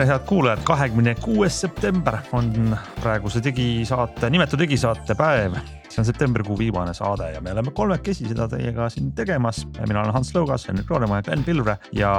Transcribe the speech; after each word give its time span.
tere, 0.00 0.12
head 0.14 0.22
kuulajad, 0.24 0.60
kahekümne 0.64 1.12
kuues 1.20 1.60
september 1.60 2.16
on 2.32 2.76
praeguse 3.02 3.42
digisaate, 3.44 4.30
nimetu 4.32 4.56
digisaate 4.58 5.14
päev. 5.14 5.58
see 5.90 5.98
on 6.00 6.06
septembrikuu 6.06 6.54
viimane 6.58 6.94
saade 6.94 7.32
ja 7.32 7.40
me 7.40 7.50
oleme 7.52 7.72
kolmekesi 7.74 8.28
seda 8.28 8.46
teiega 8.48 8.88
siin 8.88 9.12
tegemas. 9.12 9.66
mina 9.88 10.00
olen 10.00 10.12
Hans 10.14 10.30
Lõugas, 10.34 10.64
Henrik 10.68 10.90
Roonemaa 10.90 11.18
ja 11.18 11.22
Glen 11.22 11.44
Pilvre 11.44 11.76
ja 11.92 12.12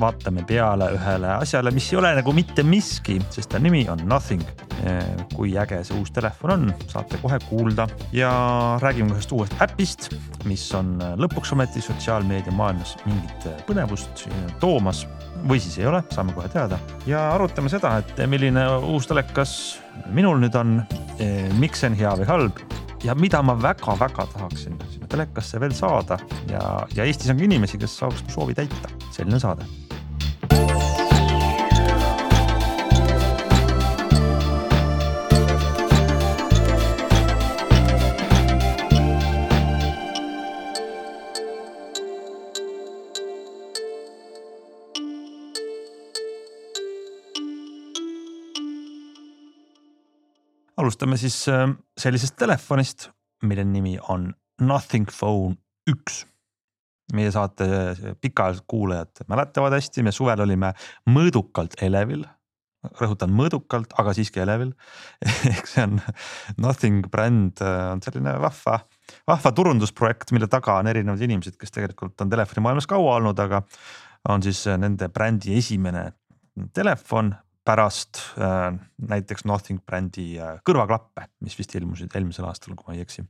vaatame 0.00 0.44
peale 0.46 0.90
ühele 0.94 1.32
asjale, 1.40 1.70
mis 1.70 1.92
ei 1.92 1.98
ole 1.98 2.14
nagu 2.14 2.32
mitte 2.32 2.62
miski, 2.62 3.18
sest 3.30 3.50
ta 3.50 3.58
nimi 3.58 3.86
on 3.88 4.06
Nothing. 4.06 4.44
kui 5.34 5.58
äge 5.58 5.80
see 5.84 5.98
uus 5.98 6.12
telefon 6.12 6.50
on, 6.50 6.72
saate 6.86 7.18
kohe 7.22 7.38
kuulda 7.48 7.88
ja 8.12 8.30
räägime 8.82 9.16
ühest 9.16 9.32
uuest 9.32 9.54
äpist, 9.62 10.12
mis 10.44 10.68
on 10.74 10.98
lõpuks 11.16 11.54
ometi 11.56 11.80
sotsiaalmeedia 11.80 12.52
maailmas 12.52 12.98
mingit 13.06 13.48
põnevust 13.66 14.28
toomas 14.60 15.06
või 15.48 15.60
siis 15.62 15.78
ei 15.80 15.88
ole, 15.90 16.02
saame 16.14 16.34
kohe 16.36 16.48
teada. 16.52 16.78
Ja 17.08 17.26
arutame 17.34 17.72
seda, 17.72 17.96
et 18.02 18.24
milline 18.30 18.64
uus 18.90 19.08
telekas 19.10 19.54
minul 20.14 20.40
nüüd 20.42 20.56
on, 20.58 20.78
miks 21.60 21.84
see 21.84 21.92
on 21.92 21.98
hea 22.00 22.14
või 22.20 22.30
halb. 22.30 22.64
Ja 23.04 23.12
mida 23.18 23.42
ma 23.44 23.52
väga-väga 23.60 24.24
tahaksin 24.32 24.78
sinna 24.88 25.08
telekasse 25.12 25.60
veel 25.60 25.76
saada. 25.76 26.18
Ja, 26.48 26.62
ja 26.96 27.04
Eestis 27.04 27.28
on 27.32 27.40
ka 27.40 27.44
inimesi, 27.44 27.80
kes 27.80 27.98
saaks 28.00 28.24
mu 28.24 28.38
soovi 28.38 28.56
täita. 28.56 28.92
selline 29.12 29.38
saade 29.38 29.68
alustame 50.84 51.16
siis 51.20 51.36
äh, 51.48 51.66
sellisest 52.00 52.36
telefonist, 52.40 53.08
mille 53.48 53.64
nimi 53.64 53.96
on 54.12 54.30
Nothing 54.60 55.08
Phone 55.10 55.56
üks. 55.90 56.24
meie 57.12 57.28
saate 57.28 57.66
pikaajalised 58.24 58.64
kuulajad 58.66 59.26
mäletavad 59.28 59.74
hästi, 59.76 60.02
me 60.02 60.12
suvel 60.12 60.40
olime 60.40 60.70
mõõdukalt 61.10 61.76
elevil. 61.84 62.24
rõhutan 63.00 63.32
mõõdukalt, 63.32 63.94
aga 63.96 64.12
siiski 64.12 64.40
elevil 64.44 64.72
ehk 65.52 65.68
see 65.68 65.84
on 65.84 66.00
Nothing 66.60 67.08
bränd 67.12 67.60
äh, 67.64 67.92
on 67.92 68.02
selline 68.04 68.36
vahva, 68.40 68.78
vahva 69.28 69.52
turundusprojekt, 69.52 70.32
mille 70.36 70.48
taga 70.52 70.78
on 70.80 70.88
erinevad 70.92 71.20
inimesed, 71.24 71.56
kes 71.60 71.72
tegelikult 71.72 72.20
on 72.20 72.32
telefonimaailmas 72.32 72.88
kaua 72.88 73.16
olnud, 73.20 73.40
aga 73.40 73.62
on 74.28 74.44
siis 74.44 74.64
nende 74.80 75.08
brändi 75.12 75.56
esimene 75.58 76.10
telefon, 76.72 77.34
pärast 77.64 78.20
äh, 78.38 78.72
näiteks 79.08 79.46
Nothing 79.48 79.80
brändi 79.86 80.34
äh, 80.38 80.58
kõrvaklappe, 80.68 81.28
mis 81.44 81.56
vist 81.58 81.74
ilmusid 81.78 82.12
eelmisel 82.14 82.46
aastal, 82.48 82.76
kui 82.76 82.88
ma 82.88 82.98
ei 82.98 83.04
eksi. 83.04 83.24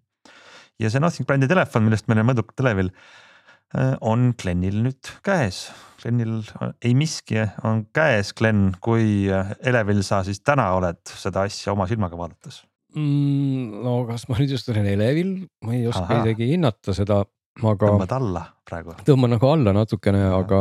ja 0.83 0.91
see 0.91 1.03
Nothing 1.03 1.29
brändi 1.29 1.51
telefon, 1.51 1.87
millest 1.87 2.11
meil 2.11 2.25
on 2.25 2.31
mõõdukad 2.33 2.59
televil 2.59 2.91
äh,, 2.91 3.95
on 4.01 4.33
Glenil 4.41 4.81
nüüd 4.87 5.13
käes. 5.27 5.69
Glenil 6.03 6.41
ei 6.85 6.95
miski 6.99 7.41
on 7.65 7.87
käes, 7.95 8.35
Glen, 8.37 8.73
kui 8.85 9.27
äh, 9.33 9.55
elevil 9.64 10.03
sa 10.07 10.25
siis 10.27 10.42
täna 10.42 10.73
oled 10.77 11.03
seda 11.14 11.47
asja 11.48 11.73
oma 11.77 11.89
silmaga 11.91 12.19
vaadates 12.19 12.64
mm,? 12.97 13.85
no 13.85 14.01
kas 14.08 14.27
ma 14.31 14.39
nüüd 14.41 14.55
just 14.57 14.69
olen 14.73 14.89
elevil, 14.95 15.37
ma 15.67 15.77
ei 15.77 15.87
oska 15.91 16.07
Aha. 16.08 16.25
isegi 16.25 16.51
hinnata 16.55 16.95
seda, 16.97 17.20
aga. 17.63 17.87
tõmbad 17.87 18.17
alla 18.19 18.45
praegu? 18.67 18.97
tõmban 19.07 19.35
nagu 19.37 19.51
alla 19.51 19.75
natukene, 19.77 20.25
aga, 20.41 20.61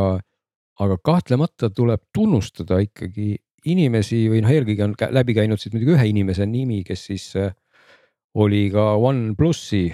aga 0.84 1.00
kahtlemata 1.10 1.70
tuleb 1.74 2.06
tunnustada 2.16 2.82
ikkagi 2.84 3.34
inimesi 3.70 4.26
või 4.32 4.42
noh, 4.44 4.52
eelkõige 4.54 4.86
on 4.86 4.96
läbi 5.16 5.36
käinud 5.38 5.62
siis 5.62 5.74
muidugi 5.74 5.96
ühe 5.96 6.08
inimese 6.10 6.48
nimi, 6.50 6.82
kes 6.88 7.06
siis 7.12 7.28
äh, 7.40 7.54
oli 8.34 8.68
ka 8.74 8.94
OnePlusi 8.98 9.86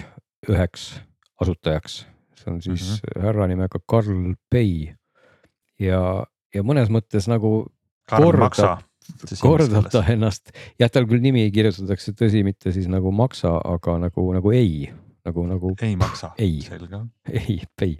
üheks 0.48 0.94
asutajaks. 1.40 2.06
see 2.40 2.52
on 2.52 2.62
siis 2.62 2.80
mm 2.80 2.96
-hmm. 2.96 3.22
härra 3.22 3.46
nimega 3.46 3.78
Karl 3.86 4.34
Pei 4.50 4.94
ja, 5.78 6.26
ja 6.54 6.62
mõnes 6.62 6.88
mõttes 6.88 7.28
nagu 7.28 7.66
kordab, 8.10 8.82
kordab 9.40 9.90
ta 9.92 10.04
ennast, 10.08 10.52
jah, 10.80 10.90
tal 10.90 11.06
küll 11.10 11.20
nimi 11.20 11.50
kirjutatakse, 11.50 12.12
tõsi, 12.12 12.44
mitte 12.44 12.72
siis 12.72 12.88
nagu 12.88 13.12
maksa, 13.12 13.56
aga 13.64 13.98
nagu, 13.98 14.32
nagu 14.32 14.52
ei, 14.52 14.90
nagu, 15.24 15.46
nagu. 15.46 15.74
ei 15.82 15.96
maksa, 15.96 16.32
selge. 16.38 17.04
ei, 17.42 17.60
Pei, 17.76 17.98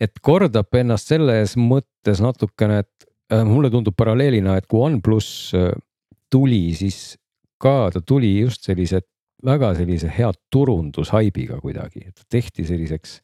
et 0.00 0.20
kordab 0.22 0.74
ennast 0.74 1.12
selles 1.12 1.56
mõttes 1.56 2.22
natukene, 2.24 2.82
et 2.84 3.09
mulle 3.46 3.70
tundub 3.70 3.94
paralleelina, 3.96 4.56
et 4.58 4.66
kui 4.70 4.82
OnePlus 4.82 5.30
äh, 5.58 5.70
tuli, 6.30 6.70
siis 6.78 7.16
ka 7.60 7.90
ta 7.92 8.02
tuli 8.06 8.32
just 8.40 8.66
sellise 8.66 9.02
väga 9.44 9.72
sellise 9.78 10.10
hea 10.12 10.30
turundushaibiga 10.52 11.60
kuidagi, 11.62 12.04
et 12.10 12.24
tehti 12.28 12.66
selliseks 12.68 13.20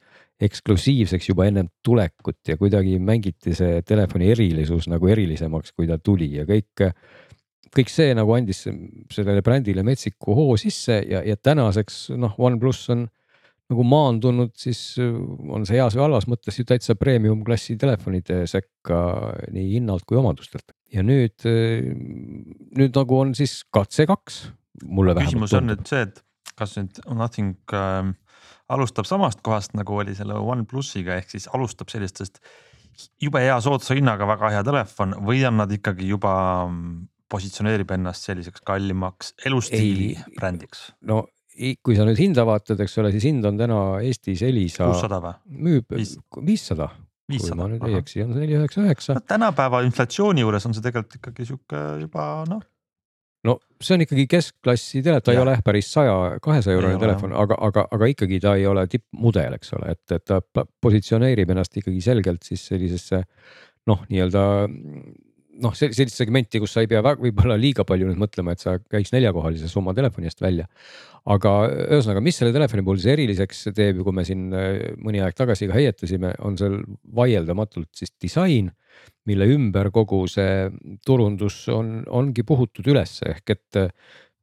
eksklusiivseks 0.47 1.31
juba 1.31 1.47
ennem 1.49 1.69
tulekut 1.85 2.49
ja 2.49 2.59
kuidagi 2.61 2.99
mängiti 3.01 3.55
see 3.57 3.81
telefoni 3.89 4.31
erilisus 4.35 4.89
nagu 4.93 5.09
erilisemaks, 5.09 5.73
kui 5.73 5.89
ta 5.89 5.99
tuli 5.99 6.35
ja 6.37 6.45
kõik. 6.49 6.91
kõik 7.77 7.91
see 7.93 8.13
nagu 8.17 8.33
andis 8.33 8.63
sellele 9.13 9.43
brändile 9.45 9.83
metsiku 9.85 10.35
hoo 10.37 10.57
sisse 10.57 11.03
ja, 11.09 11.23
ja 11.25 11.37
tänaseks 11.37 12.11
noh, 12.17 12.37
OnePlus 12.39 12.85
on 12.95 13.09
nagu 13.73 13.87
maandunud, 13.87 14.53
siis 14.59 14.81
äh, 15.03 15.15
on 15.53 15.67
see 15.67 15.79
heas 15.79 15.97
või 15.97 16.07
halvas 16.07 16.29
mõttes 16.31 16.61
ju 16.61 16.67
täitsa 16.69 16.95
premium 16.99 17.43
klassi 17.47 17.79
telefonide 17.81 18.45
sekka 18.51 19.01
nii 19.55 19.73
hinnalt 19.77 20.07
kui 20.07 20.19
omadustelt. 20.21 20.75
ja 20.93 21.03
nüüd, 21.07 21.35
äh, 21.49 21.89
nüüd 22.79 22.95
nagu 22.95 23.19
on 23.19 23.35
siis 23.39 23.61
katse 23.75 24.07
kaks, 24.07 24.47
mulle 24.85 25.17
vähemalt 25.17 25.35
küsimus 25.35 25.57
on 25.59 25.71
nüüd 25.73 25.83
see, 25.89 26.07
et 26.07 26.23
kas 26.57 26.77
nüüd 26.79 27.03
Nothing 27.11 27.57
äh, 27.75 28.13
alustab 28.73 29.09
samast 29.09 29.43
kohast 29.47 29.75
nagu 29.79 29.99
oli 29.99 30.15
selle 30.19 30.39
OnePlusiga 30.39 31.19
ehk 31.21 31.35
siis 31.35 31.51
alustab 31.55 31.91
sellistest 31.93 32.41
jube 33.23 33.43
hea 33.43 33.57
soodsa 33.63 33.97
hinnaga 33.97 34.29
väga 34.29 34.55
hea 34.57 34.65
telefon 34.67 35.15
või 35.27 35.43
on 35.49 35.59
nad 35.61 35.73
ikkagi 35.75 36.09
juba 36.09 36.33
mm, 36.69 37.07
positsioneerib 37.33 37.91
ennast 37.97 38.29
selliseks 38.29 38.63
kallimaks 38.67 39.35
elustiili 39.47 40.13
ei, 40.15 40.37
brändiks? 40.39 40.91
no 41.03 41.25
kui 41.57 41.97
sa 41.97 42.07
nüüd 42.07 42.21
hinda 42.21 42.45
vaatad, 42.49 42.81
eks 42.85 42.99
ole, 43.03 43.11
siis 43.15 43.27
hind 43.29 43.47
on 43.49 43.59
täna 43.59 43.81
Eestis 44.05 44.45
Elisa. 44.47 44.87
kuussada 44.91 45.21
või? 45.23 45.35
müüb 45.67 45.99
viissada. 46.47 46.91
kui 47.27 47.59
ma 47.59 47.69
nüüd 47.73 47.85
ei 47.89 47.99
eksi, 47.99 48.23
on 48.25 48.33
see 48.35 48.45
neli 48.45 48.57
üheksa 48.59 48.85
üheksa. 48.85 49.19
tänapäeva 49.27 49.83
inflatsiooni 49.87 50.45
juures 50.45 50.67
on 50.69 50.77
see 50.77 50.85
tegelikult 50.85 51.21
ikkagi 51.21 51.49
sihuke 51.49 51.83
juba 52.03 52.27
noh. 52.51 52.63
no 53.49 53.59
see 53.81 53.97
on 53.97 54.07
ikkagi 54.07 54.27
keskklassi 54.31 55.03
telefon, 55.03 55.27
ta 55.27 55.35
ja. 55.35 55.41
ei 55.41 55.45
ole 55.45 55.59
päris 55.67 55.93
saja, 55.93 56.17
kahesaja 56.43 56.79
eurone 56.79 57.01
telefon, 57.03 57.37
aga, 57.45 57.59
aga, 57.69 57.87
aga 57.97 58.11
ikkagi 58.13 58.41
ta 58.45 58.57
ei 58.61 58.67
ole 58.69 58.87
tippmudel, 58.91 59.57
eks 59.59 59.73
ole, 59.79 59.95
et, 59.97 60.19
et 60.19 60.27
ta 60.27 60.67
positsioneerib 60.85 61.55
ennast 61.55 61.77
ikkagi 61.81 62.03
selgelt 62.05 62.47
siis 62.47 62.67
sellisesse 62.73 63.25
noh, 63.87 64.03
nii-öelda 64.11 64.45
noh, 65.63 65.75
sellist 65.77 66.17
segmenti, 66.17 66.61
kus 66.63 66.75
sa 66.77 66.85
ei 66.85 66.91
pea 66.91 67.03
võib-olla 67.07 67.57
liiga 67.61 67.85
palju 67.89 68.09
nüüd 68.09 68.21
mõtlema, 68.21 68.55
et 68.55 68.63
sa 68.65 68.77
käiks 68.81 69.13
neljakohalise 69.15 69.71
summa 69.71 69.95
telefoni 69.97 70.31
eest 70.31 70.43
välja. 70.43 70.67
aga 71.27 71.53
ühesõnaga, 71.91 72.23
mis 72.23 72.37
selle 72.39 72.53
telefoni 72.55 72.85
puhul 72.87 73.01
siis 73.01 73.13
eriliseks 73.17 73.65
teeb 73.75 74.03
kui 74.07 74.15
me 74.15 74.23
siin 74.27 74.45
äh, 74.55 74.93
mõni 75.03 75.23
aeg 75.25 75.35
tagasi 75.35 75.67
ka 75.67 75.75
heietasime, 75.75 76.35
on 76.47 76.59
seal 76.61 76.79
vaieldamatult 77.19 77.91
siis 77.99 78.15
disain, 78.23 78.71
mille 79.27 79.49
ümber 79.51 79.91
kogu 79.95 80.23
see 80.31 80.69
turundus 81.07 81.65
on, 81.75 81.99
ongi 82.07 82.47
puhutud 82.47 82.87
üles 82.93 83.19
ehk 83.27 83.57
et 83.57 83.81
äh, 83.81 83.91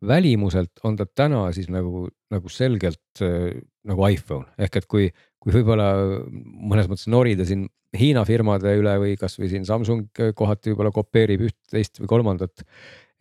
välimuselt 0.03 0.83
on 0.83 0.97
ta 0.99 1.05
täna 1.07 1.45
siis 1.55 1.69
nagu, 1.71 2.07
nagu 2.33 2.51
selgelt 2.51 3.23
äh, 3.23 3.53
nagu 3.87 4.09
iPhone 4.09 4.47
ehk 4.59 4.81
et 4.81 4.89
kui, 4.91 5.07
kui 5.43 5.55
võib-olla 5.57 5.87
mõnes 6.33 6.89
mõttes 6.91 7.09
norida 7.11 7.47
siin 7.47 7.67
Hiina 7.93 8.23
firmade 8.25 8.71
üle 8.73 8.95
või 8.97 9.11
kasvõi 9.21 9.51
siin 9.51 9.67
Samsung 9.69 10.17
kohati 10.33 10.71
võib-olla 10.71 10.89
kopeerib 10.95 11.43
üht, 11.45 11.59
teist 11.69 11.99
või 12.01 12.09
kolmandat. 12.09 12.63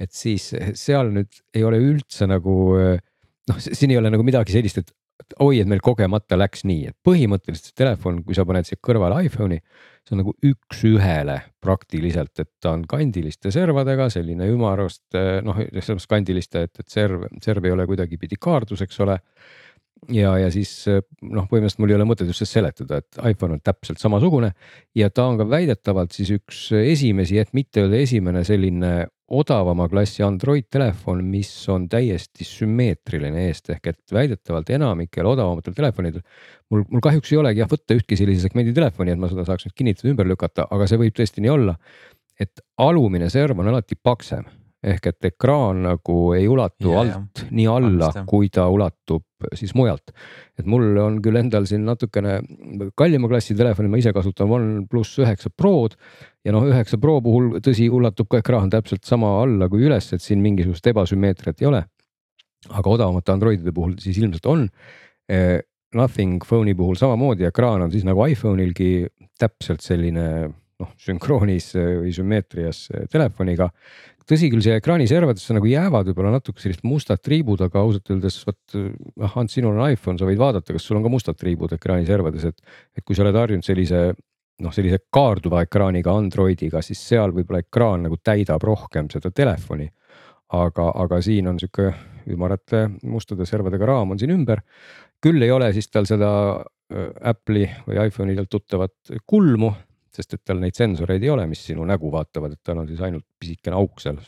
et 0.00 0.10
siis 0.16 0.46
seal 0.80 1.12
nüüd 1.12 1.42
ei 1.54 1.64
ole 1.68 1.76
üldse 1.82 2.26
nagu 2.26 2.54
noh, 2.72 3.60
siin 3.60 3.92
ei 3.92 4.00
ole 4.00 4.10
nagu 4.10 4.24
midagi 4.24 4.54
sellist, 4.54 4.80
et 4.80 4.94
oi, 5.42 5.60
et 5.62 5.68
meil 5.70 5.82
kogemata 5.84 6.36
läks 6.38 6.64
nii, 6.68 6.90
et 6.90 6.96
põhimõtteliselt 7.06 7.70
see 7.70 7.78
telefon, 7.78 8.20
kui 8.26 8.36
sa 8.36 8.44
paned 8.48 8.66
siia 8.66 8.80
kõrvale 8.82 9.20
iPhone'i, 9.28 9.60
see 10.02 10.16
on 10.16 10.22
nagu 10.22 10.34
üks-ühele 10.48 11.38
praktiliselt, 11.62 12.32
et 12.42 12.50
ta 12.62 12.74
on 12.76 12.84
kandiliste 12.88 13.52
servadega, 13.54 14.08
selline 14.12 14.48
ümarast 14.50 15.18
noh, 15.46 15.60
selles 15.68 15.92
mõttes 15.94 16.10
kandiliste, 16.10 16.64
et, 16.66 16.82
et 16.82 16.96
serv, 16.96 17.28
serv 17.44 17.68
ei 17.68 17.74
ole 17.76 17.86
kuidagipidi 17.90 18.40
kaardus, 18.40 18.82
eks 18.84 19.02
ole 19.04 19.18
ja, 20.10 20.32
ja 20.40 20.50
siis 20.52 20.70
noh, 20.88 21.46
põhimõtteliselt 21.46 21.82
mul 21.82 21.92
ei 21.92 21.96
ole 21.98 22.06
mõtet 22.08 22.30
just 22.30 22.46
seletada, 22.48 22.98
et 23.02 23.18
iPhone 23.30 23.58
on 23.58 23.62
täpselt 23.62 24.02
samasugune 24.02 24.52
ja 24.98 25.10
ta 25.14 25.28
on 25.30 25.38
ka 25.40 25.46
väidetavalt 25.48 26.14
siis 26.16 26.32
üks 26.34 26.64
esimesi, 26.78 27.38
et 27.38 27.52
mitte 27.56 27.84
öelda 27.84 28.00
esimene 28.02 28.42
selline 28.46 28.92
odavama 29.32 29.86
klassi 29.88 30.24
Android 30.26 30.66
telefon, 30.72 31.22
mis 31.24 31.50
on 31.72 31.86
täiesti 31.90 32.44
sümmeetriline 32.44 33.46
eest 33.48 33.70
ehk 33.72 33.92
et 33.94 34.14
väidetavalt 34.14 34.72
enamikel 34.74 35.28
odavamatel 35.28 35.76
telefonidel. 35.76 36.24
mul, 36.70 36.84
mul 36.90 37.04
kahjuks 37.04 37.32
ei 37.32 37.40
olegi 37.40 37.62
jah 37.62 37.70
võtta 37.70 37.96
ühtki 37.96 38.18
sellise 38.18 38.48
segmendi 38.48 38.74
telefoni, 38.76 39.14
et 39.14 39.22
ma 39.22 39.30
seda 39.32 39.46
saaks 39.48 39.68
nüüd 39.68 39.76
kinnitada, 39.78 40.10
ümber 40.12 40.28
lükata, 40.28 40.66
aga 40.70 40.88
see 40.90 41.00
võib 41.00 41.16
tõesti 41.16 41.44
nii 41.44 41.54
olla. 41.54 41.78
et 42.40 42.60
alumine 42.80 43.28
serv 43.30 43.60
on 43.60 43.68
alati 43.70 43.94
paksem 43.94 44.48
ehk 44.82 45.06
et 45.12 45.28
ekraan 45.30 45.84
nagu 45.86 46.16
ei 46.34 46.48
ulatu 46.50 46.90
yeah, 46.90 47.02
alt 47.02 47.44
nii 47.54 47.66
alla, 47.70 48.08
kui 48.26 48.48
ta 48.52 48.66
ulatub 48.70 49.46
siis 49.58 49.74
mujalt. 49.78 50.10
et 50.58 50.66
mul 50.66 50.98
on 51.02 51.18
küll 51.22 51.38
endal 51.38 51.66
siin 51.70 51.84
natukene 51.86 52.40
kallima 52.98 53.30
klassi 53.30 53.54
telefoni, 53.58 53.90
ma 53.90 54.00
ise 54.00 54.12
kasutan 54.14 54.50
OnePlus 54.50 55.14
üheksa 55.22 55.50
Prod. 55.54 55.94
ja 56.44 56.54
noh, 56.54 56.66
üheksa 56.66 56.98
Pro 57.02 57.20
puhul 57.22 57.58
tõsi, 57.62 57.88
ulatub 57.90 58.30
ka 58.30 58.42
ekraan 58.42 58.70
täpselt 58.70 59.06
sama 59.06 59.36
alla 59.42 59.68
kui 59.70 59.86
üles, 59.86 60.12
et 60.12 60.22
siin 60.22 60.42
mingisugust 60.42 60.86
ebasümmeetriat 60.92 61.62
ei 61.62 61.70
ole. 61.70 61.84
aga 62.70 62.90
odavamate 62.90 63.32
Androidide 63.32 63.74
puhul 63.74 63.98
siis 64.02 64.18
ilmselt 64.18 64.46
on 64.46 64.66
eh,. 65.28 65.60
Nothing 65.92 66.40
Phone'i 66.40 66.72
puhul 66.72 66.96
samamoodi, 66.96 67.44
ekraan 67.44 67.82
on 67.84 67.90
siis 67.92 68.06
nagu 68.08 68.22
iPhone'ilgi 68.24 69.10
täpselt 69.36 69.82
selline 69.84 70.24
noh, 70.82 70.92
sünkroonis 71.00 71.72
või 71.76 72.12
sümmeetrias 72.16 72.86
telefoniga 73.12 73.68
tõsi 74.28 74.50
küll, 74.52 74.62
siia 74.64 74.78
ekraaniservadesse 74.80 75.56
nagu 75.56 75.68
jäävad 75.70 76.10
võib-olla 76.10 76.34
natuke 76.36 76.62
sellised 76.62 76.84
mustad 76.86 77.22
triibud, 77.22 77.62
aga 77.64 77.82
ausalt 77.82 78.12
öeldes 78.12 78.40
vot 78.46 78.76
noh, 78.76 79.38
Ants, 79.40 79.56
sinul 79.56 79.76
on 79.76 79.92
iPhone, 79.92 80.18
sa 80.20 80.28
võid 80.28 80.40
vaadata, 80.40 80.74
kas 80.74 80.86
sul 80.86 80.98
on 80.98 81.06
ka 81.06 81.12
mustad 81.12 81.38
triibud 81.38 81.72
ekraaniservades, 81.78 82.46
et. 82.50 82.76
et 82.96 83.04
kui 83.04 83.18
sa 83.18 83.24
oled 83.26 83.38
harjunud 83.38 83.66
sellise 83.66 84.12
noh, 84.62 84.74
sellise 84.74 85.02
kaarduva 85.12 85.62
ekraaniga 85.66 86.14
Androidiga, 86.14 86.82
siis 86.84 87.00
seal 87.08 87.34
võib-olla 87.34 87.62
ekraan 87.64 88.06
nagu 88.06 88.18
täidab 88.22 88.62
rohkem 88.66 89.10
seda 89.12 89.32
telefoni. 89.34 89.90
aga, 90.52 90.90
aga 91.00 91.20
siin 91.24 91.46
on 91.48 91.58
sihuke 91.58 91.86
ümarate 92.28 92.82
mustade 93.08 93.46
servadega 93.48 93.86
raam 93.88 94.10
on 94.12 94.18
siin 94.20 94.34
ümber. 94.34 94.60
küll 95.22 95.42
ei 95.42 95.50
ole 95.50 95.72
siis 95.72 95.88
tal 95.88 96.04
seda 96.06 96.30
äh, 96.60 97.08
Apple'i 97.30 97.68
või 97.86 98.06
iPhone'idelt 98.06 98.50
tuttavat 98.50 98.92
kulmu 99.26 99.72
sest 100.16 100.36
et 100.36 100.44
tal 100.44 100.60
neid 100.60 100.76
sensoreid 100.76 101.22
ei 101.24 101.32
ole, 101.32 101.46
mis 101.50 101.62
sinu 101.66 101.86
nägu 101.88 102.10
vaatavad, 102.12 102.54
et 102.56 102.62
tal 102.64 102.82
on 102.82 102.88
siis 102.90 103.00
ainult 103.04 103.26
pisikene 103.40 103.78
auk 103.78 104.00
seal 104.02 104.20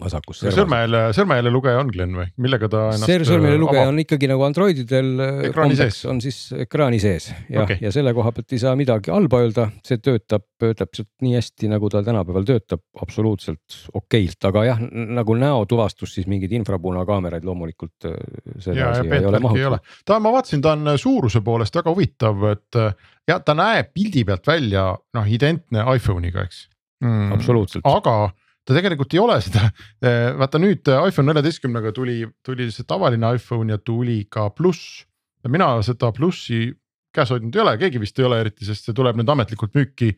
vasakus 0.00 0.40
servas. 0.42 0.56
sõrmehääle, 0.60 1.02
sõrmehääle 1.16 1.52
lugeja 1.52 1.80
on 1.82 1.90
Glen 1.92 2.16
või, 2.16 2.28
millega 2.42 2.68
ta 2.72 2.84
ennast. 2.92 3.10
sõrmehääle 3.28 3.58
äh, 3.58 3.62
lugeja 3.62 3.84
on 3.90 4.00
ikkagi 4.02 4.30
nagu 4.30 4.46
Androididel 4.46 5.10
kombeks 5.54 6.02
on 6.10 6.22
siis 6.24 6.38
ekraani 6.64 7.00
sees 7.02 7.30
ja 7.48 7.64
okay., 7.64 7.78
ja 7.82 7.92
selle 7.94 8.14
koha 8.16 8.32
pealt 8.36 8.54
ei 8.54 8.62
saa 8.62 8.74
midagi 8.78 9.12
halba 9.14 9.42
öelda, 9.44 9.68
see 9.86 10.00
töötab 10.02 10.46
täpselt 10.78 11.08
nii 11.24 11.34
hästi, 11.34 11.70
nagu 11.72 11.90
ta 11.90 12.02
tänapäeval 12.06 12.44
töötab, 12.46 12.82
absoluutselt 13.02 13.78
okeilt, 13.98 14.38
aga 14.46 14.64
jah, 14.68 14.82
nagu 15.18 15.34
näotuvastus, 15.38 16.14
siis 16.16 16.28
mingeid 16.30 16.52
infrapunakaameraid 16.60 17.46
loomulikult. 17.46 18.06
Äh, 18.06 19.80
ta, 20.06 20.20
ma 20.22 20.34
vaatasin, 20.34 20.62
ta 20.62 20.76
on 20.76 20.94
suuruse 21.00 21.42
poolest 21.42 21.74
väga 21.80 21.90
huvitav, 21.90 22.46
et 22.52 22.82
ja 23.28 23.40
ta 23.42 23.56
näeb 23.58 23.92
pildi 23.94 24.24
pealt 24.28 24.46
välja 24.46 24.92
noh, 25.16 25.26
identne 25.28 25.86
iPhone'iga, 25.96 26.46
eks 26.46 26.66
mm,. 27.02 27.32
absoluutselt. 27.36 27.86
aga 27.88 28.30
ta 28.66 28.76
tegelikult 28.76 29.14
ei 29.14 29.22
ole 29.22 29.40
seda, 29.42 29.70
eh, 30.04 30.30
vaata 30.38 30.60
nüüd 30.62 30.86
eh, 30.88 31.08
iPhone 31.08 31.32
neljateistkümnega 31.32 31.92
tuli, 31.96 32.20
tuli 32.46 32.68
see 32.70 32.86
tavaline 32.88 33.34
iPhone 33.36 33.74
ja 33.74 33.78
tuli 33.78 34.24
ka 34.30 34.50
pluss. 34.50 35.06
mina 35.48 35.74
seda 35.82 36.12
plussi 36.14 36.68
käes 37.12 37.32
hoidnud 37.32 37.56
ei 37.56 37.62
ole, 37.62 37.74
keegi 37.80 38.00
vist 38.00 38.18
ei 38.18 38.26
ole 38.26 38.40
eriti, 38.42 38.66
sest 38.66 38.88
see 38.88 38.96
tuleb 38.96 39.18
nüüd 39.18 39.28
ametlikult 39.32 39.74
müüki 39.76 40.12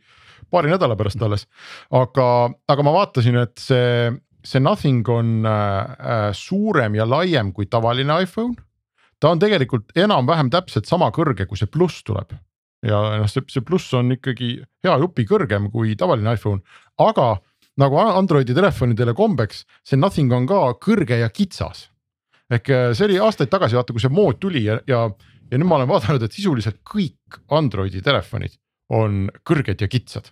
paari 0.53 0.71
nädala 0.73 0.97
pärast 0.99 1.23
alles. 1.23 1.47
aga, 1.91 2.29
aga 2.69 2.87
ma 2.87 2.95
vaatasin, 2.95 3.41
et 3.43 3.59
see, 3.61 4.13
see 4.45 4.63
Nothing 4.63 5.09
on 5.11 5.49
äh, 5.49 6.31
suurem 6.37 6.99
ja 6.99 7.09
laiem 7.09 7.53
kui 7.53 7.67
tavaline 7.67 8.23
iPhone. 8.23 8.55
ta 9.21 9.31
on 9.33 9.41
tegelikult 9.41 9.95
enam-vähem 9.97 10.51
täpselt 10.53 10.87
sama 10.91 11.09
kõrge, 11.15 11.47
kui 11.49 11.59
see 11.59 11.71
pluss 11.71 12.05
tuleb. 12.05 12.37
ja 12.85 13.01
noh, 13.19 13.31
see, 13.31 13.43
see 13.49 13.65
pluss 13.65 13.95
on 13.97 14.13
ikkagi 14.15 14.59
hea 14.85 14.99
jupi 15.01 15.27
kõrgem 15.27 15.71
kui 15.73 15.97
tavaline 15.97 16.37
iPhone, 16.37 16.61
aga 17.01 17.39
nagu 17.81 17.99
Androidi 17.99 18.55
telefonidele 18.55 19.15
kombeks, 19.17 19.65
see 19.87 19.99
Nothing 19.99 20.33
on 20.35 20.47
ka 20.51 20.61
kõrge 20.83 21.19
ja 21.21 21.31
kitsas. 21.31 21.89
ehk 22.51 22.69
äh, 22.71 22.93
see 22.95 23.09
oli 23.09 23.19
aastaid 23.19 23.51
tagasi, 23.51 23.77
vaata, 23.79 23.95
kui 23.95 24.03
see 24.03 24.13
mood 24.13 24.39
tuli 24.41 24.67
ja, 24.67 24.79
ja, 24.87 25.07
ja 25.51 25.59
nüüd 25.59 25.69
ma 25.69 25.79
olen 25.81 25.91
vaadanud, 25.91 26.23
et 26.23 26.37
sisuliselt 26.37 26.83
kõik 26.87 27.41
Androidi 27.51 28.03
telefonid 28.05 28.59
on 28.93 29.29
kõrged 29.49 29.81
ja 29.81 29.89
kitsad. 29.89 30.31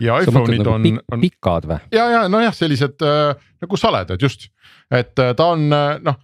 ja 0.00 0.20
iPhone'id 0.22 0.62
nagu 0.62 0.76
on, 0.78 1.00
on. 1.12 1.20
pikad 1.20 1.66
või? 1.68 1.80
ja, 1.92 2.06
ja 2.14 2.24
nojah, 2.32 2.54
sellised 2.56 3.02
äh, 3.04 3.34
nagu 3.60 3.76
saledad 3.76 4.22
just, 4.22 4.48
et 4.90 5.18
äh, 5.18 5.34
ta 5.36 5.50
on 5.56 5.68
äh, 5.72 5.98
noh 6.00 6.16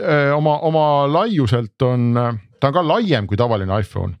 äh, 0.00 0.32
oma, 0.36 0.60
oma 0.64 0.86
laiuselt 1.10 1.82
on, 1.82 2.14
äh, 2.16 2.38
ta 2.60 2.70
on 2.70 2.78
ka 2.78 2.86
laiem 2.86 3.26
kui 3.28 3.36
tavaline 3.36 3.82
iPhone 3.82 4.16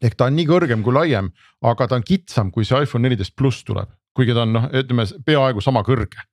ehk 0.00 0.14
ta 0.16 0.28
on 0.30 0.36
nii 0.36 0.46
kõrgem 0.48 0.84
kui 0.84 0.94
laiem, 0.96 1.32
aga 1.60 1.88
ta 1.88 1.98
on 1.98 2.04
kitsam, 2.06 2.52
kui 2.52 2.64
see 2.64 2.78
iPhone 2.84 3.04
neliteist 3.08 3.34
pluss 3.36 3.64
tuleb 3.66 3.90
kuigi 4.16 4.36
ta 4.36 4.44
on 4.46 4.54
noh, 4.56 4.68
ütleme 4.80 5.06
peaaegu 5.26 5.62
sama 5.64 5.84
kõrge. 5.86 6.26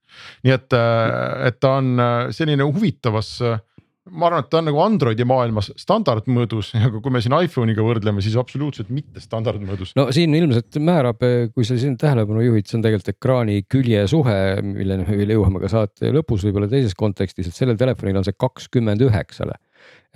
nii 0.46 0.54
et, 0.54 0.74
äh, 0.74 1.48
et 1.48 1.58
ta 1.62 1.78
on 1.78 1.98
äh, 2.02 2.30
selline 2.34 2.66
huvitavas, 2.66 3.30
äh, 3.44 3.60
ma 4.08 4.26
arvan, 4.26 4.42
et 4.42 4.48
ta 4.50 4.58
on 4.58 4.66
nagu 4.70 4.80
Androidi 4.82 5.26
maailmas 5.28 5.68
standardmõõdus, 5.78 6.72
aga 6.88 7.02
kui 7.04 7.12
me 7.14 7.22
siin 7.22 7.36
iPhone'iga 7.36 7.84
võrdleme, 7.84 8.24
siis 8.24 8.38
absoluutselt 8.40 8.90
mitte 8.94 9.22
standardmõõdus. 9.22 9.92
no 9.98 10.08
siin 10.14 10.34
ilmselt 10.34 10.80
määrab, 10.82 11.22
kui 11.54 11.68
sa 11.68 11.78
siin 11.78 11.94
tähelepanu 12.00 12.42
juhid, 12.46 12.66
see 12.66 12.80
on 12.80 12.86
tegelikult 12.86 13.14
ekraani 13.14 13.60
küljesuhe, 13.70 14.40
milleni 14.64 15.06
me 15.06 15.20
veel 15.20 15.36
jõuame 15.36 15.62
ka 15.62 15.70
saate 15.76 16.12
lõpus 16.16 16.48
võib-olla 16.48 16.70
teises 16.72 16.96
kontekstis, 16.98 17.50
et 17.50 17.62
sellel 17.62 17.78
telefonil 17.78 18.22
on 18.22 18.26
see 18.26 18.38
kakskümmend 18.38 19.06
üheksale 19.06 19.60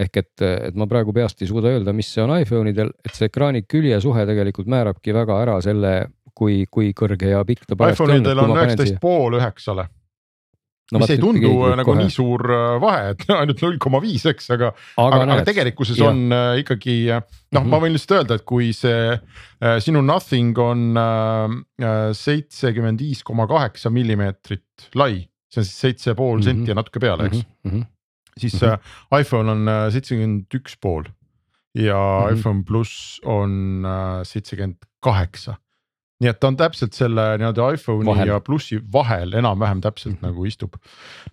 ehk 0.00 0.16
et, 0.18 0.42
et 0.42 0.78
ma 0.78 0.88
praegu 0.88 1.12
peast 1.14 1.42
ei 1.44 1.48
suuda 1.50 1.70
öelda, 1.70 1.92
mis 1.94 2.08
see 2.14 2.22
on 2.24 2.32
iPhone 2.38 2.72
idel, 2.72 2.90
et 3.04 3.12
see 3.14 3.28
ekraani 3.28 3.62
küljesuhe 3.68 4.24
tegelikult 4.28 4.70
määrabki 4.72 5.14
väga 5.14 5.36
ära 5.44 5.58
selle 5.64 5.92
kui, 6.34 6.66
kui 6.70 6.92
kõrge 6.96 7.32
ja 7.34 7.42
pikk 7.44 7.66
ta 7.66 7.76
parajasti 7.76 8.02
on. 8.02 8.14
iPhone 8.14 8.22
idel 8.24 8.44
on 8.44 8.56
üheksateist 8.56 9.00
pool 9.02 9.38
üheksale 9.40 9.88
no,. 10.92 11.00
mis 11.02 11.12
ei 11.14 11.20
tundu 11.20 11.50
nagu 11.72 11.86
kohe. 11.86 12.00
nii 12.02 12.12
suur 12.12 12.44
äh, 12.52 12.76
vahe, 12.82 13.12
et 13.14 13.24
ainult 13.40 13.62
null 13.64 13.78
koma 13.82 14.00
viis, 14.02 14.24
eks, 14.28 14.50
aga, 14.54 14.72
aga, 15.00 15.20
aga, 15.20 15.36
aga 15.36 15.46
tegelikkuses 15.48 16.00
ja. 16.00 16.10
on 16.10 16.34
äh, 16.34 16.60
ikkagi 16.62 16.96
noh 17.08 17.22
mm 17.22 17.56
-hmm., 17.56 17.70
ma 17.72 17.80
võin 17.82 17.96
lihtsalt 17.96 18.16
öelda, 18.18 18.40
et 18.40 18.46
kui 18.48 18.72
see 18.76 19.14
äh, 19.14 19.78
sinu 19.84 20.02
Nothing 20.04 20.58
on 20.58 20.98
seitsekümmend 22.18 23.00
viis 23.00 23.22
koma 23.26 23.46
kaheksa 23.50 23.90
millimeetrit 23.90 24.90
lai, 24.98 25.24
see 25.52 25.62
on 25.62 25.68
siis 25.68 25.80
seitse 25.86 26.14
pool 26.18 26.38
-hmm. 26.38 26.44
senti 26.44 26.72
ja 26.72 26.78
natuke 26.78 27.00
peale, 27.00 27.30
eks 27.30 27.42
mm. 27.64 27.70
-hmm. 27.70 27.84
siis 28.36 28.60
mm 28.60 28.68
-hmm. 28.68 29.20
iPhone 29.20 29.50
on 29.52 29.92
seitsekümmend 29.92 30.60
üks 30.60 30.76
pool 30.80 31.04
ja 31.74 31.96
mm 31.96 32.28
-hmm. 32.28 32.38
iPhone 32.38 32.62
pluss 32.66 33.20
on 33.24 33.86
seitsekümmend 34.24 34.88
kaheksa 35.00 35.56
nii 36.22 36.30
et 36.30 36.38
ta 36.40 36.50
on 36.50 36.58
täpselt 36.58 36.96
selle 36.96 37.24
nii-öelda 37.40 37.70
iPhone'i 37.76 38.08
vahel. 38.08 38.30
ja 38.32 38.40
plussi 38.44 38.78
vahel 38.92 39.34
enam-vähem 39.40 39.80
täpselt 39.84 40.14
mm 40.14 40.18
-hmm. 40.20 40.28
nagu 40.30 40.44
istub. 40.46 40.76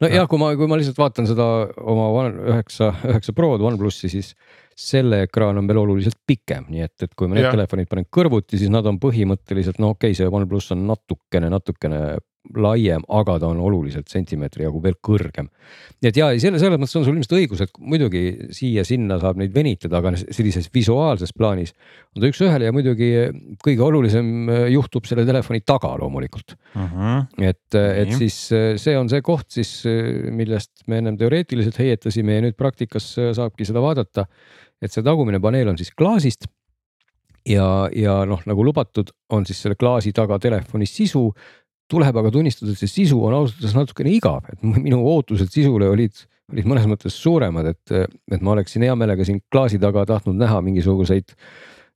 no 0.01 0.09
ja 0.09 0.25
kui 0.27 0.41
ma, 0.41 0.55
kui 0.57 0.67
ma 0.67 0.79
lihtsalt 0.79 0.97
vaatan 0.97 1.29
seda 1.29 1.45
oma 1.81 2.09
üheksa, 2.29 2.93
üheksa 3.11 3.35
Prod 3.37 3.61
OnePlussi, 3.61 4.09
siis 4.09 4.33
selle 4.79 5.23
ekraan 5.27 5.57
on 5.59 5.67
veel 5.67 5.81
oluliselt 5.81 6.15
pikem, 6.27 6.65
nii 6.71 6.85
et, 6.85 6.95
et 7.03 7.13
kui 7.15 7.27
ma 7.27 7.35
need 7.35 7.47
ja. 7.49 7.51
telefonid 7.51 7.89
panen 7.91 8.07
kõrvuti, 8.17 8.59
siis 8.61 8.71
nad 8.71 8.85
on 8.87 8.99
põhimõtteliselt 9.03 9.79
no 9.83 9.91
okei 9.95 10.13
okay,, 10.13 10.19
see 10.21 10.27
OnePlus 10.39 10.71
on 10.75 10.85
natukene, 10.87 11.49
natukene 11.51 11.99
laiem, 12.55 13.03
aga 13.13 13.35
ta 13.41 13.49
on 13.51 13.59
oluliselt 13.61 14.07
sentimeetri 14.09 14.63
jagu 14.63 14.79
veel 14.81 14.95
kõrgem. 15.05 15.49
nii 15.99 16.09
et 16.09 16.17
ja 16.17 16.29
selle, 16.41 16.59
selles 16.61 16.79
mõttes 16.79 16.95
on 16.97 17.05
sul 17.05 17.17
ilmselt 17.17 17.35
õigus, 17.35 17.61
et 17.65 17.73
muidugi 17.77 18.23
siia-sinna 18.55 19.19
saab 19.21 19.41
neid 19.41 19.53
venitada, 19.53 19.99
aga 19.99 20.15
sellises 20.17 20.69
visuaalses 20.73 21.33
plaanis 21.35 21.75
on 22.15 22.23
ta 22.23 22.31
üks-ühele 22.31 22.69
ja 22.69 22.75
muidugi 22.75 23.09
kõige 23.65 23.85
olulisem 23.85 24.49
äh, 24.49 24.67
juhtub 24.73 25.09
selle 25.09 25.27
telefoni 25.27 25.61
taga 25.67 25.91
loomulikult 25.99 26.55
uh. 26.55 26.79
-huh. 26.79 27.27
et, 27.37 27.67
äh, 27.75 27.89
et 28.03 28.15
siis 28.17 28.39
äh, 28.55 28.71
see 28.81 28.95
on 28.97 29.11
see 29.11 29.21
koht 29.21 29.51
siis, 29.51 29.83
millest 30.31 30.87
me 30.87 31.03
ennem 31.03 31.19
teoreetiliselt 31.19 31.77
heietasime 31.79 32.39
ja 32.39 32.45
nüüd 32.47 32.57
praktikas 32.57 33.13
saabki 33.35 33.67
seda 33.67 33.83
vaadata. 33.83 34.25
et 34.81 34.91
see 34.91 35.03
tagumine 35.03 35.39
paneel 35.43 35.67
on 35.67 35.77
siis 35.77 35.91
klaasist 35.91 36.47
ja, 37.45 37.89
ja 37.95 38.19
noh, 38.25 38.41
nagu 38.47 38.63
lubatud, 38.65 39.11
on 39.35 39.45
siis 39.47 39.61
selle 39.61 39.77
klaasi 39.79 40.13
taga 40.15 40.39
telefoni 40.39 40.87
sisu 40.89 41.27
tuleb 41.89 42.19
aga 42.21 42.33
tunnistada, 42.33 42.73
et 42.73 42.81
see 42.81 42.91
sisu 42.91 43.19
on 43.25 43.37
ausalt 43.37 43.59
öeldes 43.59 43.77
natukene 43.77 44.13
igav, 44.13 44.45
et 44.51 44.61
minu 44.65 45.01
ootused 45.13 45.49
sisule 45.53 45.89
olid, 45.89 46.23
olid 46.53 46.69
mõnes 46.69 46.85
mõttes 46.89 47.17
suuremad, 47.17 47.71
et, 47.73 47.97
et 48.31 48.45
ma 48.45 48.55
oleksin 48.55 48.85
hea 48.85 48.95
meelega 48.99 49.25
siin 49.27 49.41
klaasi 49.51 49.81
taga 49.81 50.05
tahtnud 50.09 50.39
näha 50.39 50.61
mingisuguseid 50.65 51.35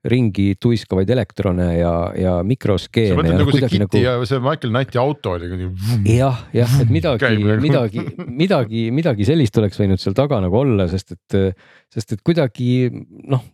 ringi 0.04 0.54
tuiskavaid 0.60 1.08
elektrone 1.16 1.68
ja, 1.78 1.92
ja 2.20 2.36
sa 2.42 2.48
mikroskeeme. 2.48 3.16
mõtled 3.22 3.32
ja 3.32 3.40
nagu 3.40 3.54
see 3.56 3.70
Kitty 3.72 4.02
ja 4.04 4.16
see 4.28 4.42
Michael 4.44 4.74
Knighti 4.74 5.00
auto 5.00 5.36
oli 5.38 5.48
kuidagi. 5.48 6.18
jah, 6.18 6.42
jah, 6.56 6.74
et 6.84 6.92
midagi 6.92 7.30
nagu., 7.30 7.56
midagi, 7.64 8.04
midagi, 8.28 8.84
midagi 8.96 9.28
sellist 9.30 9.60
oleks 9.62 9.80
võinud 9.80 10.04
seal 10.04 10.18
taga 10.18 10.42
nagu 10.44 10.60
olla, 10.60 10.90
sest 10.92 11.16
et, 11.16 11.56
sest 11.94 12.18
et 12.18 12.24
kuidagi 12.26 12.90
noh, 12.92 13.46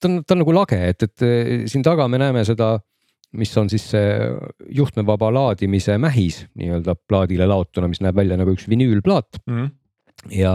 ta 0.00 0.08
on, 0.08 0.22
ta 0.24 0.36
on 0.36 0.42
nagu 0.46 0.56
lage, 0.56 0.80
et, 0.94 1.04
et 1.10 1.26
siin 1.68 1.84
taga 1.84 2.08
me 2.08 2.22
näeme 2.24 2.46
seda, 2.48 2.78
mis 3.36 3.50
on 3.60 3.68
siis 3.68 3.90
see 3.92 4.14
juhtmevaba 4.78 5.28
laadimise 5.34 5.98
mähis 6.00 6.44
nii-öelda 6.56 6.94
plaadile 7.08 7.48
laotuna, 7.48 7.90
mis 7.90 8.00
näeb 8.04 8.16
välja 8.16 8.38
nagu 8.40 8.54
üks 8.54 8.68
vinüülplaat 8.70 9.42
Mhm. 9.46 9.66
ja, 10.34 10.54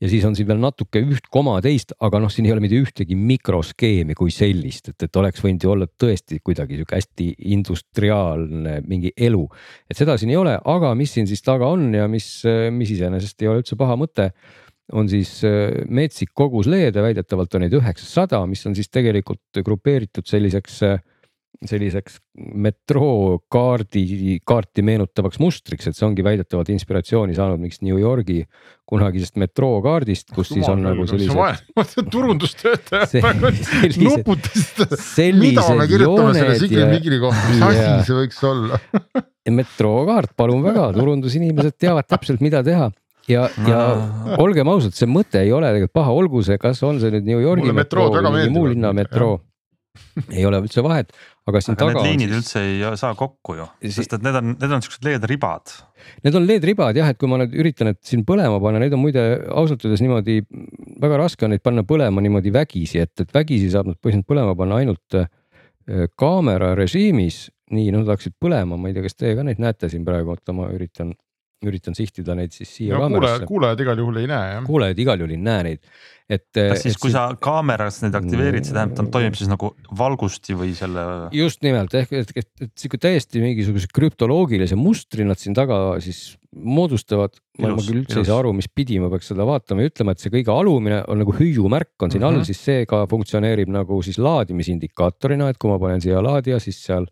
ja 0.00 0.08
siis 0.10 0.24
on 0.28 0.34
siin 0.36 0.48
veel 0.48 0.58
natuke 0.60 1.00
üht 1.00 1.28
koma 1.30 1.54
teist, 1.64 1.94
aga 2.00 2.18
noh, 2.20 2.32
siin 2.32 2.48
ei 2.48 2.52
ole 2.52 2.64
mitte 2.64 2.76
ühtegi 2.76 3.16
mikroskeemi 3.16 4.16
kui 4.18 4.34
sellist, 4.34 4.90
et, 4.90 5.06
et 5.06 5.16
oleks 5.16 5.40
võinud 5.44 5.64
ju 5.64 5.70
olla 5.70 5.86
tõesti 5.86 6.40
kuidagi 6.44 6.80
sihuke 6.80 6.98
hästi 6.98 7.28
industriaalne 7.54 8.80
mingi 8.88 9.14
elu. 9.16 9.46
et 9.88 9.96
seda 9.96 10.18
siin 10.18 10.34
ei 10.34 10.40
ole, 10.40 10.58
aga 10.58 10.94
mis 10.98 11.14
siin 11.14 11.30
siis 11.30 11.46
taga 11.46 11.70
on 11.70 11.94
ja 11.94 12.08
mis, 12.08 12.42
mis 12.74 12.90
iseenesest 12.96 13.40
ei 13.42 13.48
ole 13.48 13.62
üldse 13.62 13.78
paha 13.78 13.96
mõte 14.00 14.32
on 14.92 15.08
siis 15.10 15.40
äh, 15.46 15.70
metsik 15.88 16.32
kogus 16.34 16.68
leede, 16.70 17.02
väidetavalt 17.04 17.54
on 17.54 17.64
neid 17.64 17.74
üheksasada, 17.78 18.42
mis 18.50 18.64
on 18.66 18.74
siis 18.74 18.90
tegelikult 18.92 19.62
grupeeritud 19.64 20.26
selliseks, 20.26 20.80
selliseks 21.68 22.16
metrookaardi, 22.56 24.38
kaarti 24.48 24.84
meenutavaks 24.86 25.40
mustriks, 25.42 25.90
et 25.90 25.96
see 25.98 26.06
ongi 26.06 26.24
väidetavalt 26.24 26.70
inspiratsiooni 26.72 27.36
saanud 27.36 27.60
mingist 27.60 27.84
New 27.84 27.98
Yorgi 28.00 28.44
kunagisest 28.90 29.36
metrookaardist, 29.40 30.32
kus 30.34 30.50
siis 30.54 30.68
on 30.72 30.80
nagu 30.86 31.04
sellised 31.10 32.08
turundustöötaja. 32.14 33.10
See- 33.10 33.22
praegu 33.24 33.52
sellised- 33.72 34.06
nuputas, 34.06 34.70
mida 35.36 35.66
me 35.76 35.88
kirjutame 35.90 36.32
selle 36.38 36.80
ja 36.80 36.88
Migri 36.90 37.20
kohta, 37.22 37.44
mis 37.52 37.66
asi 37.68 38.08
see 38.08 38.18
võiks 38.22 38.40
olla? 38.48 38.80
metrookaart, 39.60 40.32
palun 40.38 40.64
väga, 40.64 40.90
turundusinimesed 40.96 41.76
teavad 41.80 42.08
täpselt, 42.08 42.42
mida 42.44 42.64
teha. 42.66 42.88
Ja, 43.30 43.44
ja 43.68 43.80
olgem 44.42 44.66
ausad, 44.72 44.94
see 44.96 45.06
mõte 45.06 45.42
ei 45.44 45.52
ole 45.54 45.68
tegelikult 45.70 45.94
paha, 46.00 46.14
olgu 46.16 46.40
see, 46.42 46.56
kas 46.58 46.80
on 46.86 46.98
see 47.02 47.12
nüüd 47.14 47.28
New 47.28 47.38
Yorgi 47.42 47.68
Mulle 47.68 47.76
metroo 47.82 48.08
või 48.10 48.24
mingi 48.26 48.52
muu 48.54 48.66
linna 48.72 48.90
metroo. 48.96 49.36
Ei 50.36 50.44
ole 50.46 50.60
üldse 50.64 50.82
vahet, 50.84 51.12
aga 51.48 51.60
siin 51.62 51.76
aga 51.76 51.86
need 51.86 51.94
taga 51.96 52.02
on 52.02 52.08
liinid 52.08 52.32
siis, 52.32 52.40
üldse 52.40 52.62
ei 52.66 52.98
saa 53.00 53.14
kokku 53.18 53.56
ju, 53.58 53.66
Si- 53.82 53.92
sest 53.98 54.16
et 54.18 54.26
need 54.26 54.38
on, 54.40 54.52
need 54.56 54.74
on 54.76 54.84
siuksed 54.84 55.06
leedribad. 55.06 55.74
need 56.24 56.38
on 56.38 56.46
LED-ribad 56.48 56.98
jah, 56.98 57.10
et 57.12 57.20
kui 57.20 57.30
ma 57.30 57.40
nüüd 57.42 57.54
üritan, 57.60 57.92
et 57.94 58.00
siin 58.06 58.24
põlema 58.28 58.60
panna, 58.62 58.82
neid 58.82 58.94
on 58.96 59.02
muide 59.04 59.24
ausalt 59.48 59.84
öeldes 59.86 60.02
niimoodi 60.04 60.40
väga 61.02 61.20
raske 61.20 61.46
on 61.46 61.54
neid 61.54 61.64
panna 61.66 61.84
põlema 61.86 62.24
niimoodi 62.24 62.52
vägisi, 62.54 63.00
et, 63.02 63.14
et 63.20 63.34
vägisi 63.34 63.70
saab 63.72 63.90
nad 63.92 63.98
põhimõtteliselt 64.00 64.30
põlema 64.32 64.56
panna 64.58 64.80
ainult 64.82 65.18
äh, 65.20 65.30
kaamera 66.20 66.74
režiimis. 66.78 67.48
nii, 67.70 67.92
no 67.94 68.00
nad 68.02 68.16
hakkasid 68.16 68.34
põlema, 68.42 68.74
ma 68.74 68.88
ei 68.90 68.94
tea, 68.96 69.04
kas 69.06 69.14
teie 69.14 69.36
ka 69.38 69.44
neid 69.46 69.60
näete 69.62 69.86
siin 69.92 70.02
praegu, 70.02 70.32
oota, 70.34 70.50
ma 70.56 70.66
üritan, 70.74 71.12
üritan 71.68 71.96
sihtida 71.96 72.36
neid 72.38 72.54
siis 72.56 72.70
siia 72.78 72.96
no 72.96 73.04
kaamerasse. 73.04 73.48
kuulajad 73.48 73.82
igal 73.84 74.00
juhul 74.00 74.22
ei 74.22 74.30
näe 74.30 74.54
jah. 74.54 74.64
kuulajad 74.64 75.02
igal 75.04 75.20
juhul 75.20 75.34
ei 75.34 75.40
näe 75.44 75.64
neid, 75.66 75.82
et. 76.30 76.46
kas 76.56 76.84
siis, 76.86 76.96
kui 77.00 77.12
sa 77.12 77.26
kaameras 77.42 78.00
neid 78.04 78.16
aktiveerid, 78.16 78.64
see 78.64 78.76
tähendab, 78.76 78.96
ta 78.96 79.18
toimib 79.18 79.36
siis 79.36 79.50
nagu 79.50 79.74
valgusti 80.00 80.56
või 80.56 80.72
selle. 80.78 81.04
just 81.36 81.60
nimelt 81.66 81.96
ehk 82.00 82.14
et, 82.22 82.32
et, 82.32 82.50
et 82.64 82.72
sihuke 82.80 83.00
täiesti 83.02 83.44
mingisuguse 83.44 83.90
krüptoloogilise 83.92 84.78
mustri 84.80 85.28
nad 85.28 85.40
siin 85.40 85.56
taga 85.56 85.98
siis 86.04 86.30
moodustavad. 86.50 87.36
ma, 87.60 87.74
küll 87.76 88.00
üldse 88.00 88.16
ilus. 88.16 88.24
ei 88.24 88.30
saa 88.30 88.40
aru, 88.40 88.54
mis 88.56 88.70
pidi 88.72 88.96
ma 89.02 89.10
peaks 89.12 89.28
seda 89.34 89.44
vaatama 89.46 89.84
ja 89.84 89.92
ütlema, 89.92 90.16
et 90.16 90.24
see 90.24 90.32
kõige 90.32 90.54
alumine 90.54 91.02
on 91.12 91.20
nagu 91.20 91.36
hüüumärk 91.36 91.92
on 92.00 92.10
siin 92.10 92.22
mm 92.22 92.26
-hmm. 92.26 92.40
Mhm. 92.40 92.40
all, 92.40 92.48
siis 92.48 92.64
see 92.64 92.88
ka 92.88 93.04
funktsioneerib 93.10 93.68
nagu 93.68 94.00
siis 94.02 94.18
laadimisindikaatorina, 94.18 95.50
et 95.50 95.60
kui 95.60 95.70
ma 95.70 95.78
panen 95.78 96.00
siia 96.00 96.24
laadija, 96.24 96.58
siis 96.58 96.80
seal 96.88 97.06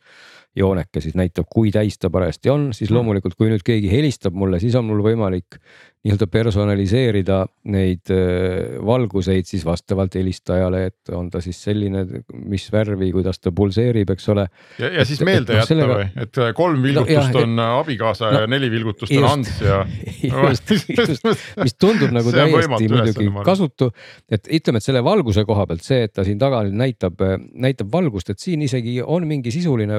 jooneke 0.56 1.00
siis 1.00 1.14
näitab, 1.14 1.46
kui 1.52 1.70
täis 1.70 1.98
ta 1.98 2.10
parajasti 2.10 2.50
on, 2.50 2.72
siis 2.72 2.90
Mhm. 2.90 2.96
loomulikult, 2.96 3.34
kui 3.36 3.48
nüüd 3.50 3.62
keegi 3.64 3.90
helistab 3.90 4.34
mulle, 4.34 4.60
siis 4.60 4.74
on 4.74 4.84
mul 4.84 5.02
võimalik 5.02 5.58
nii-öelda 6.06 6.26
personaliseerida 6.30 7.38
neid 7.74 8.10
äh, 8.14 8.76
valguseid 8.86 9.48
siis 9.48 9.64
vastavalt 9.66 10.14
helistajale, 10.14 10.84
et 10.92 11.12
on 11.14 11.26
ta 11.32 11.40
siis 11.44 11.58
selline, 11.66 12.04
mis 12.48 12.68
värvi, 12.72 13.10
kuidas 13.12 13.40
ta 13.42 13.50
pulseerib, 13.52 14.10
eks 14.14 14.28
ole. 14.34 14.46
ja, 14.78 14.90
ja 15.00 15.04
siis 15.08 15.20
et- 15.20 15.26
meelde 15.26 15.52
et 15.52 15.56
noh, 15.56 15.62
jätta 15.62 15.72
sellega- 15.72 15.96
või, 15.98 16.22
et 16.24 16.38
äh, 16.44 16.52
kolm 16.56 16.82
vilgutust 16.86 17.34
jah, 17.34 17.42
on 17.42 17.58
abikaasa 17.64 18.30
no, 18.30 18.44
ja 18.44 18.50
neli 18.50 18.70
vilgutust 18.70 19.12
on 19.12 19.18
just. 19.18 19.32
Ants 19.32 19.60
ja. 19.64 19.80
just, 20.48 20.70
just, 20.70 21.26
mis 21.62 21.74
tundub 21.80 22.14
nagu 22.14 22.30
on 22.32 22.38
täiesti 22.38 22.88
muidugi 22.94 23.28
kasutu, 23.44 23.90
et 24.30 24.46
ütleme, 24.60 24.78
et 24.82 24.86
selle 24.86 25.02
valguse 25.04 25.44
koha 25.48 25.66
pealt 25.66 25.82
see, 25.86 26.04
et 26.06 26.14
ta 26.14 26.24
siin 26.26 26.38
taga 26.40 26.62
nüüd 26.68 26.78
näitab, 26.78 27.18
näitab 27.58 27.90
valgust, 27.92 28.30
et 28.30 28.38
siin 28.42 28.62
isegi 28.66 29.00
on 29.02 29.26
mingi 29.28 29.50
sisuline 29.54 29.98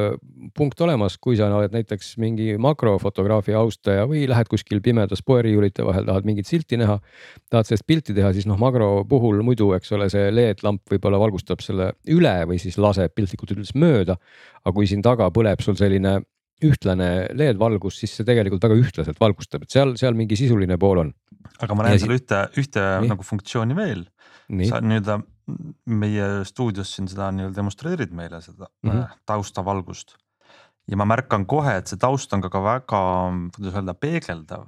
punkt 0.55 0.79
olemas, 0.81 1.17
kui 1.21 1.35
sa 1.37 1.51
oled 1.53 1.75
näiteks 1.75 2.15
mingi 2.21 2.55
makrofotograafia 2.61 3.59
austaja 3.59 4.07
või 4.09 4.23
lähed 4.29 4.47
kuskil 4.51 4.79
pimedas 4.85 5.21
poeriiulite 5.25 5.85
vahel, 5.89 6.07
tahad 6.07 6.27
mingit 6.29 6.47
silti 6.49 6.79
näha. 6.79 6.99
tahad 7.49 7.69
sellest 7.69 7.87
pilti 7.89 8.15
teha, 8.17 8.31
siis 8.33 8.47
noh, 8.49 8.59
makro 8.61 9.03
puhul 9.09 9.43
muidu, 9.45 9.73
eks 9.77 9.91
ole, 9.97 10.09
see 10.13 10.29
LED-lamp 10.31 10.85
võib-olla 10.93 11.19
valgustab 11.21 11.61
selle 11.65 11.93
üle 12.07 12.35
või 12.49 12.59
siis 12.61 12.77
laseb 12.77 13.15
piltlikult 13.15 13.55
öeldes 13.55 13.75
mööda. 13.75 14.17
aga 14.63 14.75
kui 14.75 14.87
siin 14.87 15.01
taga 15.05 15.29
põleb 15.33 15.61
sul 15.65 15.77
selline 15.79 16.19
ühtlane 16.65 17.09
LED-valgus, 17.39 17.99
siis 18.01 18.13
see 18.17 18.27
tegelikult 18.27 18.63
väga 18.67 18.77
ühtlaselt 18.79 19.19
valgustab, 19.21 19.63
et 19.63 19.73
seal, 19.73 19.95
seal 19.99 20.17
mingi 20.17 20.37
sisuline 20.39 20.77
pool 20.81 21.05
on. 21.05 21.11
aga 21.59 21.75
ma 21.75 21.85
Ja 21.85 21.89
näen 21.89 21.99
si- 21.99 22.05
seal 22.05 22.17
ühte, 22.17 22.39
ühte 22.59 22.85
Nii. 23.01 23.11
nagu 23.13 23.23
funktsiooni 23.23 23.75
veel. 23.75 24.07
sa 24.67 24.81
nii-öelda 24.81 25.21
meie 25.85 26.25
stuudios 26.45 26.91
siin 26.95 27.07
seda 27.09 27.29
nii-öelda 27.33 27.55
demonstreerid 27.55 28.11
meile 28.11 28.41
seda 28.41 28.67
mm. 28.83 28.89
-hmm. 28.89 29.19
taustavalgust. 29.25 30.15
ja 30.89 30.97
ma 30.97 31.05
märkan 31.05 31.45
kohe, 31.45 31.77
et 31.77 31.87
see 31.87 31.97
taust 31.97 32.33
on 32.33 32.41
ka, 32.41 32.49
ka 32.49 32.61
väga, 32.63 33.01
kuidas 33.55 33.75
öelda, 33.75 33.93
peegeldav. 33.93 34.67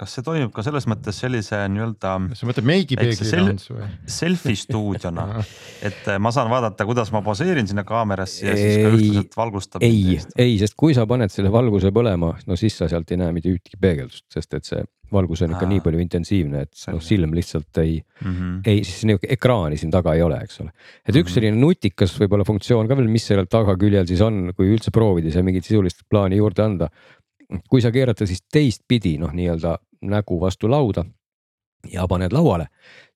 Kas 0.00 0.14
see 0.16 0.24
toimub 0.26 0.50
ka 0.54 0.62
selles 0.66 0.86
mõttes 0.90 1.18
sellise 1.22 1.58
nii-öelda 1.70 2.14
sa 2.38 2.46
mõtled 2.48 2.66
meigipeeglina 2.66 3.28
sel- 3.28 3.50
Ants 3.52 3.68
või? 3.70 3.86
selfie 4.10 4.56
stuudiona, 4.58 5.26
et 5.88 6.08
äh, 6.10 6.18
ma 6.18 6.32
saan 6.34 6.50
vaadata, 6.50 6.86
kuidas 6.88 7.12
ma 7.14 7.20
poseerin 7.22 7.68
sinna 7.70 7.84
kaamerasse 7.86 8.46
ja 8.48 8.56
siis 8.56 8.80
ka 8.82 8.88
Ei, 8.88 8.96
ühtlaselt 8.96 9.36
valgustab. 9.36 9.82
ei, 9.86 10.18
ei, 10.42 10.56
sest 10.58 10.74
kui 10.80 10.94
sa 10.96 11.06
paned 11.06 11.30
selle 11.30 11.52
valguse 11.54 11.92
põlema, 11.94 12.32
no 12.46 12.56
siis 12.58 12.76
sa 12.80 12.88
sealt 12.90 13.12
ei 13.14 13.20
näe 13.22 13.32
mitte 13.36 13.52
ühtegi 13.52 13.78
peegeldust, 13.80 14.24
sest 14.32 14.54
et 14.58 14.64
see 14.66 14.82
valgus 15.12 15.42
on 15.44 15.52
ikka 15.52 15.66
nii 15.68 15.80
palju 15.84 16.00
intensiivne, 16.00 16.62
et 16.64 16.84
noh, 16.88 17.00
silm 17.04 17.34
lihtsalt 17.36 17.78
ei, 17.82 17.98
mm. 18.00 18.30
-hmm. 18.32 18.52
ei, 18.72 18.78
siis 18.88 19.04
nihuke 19.04 19.28
ekraani 19.34 19.76
siin 19.76 19.90
taga 19.92 20.14
ei 20.16 20.22
ole, 20.24 20.38
eks 20.40 20.60
ole. 20.64 20.70
et 21.04 21.14
üks 21.14 21.28
Mhm. 21.28 21.34
selline 21.34 21.56
nutikas 21.60 22.14
võib-olla 22.18 22.46
funktsioon 22.48 22.88
ka 22.88 22.96
veel, 22.96 23.08
mis 23.12 23.26
sellel 23.28 23.44
tagaküljel 23.46 24.06
siis 24.08 24.22
on, 24.24 24.54
kui 24.56 24.72
üldse 24.72 24.90
proovida 24.90 25.30
seal 25.30 25.44
mingit 25.44 25.64
sisulist 25.68 26.00
plaani 26.08 26.36
juurde 26.40 26.62
anda. 26.64 26.88
Kui 27.70 27.82
sa 27.82 27.92
keerad 27.94 28.18
ta 28.18 28.28
siis 28.28 28.44
teistpidi 28.52 29.16
noh, 29.20 29.32
nii-öelda 29.34 29.76
nägu 30.12 30.38
vastu 30.40 30.70
lauda 30.70 31.04
ja 31.90 32.06
paned 32.08 32.32
lauale, 32.32 32.68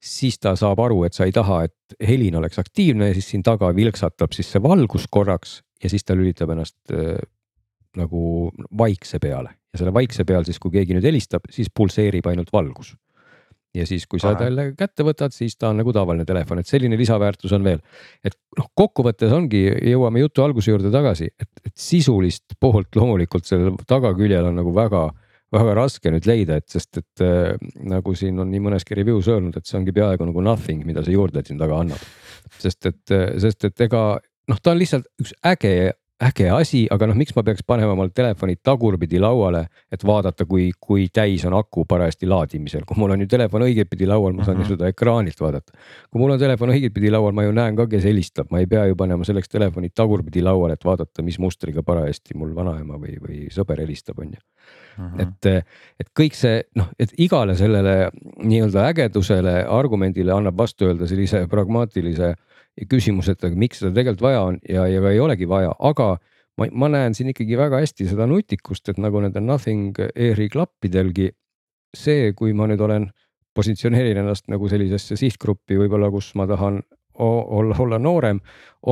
siis 0.03 0.39
ta 0.43 0.57
saab 0.59 0.81
aru, 0.83 1.05
et 1.07 1.15
sa 1.15 1.27
ei 1.27 1.33
taha, 1.35 1.63
et 1.69 1.97
helin 2.09 2.35
oleks 2.41 2.59
aktiivne 2.59 3.11
ja 3.11 3.15
siis 3.15 3.31
siin 3.31 3.45
taga 3.47 3.71
vilksatab 3.77 4.35
siis 4.35 4.51
see 4.53 4.63
valgus 4.63 5.07
korraks 5.11 5.61
ja 5.83 5.91
siis 5.93 6.05
ta 6.05 6.17
lülitab 6.19 6.51
ennast 6.55 6.77
äh, 6.91 7.15
nagu 7.97 8.51
vaikse 8.79 9.21
peale. 9.23 9.55
Ja 9.73 9.81
selle 9.81 9.93
vaikse 9.95 10.25
peal 10.25 10.45
siis, 10.45 10.59
kui 10.61 10.73
keegi 10.73 10.97
nüüd 10.97 11.05
helistab, 11.07 11.47
siis 11.53 11.71
pulseerib 11.75 12.27
ainult 12.27 12.53
valgus 12.53 12.95
ja 13.77 13.87
siis, 13.89 14.07
kui 14.11 14.21
sa 14.23 14.33
ta 14.33 14.41
Tore. 14.41 14.49
jälle 14.51 14.65
kätte 14.79 15.05
võtad, 15.07 15.35
siis 15.35 15.57
ta 15.57 15.71
on 15.73 15.81
nagu 15.81 15.93
tavaline 15.95 16.27
telefon, 16.29 16.61
et 16.61 16.71
selline 16.71 16.99
lisaväärtus 16.99 17.53
on 17.57 17.67
veel. 17.67 17.83
et 18.25 18.37
noh, 18.59 18.71
kokkuvõttes 18.75 19.33
ongi, 19.33 19.63
jõuame 19.93 20.23
jutu 20.25 20.45
alguse 20.45 20.73
juurde 20.73 20.93
tagasi, 20.93 21.29
et, 21.39 21.51
et 21.65 21.75
sisulist 21.75 22.57
poolt 22.61 22.97
loomulikult 22.97 23.49
sellel 23.49 23.77
tagaküljel 23.87 24.51
on 24.51 24.61
nagu 24.63 24.73
väga, 24.75 25.07
väga 25.57 25.75
raske 25.79 26.13
nüüd 26.13 26.29
leida, 26.29 26.61
et 26.61 26.69
sest 26.73 27.03
et 27.03 27.25
äh, 27.25 27.53
nagu 27.87 28.15
siin 28.19 28.41
on 28.43 28.51
nii 28.53 28.65
mõneski 28.69 28.99
review's 28.99 29.29
öelnud, 29.33 29.57
et 29.57 29.69
see 29.69 29.79
ongi 29.81 29.95
peaaegu 29.97 30.29
nagu 30.29 30.45
nothing, 30.45 30.87
mida 30.89 31.05
see 31.05 31.17
juurde 31.17 31.45
siin 31.47 31.61
taga 31.61 31.83
annab. 31.85 32.09
sest 32.63 32.87
et, 32.87 33.17
sest 33.43 33.71
et 33.71 33.87
ega 33.89 34.09
noh, 34.51 34.61
ta 34.63 34.73
on 34.73 34.81
lihtsalt 34.81 35.09
üks 35.23 35.35
äge 35.47 35.77
äge 36.23 36.47
asi, 36.51 36.87
aga 36.91 37.07
noh, 37.11 37.17
miks 37.19 37.35
ma 37.37 37.43
peaks 37.45 37.61
panema 37.67 37.93
omal 37.93 38.09
telefoni 38.17 38.57
tagurpidi 38.65 39.19
lauale, 39.21 39.67
et 39.93 40.05
vaadata, 40.07 40.47
kui, 40.49 40.71
kui 40.81 41.09
täis 41.13 41.45
on 41.45 41.53
aku 41.59 41.85
parajasti 41.85 42.27
laadimisel, 42.31 42.87
kui 42.89 42.97
mul 42.97 43.13
on 43.13 43.21
ju 43.21 43.27
telefon 43.29 43.67
õigetpidi 43.67 44.09
laual, 44.09 44.33
ma 44.33 44.47
saan 44.47 44.57
ju 44.57 44.65
Mhm. 44.65 44.71
seda 44.71 44.89
ekraanilt 44.89 45.41
vaadata. 45.41 45.73
kui 46.11 46.21
mul 46.21 46.31
on 46.33 46.39
telefon 46.39 46.71
õigetpidi 46.73 47.11
laual, 47.13 47.33
ma 47.33 47.43
ju 47.45 47.53
näen 47.53 47.77
ka, 47.77 47.87
kes 47.87 48.05
helistab, 48.05 48.47
ma 48.51 48.59
ei 48.59 48.67
pea 48.67 48.87
ju 48.87 48.97
panema 48.97 49.25
selleks 49.25 49.49
telefoni 49.49 49.91
tagurpidi 49.91 50.43
lauale, 50.43 50.73
et 50.73 50.85
vaadata, 50.85 51.23
mis 51.23 51.39
mustriga 51.39 51.83
parajasti 51.83 52.35
mul 52.35 52.55
vanaema 52.55 52.97
või, 52.97 53.19
või 53.21 53.49
sõber 53.53 53.81
helistab, 53.85 54.19
on 54.19 54.33
ju. 54.33 54.41
Mhm. 54.99 55.21
et, 55.21 55.47
et 56.01 56.09
kõik 56.19 56.33
see 56.33 56.63
noh, 56.75 56.89
et 56.99 57.13
igale 57.19 57.55
sellele 57.55 58.11
nii-öelda 58.43 58.89
ägedusele, 58.89 59.67
argumendile 59.69 60.33
annab 60.33 60.57
vastu 60.57 60.87
öelda 60.87 61.07
sellise 61.07 61.47
pragmaatilise 61.47 62.35
küsimuse, 62.85 63.33
et 63.33 63.45
aga 63.47 63.57
miks 63.57 63.81
seda 63.81 63.95
tegelikult 63.97 64.25
vaja 64.27 64.43
on 64.51 64.59
ja, 64.69 64.87
ja 64.91 65.01
ka 65.01 65.13
ei 65.15 65.21
olegi 65.23 65.49
vaja, 65.49 65.73
aga 65.79 66.11
ma, 66.61 66.69
ma 66.73 66.91
näen 66.93 67.17
siin 67.17 67.33
ikkagi 67.33 67.57
väga 67.59 67.81
hästi 67.81 68.09
seda 68.11 68.29
nutikust, 68.29 68.91
et 68.93 69.01
nagu 69.01 69.23
nende 69.25 69.41
Nothing 69.41 69.97
Airi 70.13 70.51
klappidelgi 70.53 71.31
see, 71.97 72.33
kui 72.37 72.53
ma 72.57 72.69
nüüd 72.69 72.83
olen, 72.85 73.09
positsioneerin 73.57 74.21
ennast 74.21 74.51
nagu 74.53 74.69
sellisesse 74.69 75.17
sihtgruppi 75.17 75.79
võib-olla, 75.81 76.11
kus 76.13 76.35
ma 76.37 76.45
tahan 76.49 76.83
olla, 77.25 77.77
olla 77.81 77.99
noorem, 77.99 78.41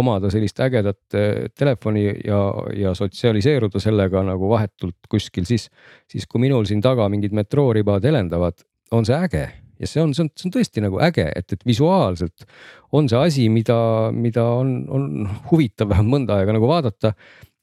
omada 0.00 0.30
sellist 0.32 0.60
ägedat 0.64 1.18
eh, 1.18 1.50
telefoni 1.52 2.06
ja, 2.24 2.38
ja 2.72 2.94
sotsialiseeruda 2.96 3.82
sellega 3.82 4.22
nagu 4.24 4.48
vahetult 4.48 5.10
kuskil, 5.12 5.44
siis, 5.44 5.68
siis 6.08 6.24
kui 6.24 6.40
minul 6.46 6.64
siin 6.64 6.80
taga 6.84 7.10
mingid 7.12 7.36
metrooribad 7.36 8.08
helendavad, 8.08 8.64
on 8.96 9.04
see 9.04 9.18
äge 9.18 9.44
ja 9.80 9.88
see 9.90 10.02
on, 10.02 10.12
see 10.16 10.26
on, 10.26 10.30
see 10.38 10.48
on 10.48 10.54
tõesti 10.56 10.84
nagu 10.84 11.00
äge, 11.04 11.26
et, 11.30 11.56
et 11.56 11.64
visuaalselt 11.66 12.46
on 12.94 13.08
see 13.10 13.24
asi, 13.30 13.48
mida, 13.52 13.78
mida 14.14 14.44
on, 14.60 14.76
on 14.92 15.08
huvitav 15.50 15.90
vähemalt 15.92 16.14
mõnda 16.14 16.38
aega 16.38 16.54
nagu 16.56 16.70
vaadata 16.70 17.14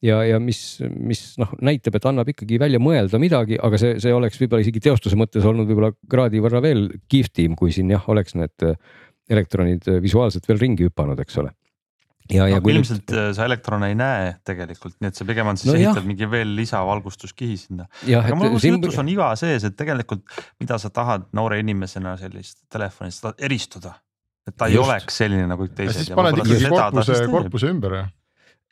ja, 0.06 0.22
ja 0.28 0.42
mis, 0.44 0.82
mis 0.92 1.24
noh, 1.42 1.54
näitab, 1.64 1.98
et 1.98 2.10
annab 2.10 2.34
ikkagi 2.34 2.60
välja 2.62 2.82
mõelda 2.84 3.22
midagi, 3.22 3.60
aga 3.62 3.80
see, 3.82 3.96
see 4.04 4.14
oleks 4.16 4.42
võib-olla 4.42 4.66
isegi 4.66 4.84
teostuse 4.84 5.20
mõttes 5.20 5.48
olnud 5.48 5.70
võib-olla 5.70 5.94
kraadi 6.12 6.44
võrra 6.44 6.64
veel 6.64 6.88
kihvtim, 7.12 7.56
kui 7.60 7.74
siin 7.76 7.94
jah, 7.94 8.06
oleks 8.12 8.36
need 8.40 8.70
elektronid 9.32 9.88
visuaalselt 10.04 10.48
veel 10.50 10.60
ringi 10.60 10.90
hüpanud, 10.90 11.20
eks 11.24 11.40
ole 11.40 11.54
ja 12.32 12.46
no,, 12.46 12.52
ja 12.52 12.62
kui 12.64 12.76
ilmselt 12.76 13.04
nüüd... 13.06 13.18
Äh, 13.20 13.32
sa 13.38 13.48
elektrone 13.48 13.92
ei 13.92 13.98
näe 14.00 14.30
tegelikult, 14.48 14.98
nii 15.02 15.12
et 15.12 15.20
see 15.20 15.28
pigem 15.30 15.52
on 15.52 15.60
siis 15.60 15.72
no, 15.72 15.78
ehitad 15.80 16.08
mingi 16.08 16.30
veel 16.32 16.54
lisavalgustuskihi 16.60 17.58
sinna. 17.60 17.90
aga 18.22 18.38
mul 18.40 18.56
siin 18.62 18.78
jutus 18.78 19.00
on 19.02 19.12
iva 19.12 19.32
sees, 19.40 19.66
et 19.68 19.78
tegelikult 19.80 20.24
mida 20.62 20.80
sa 20.82 20.94
tahad 20.94 21.28
noore 21.38 21.60
inimesena 21.64 22.16
sellist 22.22 22.64
telefonist 22.72 23.30
eristuda. 23.38 23.98
et 24.48 24.58
ta 24.58 24.72
Just. 24.72 24.78
ei 24.78 24.84
oleks 24.86 25.22
selline 25.24 25.46
nagu 25.50 25.68
teised. 25.68 26.06
siis 26.06 26.16
paned 26.18 26.42
ikkagi 26.42 26.72
korpuse, 26.72 27.22
korpuse 27.32 27.76
ümber 27.76 28.00
jah 28.00 28.10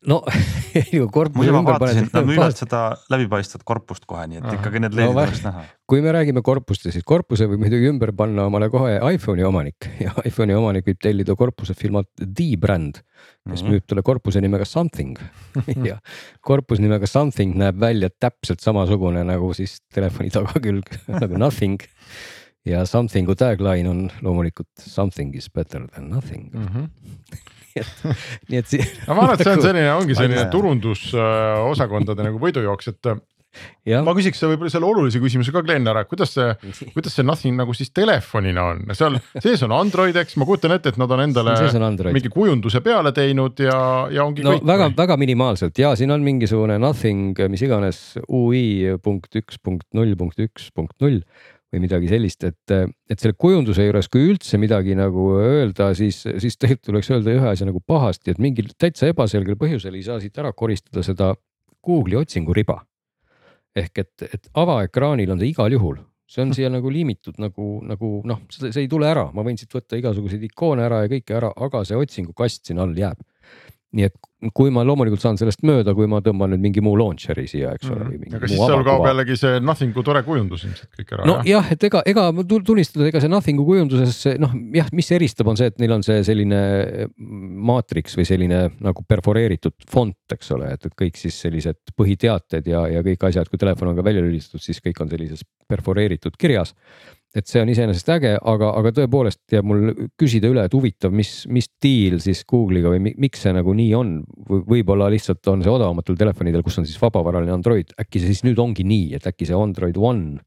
no 0.08 0.20
muidu 1.36 1.53
ma 1.53 1.63
vaatasin, 1.65 2.08
nad 2.13 2.27
müüvad 2.29 2.56
seda 2.56 2.84
läbipaistvat 3.12 3.65
korpust 3.68 4.06
kohe, 4.08 4.25
nii 4.32 4.39
et 4.39 4.48
Aha. 4.48 4.56
ikkagi 4.60 4.82
need 4.84 4.96
leedid 4.96 5.12
no, 5.12 5.18
oleks 5.18 5.41
näha. 5.44 5.63
kui 5.89 6.03
me 6.06 6.13
räägime 6.15 6.44
korpustest, 6.46 6.94
siis 6.96 7.08
korpuse 7.08 7.50
võib 7.50 7.65
muidugi 7.65 7.89
ümber 7.91 8.13
panna 8.15 8.48
omale 8.48 8.70
kohe 8.72 8.96
iPhone'i 9.15 9.44
omanik 9.48 9.89
ja 10.06 10.13
iPhone'i 10.24 10.56
omanik 10.56 10.88
võib 10.88 11.01
tellida 11.03 11.36
korpuse 11.39 11.75
firmalt 11.77 12.10
D-Brand, 12.24 13.01
kes 13.01 13.03
mm 13.44 13.56
-hmm. 13.60 13.75
müüb 13.75 13.88
talle 13.91 14.06
korpuse 14.08 14.41
nimega 14.44 14.65
Something 14.65 15.20
ja 15.89 16.00
korpus 16.41 16.79
nimega 16.79 17.08
Something 17.08 17.60
näeb 17.60 17.79
välja 17.79 18.10
täpselt 18.10 18.63
samasugune 18.63 19.24
nagu 19.27 19.53
siis 19.53 19.82
telefoni 19.94 20.32
tagakülg 20.32 20.96
nagu 21.08 21.38
Nothing 21.38 21.84
ja 22.65 22.86
Something'u 22.86 23.36
tagline 23.36 23.89
on 23.89 24.10
loomulikult 24.22 24.72
something 24.79 25.36
is 25.36 25.50
better 25.51 25.88
than 25.88 26.10
nothing 26.10 26.53
mm. 26.53 26.68
-hmm 26.68 27.59
nii 28.50 28.62
et, 28.62 28.72
nii 28.76 28.84
et. 28.84 29.02
no 29.08 29.18
ma 29.18 29.26
arvan, 29.26 29.36
et 29.40 29.46
see 29.46 29.58
on 29.58 29.66
selline, 29.66 29.90
ongi 29.96 30.18
selline 30.18 30.46
turundusosakondade 30.54 32.26
nagu 32.30 32.42
võidujooks, 32.42 32.94
et 32.94 33.14
Ja. 33.90 34.04
ma 34.06 34.14
küsiks 34.14 34.38
võib-olla 34.46 34.70
selle 34.70 34.86
olulise 34.86 35.20
küsimuse 35.22 35.50
ka 35.54 35.64
Glen 35.66 35.88
ära, 35.90 36.04
kuidas 36.06 36.36
see, 36.36 36.52
kuidas 36.94 37.16
see 37.18 37.26
Nothing 37.26 37.58
nagu 37.58 37.74
siis 37.74 37.90
telefonina 37.96 38.68
on, 38.76 38.84
seal 38.94 39.18
sees 39.42 39.64
on 39.66 39.74
Android, 39.74 40.16
eks? 40.22 40.38
Ma 40.38 40.46
kujutan 40.46 40.76
ette, 40.76 40.94
et 40.94 41.00
nad 41.02 41.10
on 41.16 41.24
endale 41.24 41.56
on 41.58 41.98
mingi 42.14 42.30
kujunduse 42.34 42.84
peale 42.86 43.12
teinud 43.16 43.64
ja, 43.66 43.80
ja 44.14 44.28
ongi 44.28 44.46
no, 44.46 44.54
kõik. 44.54 44.68
väga, 44.70 44.92
väga 45.00 45.18
minimaalselt. 45.22 45.82
Ja 45.82 45.96
siin 45.98 46.14
on 46.14 46.22
mingisugune 46.26 46.78
Nothing, 46.82 47.42
mis 47.50 47.66
iganes 47.66 48.04
ui 48.28 48.62
punkt 49.02 49.42
üks 49.42 49.58
punkt 49.66 49.88
null 49.98 50.14
punkt 50.20 50.46
üks 50.46 50.70
punkt 50.76 50.94
null 51.02 51.24
või 51.70 51.84
midagi 51.84 52.10
sellist, 52.10 52.44
et, 52.48 52.74
et 53.10 53.22
selle 53.22 53.36
kujunduse 53.38 53.86
juures, 53.86 54.10
kui 54.10 54.26
üldse 54.32 54.58
midagi 54.62 54.96
nagu 54.98 55.30
öelda, 55.38 55.92
siis, 55.98 56.24
siis 56.42 56.58
tegelikult 56.58 56.90
tuleks 56.90 57.12
öelda 57.14 57.36
ühe 57.38 57.50
asja 57.52 57.68
nagu 57.70 57.82
pahasti, 57.86 58.34
et 58.34 58.42
mingil 58.42 58.72
täitsa 58.80 59.12
ebaselgel 59.12 59.58
põhjusel 59.60 59.98
ei 59.98 60.06
saa 60.06 60.20
siit 60.22 60.38
ära 60.42 60.52
koristada 60.58 61.06
seda 61.06 61.34
Google'i 61.86 62.20
otsinguriba. 62.20 62.82
ehk 63.78 64.00
et, 64.02 64.24
et 64.26 64.48
avaekraanil 64.58 65.30
on 65.30 65.40
ta 65.40 65.46
igal 65.46 65.72
juhul, 65.72 66.00
see 66.30 66.42
on 66.42 66.54
siia 66.58 66.72
nagu 66.74 66.90
liimitud 66.90 67.38
nagu, 67.40 67.68
nagu 67.86 68.10
noh, 68.28 68.42
see 68.50 68.74
ei 68.82 68.90
tule 68.90 69.08
ära, 69.08 69.28
ma 69.34 69.46
võin 69.46 69.58
siit 69.62 69.74
võtta 69.74 69.98
igasuguseid 69.98 70.44
ikoone 70.50 70.84
ära 70.84 71.04
ja 71.04 71.12
kõike 71.12 71.38
ära, 71.38 71.52
aga 71.54 71.84
see 71.86 71.98
otsingukast 71.98 72.66
siin 72.66 72.82
all 72.82 72.98
jääb 72.98 73.22
nii 73.96 74.05
et 74.05 74.15
kui 74.55 74.69
ma 74.72 74.84
loomulikult 74.88 75.19
saan 75.19 75.38
sellest 75.39 75.63
mööda, 75.67 75.91
kui 75.98 76.08
ma 76.08 76.22
tõmban 76.24 76.53
nüüd 76.53 76.62
mingi 76.63 76.84
muu 76.84 76.93
launcher'i 77.00 77.43
siia, 77.50 77.74
eks 77.75 77.89
ole 77.89 78.05
mm.. 78.05 78.38
aga 78.38 78.50
siis 78.51 78.62
seal 78.62 78.84
kaob 78.88 79.08
jällegi 79.10 79.36
see 79.39 79.58
Nothing'u 79.65 80.03
tore 80.05 80.22
kujundus 80.27 80.63
ilmselt 80.67 81.00
kõik 81.00 81.13
ära. 81.17 81.25
no 81.27 81.36
jah, 81.48 81.67
et 81.74 81.84
ega, 81.89 82.03
ega 82.08 82.27
tunnistada, 82.48 83.10
ega 83.10 83.24
see 83.24 83.31
Nothing'u 83.34 83.65
kujunduses 83.67 84.22
noh, 84.39 84.53
jah, 84.77 84.88
mis 84.96 85.12
eristab, 85.17 85.50
on 85.51 85.60
see, 85.60 85.72
et 85.74 85.81
neil 85.81 85.98
on 85.98 86.05
see 86.05 86.22
selline 86.27 86.62
maatriks 87.72 88.15
või 88.19 88.29
selline 88.29 88.62
nagu 88.86 89.05
perforeeritud 89.10 89.75
font, 89.89 90.17
eks 90.38 90.55
ole, 90.55 90.71
et, 90.78 90.88
et 90.88 90.97
kõik 91.04 91.19
siis 91.19 91.41
sellised 91.47 91.95
põhiteated 91.99 92.69
ja, 92.69 92.86
ja 92.93 93.04
kõik 93.06 93.28
asjad, 93.32 93.49
kui 93.52 93.60
telefon 93.60 93.91
on 93.91 93.99
ka 93.99 94.06
välja 94.06 94.23
lülitatud, 94.23 94.63
siis 94.63 94.80
kõik 94.86 95.02
on 95.04 95.12
sellises 95.12 95.43
perforeeritud 95.69 96.38
kirjas 96.39 96.78
et 97.36 97.46
see 97.46 97.62
on 97.62 97.70
iseenesest 97.70 98.10
äge, 98.15 98.32
aga, 98.38 98.72
aga 98.80 98.92
tõepoolest 98.98 99.54
jääb 99.54 99.68
mul 99.70 99.92
küsida 100.20 100.50
üle, 100.50 100.63
et 100.65 100.74
huvitav, 100.74 101.13
mis, 101.13 101.44
mis 101.54 101.70
diil 101.82 102.18
siis 102.24 102.42
Google'iga 102.50 102.94
või 102.96 103.13
miks 103.22 103.46
see 103.46 103.54
nagu 103.54 103.76
nii 103.78 103.92
on 103.98 104.15
v. 104.26 104.62
võib-olla 104.74 105.12
lihtsalt 105.13 105.46
on 105.52 105.62
see 105.65 105.74
odavamatel 105.74 106.18
telefonidel, 106.18 106.65
kus 106.65 106.82
on 106.82 106.89
siis 106.89 106.98
vabavaraline 107.02 107.54
Android, 107.54 107.94
äkki 108.02 108.24
see 108.24 108.34
siis 108.34 108.46
nüüd 108.48 108.62
ongi 108.62 108.86
nii, 108.88 109.13
et 109.20 109.30
äkki 109.30 109.50
see 109.50 109.58
Android 109.58 109.98
One 110.02 110.42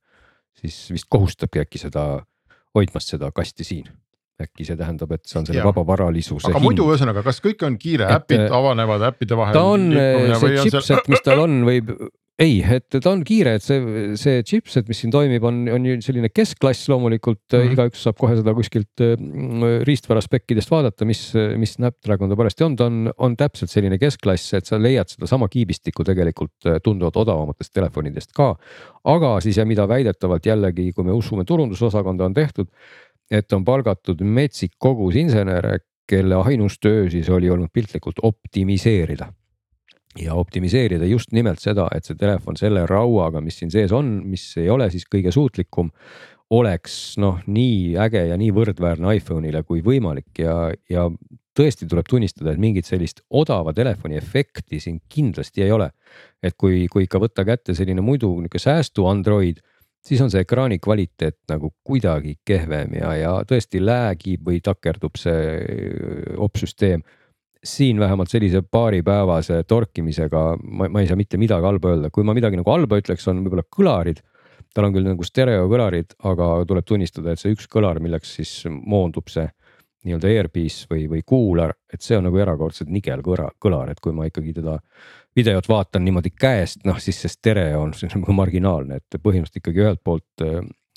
siis 0.59 0.85
vist 0.93 1.09
kohustabki 1.11 1.63
äkki 1.63 1.81
seda 1.81 2.07
hoidmast 2.77 3.15
seda 3.15 3.31
kasti 3.35 3.67
siin 3.67 3.87
äkki 4.43 4.67
see 4.67 4.79
tähendab, 4.79 5.13
et 5.15 5.23
see 5.29 5.39
on 5.39 5.47
selle 5.47 5.63
vabavaralisuse. 5.63 6.49
aga 6.49 6.59
hind. 6.59 6.67
muidu 6.67 6.89
ühesõnaga, 6.91 7.23
kas 7.23 7.39
kõik 7.45 7.63
on 7.67 7.77
kiire, 7.79 8.09
äpid 8.11 8.49
avanevad 8.51 9.05
äppide 9.13 9.39
vahel? 9.39 9.55
ta 9.55 9.63
on 9.71 9.87
see 10.41 10.65
chipset 10.65 11.11
mis 11.13 11.23
tal 11.23 11.45
on, 11.45 11.61
võib 11.69 11.93
ei, 12.43 12.59
et 12.77 12.97
ta 12.97 13.11
on 13.13 13.23
kiire, 13.27 13.55
et 13.59 13.65
see, 13.65 14.15
see 14.19 14.43
chipset, 14.47 14.89
mis 14.91 14.99
siin 15.03 15.13
toimib, 15.15 15.45
on, 15.47 15.61
on 15.73 15.85
ju 15.87 15.99
selline 16.05 16.31
keskklass 16.33 16.89
loomulikult 16.91 17.41
mm, 17.45 17.59
-hmm. 17.59 17.75
igaüks 17.77 18.03
saab 18.07 18.19
kohe 18.19 18.37
seda 18.39 18.55
kuskilt 18.57 19.03
mm, 19.03 19.85
riistvara 19.87 20.23
spekkidest 20.25 20.73
vaadata, 20.73 21.07
mis, 21.09 21.23
mis 21.61 21.77
Snapdragon 21.77 22.33
ta 22.33 22.39
parajasti 22.39 22.67
on, 22.67 22.77
ta 22.79 22.89
on, 22.91 23.13
on 23.27 23.37
täpselt 23.39 23.71
selline 23.71 23.99
keskklass, 24.03 24.55
et 24.59 24.69
sa 24.69 24.81
leiad 24.81 25.13
sedasama 25.13 25.49
kiibistikku 25.53 26.07
tegelikult 26.09 26.67
äh, 26.67 26.81
tunduvalt 26.85 27.21
odavamatest 27.23 27.75
telefonidest 27.75 28.35
ka. 28.37 28.55
aga 29.05 29.37
siis 29.41 29.61
ja 29.61 29.67
mida 29.67 29.87
väidetavalt 29.89 30.47
jällegi, 30.47 30.93
kui 30.93 31.05
me 31.05 31.13
usume 31.13 31.45
turundusosakonda, 31.45 32.25
on 32.25 32.35
tehtud, 32.35 32.71
et 33.31 33.53
on 33.53 33.65
palgatud 33.65 34.23
metsik 34.23 34.75
kogus 34.79 35.17
insenere, 35.17 35.79
kelle 36.09 36.43
ainus 36.43 36.81
töö 36.83 37.07
siis 37.11 37.29
oli 37.31 37.51
olnud 37.51 37.71
piltlikult 37.73 38.19
optimiseerida 38.23 39.31
ja 40.19 40.35
optimiseerida 40.35 41.07
just 41.09 41.33
nimelt 41.33 41.61
seda, 41.63 41.89
et 41.95 42.05
see 42.05 42.19
telefon 42.21 42.59
selle 42.61 42.85
rauaga, 42.89 43.41
mis 43.41 43.59
siin 43.61 43.73
sees 43.73 43.93
on, 43.97 44.19
mis 44.29 44.45
ei 44.61 44.69
ole 44.71 44.91
siis 44.93 45.07
kõige 45.09 45.33
suutlikum, 45.33 45.91
oleks 46.53 47.17
noh, 47.23 47.39
nii 47.49 47.95
äge 48.01 48.27
ja 48.29 48.37
nii 48.37 48.53
võrdväärne 48.53 49.17
iPhone'ile 49.17 49.63
kui 49.65 49.81
võimalik 49.85 50.43
ja, 50.43 50.57
ja 50.91 51.07
tõesti 51.57 51.89
tuleb 51.89 52.09
tunnistada, 52.09 52.53
et 52.53 52.61
mingit 52.61 52.89
sellist 52.89 53.23
odava 53.31 53.73
telefoni 53.77 54.19
efekti 54.21 54.81
siin 54.81 55.01
kindlasti 55.09 55.65
ei 55.65 55.73
ole. 55.73 55.91
et 56.43 56.57
kui, 56.59 56.87
kui 56.91 57.05
ikka 57.07 57.21
võtta 57.23 57.45
kätte 57.47 57.75
selline 57.75 58.03
muidu 58.03 58.29
nihuke 58.41 58.59
säästu 58.59 59.07
Android, 59.07 59.61
siis 60.05 60.21
on 60.21 60.31
see 60.31 60.43
ekraani 60.43 60.79
kvaliteet 60.83 61.39
nagu 61.49 61.71
kuidagi 61.87 62.37
kehvem 62.45 62.97
ja, 62.99 63.15
ja 63.17 63.33
tõesti 63.49 63.81
lag'ib 63.81 64.45
või 64.45 64.61
takerdub 64.65 65.17
see 65.21 66.35
opsüsteem 66.37 67.05
siin 67.65 68.01
vähemalt 68.01 68.31
sellise 68.31 68.63
paaripäevase 68.63 69.63
torkimisega 69.69 70.43
ma, 70.63 70.89
ma 70.89 71.01
ei 71.01 71.09
saa 71.11 71.19
mitte 71.19 71.39
midagi 71.39 71.67
halba 71.67 71.95
öelda, 71.95 72.11
kui 72.11 72.27
ma 72.27 72.35
midagi 72.35 72.59
nagu 72.59 72.71
halba 72.71 72.99
ütleks, 72.99 73.27
on 73.31 73.43
võib-olla 73.45 73.65
kõlarid. 73.71 74.23
tal 74.75 74.87
on 74.89 74.95
küll 74.95 75.05
nagu 75.05 75.25
stereokõlarid, 75.25 76.15
aga 76.25 76.47
tuleb 76.69 76.87
tunnistada, 76.89 77.33
et 77.33 77.41
see 77.41 77.53
üks 77.53 77.67
kõlar, 77.69 78.01
milleks 78.01 78.31
siis 78.39 78.53
moondub 78.67 79.29
see 79.29 79.45
nii-öelda 80.03 80.31
airpiece 80.33 80.89
või, 80.91 81.05
või 81.11 81.21
kuular, 81.27 81.75
et 81.93 82.03
see 82.03 82.17
on 82.17 82.25
nagu 82.27 82.39
erakordselt 82.41 82.91
nigel 82.91 83.21
kõra, 83.23 83.51
kõlar, 83.63 83.93
et 83.93 84.01
kui 84.03 84.15
ma 84.17 84.27
ikkagi 84.27 84.55
teda 84.57 84.79
videot 85.37 85.69
vaatan 85.69 86.05
niimoodi 86.05 86.33
käest, 86.35 86.83
noh 86.89 86.99
siis 87.01 87.21
see 87.23 87.31
stereo 87.31 87.85
on 87.85 87.93
nagu 88.17 88.37
marginaalne, 88.37 88.99
et 88.99 89.21
põhimõtteliselt 89.23 89.63
ikkagi 89.63 89.85
ühelt 89.85 90.03
poolt 90.03 90.47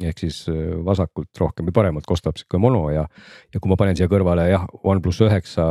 ehk 0.04 0.20
siis 0.20 0.42
äh, 0.52 0.74
vasakult 0.84 1.40
rohkem 1.40 1.70
või 1.70 1.76
paremalt 1.76 2.08
kostab 2.08 2.36
sihuke 2.36 2.60
mono 2.60 2.90
ja, 2.92 3.06
ja 3.54 3.60
kui 3.62 3.72
ma 3.72 3.78
panen 3.80 3.96
siia 3.96 4.10
kõrvale 4.12 4.50
jah, 4.50 4.66
OnePlus 4.84 5.22
üheksa 5.24 5.68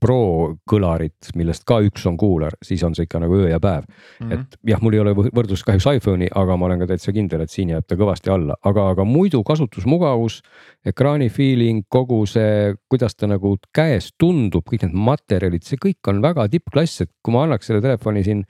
Pro 0.00 0.56
kõlarit, 0.70 1.30
millest 1.38 1.62
ka 1.68 1.78
üks 1.84 2.06
on 2.08 2.16
kuular, 2.18 2.56
siis 2.64 2.82
on 2.86 2.96
see 2.96 3.06
ikka 3.06 3.20
nagu 3.22 3.36
öö 3.38 3.50
ja 3.50 3.60
päev 3.62 3.84
mm. 3.84 4.26
-hmm. 4.26 4.32
et 4.34 4.58
jah, 4.72 4.82
mul 4.82 4.96
ei 4.96 5.02
ole 5.04 5.14
võrdlust 5.14 5.66
kahjuks 5.68 5.86
iPhone'i, 6.00 6.30
aga 6.34 6.56
ma 6.56 6.66
olen 6.66 6.82
ka 6.82 6.90
täitsa 6.90 7.14
kindel, 7.14 7.44
et 7.44 7.54
siin 7.54 7.70
jääb 7.70 7.86
ta 7.86 7.98
kõvasti 8.00 8.32
alla, 8.34 8.56
aga, 8.64 8.88
aga 8.96 9.04
muidu 9.04 9.42
kasutusmugavus, 9.46 10.40
ekraani 10.86 11.28
feeling, 11.30 11.86
kogu 11.88 12.24
see, 12.26 12.74
kuidas 12.90 13.14
ta 13.14 13.30
nagu 13.30 13.54
käes 13.74 14.10
tundub, 14.18 14.66
kõik 14.66 14.88
need 14.88 14.98
materjalid, 14.98 15.62
see 15.62 15.78
kõik 15.78 16.10
on 16.10 16.22
väga 16.22 16.48
tippklass, 16.48 17.06
et 17.06 17.12
kui 17.22 17.34
ma 17.34 17.46
annaks 17.46 17.70
selle 17.70 17.84
telefoni 17.84 18.24
siin 18.26 18.44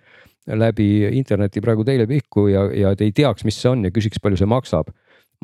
läbi 0.46 1.10
interneti 1.12 1.60
praegu 1.60 1.84
teile 1.84 2.06
pihku 2.08 2.48
ja, 2.48 2.64
ja 2.72 2.96
te 2.96 3.04
ei 3.04 3.12
teaks, 3.12 3.44
mis 3.44 3.58
see 3.60 3.70
on 3.70 3.84
ja 3.84 3.92
küsiks, 3.94 4.22
palju 4.22 4.40
see 4.40 4.48
maksab 4.48 4.88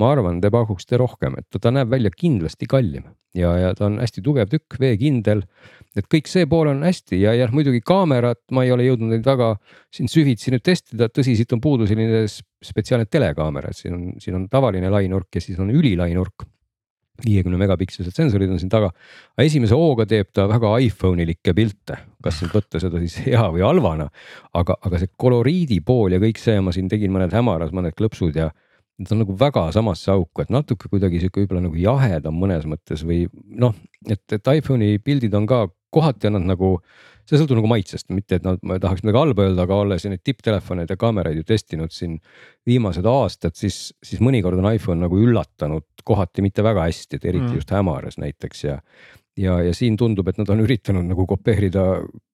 ma 0.00 0.10
arvan, 0.12 0.40
te 0.40 0.50
pakuksite 0.52 0.98
rohkem, 1.00 1.38
et 1.40 1.60
ta 1.60 1.72
näeb 1.72 1.90
välja 1.92 2.12
kindlasti 2.12 2.68
kallim 2.68 3.06
ja, 3.36 3.52
ja 3.60 3.74
ta 3.76 3.86
on 3.88 3.98
hästi 4.00 4.22
tugev 4.24 4.50
tükk, 4.52 4.78
veekindel. 4.80 5.44
et 5.96 6.08
kõik 6.12 6.28
see 6.28 6.48
pool 6.48 6.70
on 6.72 6.82
hästi 6.84 7.20
ja, 7.22 7.32
ja 7.36 7.48
muidugi 7.52 7.80
kaamerat, 7.86 8.42
ma 8.52 8.66
ei 8.66 8.74
ole 8.74 8.88
jõudnud 8.88 9.14
neid 9.14 9.26
väga 9.26 9.54
siin 9.94 10.10
süvitsi 10.12 10.52
nüüd 10.52 10.64
testida, 10.66 11.08
tõsi, 11.12 11.36
siit 11.38 11.52
on 11.56 11.62
puudu 11.64 11.88
selline 11.88 12.26
spetsiaalne 12.28 13.08
telekaamera, 13.08 13.72
et 13.72 13.80
siin 13.80 13.96
on, 13.96 14.04
siin 14.22 14.36
on 14.38 14.50
tavaline 14.52 14.92
lainurk 14.92 15.38
ja 15.38 15.44
siis 15.44 15.60
on 15.62 15.72
ülilai 15.72 16.12
nurk 16.16 16.46
viiekümne 17.24 17.56
megapikselsed 17.56 18.12
sensorid 18.12 18.50
on 18.52 18.60
siin 18.60 18.68
taga. 18.72 18.90
aga 19.36 19.46
esimese 19.46 19.76
hooga 19.78 20.04
teeb 20.08 20.28
ta 20.36 20.44
väga 20.50 20.74
iPhone 20.84 21.24
ilikke 21.24 21.54
pilte, 21.56 21.96
kas 22.22 22.42
nüüd 22.42 22.52
võtta 22.52 22.80
seda 22.82 23.00
siis 23.00 23.16
hea 23.24 23.46
või 23.54 23.64
halvana. 23.64 24.10
aga, 24.52 24.76
aga 24.84 25.00
see 25.00 25.12
koloriidi 25.16 25.80
pool 25.80 26.12
ja 26.12 26.20
kõik 26.20 26.40
see, 26.40 26.60
ma 26.60 26.74
siin 26.76 26.90
tegin 26.92 27.14
mõned 27.14 27.32
hämaras, 27.32 27.72
mõned 27.72 27.96
klõpsud 27.96 28.36
ja 28.36 28.50
Need 28.96 29.12
on 29.12 29.20
nagu 29.20 29.34
väga 29.36 29.66
samasse 29.76 30.08
auku, 30.12 30.40
et 30.40 30.52
natuke 30.52 30.88
kuidagi 30.88 31.20
sihuke 31.20 31.42
võib-olla 31.42 31.66
nagu 31.66 31.76
jahedam 31.76 32.38
mõnes 32.40 32.64
mõttes 32.68 33.02
või 33.04 33.26
noh, 33.44 33.74
et, 34.08 34.22
et 34.32 34.52
iPhone'i 34.56 34.96
pildid 35.04 35.34
on 35.36 35.48
ka 35.50 35.66
kohati 35.96 36.28
on 36.28 36.36
nad 36.38 36.48
nagu, 36.50 36.70
see 37.28 37.38
sõltub 37.40 37.60
nagu 37.60 37.70
maitsest, 37.70 38.08
mitte 38.14 38.38
et 38.38 38.46
nad, 38.46 38.60
ma 38.66 38.78
tahaks 38.82 39.04
midagi 39.04 39.20
halba 39.20 39.46
öelda, 39.46 39.66
aga 39.66 39.80
olles 39.84 40.06
neid 40.08 40.22
tipptelefoneid 40.26 40.92
ja 40.92 40.98
kaameraid 41.00 41.40
ju 41.40 41.46
testinud 41.46 41.94
siin 41.94 42.18
viimased 42.68 43.06
aastad, 43.10 43.56
siis, 43.58 43.94
siis 44.04 44.22
mõnikord 44.24 44.60
on 44.60 44.70
iPhone 44.72 45.00
nagu 45.04 45.20
üllatanud 45.20 45.86
kohati 46.06 46.44
mitte 46.44 46.64
väga 46.66 46.88
hästi, 46.88 47.18
et 47.18 47.28
eriti 47.28 47.50
mm. 47.50 47.60
just 47.60 47.72
hämaras 47.74 48.20
näiteks 48.22 48.64
ja 48.66 48.80
ja, 49.36 49.56
ja 49.62 49.72
siin 49.76 49.96
tundub, 50.00 50.28
et 50.30 50.38
nad 50.40 50.48
on 50.52 50.62
üritanud 50.64 51.04
nagu 51.06 51.26
kopeerida 51.28 51.84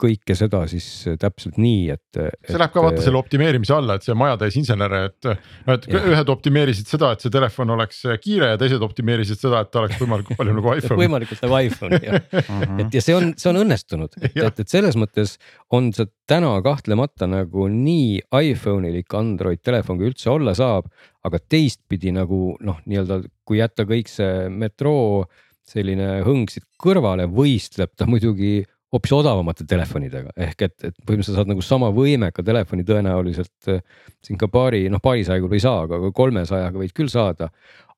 kõike 0.01 0.37
seda 0.39 0.63
siis 0.71 0.87
täpselt 1.21 1.59
nii, 1.61 1.91
et. 1.95 2.21
see 2.47 2.61
läheb 2.61 2.75
ka 2.75 2.85
vaata 2.85 3.05
selle 3.05 3.19
optimeerimise 3.21 3.75
alla, 3.77 3.97
et 3.99 4.07
see 4.07 4.17
majatäis 4.19 4.59
insenere, 4.61 5.03
et 5.11 5.31
et 5.75 5.89
ja. 5.91 6.03
ühed 6.15 6.33
optimeerisid 6.33 6.91
seda, 6.91 7.13
et 7.15 7.25
see 7.25 7.35
telefon 7.35 7.75
oleks 7.75 8.05
kiire 8.23 8.53
ja 8.55 8.61
teised 8.61 8.83
optimeerisid 8.87 9.43
seda, 9.43 9.65
et 9.65 9.73
ta 9.75 9.83
oleks 9.83 10.01
võimalikult 10.03 10.39
palju 10.39 10.57
nagu 10.59 10.75
iPhone. 10.79 11.01
võimalikult 11.03 11.45
nagu 11.47 11.61
iPhone 11.69 12.03
jah 12.03 12.19
mhm. 12.21 12.83
et 12.87 12.99
ja 12.99 13.05
see 13.05 13.19
on, 13.19 13.31
see 13.41 13.53
on 13.53 13.63
õnnestunud, 13.65 14.19
et, 14.23 14.37
et, 14.39 14.65
et 14.65 14.77
selles 14.79 14.99
mõttes 14.99 15.37
on 15.75 15.91
see 15.97 16.11
täna 16.31 16.55
kahtlemata 16.65 17.27
nagu 17.31 17.67
nii 17.71 18.21
iPhone'ilik 18.53 19.19
Android 19.19 19.63
telefon, 19.65 19.99
kui 19.99 20.13
üldse 20.13 20.31
olla 20.33 20.55
saab. 20.57 20.87
aga 21.23 21.39
teistpidi 21.39 22.11
nagu 22.11 22.57
noh, 22.67 22.81
nii-öelda 22.83 23.21
kui 23.47 23.61
jätta 23.61 23.85
kõik 23.87 24.09
see 24.11 24.49
metroo 24.51 25.27
selline 25.69 26.21
hõng 26.27 26.51
siit 26.51 26.67
kõrvale 26.81 27.29
võistleb 27.31 27.93
ta 27.97 28.09
muidugi 28.11 28.63
hoopis 28.93 29.15
odavamate 29.17 29.65
telefonidega 29.69 30.35
ehk 30.47 30.67
et, 30.67 30.75
et 30.89 30.97
põhimõtteliselt 31.07 31.39
saad 31.39 31.51
nagu 31.51 31.65
sama 31.65 31.89
võimeka 31.95 32.45
telefoni 32.45 32.85
tõenäoliselt 32.89 33.71
äh, 33.73 33.81
siin 34.25 34.41
ka 34.41 34.51
paari, 34.53 34.85
noh 34.93 35.01
paarisaja 35.03 35.41
küll 35.41 35.57
ei 35.57 35.65
saa, 35.65 35.87
aga 35.87 36.13
kolmesajaga 36.15 36.83
võid 36.83 36.95
küll 36.97 37.13
saada. 37.13 37.51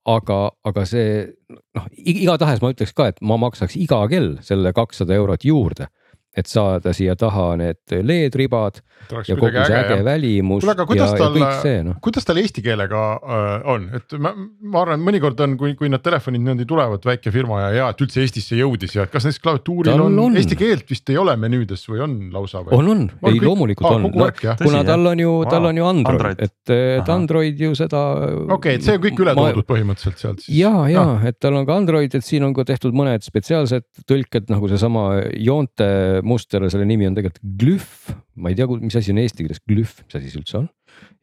aga, 0.05 0.39
aga 0.69 0.85
see 0.85 1.25
noh, 1.49 1.85
igatahes 1.97 2.61
ma 2.61 2.71
ütleks 2.75 2.93
ka, 2.93 3.09
et 3.09 3.21
ma 3.25 3.39
maksaks 3.41 3.77
iga 3.81 4.03
kell 4.09 4.37
selle 4.45 4.73
kakssada 4.77 5.17
eurot 5.17 5.45
juurde 5.49 5.89
et 6.37 6.51
saada 6.51 6.93
siia 6.97 7.15
taha 7.19 7.55
need 7.61 7.95
LED-ribad 7.95 8.81
ja 9.29 9.37
kogu 9.37 9.53
see 9.53 9.77
äge, 9.77 9.95
äge 9.95 10.05
välimus 10.07 10.65
Kule, 10.65 10.75
ja, 10.99 11.07
ja 11.07 11.29
kõik 11.35 11.59
see 11.63 11.83
noh. 11.87 11.99
kuidas 12.05 12.27
tal 12.27 12.41
eesti 12.41 12.63
keelega 12.65 13.03
äh, 13.21 13.67
on, 13.71 13.87
et 13.99 14.17
ma, 14.19 14.33
ma 14.35 14.83
arvan, 14.83 15.03
mõnikord 15.05 15.41
on, 15.45 15.57
kui, 15.61 15.75
kui 15.79 15.91
need 15.93 16.03
telefonid 16.05 16.43
niimoodi 16.43 16.67
tulevad, 16.69 17.05
väike 17.07 17.33
firma 17.35 17.61
ja 17.67 17.69
hea, 17.75 17.89
et 17.95 18.05
üldse 18.07 18.23
Eestisse 18.25 18.59
jõudis 18.59 18.97
ja 18.97 19.07
kas 19.11 19.29
näiteks 19.29 19.43
klaviatuuril 19.45 20.05
on, 20.07 20.19
on 20.25 20.39
eesti 20.41 20.59
keelt 20.59 20.91
vist 20.91 21.13
ei 21.13 21.19
ole 21.21 21.37
menüüdes 21.41 21.85
või 21.91 22.03
on 22.07 22.17
lausa 22.35 22.65
või? 22.65 22.79
on, 22.79 22.91
on, 22.95 23.05
ei 23.29 23.37
kõik? 23.37 23.47
loomulikult 23.49 23.91
ah, 23.91 23.99
on, 23.99 24.09
no, 24.09 24.31
kuna 24.63 24.83
tal 24.89 25.13
on 25.13 25.23
ju, 25.25 25.37
tal 25.51 25.71
on 25.71 25.81
ju 25.81 25.89
Android, 25.91 26.25
Android., 26.25 26.45
et, 26.49 26.75
et 26.75 27.13
Android 27.15 27.65
ju 27.67 27.75
seda. 27.79 28.03
okei 28.25 28.57
okay,, 28.57 28.79
et 28.81 28.89
see 28.89 28.99
on 28.99 29.05
kõik 29.05 29.25
üle 29.27 29.37
toodud 29.39 29.63
ma... 29.63 29.69
põhimõtteliselt 29.75 30.25
sealt 30.25 30.45
siis. 30.45 30.57
ja, 30.59 30.73
ja 30.91 31.07
ah. 31.15 31.29
et 31.29 31.39
tal 31.43 31.61
on 31.61 31.69
ka 31.69 31.79
Android, 31.79 32.15
et 32.17 32.27
siin 32.27 32.47
on 32.47 32.57
ka 32.57 32.67
tehtud 32.69 32.97
mõned 32.97 33.27
spetsiaalsed 33.27 33.87
tõlked 34.09 34.51
nagu 34.53 34.71
seesama 34.73 35.07
joonte 35.39 35.89
muster, 36.27 36.65
selle 36.73 36.87
nimi 36.89 37.09
on 37.09 37.17
tegelikult 37.17 37.45
glühv, 37.61 38.15
ma 38.41 38.53
ei 38.53 38.59
tea, 38.59 38.67
mis 38.81 38.97
asi 38.99 39.13
on 39.15 39.21
eesti 39.23 39.45
keeles 39.45 39.63
glühv, 39.69 39.93
mis 40.05 40.19
asi 40.19 40.33
see 40.33 40.41
üldse 40.41 40.59
on. 40.63 40.69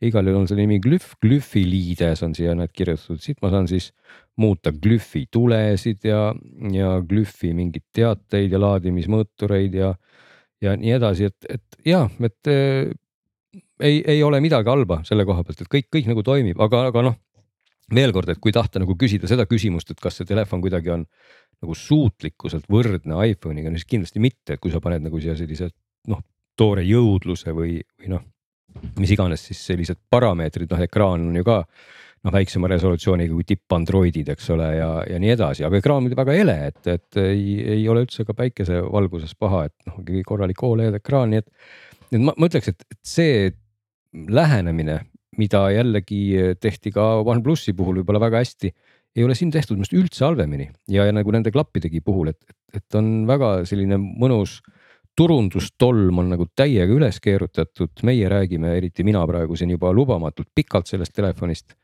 igal 0.04 0.28
juhul 0.28 0.42
on 0.42 0.50
selle 0.50 0.66
nimi 0.66 0.80
glühv, 0.84 1.14
glühvi 1.24 1.64
liides 1.68 2.24
on 2.26 2.36
siia 2.38 2.56
need 2.58 2.74
kirjutatud, 2.76 3.22
siit 3.24 3.40
ma 3.44 3.52
saan 3.54 3.70
siis 3.72 3.92
muuta 4.42 4.74
glühvi 4.74 5.26
tulesid 5.32 6.08
ja, 6.08 6.32
ja 6.74 6.98
glühvi 7.08 7.54
mingeid 7.58 7.88
teateid 7.96 8.52
ja 8.52 8.62
laadimismõõtureid 8.62 9.78
ja, 9.80 9.94
ja 10.64 10.76
nii 10.80 10.98
edasi, 10.98 11.32
et, 11.32 11.50
et 11.58 11.92
ja, 11.94 12.06
et 12.22 12.52
äh, 12.52 12.92
ei, 13.82 14.02
ei 14.16 14.24
ole 14.24 14.42
midagi 14.44 14.70
halba 14.70 15.02
selle 15.08 15.26
koha 15.28 15.46
pealt, 15.46 15.64
et 15.64 15.72
kõik, 15.72 15.90
kõik 15.94 16.10
nagu 16.12 16.24
toimib, 16.26 16.60
aga, 16.62 16.88
aga 16.92 17.10
noh 17.10 17.20
veel 17.96 18.14
kord, 18.16 18.32
et 18.32 18.42
kui 18.42 18.54
tahta 18.56 18.82
nagu 18.82 18.96
küsida 19.00 19.30
seda 19.30 19.46
küsimust, 19.50 19.92
et 19.92 20.02
kas 20.02 20.20
see 20.20 20.28
telefon 20.30 20.64
kuidagi 20.64 20.94
on 20.94 21.06
nagu 21.62 21.78
suutlikkuselt 21.78 22.68
võrdne 22.72 23.18
iPhone'iga, 23.32 23.72
no 23.72 23.80
siis 23.80 23.90
kindlasti 23.90 24.22
mitte, 24.24 24.56
et 24.56 24.62
kui 24.62 24.74
sa 24.74 24.82
paned 24.84 25.04
nagu 25.06 25.20
siia 25.22 25.36
sellise 25.38 25.70
noh, 26.12 26.22
toore 26.58 26.84
jõudluse 26.86 27.54
või, 27.56 27.80
või 28.00 28.14
noh, 28.16 28.24
mis 29.00 29.12
iganes 29.14 29.44
siis 29.50 29.62
sellised 29.68 30.00
parameetrid, 30.10 30.72
noh 30.72 30.86
ekraan 30.86 31.28
on 31.30 31.38
ju 31.38 31.46
ka 31.46 31.60
noh, 32.22 32.34
väiksema 32.34 32.70
resolutsiooniga 32.72 33.34
kui 33.34 33.46
tipp 33.48 33.76
Androidid, 33.76 34.32
eks 34.34 34.50
ole, 34.56 34.68
ja, 34.78 34.90
ja 35.10 35.22
nii 35.22 35.34
edasi, 35.36 35.66
aga 35.68 35.80
ekraan 35.82 36.06
on 36.06 36.18
väga 36.18 36.36
hele, 36.38 36.58
et, 36.72 36.82
et 36.90 37.22
ei, 37.22 37.58
ei 37.78 37.88
ole 37.92 38.06
üldse 38.06 38.26
ka 38.28 38.36
päikesevalguses 38.38 39.34
paha, 39.40 39.66
et 39.70 39.90
noh, 39.90 40.02
korralik 40.28 40.62
Oled 40.66 40.98
ekraan, 40.98 41.34
nii 41.34 41.42
et. 41.42 41.50
et 42.12 42.22
ma, 42.22 42.36
ma 42.38 42.50
ütleks, 42.50 42.74
et 42.74 42.86
see 43.06 43.50
lähenemine, 44.12 45.02
mida 45.42 45.66
jällegi 45.74 46.22
tehti 46.62 46.94
ka 46.94 47.12
OnePlusi 47.26 47.74
puhul 47.78 48.02
võib-olla 48.02 48.22
väga 48.30 48.44
hästi 48.46 48.72
ei 49.16 49.24
ole 49.26 49.36
siin 49.36 49.52
tehtud 49.52 49.76
minu 49.76 49.84
arust 49.84 49.98
üldse 49.98 50.26
halvemini. 50.26 50.70
Ja, 50.92 51.06
ja 51.08 51.16
nagu 51.16 51.34
nende 51.34 51.52
klappidegi 51.52 52.00
puhul, 52.06 52.32
et, 52.32 52.56
et 52.76 52.96
on 52.96 53.26
väga 53.28 53.62
selline 53.68 54.00
mõnus 54.00 54.60
turundustolm 55.18 56.22
on 56.24 56.32
nagu 56.32 56.48
täiega 56.56 56.94
üles 56.96 57.20
keerutatud, 57.24 57.92
meie 58.08 58.30
räägime, 58.32 58.76
eriti 58.80 59.04
mina 59.04 59.24
praegu 59.28 59.58
siin 59.60 59.74
juba 59.74 59.92
lubamatult 59.96 60.48
pikalt 60.56 60.88
sellest 60.88 61.14
telefonist 61.18 61.76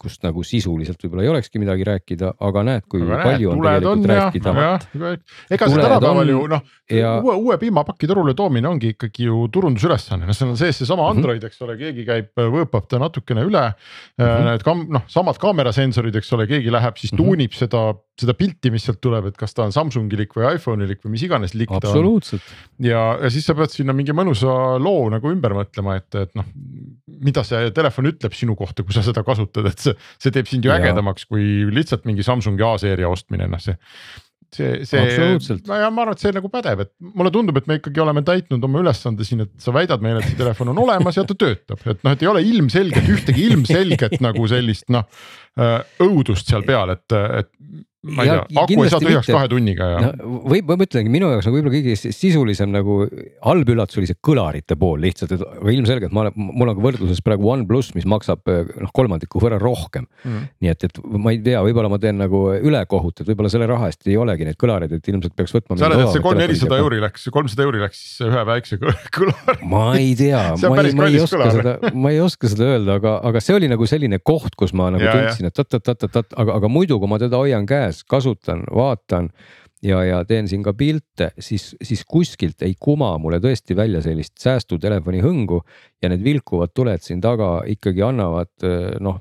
kust 0.00 0.24
nagu 0.24 0.42
sisuliselt 0.46 1.00
võib-olla 1.04 1.26
ei 1.26 1.30
olekski 1.32 1.60
midagi 1.62 1.84
rääkida, 1.86 2.32
aga 2.48 2.64
näed, 2.66 2.86
kui 2.90 3.02
aga 3.04 3.20
palju 3.26 3.54
näed, 3.60 3.86
on 3.88 4.04
tegelikult 4.04 4.46
on, 4.50 4.60
rääkida. 4.60 5.12
ega 5.56 5.68
see 5.68 5.82
tänapäeval 5.82 6.32
ju 6.32 6.42
noh 6.50 6.62
ja..., 6.90 7.12
uue, 7.20 7.36
uue 7.36 7.58
piimapaki 7.60 8.08
turule 8.10 8.34
toomine 8.38 8.70
ongi 8.70 8.94
ikkagi 8.94 9.28
ju 9.28 9.44
turundusülesanne, 9.52 10.28
noh, 10.28 10.36
seal 10.36 10.52
on 10.54 10.60
sees 10.60 10.80
seesama 10.80 11.06
mhm. 11.06 11.20
Android, 11.20 11.44
eks 11.50 11.60
ole, 11.66 11.76
keegi 11.80 12.06
käib, 12.08 12.30
võõpab 12.40 12.88
ta 12.90 13.00
natukene 13.02 13.44
üle 13.46 13.66
mm. 13.70 14.24
-hmm. 14.24 14.48
Need 14.50 14.64
kam-, 14.66 14.86
noh, 14.92 15.04
samad 15.10 15.38
kaamerasensorid, 15.40 16.16
eks 16.16 16.32
ole, 16.36 16.48
keegi 16.50 16.72
läheb 16.72 16.96
siis 16.96 17.12
mm 17.12 17.18
-hmm. 17.18 17.26
tuunib 17.26 17.56
seda, 17.56 17.84
seda 18.20 18.34
pilti, 18.38 18.72
mis 18.72 18.84
sealt 18.86 19.00
tuleb, 19.02 19.30
et 19.30 19.38
kas 19.40 19.56
ta 19.56 19.66
on 19.66 19.74
Samsungilik 19.74 20.32
või 20.36 20.46
iPhone'ilik 20.56 21.02
või 21.04 21.14
mis 21.16 21.26
iganes 21.26 21.56
lik 21.58 21.72
ta 21.72 21.92
on. 21.92 21.96
ja, 22.84 23.02
ja 23.20 23.32
siis 23.32 23.48
sa 23.48 23.56
pead 23.58 23.74
sinna 23.74 23.96
mingi 23.96 24.14
mõnusa 24.16 24.54
loo 24.82 25.08
nagu 25.12 25.32
ümber 25.32 25.56
mõtlema, 25.56 25.98
et, 26.00 26.08
et 26.20 26.34
noh, 26.38 26.48
mida 27.20 27.44
see 27.46 27.70
telefon 27.76 28.10
ütleb 28.12 28.36
sinu 28.36 28.56
kohta, 28.58 28.86
kui 28.86 28.96
sa 28.96 29.04
seda 29.06 29.24
kasutad, 29.26 29.68
et 29.72 29.82
see, 29.82 29.96
see 30.22 30.34
teeb 30.34 30.50
sind 30.50 30.66
ju 30.66 30.74
ägedamaks 30.74 31.28
kui 31.30 31.68
lihtsalt 31.72 32.08
mingi 32.08 32.26
Samsungi 32.26 32.66
A-seeria 32.66 33.10
ostmine, 33.10 33.48
noh 33.50 33.62
see 33.62 33.78
see, 34.54 34.84
see, 34.84 35.58
ja 35.68 35.90
ma 35.94 36.04
arvan, 36.04 36.16
et 36.16 36.22
see 36.22 36.32
nagu 36.34 36.50
pädeb, 36.52 36.82
et 36.84 36.90
mulle 37.14 37.30
tundub, 37.34 37.58
et 37.60 37.68
me 37.70 37.78
ikkagi 37.78 38.02
oleme 38.02 38.22
täitnud 38.26 38.64
oma 38.66 38.82
ülesande 38.82 39.26
siin, 39.26 39.44
et 39.46 39.52
sa 39.62 39.74
väidad 39.74 40.02
meile, 40.02 40.22
et 40.22 40.32
see 40.32 40.40
telefon 40.40 40.72
on 40.72 40.82
olemas 40.84 41.18
ja 41.18 41.24
ta 41.26 41.36
töötab, 41.38 41.82
et 41.84 42.02
noh, 42.06 42.16
et 42.16 42.24
ei 42.24 42.30
ole 42.30 42.42
ilmselgelt 42.46 43.12
ühtegi 43.14 43.46
ilmselget 43.50 44.18
nagu 44.24 44.48
sellist 44.50 44.90
noh 44.92 45.06
õudust 46.02 46.50
seal 46.50 46.66
peal, 46.66 46.94
et, 46.96 47.06
et 47.14 47.50
ma 48.00 48.24
ei 48.24 48.30
ja, 48.30 48.36
tea, 48.48 48.62
aku 48.62 48.84
ei 48.84 48.92
saa 48.92 49.02
tühjaks 49.02 49.28
kahe 49.28 49.48
tunniga 49.52 49.88
ja 49.90 49.98
no,. 50.06 50.40
või 50.48 50.62
ma 50.64 50.76
mõtlengi 50.80 51.12
minu 51.12 51.28
jaoks 51.34 51.48
nagu 51.48 51.58
võib-olla 51.58 51.74
kõige 51.74 51.96
sisulisem 52.16 52.72
nagu 52.72 52.96
halb 53.44 53.72
üllatus 53.74 54.00
oli 54.00 54.08
see 54.08 54.18
kõlarite 54.24 54.76
pool 54.80 55.02
lihtsalt, 55.04 55.34
et 55.36 55.44
aga 55.44 55.74
ilmselgelt 55.74 56.14
ma 56.16 56.24
olen, 56.24 56.36
mul 56.48 56.72
on 56.72 56.78
ka 56.78 56.84
võrdluses 56.86 57.20
praegu 57.24 57.50
OnePlus, 57.52 57.92
mis 57.98 58.06
maksab 58.08 58.48
noh, 58.48 58.92
kolmandiku 58.96 59.42
võrra 59.42 59.58
rohkem. 59.60 60.06
Mm.. 60.24 60.48
nii 60.64 60.72
et, 60.72 60.86
et 60.88 61.00
ma 61.20 61.34
ei 61.34 61.40
tea, 61.44 61.60
võib-olla 61.64 61.90
ma 61.92 61.98
teen 62.02 62.18
nagu 62.20 62.42
ülekohut, 62.56 63.20
et 63.20 63.30
võib-olla 63.30 63.52
selle 63.52 63.68
raha 63.70 63.90
eest 63.90 64.08
ei 64.08 64.16
olegi 64.20 64.48
neid 64.48 64.58
kõlareid, 64.60 64.94
et 64.96 65.12
ilmselt 65.12 65.36
peaks 65.36 65.54
võtma. 65.56 65.76
sa 65.80 65.88
arvad, 65.90 66.06
et 66.06 66.14
see 66.16 66.24
kolm, 66.24 66.40
nelisada 66.40 66.80
euri 66.80 67.00
läks, 67.04 67.28
kolmsada 67.34 67.66
euri 67.66 67.82
läks 67.84 68.02
ühe 68.26 68.44
väikse 68.48 68.80
kõlari 69.16 69.68
ma 69.70 69.84
ei 69.98 70.14
tea 70.18 70.42
ma 70.72 70.84
ei, 70.84 70.94
ma 70.96 71.08
ei 71.10 71.20
oska 71.20 71.50
seda, 71.52 71.76
ma 71.92 72.12
ei 72.14 72.20
oska 72.24 72.50
seda 72.52 72.68
öelda, 72.74 72.96
aga, 73.00 73.16
aga 73.30 73.42
see 73.44 73.56
oli 73.58 73.70
nagu 73.70 73.88
selline 73.88 74.20
koht, 74.24 74.56
kus 74.58 74.72
ma 74.76 74.90
nagu 74.94 75.04
ja, 75.04 75.14
tundsin, 75.16 75.50
et 75.50 75.62
oot-oot-oot-oot, 75.62 76.36
aga, 76.44 76.56
aga 76.60 76.70
muidu, 76.72 76.98
kui 77.02 77.10
ma 77.10 77.18
teda 77.22 77.40
hoian 77.40 77.66
käes, 77.68 77.89
kasutan 78.08 78.64
vaatan 78.74 79.30
ja, 79.82 80.00
ja 80.04 80.20
teen 80.28 80.48
siin 80.48 80.62
ka 80.64 80.74
pilte, 80.76 81.30
siis, 81.40 81.70
siis 81.82 82.02
kuskilt 82.08 82.62
ei 82.66 82.74
kuma 82.80 83.12
mulle 83.22 83.40
tõesti 83.42 83.76
välja 83.76 84.02
sellist 84.04 84.38
säästutelefoni 84.40 85.22
hõngu. 85.24 85.60
ja 86.02 86.08
need 86.08 86.24
vilkuvad 86.24 86.72
tuled 86.74 87.02
siin 87.04 87.20
taga 87.20 87.62
ikkagi 87.68 88.02
annavad 88.02 88.66
noh, 89.00 89.20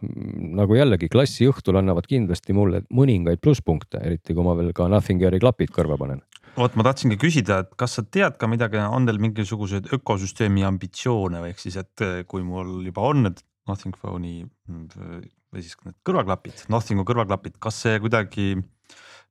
nagu 0.60 0.76
jällegi 0.76 1.10
klassi 1.12 1.48
õhtul 1.50 1.80
annavad 1.80 2.08
kindlasti 2.08 2.54
mulle 2.54 2.84
mõningaid 2.92 3.42
plusspunkte, 3.44 4.00
eriti 4.04 4.34
kui 4.34 4.44
ma 4.44 4.56
veel 4.56 4.72
ka 4.74 4.88
Nothing 4.88 5.24
Air'i 5.24 5.40
klapid 5.40 5.74
kõrva 5.76 5.98
panen 6.00 6.24
vot 6.60 6.76
ma 6.76 6.84
tahtsingi 6.84 7.16
küsida, 7.20 7.62
et 7.64 7.76
kas 7.80 7.94
sa 7.96 8.04
tead 8.04 8.36
ka 8.40 8.48
midagi, 8.52 8.80
on 8.84 9.06
teil 9.08 9.20
mingisuguseid 9.22 9.94
ökosüsteemi 9.96 10.66
ambitsioone 10.68 11.44
või 11.44 11.54
ehk 11.54 11.62
siis, 11.62 11.78
et 11.80 12.04
kui 12.28 12.44
mul 12.44 12.82
juba 12.90 13.06
on 13.12 13.24
need 13.28 13.44
Nothing 13.70 13.96
Phone'i 13.96 14.44
või 15.54 15.64
siis 15.66 15.78
need 15.86 15.96
kõrvaklapid, 16.06 16.66
Nothingu 16.70 17.06
kõrvaklapid, 17.08 17.58
kas 17.62 17.80
see 17.86 18.00
kuidagi 18.04 18.50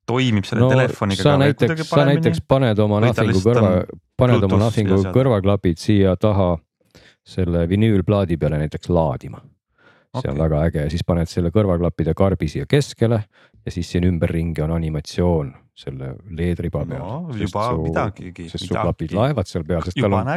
toimib 0.09 0.47
selle 0.49 0.65
no, 0.65 0.71
telefoniga 0.73 1.25
sa 1.25 1.37
näiteks, 1.41 1.85
sa 1.91 2.07
näiteks 2.09 2.43
paned 2.49 2.81
oma 2.83 3.03
Nothingu 3.05 3.43
kõrva, 3.45 3.73
paned 4.19 4.49
oma 4.49 4.63
Nothingu 4.65 5.03
kõrvaklapid 5.15 5.81
siia 5.83 6.17
taha 6.21 6.57
selle 7.29 7.67
vinüülplaadi 7.69 8.39
peale 8.41 8.61
näiteks 8.65 8.89
laadima. 8.89 9.43
see 10.09 10.25
okay. 10.25 10.33
on 10.33 10.39
väga 10.41 10.63
äge 10.65 10.83
ja 10.87 10.91
siis 10.91 11.05
paned 11.07 11.29
selle 11.29 11.51
kõrvaklappide 11.53 12.15
karbi 12.17 12.49
siia 12.49 12.67
keskele 12.67 13.21
ja 13.69 13.75
siis 13.75 13.95
siin 13.95 14.09
ümberringi 14.09 14.65
on 14.65 14.75
animatsioon 14.77 15.55
selle 15.79 16.09
LED-riba 16.35 16.81
peal 16.91 17.03
no 17.03 17.37
juba 17.39 17.69
su- 17.69 17.83
midagigi. 17.85 18.49
sest 18.51 18.67
sul 18.67 18.81
klapid 18.81 19.13
laevad 19.15 19.47
seal 19.47 19.67
peal, 19.69 19.85
sest 19.87 20.01
tal 20.01 20.17
on 20.19 20.31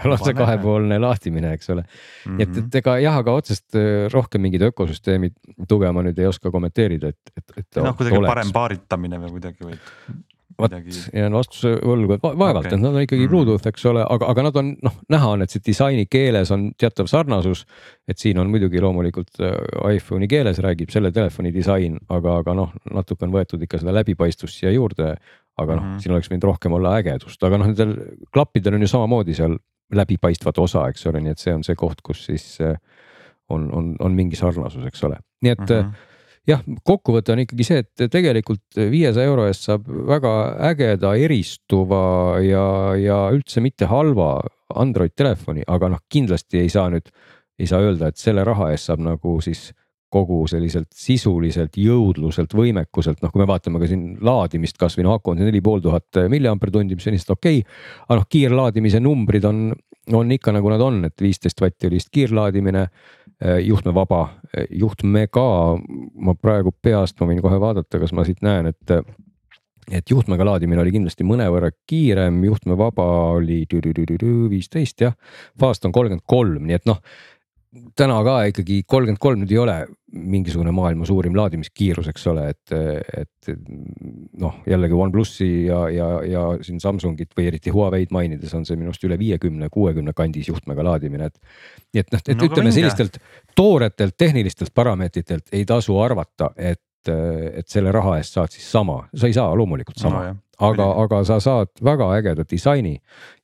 tal 0.00 0.14
on 0.16 0.22
see 0.24 0.34
kahepoolne 0.38 0.98
lahtimine, 1.02 1.52
eks 1.58 1.70
ole. 1.76 1.84
nii 2.26 2.46
et, 2.46 2.58
et 2.64 2.80
ega 2.80 2.96
jah, 3.04 3.20
aga 3.22 3.36
otsest 3.38 3.78
äh, 3.78 4.08
rohkem 4.10 4.42
mingid 4.46 4.64
ökosüsteemi 4.70 5.30
tuge 5.70 5.92
ma 5.94 6.02
nüüd 6.06 6.18
ei 6.18 6.26
oska 6.30 6.50
kommenteerida, 6.50 7.12
et, 7.14 7.34
et, 7.38 7.54
et. 7.62 7.80
noh, 7.84 7.94
kuidagi 7.98 8.24
parem 8.26 8.50
paaritamine 8.56 9.22
või 9.22 9.36
kuidagi 9.36 9.68
või 9.68 9.78
vot 10.58 10.72
jään 11.14 11.32
vastuse 11.32 11.74
võlgu, 11.84 12.16
et 12.16 12.22
va- 12.22 12.32
vaevalt 12.38 12.66
okay., 12.66 12.78
et 12.78 12.82
nad 12.82 12.94
on 12.94 13.02
ikkagi 13.02 13.26
Mhm. 13.26 13.30
Bluetooth, 13.30 13.66
eks 13.66 13.86
ole, 13.86 14.04
aga, 14.08 14.26
aga 14.32 14.42
nad 14.42 14.56
on 14.56 14.76
noh, 14.82 14.96
näha 15.08 15.30
on, 15.34 15.42
et 15.42 15.50
see 15.50 15.62
disaini 15.66 16.06
keeles 16.10 16.50
on 16.50 16.70
teatav 16.78 17.06
sarnasus. 17.06 17.64
et 18.08 18.18
siin 18.18 18.38
on 18.38 18.50
muidugi 18.50 18.80
loomulikult 18.80 19.40
äh, 19.40 19.94
iPhone'i 19.94 20.28
keeles 20.28 20.58
räägib 20.58 20.90
selle 20.90 21.12
telefoni 21.12 21.52
disain, 21.54 21.98
aga, 22.08 22.36
aga 22.38 22.54
noh, 22.54 22.72
natuke 22.90 23.24
on 23.24 23.32
võetud 23.32 23.62
ikka 23.62 23.78
seda 23.78 23.94
läbipaistvust 23.94 24.58
siia 24.60 24.72
juurde. 24.72 25.14
aga 25.58 25.74
noh 25.76 25.82
mm. 25.82 25.90
-hmm. 25.92 26.00
siin 26.00 26.12
oleks 26.12 26.30
võinud 26.30 26.44
rohkem 26.44 26.72
olla 26.72 26.94
ägedust, 26.96 27.42
aga 27.44 27.58
noh, 27.58 27.66
nendel 27.66 27.96
klappidel 28.32 28.74
on 28.74 28.80
ju 28.80 28.88
samamoodi 28.88 29.34
seal 29.34 29.58
läbipaistvat 29.92 30.58
osa, 30.58 30.88
eks 30.88 31.06
ole, 31.06 31.20
nii 31.20 31.30
et 31.34 31.38
see 31.38 31.54
on 31.54 31.64
see 31.64 31.74
koht, 31.76 32.00
kus 32.02 32.24
siis 32.24 32.60
äh, 32.60 32.76
on, 33.50 33.68
on, 33.74 33.96
on 34.00 34.14
mingi 34.14 34.36
sarnasus, 34.38 34.86
eks 34.86 35.04
ole, 35.04 35.18
nii 35.42 35.52
et 35.52 35.58
mm. 35.58 35.66
-hmm. 35.66 36.09
jah, 36.48 36.62
kokkuvõte 36.86 37.34
on 37.34 37.42
ikkagi 37.44 37.66
see, 37.66 37.82
et 37.84 38.06
tegelikult 38.12 38.80
viiesaja 38.90 39.28
euro 39.28 39.46
eest 39.48 39.68
saab 39.68 39.88
väga 40.08 40.32
ägeda, 40.70 41.12
eristuva 41.20 42.04
ja, 42.44 42.64
ja 43.00 43.20
üldse 43.34 43.62
mitte 43.64 43.90
halva 43.90 44.38
Android 44.80 45.14
telefoni, 45.18 45.64
aga 45.68 45.92
noh, 45.94 46.02
kindlasti 46.10 46.62
ei 46.62 46.72
saa 46.72 46.88
nüüd, 46.92 47.10
ei 47.60 47.68
saa 47.68 47.82
öelda, 47.84 48.10
et 48.10 48.20
selle 48.20 48.44
raha 48.46 48.70
eest 48.72 48.90
saab 48.90 49.02
nagu 49.04 49.36
siis 49.44 49.70
kogu 50.10 50.40
selliselt 50.50 50.88
sisuliselt, 50.96 51.76
jõudluselt, 51.78 52.54
võimekuselt, 52.56 53.20
noh, 53.22 53.30
kui 53.30 53.42
me 53.42 53.46
vaatame 53.46 53.78
ka 53.78 53.86
siin 53.90 54.16
laadimist 54.26 54.78
kasvõi 54.80 55.06
noh, 55.06 55.20
aku 55.20 55.34
on 55.34 55.44
neli 55.44 55.60
pool 55.62 55.82
tuhat 55.84 56.24
milliampertundi, 56.32 56.98
mis 56.98 57.06
on 57.06 57.14
lihtsalt 57.14 57.36
okei 57.36 57.60
okay,. 57.62 57.78
aga 58.08 58.18
noh, 58.18 58.26
kiirlaadimise 58.34 59.02
numbrid 59.04 59.46
on, 59.46 59.68
on 60.18 60.34
ikka 60.34 60.54
nagu 60.56 60.72
nad 60.72 60.82
on, 60.82 61.04
et 61.06 61.22
viisteist 61.22 61.62
vatti 61.62 61.86
oli 61.86 62.00
vist 62.00 62.10
kiirlaadimine 62.14 62.88
juhtmevaba, 63.40 64.20
juhtme 64.70 65.26
ka, 65.32 65.46
ma 66.20 66.34
praegu 66.36 66.74
peast, 66.82 67.16
ma 67.20 67.30
võin 67.30 67.40
kohe 67.40 67.60
vaadata, 67.60 68.00
kas 68.02 68.12
ma 68.16 68.24
siit 68.28 68.42
näen, 68.44 68.72
et. 68.74 68.96
et 69.90 70.10
juhtmega 70.10 70.44
laadimine 70.46 70.78
oli 70.82 70.92
kindlasti 70.94 71.24
mõnevõrra 71.26 71.72
kiirem, 71.88 72.44
juhtmevaba 72.44 73.06
oli 73.38 73.64
viisteist 74.52 75.00
jah, 75.02 75.16
Fast 75.58 75.84
on 75.88 75.92
kolmkümmend 75.92 76.26
kolm, 76.26 76.66
nii 76.68 76.76
et 76.78 76.86
noh. 76.86 77.00
Täna 77.70 78.18
ka 78.26 78.36
ikkagi 78.50 78.82
kolmkümmend 78.88 79.20
kolm 79.22 79.42
nüüd 79.44 79.52
ei 79.54 79.58
ole 79.62 79.74
mingisugune 80.10 80.72
maailma 80.74 81.06
suurim 81.06 81.36
laadimiskiirus, 81.38 82.08
eks 82.10 82.26
ole, 82.32 82.48
et, 82.50 82.72
et 83.22 83.50
noh, 84.42 84.56
jällegi 84.66 84.96
OnePlusi 84.98 85.48
ja, 85.68 85.84
ja, 85.94 86.08
ja 86.26 86.42
siin 86.66 86.82
Samsungit 86.82 87.30
või 87.38 87.46
eriti 87.52 87.70
Huawei'd 87.74 88.10
mainides 88.14 88.54
on 88.58 88.66
see 88.66 88.78
minu 88.78 88.90
arust 88.90 89.06
üle 89.06 89.18
viiekümne, 89.20 89.70
kuuekümne 89.70 90.14
kandis 90.16 90.50
juhtmega 90.50 90.86
laadimine, 90.88 91.30
et. 91.30 91.38
nii 91.94 92.02
et 92.02 92.10
noh, 92.14 92.24
et 92.26 92.36
No 92.40 92.48
ütleme 92.50 92.74
sellistelt 92.74 93.20
tooretelt 93.56 94.18
tehnilistelt 94.18 94.74
parameetritelt 94.74 95.54
ei 95.54 95.62
tasu 95.68 95.98
arvata, 96.02 96.50
et, 96.56 96.82
et 97.08 97.68
selle 97.68 97.92
raha 97.92 98.18
eest 98.18 98.36
saad 98.36 98.52
siis 98.52 98.66
sama, 98.70 99.02
sa 99.14 99.30
ei 99.30 99.36
saa 99.36 99.54
loomulikult 99.56 99.98
sama 100.00 100.20
nojah, 100.20 100.36
aga, 100.60 100.88
aga 101.04 101.22
sa 101.24 101.38
saad 101.40 101.72
väga 101.84 102.10
ägeda 102.18 102.44
disaini 102.50 102.96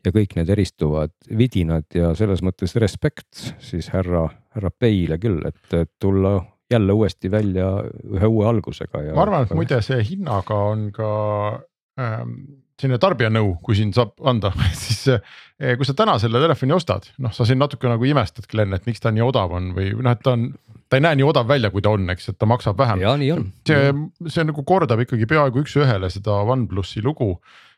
ja 0.05 0.12
kõik 0.12 0.37
need 0.37 0.51
eristuvad 0.53 1.14
vidinad 1.38 1.87
ja 1.95 2.12
selles 2.19 2.42
mõttes 2.45 2.77
respekt 2.81 3.55
siis 3.62 3.88
härra, 3.95 4.27
härra 4.57 4.73
Peile 4.79 5.19
küll, 5.23 5.40
et 5.49 5.81
et 5.81 5.92
tulla 6.03 6.38
jälle 6.71 6.92
uuesti 6.92 7.31
välja 7.31 7.71
ühe 7.87 8.27
uue 8.27 8.47
algusega 8.49 9.03
ja. 9.03 9.14
ma 9.14 9.25
arvan, 9.27 9.47
et 9.47 9.55
muide 9.55 9.81
see 9.87 10.03
hinnaga 10.11 10.59
on 10.73 10.88
ka 10.95 11.11
ähm, 12.01 12.38
selline 12.80 12.98
tarbijanõu, 13.00 13.56
kui 13.64 13.76
siin 13.78 13.92
saab 13.96 14.14
anda, 14.28 14.52
siis 14.84 15.06
eh, 15.12 15.74
kui 15.78 15.88
sa 15.88 15.96
täna 15.96 16.18
selle 16.22 16.42
telefoni 16.42 16.76
ostad, 16.76 17.08
noh, 17.22 17.32
sa 17.34 17.46
siin 17.48 17.60
natuke 17.62 17.88
nagu 17.90 18.08
imestad, 18.08 18.48
Glen, 18.50 18.74
et 18.76 18.88
miks 18.88 19.02
ta 19.02 19.12
nii 19.14 19.24
odav 19.24 19.54
on 19.56 19.70
või 19.76 19.92
noh, 19.96 20.12
et 20.12 20.24
ta 20.24 20.34
on, 20.36 20.50
ta 20.90 21.00
ei 21.00 21.06
näe 21.06 21.20
nii 21.20 21.28
odav 21.28 21.48
välja, 21.48 21.72
kui 21.74 21.84
ta 21.84 21.94
on, 21.96 22.08
eks, 22.12 22.32
et 22.32 22.40
ta 22.40 22.48
maksab 22.48 22.78
vähem. 22.80 23.04
ja 23.04 23.14
nii 23.20 23.30
on. 23.36 23.46
see, 23.68 23.94
see 24.32 24.48
nagu 24.48 24.66
kordab 24.68 25.06
ikkagi 25.06 25.28
peaaegu 25.30 25.64
üks-ühele 25.64 26.12
seda 26.12 26.42
OnePlusi 26.44 27.04
lugu 27.04 27.36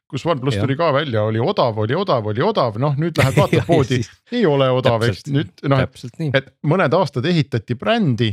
kus 0.09 0.25
OnePlus 0.25 0.57
tuli 0.57 0.73
ka 0.79 0.89
välja, 0.97 1.27
oli 1.29 1.41
odav, 1.45 1.77
oli 1.85 1.93
odav, 1.93 2.31
oli 2.33 2.41
odav, 2.41 2.79
noh 2.81 2.95
nüüd 2.97 3.19
lähed 3.21 3.37
vaatad 3.43 3.67
poodi 3.69 4.01
ei 4.33 4.45
ole 4.49 4.71
odav, 4.73 5.05
eks 5.05 5.27
nüüd 5.29 5.67
noh, 5.69 5.85
et 6.33 6.53
mõned 6.65 6.97
aastad 6.97 7.29
ehitati 7.29 7.77
brändi 7.79 8.33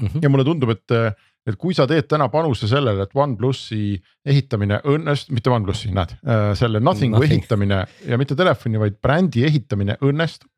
Mhm. 0.00 0.22
ja 0.22 0.30
mulle 0.32 0.44
tundub, 0.44 0.72
et, 0.74 0.94
et 1.48 1.56
kui 1.60 1.74
sa 1.76 1.86
teed 1.88 2.08
täna 2.10 2.28
panuse 2.32 2.68
sellele, 2.70 3.06
et 3.06 3.16
OnePlusi 3.16 3.96
ehitamine 4.28 4.80
õnnest-, 4.84 5.32
mitte 5.34 5.52
OnePlusi, 5.52 5.92
näed, 5.96 6.16
selle 6.58 6.82
Nothingu 6.84 7.18
Nothing. 7.18 7.40
ehitamine 7.40 7.82
ja 8.06 8.18
mitte 8.20 8.36
telefoni, 8.38 8.80
vaid 8.80 9.00
brändi 9.02 9.44
ehitamine 9.48 9.98
õnnestub. 10.04 10.50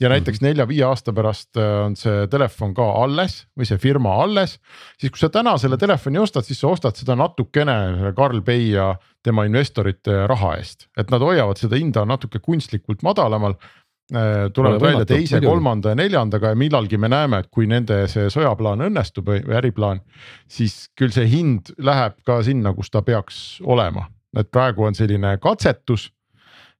ja 0.00 0.10
näiteks 0.12 0.42
nelja-viie 0.44 0.82
aasta 0.84 1.14
pärast 1.16 1.56
äh, 1.56 1.70
on 1.86 1.94
see 1.96 2.26
telefon 2.28 2.74
ka 2.76 2.84
alles 3.00 3.38
või 3.56 3.64
see 3.64 3.78
firma 3.80 4.18
alles, 4.20 4.58
siis 5.00 5.14
kui 5.14 5.22
sa 5.22 5.30
täna 5.32 5.54
selle 5.56 5.78
telefoni 5.80 6.20
ostad, 6.20 6.44
siis 6.44 6.60
sa 6.60 6.74
ostad 6.74 6.98
seda 6.98 7.16
natukene 7.16 8.12
Karl 8.18 8.42
Bay 8.44 8.68
ja 8.74 8.90
tema 9.24 9.46
investorite 9.48 10.26
raha 10.28 10.58
eest, 10.58 10.90
et 11.00 11.08
nad 11.10 11.24
hoiavad 11.24 11.56
seda 11.56 11.80
hinda 11.80 12.04
natuke 12.04 12.42
kunstlikult 12.44 13.00
madalamal 13.06 13.56
Äh, 13.56 13.85
tulevad 14.06 14.52
Pole 14.54 14.70
välja 14.70 14.98
võimatu, 15.00 15.08
teise, 15.10 15.40
kolmanda 15.42 15.92
ja 15.92 15.98
neljandaga 15.98 16.52
ja 16.52 16.58
millalgi 16.58 16.98
me 17.02 17.08
näeme, 17.10 17.40
et 17.42 17.48
kui 17.50 17.66
nende 17.66 18.04
see 18.10 18.28
sõjaplaan 18.30 18.84
õnnestub 18.86 19.26
või 19.32 19.56
äriplaan, 19.58 20.02
siis 20.46 20.86
küll 20.98 21.14
see 21.14 21.26
hind 21.30 21.72
läheb 21.82 22.20
ka 22.26 22.38
sinna, 22.46 22.70
kus 22.76 22.92
ta 22.94 23.02
peaks 23.02 23.58
olema, 23.66 24.06
et 24.38 24.50
praegu 24.52 24.86
on 24.86 24.94
selline 24.94 25.36
katsetus. 25.42 26.12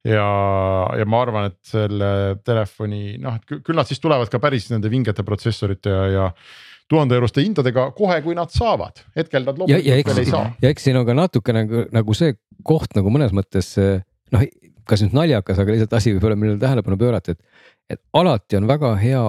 ja, 0.07 0.29
ja 0.99 1.05
ma 1.09 1.23
arvan, 1.25 1.51
et 1.51 1.59
selle 1.67 2.39
telefoni 2.47 3.19
noh, 3.19 3.35
et 3.35 3.43
kü- 3.51 3.59
küll 3.67 3.75
nad 3.75 3.91
siis 3.91 3.99
tulevad 3.99 4.31
ka 4.31 4.39
päris 4.39 4.71
nende 4.71 4.91
vingete 4.91 5.25
protsessorite 5.27 5.91
ja, 5.91 6.07
ja 6.07 6.29
tuhande 6.89 7.17
euroste 7.19 7.43
hindadega 7.43 7.89
kohe, 7.97 8.21
kui 8.23 8.37
nad 8.39 8.55
saavad, 8.55 9.03
hetkel 9.19 9.43
nad 9.43 9.59
loomulikult 9.59 10.13
veel 10.13 10.23
ei 10.23 10.31
saa., 10.31 10.53
ja 10.63 10.71
eks 10.71 10.87
siin 10.87 11.01
on 11.01 11.09
ka 11.09 11.17
natukene 11.19 11.65
nagu, 11.67 11.83
nagu 11.91 12.15
see 12.15 12.39
koht 12.63 12.95
nagu 12.95 13.11
mõnes 13.11 13.35
mõttes 13.35 13.73
noh, 14.31 14.47
kas 14.89 15.05
nüüd 15.05 15.17
naljakas, 15.17 15.61
aga 15.63 15.75
lihtsalt 15.75 15.97
asi 15.99 16.15
võib-olla, 16.15 16.39
millele 16.39 16.63
tähelepanu 16.63 16.99
pöörata, 17.01 17.37
et, 17.37 17.63
et 17.97 18.03
alati 18.17 18.61
on 18.61 18.69
väga 18.71 18.95
hea 19.01 19.25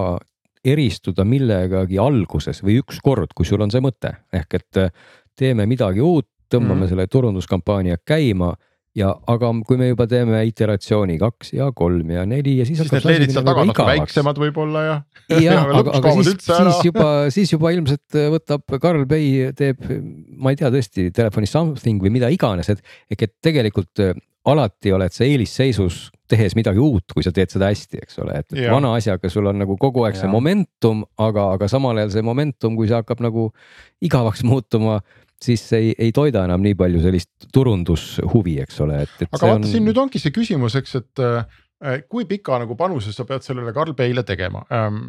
eristuda 0.67 1.25
millegagi 1.27 1.99
alguses 2.01 2.61
või 2.65 2.79
ükskord, 2.81 3.33
kui 3.35 3.47
sul 3.47 3.61
on 3.63 3.73
see 3.73 3.83
mõte, 3.83 4.13
ehk 4.35 4.57
et 4.59 4.81
eh, 4.83 4.95
teeme 5.37 5.67
midagi 5.69 6.03
uut, 6.03 6.27
tõmbame 6.51 6.85
mm. 6.85 6.89
selle 6.91 7.07
turunduskampaania 7.11 7.99
käima 8.07 8.53
ja, 8.97 9.11
aga 9.29 9.49
kui 9.67 9.79
me 9.79 9.89
juba 9.91 10.07
teeme 10.09 10.39
iteratsiooni 10.49 11.17
kaks 11.21 11.51
ja 11.57 11.69
kolm 11.75 12.13
ja 12.15 12.23
neli 12.29 12.57
ja 12.61 12.67
siis. 12.67 12.79
siis 12.81 12.93
need 12.93 13.07
leedid 13.07 13.33
seal 13.35 13.45
taga 13.47 13.65
natuke 13.67 13.87
väiksemad 13.91 14.39
võib-olla 14.41 14.83
ja. 14.85 14.95
jah, 15.43 15.67
aga, 15.81 15.97
aga 15.99 16.13
siis, 16.21 16.39
siis 16.47 16.81
juba, 16.87 17.09
siis 17.33 17.53
juba 17.53 17.73
ilmselt 17.75 18.17
võtab 18.37 18.77
Karl 18.81 19.05
Bay 19.09 19.51
teeb, 19.57 19.83
ma 20.39 20.53
ei 20.53 20.59
tea 20.59 20.71
tõesti 20.73 21.09
telefoni 21.15 21.49
something 21.51 22.03
või 22.03 22.15
mida 22.17 22.31
iganes, 22.33 22.71
et 22.73 22.81
ehk 23.13 23.27
et 23.27 23.35
tegelikult 23.49 24.03
äh, 24.03 24.15
alati 24.47 24.93
oled 24.95 25.13
sa 25.13 25.25
eelisseisus 25.27 26.07
tehes 26.27 26.55
midagi 26.57 26.81
uut, 26.83 27.05
kui 27.13 27.23
sa 27.23 27.31
teed 27.35 27.51
seda 27.53 27.69
hästi, 27.71 28.01
eks 28.03 28.19
ole, 28.23 28.41
et 28.41 28.57
Jah. 28.57 28.73
vana 28.75 28.93
asjaga 28.97 29.29
sul 29.31 29.47
on 29.47 29.61
nagu 29.61 29.77
kogu 29.79 30.03
aeg 30.07 30.17
see 30.17 30.27
Jah. 30.27 30.33
momentum, 30.33 31.05
aga, 31.23 31.51
aga 31.55 31.69
samal 31.71 31.99
ajal 31.99 32.17
see 32.17 32.25
momentum, 32.27 32.75
kui 32.79 32.89
see 32.89 32.97
hakkab 32.97 33.23
nagu 33.23 33.47
igavaks 34.03 34.43
muutuma, 34.47 34.99
siis 35.43 35.63
ei, 35.77 35.93
ei 35.95 36.11
toida 36.15 36.43
enam 36.47 36.63
nii 36.65 36.75
palju 36.79 37.03
sellist 37.05 37.49
turundushuvi, 37.53 38.57
eks 38.65 38.83
ole, 38.83 39.01
et, 39.07 39.15
et 39.23 39.29
aga 39.31 39.53
vaata, 39.53 39.71
siin 39.71 39.87
nüüd 39.87 39.99
ongi 40.01 40.21
see 40.21 40.35
küsimus, 40.35 40.75
eks, 40.79 40.97
et 40.99 41.23
äh, 41.23 41.99
kui 42.09 42.27
pika 42.29 42.59
nagu 42.63 42.75
panuse 42.79 43.13
sa 43.15 43.27
pead 43.29 43.45
sellele 43.45 43.75
Karl 43.75 43.95
Bay'le 43.97 44.25
tegema 44.27 44.65
ähm, 44.73 45.03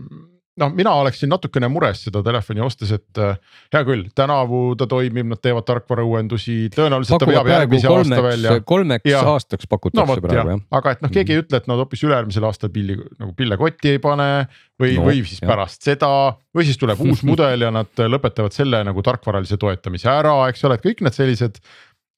noh, 0.58 0.72
mina 0.74 0.92
oleksin 1.00 1.30
natukene 1.32 1.68
mures 1.72 2.02
seda 2.06 2.22
telefoni 2.26 2.62
ostes, 2.64 2.92
et 2.96 3.20
äh, 3.22 3.36
hea 3.74 3.82
küll, 3.86 4.06
tänavu 4.18 4.62
ta 4.78 4.88
toimib, 4.90 5.28
nad 5.32 5.42
teevad 5.44 5.66
tarkvarauuendusi, 5.68 6.56
tõenäoliselt 6.74 7.16
ta 7.16 7.26
pakuvad 7.26 7.36
veab 7.36 7.48
praegu 7.48 7.78
järgmise 7.78 7.92
aasta 7.92 8.22
välja 8.24 8.54
kolmeks, 8.68 9.10
Jah. 9.10 9.30
aastaks 9.34 9.68
no 9.68 9.72
pakutakse 9.74 10.08
vot 10.12 10.24
praegu 10.24 10.38
jah 10.38 10.54
jah,. 10.54 10.64
aga 10.80 10.94
et 10.96 11.04
noh, 11.04 11.12
keegi 11.14 11.36
ei 11.36 11.42
ütle, 11.44 11.62
et 11.62 11.70
nad 11.70 11.82
hoopis 11.82 12.04
üle-eelmisel 12.08 12.48
aastal 12.48 12.72
pilli 12.74 12.98
nagu 12.98 13.32
pille 13.38 13.58
kotti 13.60 13.94
ei 13.96 14.02
pane 14.02 14.30
või 14.78 14.94
No, 14.94 15.02
no,, 15.02 15.08
või 15.10 15.22
siis 15.24 15.38
jah. 15.38 15.44
jah. 15.44 15.52
pärast 15.52 15.86
seda 15.88 16.10
või 16.54 16.68
siis 16.68 16.78
tuleb 16.80 17.02
uus 17.04 17.24
mudel 17.26 17.66
ja 17.66 17.70
nad 17.74 18.04
lõpetavad 18.14 18.54
selle 18.54 18.82
nagu 18.86 19.02
tarkvaralise 19.04 19.58
toetamise 19.60 20.10
ära, 20.12 20.34
eks 20.52 20.64
ole, 20.66 20.78
et 20.78 20.86
kõik 20.86 21.02
need 21.06 21.16
sellised. 21.16 21.62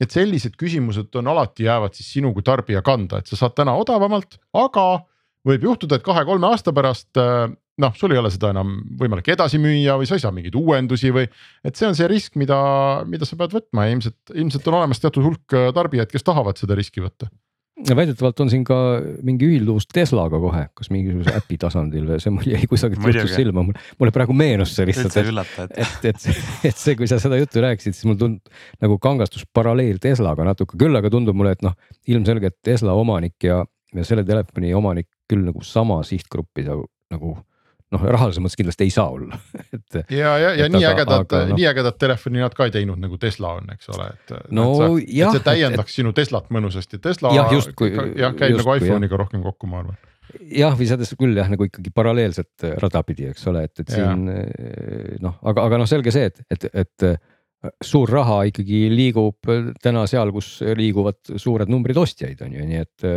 et 0.00 0.10
sellised 0.10 0.54
küsimused 0.56 1.16
on 1.20 1.28
alati 1.28 1.66
jäävad 1.66 1.92
siis 1.96 2.12
sinu 2.14 2.32
kui 2.32 2.42
tarbija 2.42 2.80
kanda, 2.82 3.18
et 3.20 3.28
sa 3.28 3.36
saad 3.36 3.52
täna 3.58 3.74
odavamalt, 3.76 4.38
aga 4.56 5.04
võib 5.46 5.64
juhtuda, 5.64 5.98
et 5.98 6.04
kahe-kolme 6.04 6.48
aasta 6.48 6.72
pärast 6.76 7.20
äh, 7.20 7.48
noh, 7.80 7.94
sul 7.98 8.14
ei 8.14 8.20
ole 8.20 8.30
seda 8.32 8.52
enam 8.54 8.78
võimalik 9.00 9.32
edasi 9.34 9.60
müüa 9.62 9.96
või 10.00 10.08
sa 10.08 10.18
ei 10.18 10.24
saa 10.24 10.34
mingeid 10.34 10.56
uuendusi 10.58 11.12
või. 11.14 11.28
et 11.64 11.76
see 11.76 11.88
on 11.88 11.96
see 11.98 12.08
risk, 12.10 12.36
mida, 12.40 12.58
mida 13.10 13.28
sa 13.28 13.38
pead 13.40 13.54
võtma. 13.56 13.86
Ja 13.86 13.96
ilmselt, 13.96 14.18
ilmselt 14.34 14.66
on 14.70 14.80
olemas 14.80 15.02
teatud 15.02 15.26
hulk 15.26 15.56
äh, 15.56 15.70
tarbijaid, 15.76 16.10
kes 16.12 16.26
tahavad 16.26 16.60
seda 16.60 16.78
riski 16.78 17.04
võtta. 17.04 17.30
Väidetavalt 17.80 18.40
on 18.44 18.50
siin 18.52 18.64
ka 18.66 18.76
mingi 19.24 19.46
ühilduvus 19.48 19.86
Teslaga 19.88 20.36
kohe, 20.42 20.66
kas 20.76 20.90
mingisuguse 20.92 21.32
äpi 21.38 21.56
tasandil, 21.62 22.10
see 22.20 22.32
mul 22.34 22.44
jäi 22.50 22.66
kusagilt 22.68 23.06
jutus 23.08 23.32
silma, 23.32 23.64
mulle 23.64 24.12
praegu 24.12 24.36
meenus 24.36 24.74
see 24.76 24.84
lihtsalt, 24.90 25.16
et, 25.16 25.78
et, 25.80 26.04
et, 26.10 26.26
et 26.68 26.76
see, 26.76 26.96
kui 26.98 27.08
sa 27.08 27.16
seda 27.22 27.38
juttu 27.40 27.62
rääkisid, 27.64 27.96
siis 27.96 28.08
mul 28.10 28.18
tund- 28.20 28.52
nagu 28.84 28.98
kangastus 29.00 29.46
paralleel 29.56 29.96
Teslaga 30.02 30.44
natuke, 30.50 30.76
küll 30.80 31.00
aga 31.00 31.08
tundub 31.14 31.38
mulle, 31.40 31.54
et 31.56 31.64
noh, 31.64 31.78
ilmselgelt 32.10 32.58
Tesla 32.66 32.92
omanik 33.00 33.48
ja, 33.48 33.62
ja 33.96 34.04
selle 34.04 34.26
telefoni 34.28 34.74
omanik 34.76 35.08
küll 35.30 35.46
nagu 35.48 35.64
sama 35.64 36.02
sihtgruppi 36.04 36.68
nagu 36.68 37.38
noh, 37.94 38.04
rahalises 38.16 38.42
mõttes 38.42 38.58
kindlasti 38.58 38.86
ei 38.86 38.92
saa 38.94 39.08
olla 39.14 39.38
et. 39.76 40.00
ja, 40.14 40.34
ja, 40.40 40.52
ja 40.62 40.68
nii 40.72 40.86
ägedat, 40.90 41.34
no, 41.34 41.56
nii 41.58 41.66
ägedat 41.70 41.98
telefoni 42.00 42.42
nad 42.44 42.54
ka 42.56 42.68
ei 42.68 42.74
teinud 42.74 43.00
nagu 43.02 43.18
Tesla 43.20 43.56
on, 43.58 43.72
eks 43.74 43.90
ole, 43.94 44.10
et. 44.14 44.36
no 44.54 44.68
et 44.98 45.10
jah. 45.16 45.32
et 45.32 45.38
see 45.38 45.46
täiendaks 45.48 45.94
et, 45.94 45.96
sinu 46.00 46.14
Teslat 46.16 46.52
mõnusasti, 46.54 47.00
Tesla 47.02 47.34
jah, 47.36 47.50
justkui, 47.54 47.90
jah, 48.20 48.36
käib 48.36 48.54
just, 48.54 48.62
nagu 48.62 48.78
iPhone'iga 48.78 49.20
rohkem 49.20 49.42
kokku, 49.46 49.70
ma 49.70 49.82
arvan 49.82 49.98
jah, 50.54 50.76
või 50.78 50.86
selles 50.90 51.10
küll 51.18 51.34
jah, 51.38 51.50
nagu 51.50 51.66
ikkagi 51.66 51.90
paralleelset 51.94 52.70
rada 52.82 53.02
pidi, 53.06 53.26
eks 53.32 53.50
ole, 53.50 53.66
et, 53.66 53.82
et 53.82 53.96
siin 53.96 54.28
noh, 55.24 55.40
aga, 55.42 55.66
aga 55.66 55.82
noh, 55.82 55.90
selge 55.90 56.14
see, 56.14 56.30
et, 56.30 56.44
et, 56.54 56.70
et 56.84 57.10
suur 57.84 58.08
raha 58.08 58.38
ikkagi 58.48 58.86
liigub 58.92 59.50
täna 59.82 60.06
seal, 60.08 60.32
kus 60.32 60.62
liiguvad 60.78 61.34
suured 61.36 61.68
numbrid 61.72 61.98
ostjaid, 62.00 62.40
on 62.46 62.54
ju, 62.56 62.66
nii 62.66 62.80
et. 62.80 63.08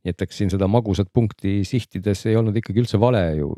nii 0.00 0.14
et 0.14 0.22
eks 0.24 0.38
siin 0.40 0.52
seda 0.52 0.68
magusat 0.70 1.10
punkti 1.12 1.58
sihtides 1.68 2.22
ei 2.30 2.36
olnud 2.38 2.56
ikkagi 2.56 2.80
üldse 2.84 3.00
vale 3.02 3.20
ju 3.36 3.50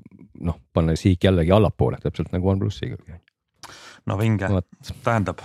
noh, 0.42 0.57
panna 0.75 0.97
sihik 0.99 1.29
jällegi 1.29 1.53
allapoole, 1.55 2.01
täpselt 2.03 2.33
nagu 2.35 2.49
OnePlussiga. 2.51 2.97
no 4.09 4.18
vinge, 4.18 4.49
tähendab 5.05 5.45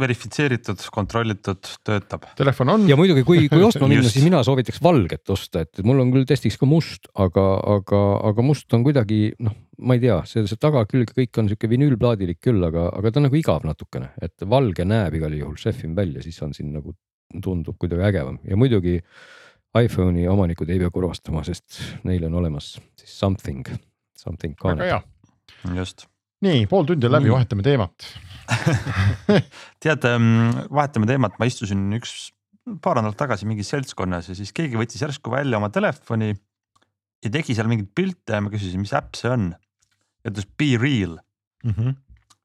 verifitseeritud, 0.00 0.80
kontrollitud, 0.92 1.68
töötab. 1.84 2.24
Telefon 2.38 2.72
on. 2.74 2.86
ja 2.88 2.96
muidugi, 2.98 3.24
kui, 3.26 3.44
kui 3.52 3.64
ostma 3.68 3.88
minna, 3.90 4.08
siis 4.08 4.24
mina 4.24 4.40
soovitaks 4.46 4.80
valget 4.84 5.32
osta, 5.32 5.64
et 5.66 5.82
mul 5.86 6.00
on 6.04 6.12
küll 6.14 6.26
testiks 6.28 6.58
ka 6.60 6.68
must, 6.68 7.10
aga, 7.20 7.44
aga, 7.76 8.00
aga 8.30 8.46
must 8.46 8.72
on 8.76 8.86
kuidagi 8.86 9.20
noh, 9.42 9.56
ma 9.82 9.98
ei 9.98 10.02
tea, 10.04 10.18
see, 10.28 10.44
see 10.48 10.60
tagakülg 10.60 11.12
kõik 11.16 11.42
on 11.42 11.50
sihuke 11.50 11.70
vinüülplaadilik 11.72 12.40
küll, 12.42 12.62
aga, 12.68 12.88
aga 12.92 13.12
ta 13.12 13.20
on 13.20 13.28
nagu 13.28 13.38
igav 13.38 13.66
natukene, 13.68 14.12
et 14.22 14.46
valge 14.48 14.86
näeb 14.88 15.18
igal 15.20 15.36
juhul 15.36 15.58
šefim 15.60 15.96
välja, 15.98 16.24
siis 16.24 16.40
on 16.44 16.54
siin 16.56 16.72
nagu 16.74 16.96
tundub 17.42 17.78
kuidagi 17.80 18.04
ägevam 18.10 18.38
ja 18.44 18.58
muidugi 18.60 18.98
iPhone'i 19.78 20.26
omanikud 20.28 20.68
ei 20.68 20.80
pea 20.82 20.92
kurvastama, 20.92 21.44
sest 21.48 21.80
neil 22.08 22.28
on 22.28 22.40
olemas 22.42 22.74
siis 23.00 23.18
something, 23.18 23.68
something. 24.20 24.56
väga 24.64 24.88
hea. 24.90 25.02
just 25.76 26.06
nii, 26.42 26.66
pool 26.70 26.86
tundi 26.88 27.08
on 27.08 27.16
läbi, 27.16 27.32
vahetame 27.32 27.64
teemat 27.66 28.06
tead, 29.82 30.06
ähm, 30.08 30.52
vahetame 30.72 31.08
teemat, 31.08 31.38
ma 31.38 31.48
istusin 31.48 31.84
üks 31.96 32.32
paar 32.82 33.00
nädalat 33.00 33.18
tagasi 33.18 33.48
mingis 33.48 33.72
seltskonnas 33.72 34.30
ja 34.30 34.36
siis 34.38 34.52
keegi 34.54 34.78
võttis 34.78 35.02
järsku 35.02 35.32
välja 35.32 35.58
oma 35.58 35.70
telefoni 35.74 36.32
ja 37.22 37.32
tegi 37.32 37.56
seal 37.56 37.70
mingeid 37.70 37.90
pilte 37.96 38.36
ja 38.36 38.42
ma 38.44 38.52
küsisin, 38.52 38.82
mis 38.82 38.94
äpp 38.96 39.18
see 39.18 39.30
on. 39.32 39.52
ütles 40.26 40.46
Be 40.58 40.76
Real 40.78 41.16
mm. 41.64 41.72
-hmm. 41.72 41.94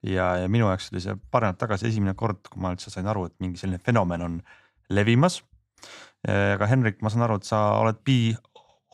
ja, 0.09 0.35
ja 0.43 0.47
minu 0.49 0.69
jaoks 0.69 0.91
oli 0.93 1.01
see 1.01 1.17
paar 1.31 1.45
nädalat 1.45 1.61
tagasi 1.61 1.87
esimene 1.91 2.13
kord, 2.17 2.41
kui 2.49 2.61
ma 2.61 2.73
üldse 2.73 2.93
sain 2.93 3.07
aru, 3.07 3.25
et 3.25 3.35
mingi 3.39 3.57
selline 3.61 3.79
fenomen 3.79 4.21
on 4.21 4.41
levimas. 4.89 5.43
aga 6.27 6.65
Henrik, 6.65 7.01
ma 7.01 7.09
saan 7.09 7.23
aru, 7.23 7.35
et 7.37 7.43
sa 7.43 7.77
oled 7.77 7.99
Be, 8.05 8.35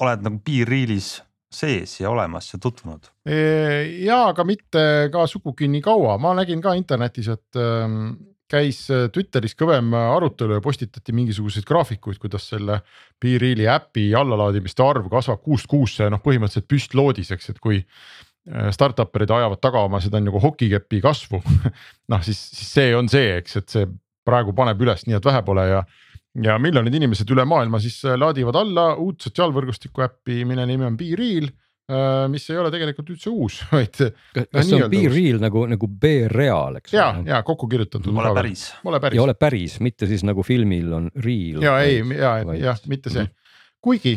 oled 0.03 0.25
nagu 0.25 0.41
Be 0.43 0.65
Realis 0.67 1.21
sees 1.53 1.99
ja 2.01 2.11
olemas 2.11 2.49
ja 2.53 2.59
tutvunud? 2.61 3.09
ja, 3.23 4.19
aga 4.27 4.43
mitte 4.47 4.83
ka 5.13 5.27
sugugi 5.29 5.69
nii 5.71 5.81
kaua, 5.85 6.17
ma 6.21 6.33
nägin 6.37 6.61
ka 6.63 6.73
internetis, 6.77 7.29
et 7.31 7.59
ähm, 7.61 8.13
käis 8.53 8.83
äh, 8.91 9.07
Twitteris 9.13 9.55
kõvem 9.57 9.93
arutelu 9.97 10.57
ja 10.57 10.63
postitati 10.63 11.15
mingisuguseid 11.15 11.65
graafikuid, 11.67 12.19
kuidas 12.21 12.47
selle 12.51 12.81
BeReali 13.21 13.67
äpi 13.71 14.09
allalaadimiste 14.17 14.85
arv 14.85 15.09
kasvab 15.11 15.41
kuust 15.45 15.69
kuusse, 15.71 16.09
noh 16.11 16.21
põhimõtteliselt 16.23 16.69
püstloodis, 16.69 17.33
eks, 17.35 17.53
et 17.53 17.61
kui 17.63 17.81
äh, 17.81 18.69
startup 18.75 19.15
erid 19.17 19.33
ajavad 19.33 19.61
taga 19.63 19.83
oma 19.87 20.01
seda 20.03 20.21
nagu 20.23 20.41
hokikepi 20.43 21.01
kasvu 21.03 21.41
noh, 22.11 22.25
siis, 22.25 22.41
siis 22.53 22.73
see 22.79 22.95
on 22.97 23.11
see, 23.11 23.37
eks, 23.39 23.61
et 23.61 23.77
see 23.77 23.89
praegu 24.27 24.55
paneb 24.55 24.81
üles 24.83 25.07
nii, 25.07 25.17
et 25.19 25.31
vähe 25.31 25.43
pole 25.45 25.67
ja 25.67 25.83
ja 26.41 26.55
miljonid 26.61 26.95
inimesed 26.97 27.29
üle 27.33 27.45
maailma 27.45 27.81
siis 27.83 27.99
äh, 28.07 28.15
laadivad 28.17 28.57
alla 28.57 28.93
uut 29.01 29.21
sotsiaalvõrgustiku 29.27 30.05
äppi, 30.05 30.41
mille 30.49 30.65
nimi 30.69 30.87
on 30.87 30.95
BeReal 30.97 31.45
äh, 31.45 32.23
mis 32.33 32.47
ei 32.49 32.57
ole 32.61 32.71
tegelikult 32.73 33.11
üldse 33.13 33.29
uus, 33.29 33.59
vaid. 33.73 34.01
kas, 34.33 34.49
kas 34.49 34.71
see 34.71 34.81
on 34.81 34.89
Be 34.93 35.03
Real 35.13 35.43
nagu, 35.43 35.67
nagu 35.69 35.89
Be 35.89 36.15
Real, 36.31 36.79
eks 36.81 36.95
ja, 36.95 37.11
ja 37.27 37.43
kokku 37.45 37.69
kirjutatud. 37.69 38.09
ole 38.15 38.33
päris. 38.39 38.65
ole 38.83 39.01
päris. 39.03 39.19
ja 39.19 39.27
ole 39.27 39.37
päris, 39.37 39.77
mitte 39.85 40.09
siis 40.09 40.25
nagu 40.25 40.45
filmil 40.47 40.89
on 40.97 41.11
real. 41.25 41.61
ja 41.65 41.77
ei, 41.85 42.01
ja, 42.17 42.37
jah, 42.57 42.83
mitte 42.89 43.13
see 43.13 43.27
mm. 43.27 43.39
Kuigi 43.83 44.15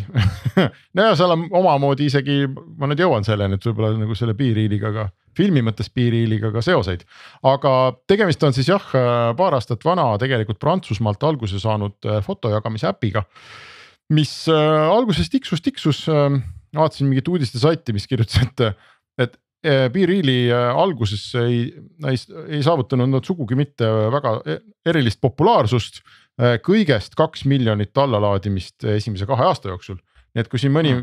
no 0.97 1.11
ja 1.11 1.15
seal 1.19 1.35
on 1.35 1.47
omamoodi 1.51 2.07
isegi, 2.11 2.45
ma 2.79 2.89
nüüd 2.91 3.03
jõuan 3.03 3.27
selleni, 3.27 3.59
et 3.59 3.67
võib-olla 3.67 3.97
nagu 3.99 4.15
selle 4.19 4.37
Be 4.39 4.53
Realiga 4.55 4.93
ka 4.95 5.09
filmi 5.37 5.63
mõttes 5.65 5.91
piiriiliga 5.93 6.51
ka 6.55 6.63
seoseid. 6.65 7.05
aga 7.47 7.73
tegemist 8.09 8.43
on 8.47 8.57
siis 8.57 8.71
jah, 8.71 8.85
paar 9.39 9.57
aastat 9.59 9.85
vana 9.85 10.09
tegelikult 10.21 10.61
Prantsusmaalt 10.63 11.25
alguse 11.29 11.61
saanud 11.63 12.09
äh, 12.09 12.21
fotojagamise 12.25 12.91
äpiga. 12.91 13.25
mis 14.09 14.47
äh, 14.49 14.91
alguses 14.91 15.31
tiksus, 15.31 15.63
tiksus, 15.63 16.05
äh, 16.09 16.39
vaatasin 16.77 17.09
mingit 17.11 17.29
uudistesaiti, 17.29 17.93
mis 17.93 18.07
kirjutas, 18.07 18.47
et, 18.47 18.87
et 19.19 19.43
Be-Reali 19.67 20.53
alguses 20.55 21.23
ei, 21.41 21.65
ei, 22.07 22.19
ei 22.55 22.61
saavutanud 22.63 23.11
nad 23.11 23.25
sugugi 23.27 23.57
mitte 23.59 23.89
väga 24.15 24.37
e-, 24.47 24.61
erilist 24.87 25.19
populaarsust. 25.19 26.05
Kõigest 26.37 27.15
kaks 27.17 27.47
miljonit 27.49 27.97
allalaadimist 27.97 28.85
esimese 28.93 29.25
kahe 29.29 29.47
aasta 29.49 29.71
jooksul, 29.71 29.97
nii 30.35 30.45
et 30.45 30.51
kui 30.53 30.61
siin 30.61 30.75
mõni 30.75 30.99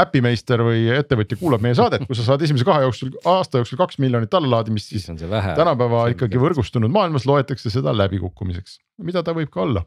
äpimeister 0.00 0.62
või 0.64 0.86
ettevõtja 0.92 1.36
kuulab 1.36 1.64
meie 1.64 1.76
saadet, 1.76 2.06
kui 2.08 2.16
sa 2.16 2.24
saad 2.24 2.42
esimese 2.44 2.64
kahe 2.64 2.84
jooksul, 2.86 3.10
aasta 3.28 3.60
jooksul 3.60 3.80
kaks 3.80 3.98
miljonit 4.00 4.32
allalaadimist, 4.34 4.92
siis 4.92 5.04
tänapäeva 5.58 6.06
ikkagi 6.14 6.40
võrgustunud 6.40 6.92
maailmas 6.92 7.26
loetakse 7.28 7.72
seda 7.72 7.92
läbikukkumiseks, 7.96 8.78
mida 9.04 9.24
ta 9.24 9.34
võib 9.36 9.52
ka 9.52 9.66
olla. 9.66 9.84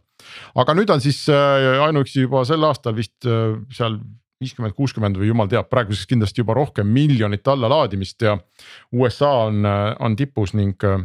aga 0.61 0.77
nüüd 0.77 0.93
on 0.93 1.01
siis 1.01 1.23
äh, 1.33 1.81
ainuüksi 1.87 2.27
juba 2.27 2.45
sel 2.45 2.63
aastal 2.69 2.95
vist 2.97 3.25
äh, 3.25 3.57
seal 3.73 3.97
viiskümmend, 4.41 4.75
kuuskümmend 4.75 5.17
või 5.17 5.31
jumal 5.31 5.49
teab, 5.51 5.69
praeguseks 5.71 6.09
kindlasti 6.11 6.43
juba 6.43 6.55
rohkem 6.57 6.87
miljonit 6.91 7.47
allalaadimist 7.47 8.21
ja 8.27 8.37
USA 8.93 9.31
on, 9.47 9.65
äh, 9.65 9.95
on 10.05 10.15
tipus 10.19 10.53
ning 10.53 10.85
äh, 10.85 11.01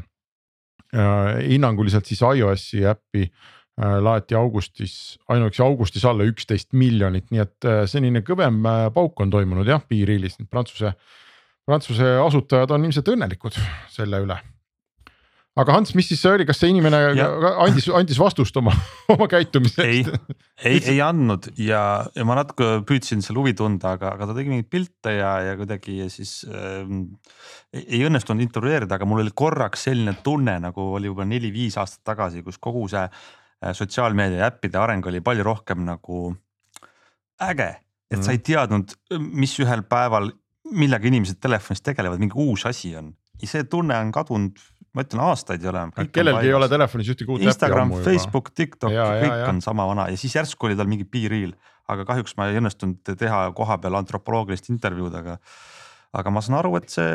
hinnanguliselt 0.93 2.09
siis 2.09 2.19
iOS-i 2.25 2.81
äppi 2.91 3.23
äh, 3.23 3.51
Äh, 3.81 3.97
laeti 4.03 4.35
augustis, 4.37 4.95
ainuüksi 5.31 5.63
augustis 5.65 6.05
alla 6.05 6.27
üksteist 6.29 6.75
miljonit, 6.77 7.31
nii 7.33 7.41
et 7.41 7.67
äh, 7.69 7.79
senine 7.89 8.21
kõvem 8.27 8.59
äh, 8.69 8.81
pauk 8.93 9.23
on 9.25 9.31
toimunud 9.33 9.69
jah, 9.71 9.81
Be-Realis, 9.89 10.37
Prantsuse, 10.53 10.91
Prantsuse 11.65 12.11
asutajad 12.21 12.75
on 12.77 12.85
ilmselt 12.85 13.09
õnnelikud 13.15 13.57
selle 13.95 14.21
üle 14.27 14.37
aga 15.59 15.75
Hans, 15.75 15.95
mis 15.99 16.07
siis 16.07 16.21
see 16.23 16.31
oli, 16.37 16.47
kas 16.47 16.61
see 16.63 16.71
inimene 16.71 17.01
ja. 17.19 17.27
andis, 17.65 17.89
andis 17.97 18.21
vastust 18.21 18.57
oma, 18.61 18.75
oma 19.15 19.27
käitumise 19.31 19.87
eest? 19.87 20.15
ei, 20.63 20.77
ei, 20.77 20.85
ei 20.95 21.01
andnud 21.05 21.51
ja, 21.59 21.83
ja 22.15 22.29
ma 22.29 22.39
natuke 22.39 22.85
püüdsin 22.87 23.25
seal 23.25 23.41
huvi 23.41 23.57
tunda, 23.59 23.97
aga, 23.99 24.15
aga 24.15 24.31
ta 24.31 24.39
tegi 24.39 24.53
mingeid 24.53 24.71
pilte 24.71 25.17
ja, 25.19 25.35
ja 25.49 25.59
kuidagi 25.59 25.99
ja 26.05 26.07
siis 26.13 26.41
ähm, 26.47 27.03
ei 27.75 28.05
õnnestunud 28.07 28.47
intervjueerida, 28.47 29.01
aga 29.01 29.11
mul 29.11 29.25
oli 29.25 29.35
korraks 29.35 29.89
selline 29.91 30.15
tunne, 30.25 30.61
nagu 30.63 30.93
oli 30.95 31.11
juba 31.11 31.27
neli-viis 31.29 31.81
aastat 31.83 32.07
tagasi, 32.15 32.47
kus 32.47 32.63
kogu 32.63 32.87
see 32.91 33.05
Äh, 33.61 33.75
sotsiaalmeedia 33.77 34.47
äppide 34.47 34.79
areng 34.81 35.07
oli 35.07 35.21
palju 35.21 35.45
rohkem 35.45 35.83
nagu 35.85 36.31
äge, 37.45 37.69
et 38.09 38.17
mm. 38.17 38.23
sa 38.25 38.33
ei 38.33 38.39
mhm. 38.39 38.45
teadnud, 38.47 38.95
mis 39.37 39.53
ühel 39.61 39.83
päeval, 39.85 40.31
millega 40.73 41.09
inimesed 41.09 41.43
telefonis 41.45 41.85
tegelevad, 41.85 42.23
mingi 42.23 42.41
uus 42.41 42.65
asi 42.69 42.95
on 42.97 43.13
ja 43.41 43.49
see 43.49 43.67
tunne 43.69 43.99
on 44.01 44.13
kadunud, 44.17 44.57
ma 44.97 45.05
ütlen 45.07 45.23
aastaid 45.23 45.63
ei 45.63 45.71
ole. 45.71 45.85
kellelgi 46.13 46.51
ei 46.51 46.57
ole 46.57 46.69
telefonis 46.71 47.13
ühtegi 47.13 47.31
uut. 47.31 47.45
Instagram, 47.47 47.95
Facebook, 48.05 48.51
TikTok, 48.57 48.95
kõik 48.95 49.47
on 49.49 49.63
sama 49.65 49.87
vana 49.91 50.09
ja 50.11 50.19
siis 50.21 50.35
järsku 50.39 50.71
oli 50.71 50.79
tal 50.79 50.91
mingi 50.91 51.07
BeReal, 51.07 51.55
aga 51.91 52.07
kahjuks 52.09 52.37
ma 52.39 52.51
ei 52.51 52.59
õnnestunud 52.61 53.15
teha 53.19 53.45
kohapeal 53.57 53.99
antropoloogilist 54.01 54.71
intervjuud, 54.73 55.15
aga, 55.23 55.39
aga 56.19 56.35
ma 56.35 56.43
saan 56.45 56.61
aru, 56.63 56.77
et 56.81 56.91
see 56.93 57.11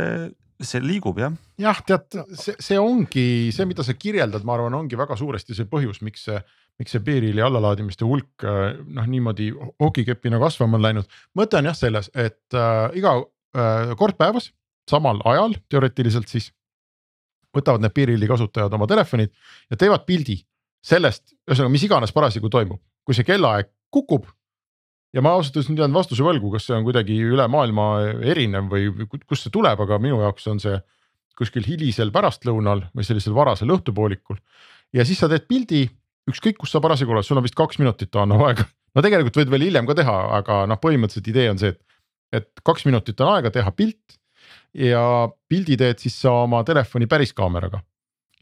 see 0.64 0.80
liigub 0.80 1.18
jah. 1.20 1.34
jah, 1.60 1.80
tead, 1.88 2.16
see, 2.40 2.56
see 2.64 2.78
ongi 2.80 3.52
see, 3.56 3.66
mida 3.68 3.84
sa 3.84 3.96
kirjeldad, 3.98 4.46
ma 4.48 4.56
arvan, 4.56 4.78
ongi 4.78 4.96
väga 5.00 5.18
suuresti 5.20 5.56
see 5.58 5.68
põhjus, 5.68 6.00
miks 6.06 6.24
see, 6.30 6.38
miks 6.80 6.96
see 6.96 7.04
Beerili 7.04 7.44
allalaadimiste 7.44 8.08
hulk 8.08 8.46
noh, 8.46 9.10
niimoodi 9.12 9.50
hokikepina 9.84 10.40
kasvama 10.40 10.80
on 10.80 10.86
läinud. 10.86 11.18
mõte 11.38 11.60
on 11.60 11.68
jah 11.68 11.76
selles, 11.76 12.08
et 12.16 12.56
äh, 12.56 12.86
iga 13.02 13.18
äh, 13.20 13.92
kord 14.00 14.16
päevas, 14.20 14.54
samal 14.90 15.20
ajal 15.28 15.58
teoreetiliselt 15.68 16.32
siis 16.32 16.54
võtavad 17.56 17.84
need 17.84 17.96
Beerili 17.96 18.30
kasutajad 18.30 18.74
oma 18.78 18.88
telefonid 18.90 19.32
ja 19.72 19.80
teevad 19.80 20.06
pildi 20.08 20.40
sellest, 20.86 21.34
ühesõnaga, 21.48 21.74
mis 21.74 21.86
iganes 21.88 22.14
parasjagu 22.14 22.52
toimub, 22.54 22.82
kui 23.06 23.18
see 23.18 23.26
kellaaeg 23.28 23.72
kukub 23.94 24.28
ja 25.16 25.24
ma 25.24 25.34
ausalt 25.38 25.58
öeldes 25.58 25.72
nüüd 25.72 25.82
jään 25.82 25.96
vastuse 25.96 26.26
võlgu, 26.26 26.52
kas 26.54 26.68
see 26.68 26.78
on 26.78 26.86
kuidagi 26.86 27.18
üle 27.24 27.48
maailma 27.52 27.90
erinev 28.28 28.70
või 28.72 28.90
kust 29.26 29.48
see 29.48 29.54
tuleb, 29.54 29.82
aga 29.82 30.00
minu 30.04 30.20
jaoks 30.22 30.48
on 30.52 30.62
see 30.62 30.78
kuskil 31.36 31.66
hilisel 31.68 32.14
pärastlõunal 32.16 32.86
või 32.96 33.08
sellisel 33.08 33.36
varasel 33.36 33.74
õhtupoolikul. 33.76 34.38
ja 34.94 35.04
siis 35.08 35.20
sa 35.20 35.28
teed 35.32 35.48
pildi, 35.50 35.84
ükskõik 36.30 36.60
kus 36.62 36.72
sa 36.72 36.84
parasjagu 36.84 37.16
oled, 37.16 37.28
sul 37.28 37.40
on 37.40 37.44
vist 37.44 37.58
kaks 37.58 37.80
minutit 37.82 38.16
Anno 38.16 38.40
aega 38.46 38.68
no 38.96 39.04
tegelikult 39.04 39.42
võid 39.42 39.52
veel 39.52 39.68
hiljem 39.68 39.90
ka 39.90 39.98
teha, 39.98 40.16
aga 40.40 40.62
noh, 40.70 40.80
põhimõtteliselt 40.82 41.32
idee 41.32 41.50
on 41.52 41.60
see, 41.62 41.74
et, 41.74 42.00
et 42.40 42.64
kaks 42.68 42.88
minutit 42.88 43.20
on 43.24 43.34
aega 43.36 43.52
teha 43.54 43.74
pilt. 43.76 44.20
Ja 44.76 45.04
pildi 45.50 45.78
teed 45.80 46.02
siis 46.04 46.18
sa 46.22 46.34
oma 46.44 46.64
telefoni 46.68 47.08
päris 47.08 47.34
kaameraga. 47.34 47.80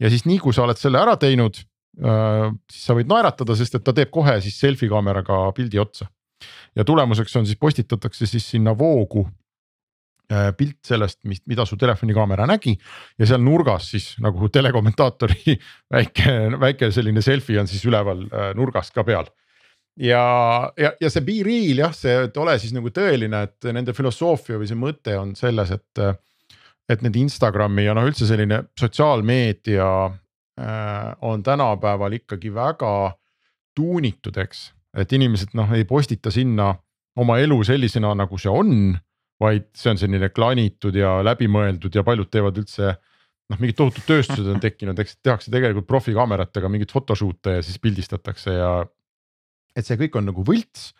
ja 0.00 0.10
siis 0.10 0.26
nii 0.26 0.40
kui 0.42 0.52
sa 0.52 0.64
oled 0.66 0.80
selle 0.80 0.98
ära 0.98 1.16
teinud 1.20 1.60
äh,, 1.60 2.50
siis 2.70 2.88
sa 2.88 2.98
võid 2.98 3.10
naeratada, 3.10 3.56
sest 3.56 3.78
et 3.78 3.84
ta 3.84 3.94
teeb 3.94 4.10
kohe 4.10 4.40
siis 4.42 4.58
selfie 4.60 4.90
kaameraga 4.90 5.46
pildi 5.56 5.78
otsa. 5.78 6.10
ja 6.76 6.84
tulemuseks 6.84 7.36
on 7.36 7.46
siis 7.46 7.58
postitatakse 7.58 8.26
siis 8.26 8.50
sinna 8.50 8.76
voogu 8.78 9.28
Äh, 10.32 10.54
pilt 10.56 10.78
sellest, 10.88 11.18
mis, 11.28 11.42
mida 11.44 11.66
su 11.68 11.76
telefonikaamera 11.76 12.46
nägi 12.48 12.72
ja 13.20 13.26
seal 13.28 13.42
nurgas 13.44 13.90
siis 13.92 14.06
nagu 14.24 14.48
telekommentaatori 14.48 15.52
väike, 15.94 16.32
väike 16.62 16.88
selline 16.96 17.20
selfie 17.20 17.58
on 17.60 17.68
siis 17.68 17.82
üleval 17.84 18.22
äh, 18.30 18.46
nurgas 18.56 18.88
ka 18.94 19.04
peal. 19.04 19.28
Ja, 20.00 20.24
ja, 20.78 20.92
ja 21.00 21.10
see 21.10 21.24
be 21.26 21.38
real 21.46 21.84
jah, 21.84 21.94
see, 21.96 22.14
et 22.28 22.36
ole 22.40 22.56
siis 22.62 22.74
nagu 22.76 22.90
tõeline, 22.94 23.44
et 23.48 23.70
nende 23.74 23.94
filosoofia 23.96 24.58
või 24.60 24.70
see 24.70 24.78
mõte 24.78 25.16
on 25.18 25.34
selles, 25.38 25.74
et. 25.74 26.04
et 26.84 27.00
need 27.00 27.14
Instagrami 27.16 27.86
ja 27.86 27.94
noh, 27.96 28.04
üldse 28.04 28.26
selline 28.28 28.58
sotsiaalmeedia 28.76 29.86
äh, 30.04 31.14
on 31.24 31.42
tänapäeval 31.42 32.12
ikkagi 32.18 32.52
väga 32.52 32.90
tuunitud, 33.74 34.36
eks. 34.36 34.66
et 35.00 35.12
inimesed 35.12 35.56
noh, 35.56 35.72
ei 35.72 35.86
postita 35.88 36.30
sinna 36.30 36.74
oma 37.16 37.38
elu 37.40 37.56
sellisena, 37.64 38.12
nagu 38.18 38.38
see 38.38 38.52
on 38.52 38.92
vaid 39.40 39.66
see 39.76 39.92
on 39.92 40.00
selline 40.00 40.30
klanitud 40.34 40.94
ja 40.96 41.18
läbimõeldud 41.26 41.94
ja 41.94 42.04
paljud 42.06 42.30
teevad 42.30 42.58
üldse 42.60 42.92
noh, 42.94 43.58
mingid 43.58 43.76
tohutud 43.78 44.06
tööstused 44.08 44.46
on 44.50 44.60
tekkinud, 44.62 44.98
eks 45.00 45.18
tehakse 45.22 45.52
tegelikult 45.52 45.88
profikaameratega 45.90 46.70
mingeid 46.72 46.94
photoshoot'e 46.94 47.58
ja 47.58 47.64
siis 47.64 47.80
pildistatakse 47.82 48.56
ja. 48.56 48.70
Et 49.74 49.86
see 49.86 49.98
kõik 49.98 50.18
on 50.18 50.28
nagu 50.30 50.44
võlts 50.46 50.92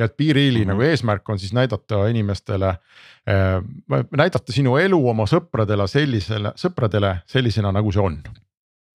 ja 0.00 0.08
et 0.08 0.16
Be-Reali 0.16 0.62
mm 0.62 0.62
-hmm. 0.62 0.72
nagu 0.72 0.82
eesmärk 0.82 1.28
on 1.28 1.38
siis 1.38 1.52
näidata 1.52 2.06
inimestele 2.08 2.68
äh,, 2.68 4.06
näidata 4.16 4.52
sinu 4.52 4.76
elu 4.76 5.00
oma 5.08 5.26
sõpradele 5.28 5.88
sellisele, 5.88 6.54
sõpradele 6.56 7.16
sellisena, 7.26 7.72
nagu 7.72 7.92
see 7.92 8.02
on. 8.02 8.22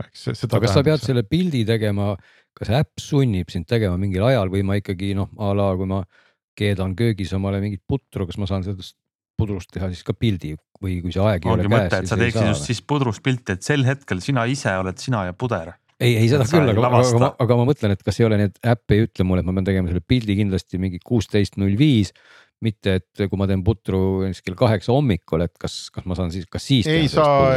eks 0.05 0.23
seda. 0.33 0.57
aga 0.57 0.65
kas 0.65 0.73
sa 0.73 0.83
pead 0.83 1.01
selle 1.01 1.23
pildi 1.23 1.65
tegema, 1.65 2.15
kas 2.53 2.69
äpp 2.69 2.99
sunnib 2.99 3.49
sind 3.49 3.65
tegema 3.65 3.97
mingil 3.97 4.23
ajal 4.23 4.49
või 4.49 4.63
ma 4.63 4.77
ikkagi 4.77 5.13
noh, 5.15 5.29
a 5.37 5.53
la 5.53 5.75
kui 5.75 5.85
ma 5.85 6.03
keedan 6.57 6.95
köögis 6.95 7.33
omale 7.33 7.61
mingit 7.61 7.83
putru, 7.87 8.25
kas 8.25 8.37
ma 8.37 8.47
saan 8.49 8.63
sellest 8.65 8.97
pudrust 9.37 9.69
teha 9.73 9.89
siis 9.93 10.03
ka 10.05 10.15
pildi 10.17 10.55
või 10.81 10.99
kui 11.03 11.13
see 11.13 11.23
aeg 11.23 11.45
ei 11.45 11.51
Ongi 11.53 11.69
ole 11.69 11.81
käes. 11.85 11.99
et 11.99 12.09
sa 12.09 12.17
teeksid 12.19 12.49
just 12.49 12.69
siis 12.69 12.81
pudrust 12.81 13.23
pilti, 13.25 13.57
et 13.57 13.65
sel 13.65 13.85
hetkel 13.85 14.21
sina 14.23 14.45
ise 14.49 14.73
oled 14.81 14.97
sina 15.01 15.27
ja 15.29 15.35
puder. 15.37 15.75
Ei, 15.99 16.15
ei 16.21 16.27
seda 16.31 16.45
küll, 16.49 16.71
aga, 16.73 16.89
aga, 17.01 17.29
aga, 17.43 17.59
ma 17.59 17.67
mõtlen, 17.69 17.93
et 17.95 18.03
kas 18.05 18.19
ei 18.21 18.27
ole 18.27 18.41
need 18.41 18.59
äpp 18.61 18.95
ei 18.95 19.05
ütle 19.07 19.25
mulle, 19.27 19.43
et 19.43 19.49
ma 19.49 19.55
pean 19.57 19.69
tegema 19.69 19.91
selle 19.91 20.03
pildi 20.05 20.37
kindlasti 20.39 20.81
mingi 20.81 21.01
kuusteist 21.03 21.57
null 21.61 21.77
viis 21.79 22.13
mitte, 22.65 22.95
et 22.97 23.27
kui 23.29 23.37
ma 23.37 23.45
teen 23.49 23.61
putru 23.65 23.99
näiteks 24.23 24.41
kell 24.45 24.57
kaheksa 24.57 24.93
hommikul, 24.95 25.43
et 25.45 25.53
kas, 25.61 25.75
kas 25.93 26.07
ma 26.09 26.17
saan 26.17 26.31
siis, 26.33 26.47
kas 26.49 26.65
siis. 26.65 26.87
ei 26.89 27.09
saa, 27.11 27.51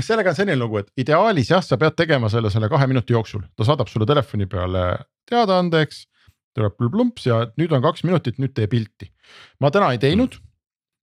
sellega 0.00 0.32
on 0.32 0.38
selline 0.38 0.56
lugu, 0.60 0.80
et 0.80 1.04
ideaalis 1.04 1.52
jah, 1.52 1.64
sa 1.64 1.76
pead 1.80 1.96
tegema 1.98 2.30
selle 2.32 2.52
selle 2.52 2.70
kahe 2.72 2.88
minuti 2.90 3.16
jooksul, 3.16 3.44
ta 3.56 3.68
saadab 3.68 3.90
sulle 3.92 4.08
telefoni 4.08 4.48
peale 4.50 4.86
teadaande, 5.28 5.84
eks 5.84 6.06
tuleb 6.56 6.78
plumps 6.78 7.28
ja 7.28 7.42
nüüd 7.60 7.74
on 7.76 7.84
kaks 7.84 8.06
minutit, 8.08 8.40
nüüd 8.40 8.54
tee 8.56 8.68
pilti. 8.70 9.10
ma 9.60 9.70
täna 9.74 9.92
ei 9.92 10.00
teinud 10.00 10.38
mm. 10.38 10.50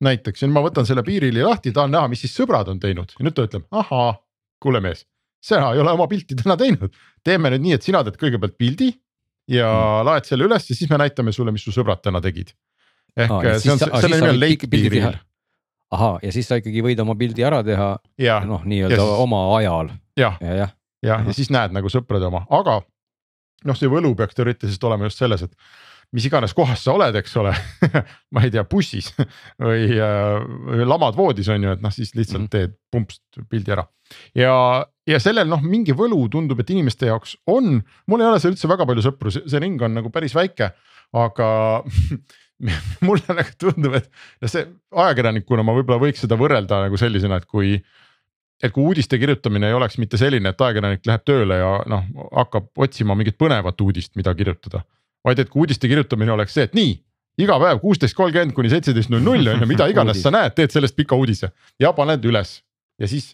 näiteks 0.07 0.47
ma 0.49 0.66
võtan 0.66 0.88
selle 0.89 1.05
piirili 1.05 1.45
lahti, 1.45 1.74
tahan 1.76 1.93
näha, 1.93 2.09
mis 2.12 2.26
siis 2.26 2.34
sõbrad 2.38 2.72
on 2.74 2.82
teinud 2.82 3.14
ja 3.18 3.28
nüüd 3.28 3.38
ta 3.38 3.45
ütleb, 3.45 3.68
ahaa, 3.70 4.16
kuule 4.64 4.82
mees, 4.82 5.05
sina 5.42 5.72
ei 5.74 5.82
ole 5.82 5.94
oma 5.96 6.08
pilti 6.08 6.38
täna 6.38 6.58
teinud. 6.58 6.94
teeme 7.26 7.52
nüüd 7.54 7.66
nii, 7.66 7.78
et 7.78 7.88
sina 7.88 8.04
teed 8.06 8.20
kõigepealt 8.22 8.58
pildi 8.60 8.92
ja 9.52 9.68
mm. 9.68 10.06
laed 10.08 10.30
selle 10.30 10.48
üles 10.48 10.70
ja 10.70 10.78
siis 10.78 10.89
me 10.92 11.00
näitame 11.02 11.34
sulle, 11.36 11.54
mis 11.56 11.66
su 11.66 11.74
sõbrad 11.76 12.04
täna 12.04 12.22
tegid. 12.24 12.54
ehk 13.18 13.34
Aa, 13.34 13.58
see 13.60 13.74
on, 13.74 13.82
selle 13.82 14.22
nimi 14.22 14.32
on 14.36 14.39
late 14.39 14.70
piiril. 14.72 15.10
ahaa, 15.92 16.20
ja 16.24 16.32
siis 16.32 16.48
sa 16.48 16.62
ikkagi 16.62 16.84
võid 16.86 17.02
oma 17.04 17.18
pildi 17.20 17.46
ära 17.48 17.64
teha 17.68 17.94
noh, 18.48 18.64
nii-öelda 18.66 19.04
oma 19.26 19.44
ajal. 19.58 19.92
jah, 20.20 20.38
ja, 20.42 20.56
ja, 20.64 20.72
ja, 21.04 21.22
ja 21.26 21.36
siis 21.36 21.52
näed 21.54 21.76
nagu 21.76 21.92
sõprade 21.92 22.30
oma, 22.30 22.46
aga 22.50 22.80
noh, 23.66 23.78
see 23.78 23.89
võlu 23.92 24.14
peaks 24.18 24.38
teoreetiliselt 24.38 24.89
olema 24.89 25.10
just 25.10 25.22
selles, 25.22 25.46
et 25.46 25.56
mis 26.16 26.28
iganes 26.28 26.53
kohas 26.55 26.84
sa 26.84 26.95
oled, 26.95 27.16
eks 27.22 27.36
ole 27.39 27.53
ma 28.36 28.43
ei 28.45 28.51
tea, 28.53 28.64
bussis 28.68 29.12
või, 29.16 29.88
äh, 29.95 30.38
või 30.68 30.88
lamad 30.88 31.18
voodis 31.18 31.49
on 31.53 31.64
ju, 31.68 31.76
et 31.76 31.84
noh, 31.84 31.93
siis 31.95 32.14
lihtsalt 32.18 32.45
mhm. 32.45 32.51
teed 32.51 32.76
pumpst 32.91 33.41
pildi 33.51 33.76
ära. 33.76 33.86
ja, 34.38 34.53
ja 35.07 35.22
sellel 35.24 35.49
noh, 35.51 35.64
mingi 35.64 35.95
võlu 35.97 36.26
tundub, 36.32 36.59
et 36.62 36.74
inimeste 36.76 37.09
jaoks 37.12 37.38
on, 37.51 37.80
mul 38.12 38.24
ei 38.24 38.32
ole 38.32 38.43
seal 38.43 38.55
üldse 38.55 38.70
väga 38.72 38.88
palju 38.89 39.07
sõpru, 39.07 39.34
see 39.34 39.64
ring 39.64 39.82
on 39.82 39.99
nagu 40.01 40.12
päris 40.14 40.36
väike, 40.38 40.74
aga 41.18 41.49
mulle 43.07 43.39
nagu 43.39 43.57
tundub, 43.59 43.97
et 43.97 44.12
see 44.51 44.68
ajakirjanikuna 44.91 45.66
ma 45.66 45.76
võib-olla 45.80 46.01
võiks 46.03 46.24
seda 46.26 46.38
võrrelda 46.39 46.84
nagu 46.86 46.99
sellisena, 46.99 47.41
et 47.41 47.49
kui 47.49 47.78
et 48.62 48.70
kui 48.70 48.84
uudiste 48.86 49.18
kirjutamine 49.18 49.72
ei 49.72 49.74
oleks 49.74 49.97
mitte 49.97 50.20
selline, 50.22 50.51
et 50.51 50.59
ajakirjanik 50.62 51.07
läheb 51.09 51.24
tööle 51.26 51.57
ja 51.57 51.72
noh, 51.89 52.03
hakkab 52.36 52.70
otsima 52.86 53.16
mingit 53.18 53.39
põnevat 53.41 53.80
uudist, 53.82 54.14
mida 54.20 54.36
kirjutada. 54.38 54.84
Vaid 55.26 55.42
et 55.44 55.50
kui 55.50 55.66
uudiste 55.66 55.90
kirjutamine 55.90 56.34
oleks 56.34 56.56
see, 56.58 56.68
et 56.70 56.78
nii, 56.78 56.96
iga 57.42 57.58
päev 57.62 57.82
kuusteist 57.84 58.18
kolmkümmend 58.18 58.56
kuni 58.58 58.72
seitseteist 58.72 59.12
null 59.14 59.24
null 59.26 59.54
on 59.54 59.64
ju, 59.64 59.70
mida 59.70 59.88
iganes 59.94 60.22
sa 60.24 60.34
näed, 60.34 60.56
teed 60.58 60.74
sellest 60.74 60.98
pika 60.98 61.18
uudise 61.20 61.52
ja 61.82 61.94
paned 61.98 62.26
üles 62.28 62.60
ja 63.02 63.10
siis. 63.10 63.34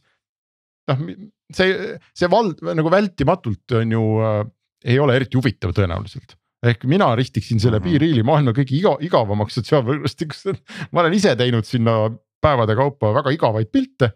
noh, 0.88 1.06
see, 1.54 1.72
see 2.16 2.30
vald 2.32 2.62
nagu 2.64 2.92
vältimatult 2.92 3.78
on 3.82 3.96
ju 3.98 4.04
äh,, 4.24 4.44
ei 4.88 5.00
ole 5.04 5.18
eriti 5.18 5.40
huvitav 5.40 5.74
tõenäoliselt 5.76 6.38
ehk 6.68 6.86
mina 6.90 7.10
ristiksin 7.16 7.60
selle 7.60 7.80
-hmm. 7.80 8.00
Be-Reali 8.00 8.24
maailma 8.26 8.54
kõige 8.56 8.76
iga, 8.78 8.96
igavamaks 9.04 9.60
sotsiaalvõrgustikuks 9.60 10.48
ma 10.92 11.04
olen 11.04 11.14
ise 11.14 11.36
teinud 11.36 11.66
sinna 11.66 12.10
päevade 12.42 12.76
kaupa 12.76 13.14
väga 13.14 13.34
igavaid 13.36 13.72
pilte 13.72 14.14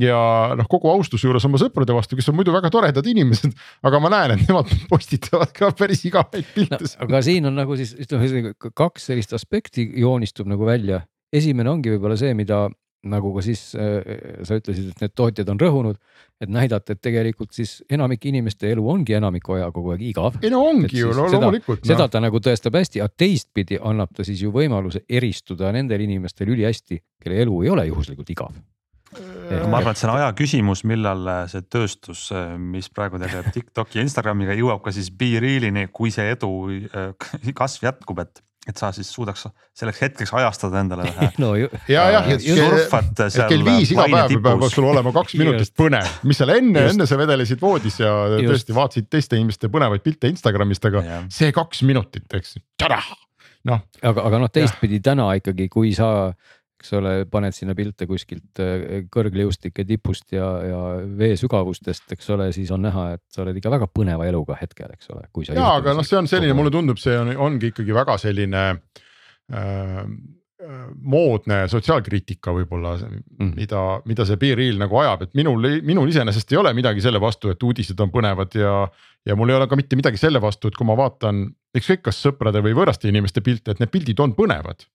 ja 0.00 0.18
noh, 0.56 0.68
kogu 0.70 0.90
austuse 0.92 1.26
juures 1.28 1.44
oma 1.48 1.60
sõprade 1.60 1.94
vastu, 1.96 2.16
kes 2.16 2.30
on 2.32 2.38
muidu 2.38 2.54
väga 2.54 2.70
toredad 2.72 3.06
inimesed, 3.12 3.52
aga 3.84 4.00
ma 4.02 4.12
näen, 4.12 4.36
et 4.36 4.44
nemad 4.48 4.70
postitavad 4.92 5.52
ka 5.56 5.72
päris 5.76 6.04
igavaid 6.08 6.52
pilte 6.54 6.80
no,. 6.80 6.92
aga 7.06 7.24
siin 7.24 7.48
on 7.50 7.58
nagu 7.60 7.76
siis 7.80 7.94
ütleme 8.00 8.54
kaks 8.62 9.10
sellist 9.10 9.34
aspekti 9.36 9.90
joonistub 10.00 10.48
nagu 10.48 10.68
välja. 10.68 11.02
esimene 11.32 11.70
ongi 11.70 11.92
võib-olla 11.92 12.16
see, 12.20 12.32
mida 12.36 12.68
nagu 13.02 13.32
ka 13.34 13.42
siis 13.42 13.72
äh, 13.74 13.98
sa 14.46 14.56
ütlesid, 14.60 14.92
et 14.92 15.00
need 15.02 15.14
tootjad 15.18 15.48
on 15.50 15.58
rõhunud, 15.58 15.96
et 16.42 16.50
näidata, 16.52 16.94
et 16.94 17.00
tegelikult 17.02 17.50
siis 17.56 17.80
enamik 17.90 18.28
inimeste 18.30 18.70
elu 18.70 18.84
ongi 18.88 19.16
enamiku 19.18 19.56
aja 19.56 19.70
kogu 19.74 19.90
aeg 19.96 20.04
igav. 20.12 20.38
ei 20.42 20.52
no 20.54 20.62
ongi 20.68 21.02
ju 21.02 21.10
no, 21.10 21.26
loomulikult. 21.26 21.82
seda 21.82 22.06
no. 22.06 22.12
ta 22.14 22.22
nagu 22.22 22.40
tõestab 22.42 22.78
hästi, 22.78 23.02
aga 23.02 23.12
teistpidi 23.24 23.80
annab 23.82 24.14
ta 24.14 24.24
siis 24.26 24.44
ju 24.46 24.54
võimaluse 24.54 25.02
eristuda 25.10 25.72
nendel 25.74 26.06
inimestel 26.06 26.54
ülihästi, 26.54 27.02
kelle 27.22 27.42
elu 27.42 27.64
ei 27.66 27.74
ole 27.74 27.88
juhuslikult 27.90 28.30
igav 28.30 28.54
ma 29.12 29.80
arvan, 29.80 29.92
et 29.92 30.00
see 30.00 30.08
on 30.08 30.14
aja 30.14 30.30
küsimus, 30.36 30.84
millal 30.88 31.26
see 31.50 31.64
tööstus, 31.72 32.28
mis 32.58 32.88
praegu 32.92 33.20
tegeleb 33.22 33.50
TikToki 33.56 34.00
ja 34.00 34.06
Instagramiga, 34.06 34.56
jõuab 34.58 34.82
ka 34.84 34.94
siis 34.94 35.10
Be-Realini, 35.14 35.88
kui 35.92 36.12
see 36.14 36.32
edu 36.34 36.52
äh, 36.88 37.12
kasv 37.60 37.88
jätkub, 37.90 38.24
et 38.24 38.42
et 38.68 38.78
sa 38.78 38.92
siis 38.94 39.08
suudaks 39.10 39.48
selleks 39.74 40.00
hetkeks 40.04 40.30
ajastada 40.38 40.78
endale 40.84 41.08
ühe 41.10 41.28
no, 41.42 41.48
ja, 41.58 42.04
jah, 42.14 42.28
et 42.30 42.44
kell 43.50 43.64
viis 43.66 43.90
iga 43.90 44.04
päev 44.06 44.36
peab 44.44 44.62
sul 44.70 44.86
olema 44.86 45.10
kaks 45.16 45.34
minutit 45.40 45.72
põnev, 45.78 46.06
mis 46.28 46.38
seal 46.38 46.54
enne, 46.54 46.84
enne 46.92 47.08
sa 47.10 47.18
vedelesid 47.18 47.58
voodis 47.62 47.98
ja 47.98 48.12
just. 48.36 48.52
tõesti 48.52 48.76
vaatasid 48.76 49.10
teiste 49.10 49.40
inimeste 49.40 49.70
põnevaid 49.72 50.04
pilte 50.06 50.30
Instagramist, 50.30 50.86
aga 50.92 51.02
ja. 51.08 51.18
see 51.32 51.50
kaks 51.54 51.82
minutit, 51.88 52.28
eks. 52.38 52.54
noh. 53.66 53.82
aga, 53.98 54.28
aga 54.28 54.42
noh, 54.44 54.52
teistpidi 54.54 55.02
täna 55.02 55.26
ikkagi, 55.40 55.66
kui 55.72 55.90
sa 55.98 56.30
eks 56.82 56.92
ole, 56.98 57.14
paned 57.30 57.54
sinna 57.54 57.76
pilte 57.78 58.08
kuskilt 58.10 58.60
äh, 58.62 59.06
kõrgliustike 59.12 59.86
tipust 59.86 60.34
ja, 60.34 60.48
ja 60.66 60.82
vee 61.06 61.36
sügavustest, 61.38 62.10
eks 62.16 62.34
ole, 62.34 62.50
siis 62.54 62.72
on 62.74 62.82
näha, 62.88 63.12
et 63.16 63.22
sa 63.30 63.44
oled 63.46 63.56
ikka 63.58 63.72
väga 63.76 63.88
põneva 63.94 64.26
eluga 64.26 64.58
hetkel, 64.58 64.90
eks 64.96 65.14
ole. 65.14 65.24
ja, 65.54 65.70
aga 65.78 65.94
noh, 65.96 66.06
see 66.06 66.18
on 66.18 66.30
selline, 66.30 66.56
mulle 66.58 66.74
tundub, 66.74 66.98
see 67.00 67.14
on, 67.18 67.30
ongi 67.46 67.70
ikkagi 67.70 67.94
väga 67.94 68.18
selline 68.20 68.68
äh, 68.72 70.06
moodne 71.02 71.64
sotsiaalkriitika 71.70 72.52
võib-olla 72.54 72.94
mm., 72.98 73.52
mida, 73.56 73.82
mida 74.06 74.26
see 74.28 74.38
Be-Real 74.40 74.78
nagu 74.82 74.98
ajab, 75.02 75.26
et 75.26 75.34
minul, 75.38 75.68
minul 75.86 76.10
iseenesest 76.10 76.54
ei 76.54 76.60
ole 76.60 76.74
midagi 76.76 77.02
selle 77.04 77.22
vastu, 77.22 77.50
et 77.52 77.62
uudised 77.62 77.98
on 78.02 78.12
põnevad 78.14 78.58
ja. 78.58 78.76
ja 79.26 79.38
mul 79.38 79.50
ei 79.50 79.58
ole 79.58 79.68
ka 79.70 79.78
mitte 79.78 79.98
midagi 79.98 80.20
selle 80.20 80.42
vastu, 80.42 80.70
et 80.70 80.78
kui 80.78 80.88
ma 80.88 80.98
vaatan 80.98 81.44
ükskõik 81.78 82.04
kas 82.08 82.20
sõprade 82.26 82.62
või 82.64 82.76
võõraste 82.78 83.10
inimeste 83.10 83.42
pilte, 83.44 83.74
et 83.74 83.82
need 83.82 83.92
pildid 83.92 84.22
on 84.22 84.34
põnevad 84.38 84.86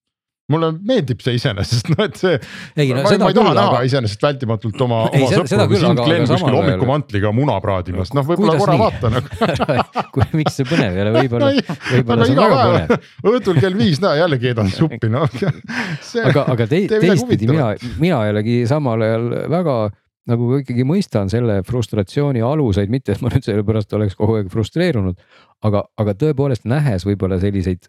mulle 0.52 0.70
meeldib 0.88 1.20
see 1.24 1.36
iseenesest, 1.38 1.90
noh 1.94 2.06
et 2.06 2.16
see. 2.20 2.38
No, 2.78 2.86
ma, 2.96 3.04
ma 3.04 3.32
ei 3.32 3.36
taha 3.36 3.54
näha 3.58 3.66
aga... 3.74 3.82
iseenesest 3.90 4.24
vältimatult 4.24 4.82
oma, 4.86 5.02
oma 5.10 5.30
sõpru, 5.34 5.68
kui 5.74 5.82
sind 5.82 6.02
Glen 6.02 6.26
kuskil 6.30 6.56
hommikumantliga 6.56 7.34
muna 7.36 7.58
praadimas, 7.64 8.14
noh 8.16 8.26
võib-olla 8.28 8.56
korra 8.62 8.78
vaatan 8.80 9.20
aga 9.20 10.30
miks 10.40 10.58
see 10.60 10.68
põnev 10.70 10.96
ei 10.96 11.04
ole, 11.04 11.14
võib-olla, 11.20 11.52
võib-olla 11.92 12.30
see 12.30 12.38
on 12.38 12.42
väga 12.44 12.64
põnev. 12.64 13.06
õhtul 13.34 13.62
kell 13.64 13.78
viis, 13.80 14.02
näe 14.04 14.22
jälle 14.22 14.40
keedan 14.42 14.72
suppi, 14.72 15.12
noh. 15.12 15.28
aga, 16.24 16.48
aga 16.56 16.70
te, 16.72 16.84
teistpidi 16.96 17.52
mina, 17.52 17.74
mina 18.00 18.24
ei 18.26 18.36
olegi 18.38 18.60
samal 18.72 19.04
ajal 19.04 19.30
väga 19.52 19.78
nagu 20.28 20.58
ikkagi 20.60 20.84
mõistan 20.88 21.30
selle 21.32 21.62
frustratsiooni 21.68 22.42
aluseid, 22.44 22.92
mitte 22.92 23.14
et 23.16 23.22
ma 23.24 23.32
nüüd 23.32 23.46
selle 23.46 23.64
pärast 23.68 23.94
oleks 23.96 24.16
kogu 24.20 24.40
aeg 24.40 24.50
frustreerunud. 24.52 25.20
aga, 25.68 25.86
aga 26.00 26.16
tõepoolest 26.24 26.68
nähes 26.68 27.08
võib-olla 27.08 27.40
selliseid, 27.40 27.88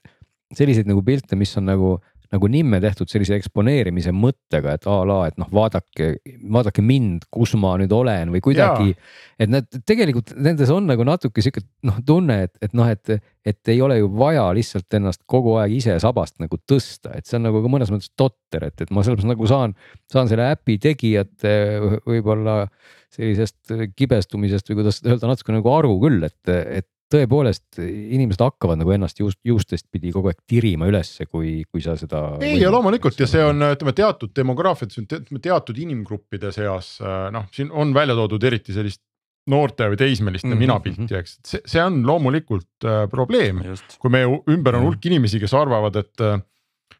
selliseid 0.55 0.87
nagu 0.91 1.03
pilte, 1.07 1.37
mis 1.37 1.57
on 1.59 1.67
nagu 1.71 1.97
nagu 2.35 2.49
nimme 2.53 2.81
tehtud 2.83 3.09
sellise 3.09 3.39
eksponeerimise 3.39 4.13
mõttega, 4.13 4.75
et 4.77 4.87
a 4.91 4.97
la, 5.09 5.19
et 5.31 5.39
noh, 5.41 5.49
vaadake, 5.55 6.11
vaadake 6.53 6.85
mind, 6.85 7.25
kus 7.33 7.55
ma 7.61 7.75
nüüd 7.81 7.93
olen 7.95 8.33
või 8.35 8.43
kuidagi. 8.45 8.93
et 9.41 9.53
nad 9.53 9.65
tegelikult 9.89 10.35
nendes 10.37 10.71
on 10.75 10.89
nagu 10.91 11.07
natuke 11.09 11.45
sihuke 11.45 11.63
noh, 11.89 12.03
tunne, 12.07 12.43
et, 12.49 12.55
et 12.65 12.77
noh, 12.77 12.89
et, 12.91 13.15
et 13.49 13.73
ei 13.73 13.81
ole 13.85 14.01
ju 14.01 14.11
vaja 14.19 14.45
lihtsalt 14.57 14.99
ennast 14.99 15.25
kogu 15.31 15.57
aeg 15.63 15.79
ise 15.79 15.97
sabast 16.05 16.37
nagu 16.43 16.61
tõsta, 16.69 17.15
et 17.17 17.29
see 17.29 17.39
on 17.41 17.49
nagu 17.49 17.65
ka 17.65 17.73
mõnes 17.73 17.93
mõttes 17.95 18.13
totter, 18.19 18.69
et, 18.69 18.77
et 18.85 18.93
ma 18.93 19.07
selles 19.07 19.23
mõttes 19.23 19.33
nagu 19.33 19.49
saan, 19.49 19.77
saan 20.13 20.29
selle 20.29 20.51
äpi 20.53 20.77
tegijate 20.85 21.57
võib-olla 22.05 22.67
sellisest 23.15 23.73
kibestumisest 23.97 24.69
või 24.69 24.83
kuidas 24.83 25.01
öelda 25.07 25.33
natuke 25.33 25.57
nagu 25.57 25.73
aru 25.73 25.97
küll, 26.03 26.29
et, 26.29 26.53
et 26.53 26.91
tõepoolest 27.13 27.81
inimesed 27.81 28.43
hakkavad 28.45 28.81
nagu 28.81 28.93
ennast 28.95 29.21
juust, 29.21 29.41
juustest 29.47 29.87
pidi 29.93 30.13
kogu 30.15 30.31
aeg 30.31 30.41
tirima 30.49 30.89
ülesse, 30.91 31.27
kui, 31.27 31.63
kui 31.71 31.83
sa 31.85 31.97
seda. 31.99 32.23
ei 32.45 32.61
ja 32.61 32.73
loomulikult 32.73 33.21
ja 33.21 33.29
see 33.31 33.45
on, 33.45 33.65
ütleme 33.73 33.95
teatud 33.97 34.35
demograafiates, 34.37 35.05
teatud 35.43 35.79
inimgruppide 35.81 36.53
seas 36.55 36.97
äh, 37.03 37.29
noh, 37.35 37.49
siin 37.55 37.73
on 37.73 37.95
välja 37.97 38.17
toodud 38.19 38.45
eriti 38.51 38.77
sellist 38.77 39.03
noorte 39.49 39.89
või 39.89 39.99
teismeliste 40.01 40.49
mm 40.49 40.53
-hmm. 40.53 40.65
minapilti, 40.67 41.15
eks, 41.17 41.39
et 41.39 41.53
see, 41.53 41.63
see 41.75 41.83
on 41.83 42.03
loomulikult 42.07 42.85
äh, 42.85 43.07
probleem. 43.11 43.63
kui 43.99 44.13
meie 44.13 44.29
ümber 44.51 44.77
on 44.77 44.89
hulk 44.91 45.07
inimesi, 45.09 45.41
kes 45.41 45.55
arvavad, 45.57 45.97
et 45.97 46.25
äh, 46.25 46.41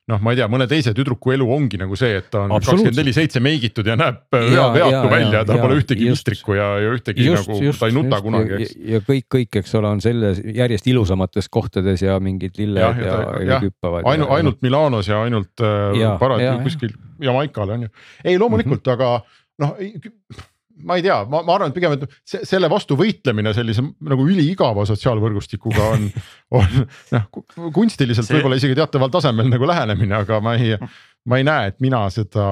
noh, 0.09 0.21
ma 0.25 0.33
ei 0.33 0.39
tea, 0.41 0.49
mõne 0.51 0.67
teise 0.71 0.95
tüdruku 0.97 1.35
elu 1.35 1.47
ongi 1.53 1.81
nagu 1.81 1.97
see, 1.99 2.19
et 2.21 2.29
ta 2.33 2.45
on 2.47 2.55
kakskümmend 2.57 2.97
neli 2.99 3.13
seitse 3.17 3.43
meigitud 3.45 3.89
ja 3.89 3.97
näeb 3.99 4.35
hea 4.35 4.67
veatu 4.75 5.11
välja, 5.13 5.45
tal 5.49 5.61
pole 5.63 5.79
ühtegi 5.83 6.09
vistrikku 6.09 6.57
ja, 6.57 6.69
ja 6.83 6.95
ühtegi 6.97 7.29
just, 7.29 7.49
nagu 7.49 7.61
just, 7.69 7.83
ta 7.83 7.91
ei 7.91 7.97
nuta 7.97 8.17
just, 8.17 8.27
kunagi, 8.27 8.59
eks. 8.59 8.77
ja 8.95 9.03
kõik, 9.05 9.27
kõik, 9.37 9.61
eks 9.63 9.79
ole, 9.81 9.93
on 9.97 10.05
selles 10.05 10.43
järjest 10.43 10.89
ilusamates 10.93 11.51
kohtades 11.53 12.05
ja 12.05 12.19
mingid 12.25 12.61
lilled 12.61 12.83
ja, 12.83 12.93
ja, 12.97 13.17
ja, 13.19 13.49
ja 13.53 13.63
hüppavad. 13.65 14.09
ainult, 14.09 14.35
ainult 14.39 14.63
Milanos 14.65 15.11
ja 15.13 15.23
ainult 15.27 15.65
äh, 15.65 16.05
parajalt 16.21 16.65
kuskil 16.67 16.95
Jamaikal 17.23 17.75
on 17.75 17.89
ju. 17.89 17.97
ei, 18.25 18.39
loomulikult 18.39 18.81
mm, 18.81 18.93
-hmm. 18.93 18.97
aga 18.97 19.65
noh 19.65 19.77
ma 20.87 20.99
ei 20.99 21.05
tea, 21.05 21.19
ma, 21.31 21.43
ma 21.47 21.57
arvan, 21.57 21.73
et 21.73 21.77
pigem, 21.77 21.95
et 21.97 22.19
see, 22.29 22.43
selle 22.49 22.71
vastu 22.71 22.97
võitlemine 22.99 23.53
sellise 23.57 23.83
nagu 23.83 24.27
üliigava 24.27 24.85
sotsiaalvõrgustikuga 24.89 25.91
on, 25.95 26.09
on 26.59 26.83
noh 27.15 27.29
kunstiliselt 27.75 28.29
see... 28.29 28.39
võib-olla 28.39 28.61
isegi 28.61 28.79
teataval 28.79 29.13
tasemel 29.15 29.51
nagu 29.51 29.69
lähenemine, 29.69 30.23
aga 30.23 30.43
ma 30.45 30.55
ei, 30.59 30.77
ma 31.29 31.41
ei 31.41 31.47
näe, 31.49 31.73
et 31.73 31.81
mina 31.85 32.05
seda 32.15 32.49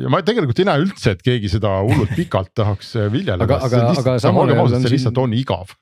ja 0.00 0.12
ma 0.12 0.22
tegelikult 0.24 0.62
ei 0.62 0.70
näe 0.70 0.86
üldse, 0.86 1.16
et 1.16 1.22
keegi 1.26 1.50
seda 1.52 1.80
hullult 1.82 2.14
pikalt 2.16 2.54
tahaks 2.56 2.94
viljeleda. 3.12 3.46
aga, 3.46 3.62
aga, 3.66 3.86
aga 3.98 4.18
samal 4.22 4.52
ajal 4.52 4.66
on 4.68 4.84
see 4.84 4.96
lihtsalt 4.96 5.18
on 5.22 5.34
igav 5.36 5.74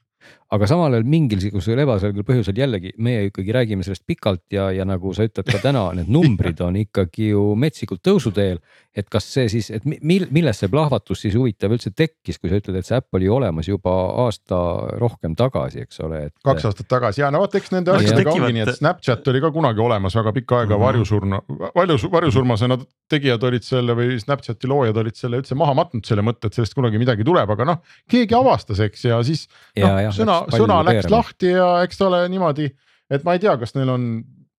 aga 0.55 0.69
samal 0.69 0.95
ajal 0.97 1.09
mingisugusel 1.09 1.83
ebaselgel 1.83 2.25
põhjusel 2.27 2.57
jällegi 2.57 2.95
meie 3.05 3.27
ikkagi 3.29 3.53
räägime 3.53 3.85
sellest 3.85 4.07
pikalt 4.09 4.47
ja, 4.55 4.71
ja 4.73 4.87
nagu 4.89 5.13
sa 5.17 5.27
ütled 5.29 5.49
ka 5.49 5.61
täna, 5.61 5.85
need 5.99 6.09
numbrid 6.13 6.61
on 6.65 6.79
ikkagi 6.81 7.33
ju 7.35 7.43
metsikult 7.61 8.01
tõusuteel. 8.07 8.63
Et 8.99 9.09
kas 9.13 9.27
see 9.31 9.47
siis, 9.53 9.69
et 9.75 9.85
mil, 9.87 10.27
millest 10.35 10.65
see 10.65 10.71
plahvatus 10.73 11.23
siis 11.25 11.37
huvitav 11.39 11.73
üldse 11.75 11.93
tekkis, 11.97 12.39
kui 12.41 12.51
sa 12.51 12.59
ütled, 12.61 12.79
et 12.81 12.89
see 12.89 12.97
äpp 12.99 13.19
oli 13.19 13.29
olemas 13.33 13.69
juba 13.69 13.93
aasta 14.25 14.59
rohkem 14.99 15.37
tagasi, 15.39 15.85
eks 15.87 16.03
ole, 16.07 16.25
et. 16.29 16.35
kaks 16.45 16.69
aastat 16.71 16.89
tagasi 16.91 17.23
ja 17.23 17.31
no 17.35 17.43
vot, 17.45 17.55
eks 17.59 17.73
nende 17.75 17.95
asjadega 17.95 18.35
ongi 18.35 18.53
nii, 18.57 18.65
et 18.67 18.81
Snapchat 18.81 19.31
oli 19.33 19.43
ka 19.45 19.53
kunagi 19.55 19.85
olemas 19.85 20.17
väga 20.19 20.33
pikka 20.37 20.63
aega 20.63 20.75
mm 20.75 20.81
-hmm. 20.81 20.87
varjusurna, 20.87 21.41
varjus, 21.77 22.07
varjusurmasena 22.13 22.79
tegijad 23.11 23.47
olid 23.51 23.67
selle 23.67 23.97
või 23.99 24.19
Snapchati 24.23 24.71
loojad 24.71 24.97
olid 25.05 25.21
selle 25.21 25.43
üldse 25.43 25.59
maha 25.59 25.77
matnud 25.79 26.09
selle 26.09 26.25
mõtte, 26.27 26.51
et 26.51 26.59
sellest 26.59 26.75
kunagi 26.79 26.99
midagi 26.99 27.25
tuleb, 27.25 27.51
aga 27.57 27.69
noh, 27.73 27.83
keegi 28.11 28.35
avastas, 28.35 28.81
eks 28.81 29.05
ja 29.05 29.23
siis 29.23 29.47
noh, 29.79 30.01
sõna 30.15 30.43
sõna 30.53 30.83
läks 30.83 31.05
veerema. 31.05 31.17
lahti 31.17 31.55
ja 31.55 31.71
eks 31.87 31.99
ta 31.99 32.11
ole 32.11 32.25
niimoodi, 32.29 32.71
et 33.11 33.25
ma 33.25 33.37
ei 33.37 33.45
tea, 33.47 33.57
kas 33.61 33.75
neil 33.79 33.95
on 33.95 34.11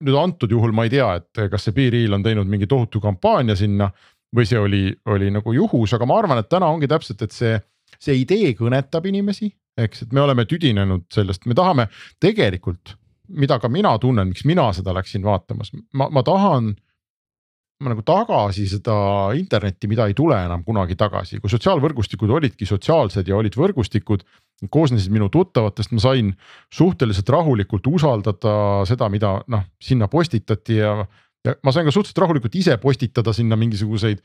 nüüd 0.05 0.15
antud 0.15 0.51
juhul 0.51 0.71
ma 0.75 0.85
ei 0.87 0.93
tea, 0.93 1.09
et 1.19 1.41
kas 1.51 1.67
see 1.67 1.75
Be-Real 1.75 2.15
on 2.15 2.23
teinud 2.23 2.47
mingi 2.49 2.69
tohutu 2.71 3.01
kampaania 3.03 3.57
sinna 3.59 3.89
või 4.35 4.45
see 4.49 4.59
oli, 4.61 4.83
oli 5.09 5.31
nagu 5.33 5.53
juhus, 5.55 5.93
aga 5.95 6.07
ma 6.09 6.19
arvan, 6.21 6.41
et 6.41 6.49
täna 6.51 6.69
ongi 6.69 6.89
täpselt, 6.89 7.21
et 7.25 7.35
see, 7.35 7.55
see 7.97 8.19
idee 8.21 8.53
kõnetab 8.57 9.07
inimesi, 9.09 9.49
eks, 9.79 10.05
et 10.05 10.13
me 10.13 10.21
oleme 10.21 10.45
tüdinenud 10.49 11.07
sellest, 11.13 11.47
me 11.49 11.57
tahame 11.57 11.87
tegelikult, 12.21 12.95
mida 13.29 13.59
ka 13.61 13.71
mina 13.71 13.95
tunnen, 14.01 14.29
miks 14.31 14.45
mina 14.49 14.69
seda 14.75 14.93
läksin 14.97 15.25
vaatamas, 15.25 15.73
ma, 15.93 16.09
ma 16.13 16.25
tahan 16.25 16.73
ma 17.79 17.93
nagu 17.93 18.03
tagasi 18.03 18.65
seda 18.67 18.93
internetti, 19.39 19.87
mida 19.87 20.09
ei 20.09 20.15
tule 20.17 20.35
enam 20.43 20.65
kunagi 20.67 20.97
tagasi, 20.99 21.39
kui 21.39 21.51
sotsiaalvõrgustikud 21.51 22.31
olidki 22.35 22.67
sotsiaalsed 22.67 23.27
ja 23.27 23.37
olid 23.39 23.55
võrgustikud. 23.55 24.25
koosnesid 24.67 25.13
minu 25.15 25.29
tuttavatest, 25.31 25.93
ma 25.95 26.01
sain 26.03 26.33
suhteliselt 26.75 27.29
rahulikult 27.31 27.85
usaldada 27.87 28.83
seda, 28.83 29.07
mida 29.07 29.37
noh 29.47 29.63
sinna 29.79 30.09
postitati 30.11 30.75
ja, 30.81 31.05
ja 31.47 31.55
ma 31.63 31.73
sain 31.75 31.87
ka 31.87 31.93
suhteliselt 31.95 32.23
rahulikult 32.25 32.55
ise 32.59 32.77
postitada 32.81 33.33
sinna 33.35 33.57
mingisuguseid 33.59 34.21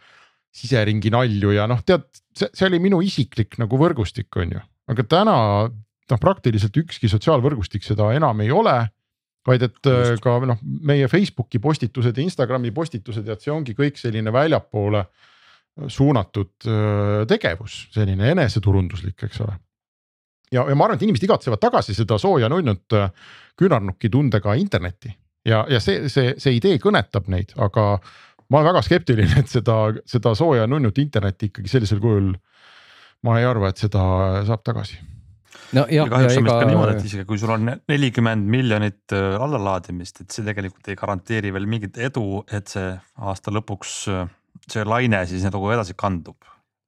siseringi 0.54 1.10
nalju 1.10 1.54
ja 1.54 1.66
noh, 1.70 1.80
tead, 1.86 2.06
see, 2.36 2.50
see 2.54 2.68
oli 2.68 2.80
minu 2.82 3.00
isiklik 3.02 3.58
nagu 3.62 3.78
võrgustik, 3.80 4.30
on 4.38 4.54
ju, 4.56 4.62
aga 4.90 5.06
täna 5.10 5.36
noh, 5.66 6.20
praktiliselt 6.20 6.76
ükski 6.84 7.10
sotsiaalvõrgustik 7.10 7.86
seda 7.86 8.12
enam 8.14 8.42
ei 8.44 8.52
ole 8.54 8.76
vaid 9.44 9.64
et 9.66 9.90
äh, 9.90 10.00
Just. 10.14 10.22
ka 10.24 10.38
noh, 10.48 10.60
meie 10.62 11.08
Facebooki 11.10 11.60
postitused 11.62 12.16
ja 12.16 12.24
Instagrami 12.24 12.72
postitused 12.74 13.26
ja 13.28 13.36
see 13.40 13.52
ongi 13.52 13.74
kõik 13.76 13.98
selline 14.00 14.32
väljapoole 14.32 15.04
suunatud 15.90 16.68
äh, 16.70 17.24
tegevus, 17.28 17.88
selline 17.94 18.30
eneseturunduslik, 18.32 19.26
eks 19.26 19.42
ole. 19.44 19.56
ja, 20.54 20.62
ja 20.62 20.76
ma 20.78 20.86
arvan, 20.86 21.00
et 21.00 21.04
inimesed 21.06 21.26
igatsevad 21.26 21.60
tagasi 21.60 21.96
seda 21.98 22.18
sooja 22.20 22.48
nunnud 22.52 22.96
äh, 22.96 23.10
küünarnuki 23.58 24.10
tundega 24.10 24.54
internetti 24.60 25.12
ja, 25.44 25.64
ja 25.70 25.80
see, 25.80 26.08
see, 26.12 26.34
see 26.38 26.58
idee 26.58 26.78
kõnetab 26.82 27.28
neid, 27.32 27.54
aga 27.60 27.98
ma 28.50 28.60
olen 28.60 28.70
väga 28.72 28.84
skeptiline, 28.86 29.40
et 29.40 29.50
seda, 29.50 29.78
seda 30.08 30.34
sooja 30.38 30.68
nunnut 30.70 30.98
internetti 31.02 31.50
ikkagi 31.52 31.72
sellisel 31.72 32.02
kujul. 32.02 32.34
ma 33.24 33.38
ei 33.40 33.46
arva, 33.48 33.70
et 33.72 33.80
seda 33.80 34.04
saab 34.44 34.64
tagasi 34.66 34.98
no 35.74 35.84
ja, 35.88 36.02
ja 36.02 36.06
kahjuks 36.10 36.38
on 36.38 36.46
vist 36.46 36.60
ka 36.60 36.68
niimoodi, 36.68 36.94
et 36.96 37.08
isegi 37.08 37.26
kui 37.28 37.40
sul 37.40 37.52
on 37.54 37.70
nelikümmend 37.90 38.48
miljonit 38.50 39.14
äh, 39.16 39.34
allalaadimist, 39.42 40.22
et 40.24 40.34
see 40.34 40.46
tegelikult 40.46 40.90
ei 40.90 40.98
garanteeri 40.98 41.52
veel 41.54 41.68
mingit 41.70 41.98
edu, 42.10 42.42
et 42.52 42.70
see 42.72 42.92
aasta 43.24 43.54
lõpuks 43.54 43.96
äh, 44.12 44.24
see 44.70 44.84
laine 44.86 45.24
siis 45.28 45.44
nagu 45.46 45.70
edasi 45.72 45.96
kandub. 45.98 46.38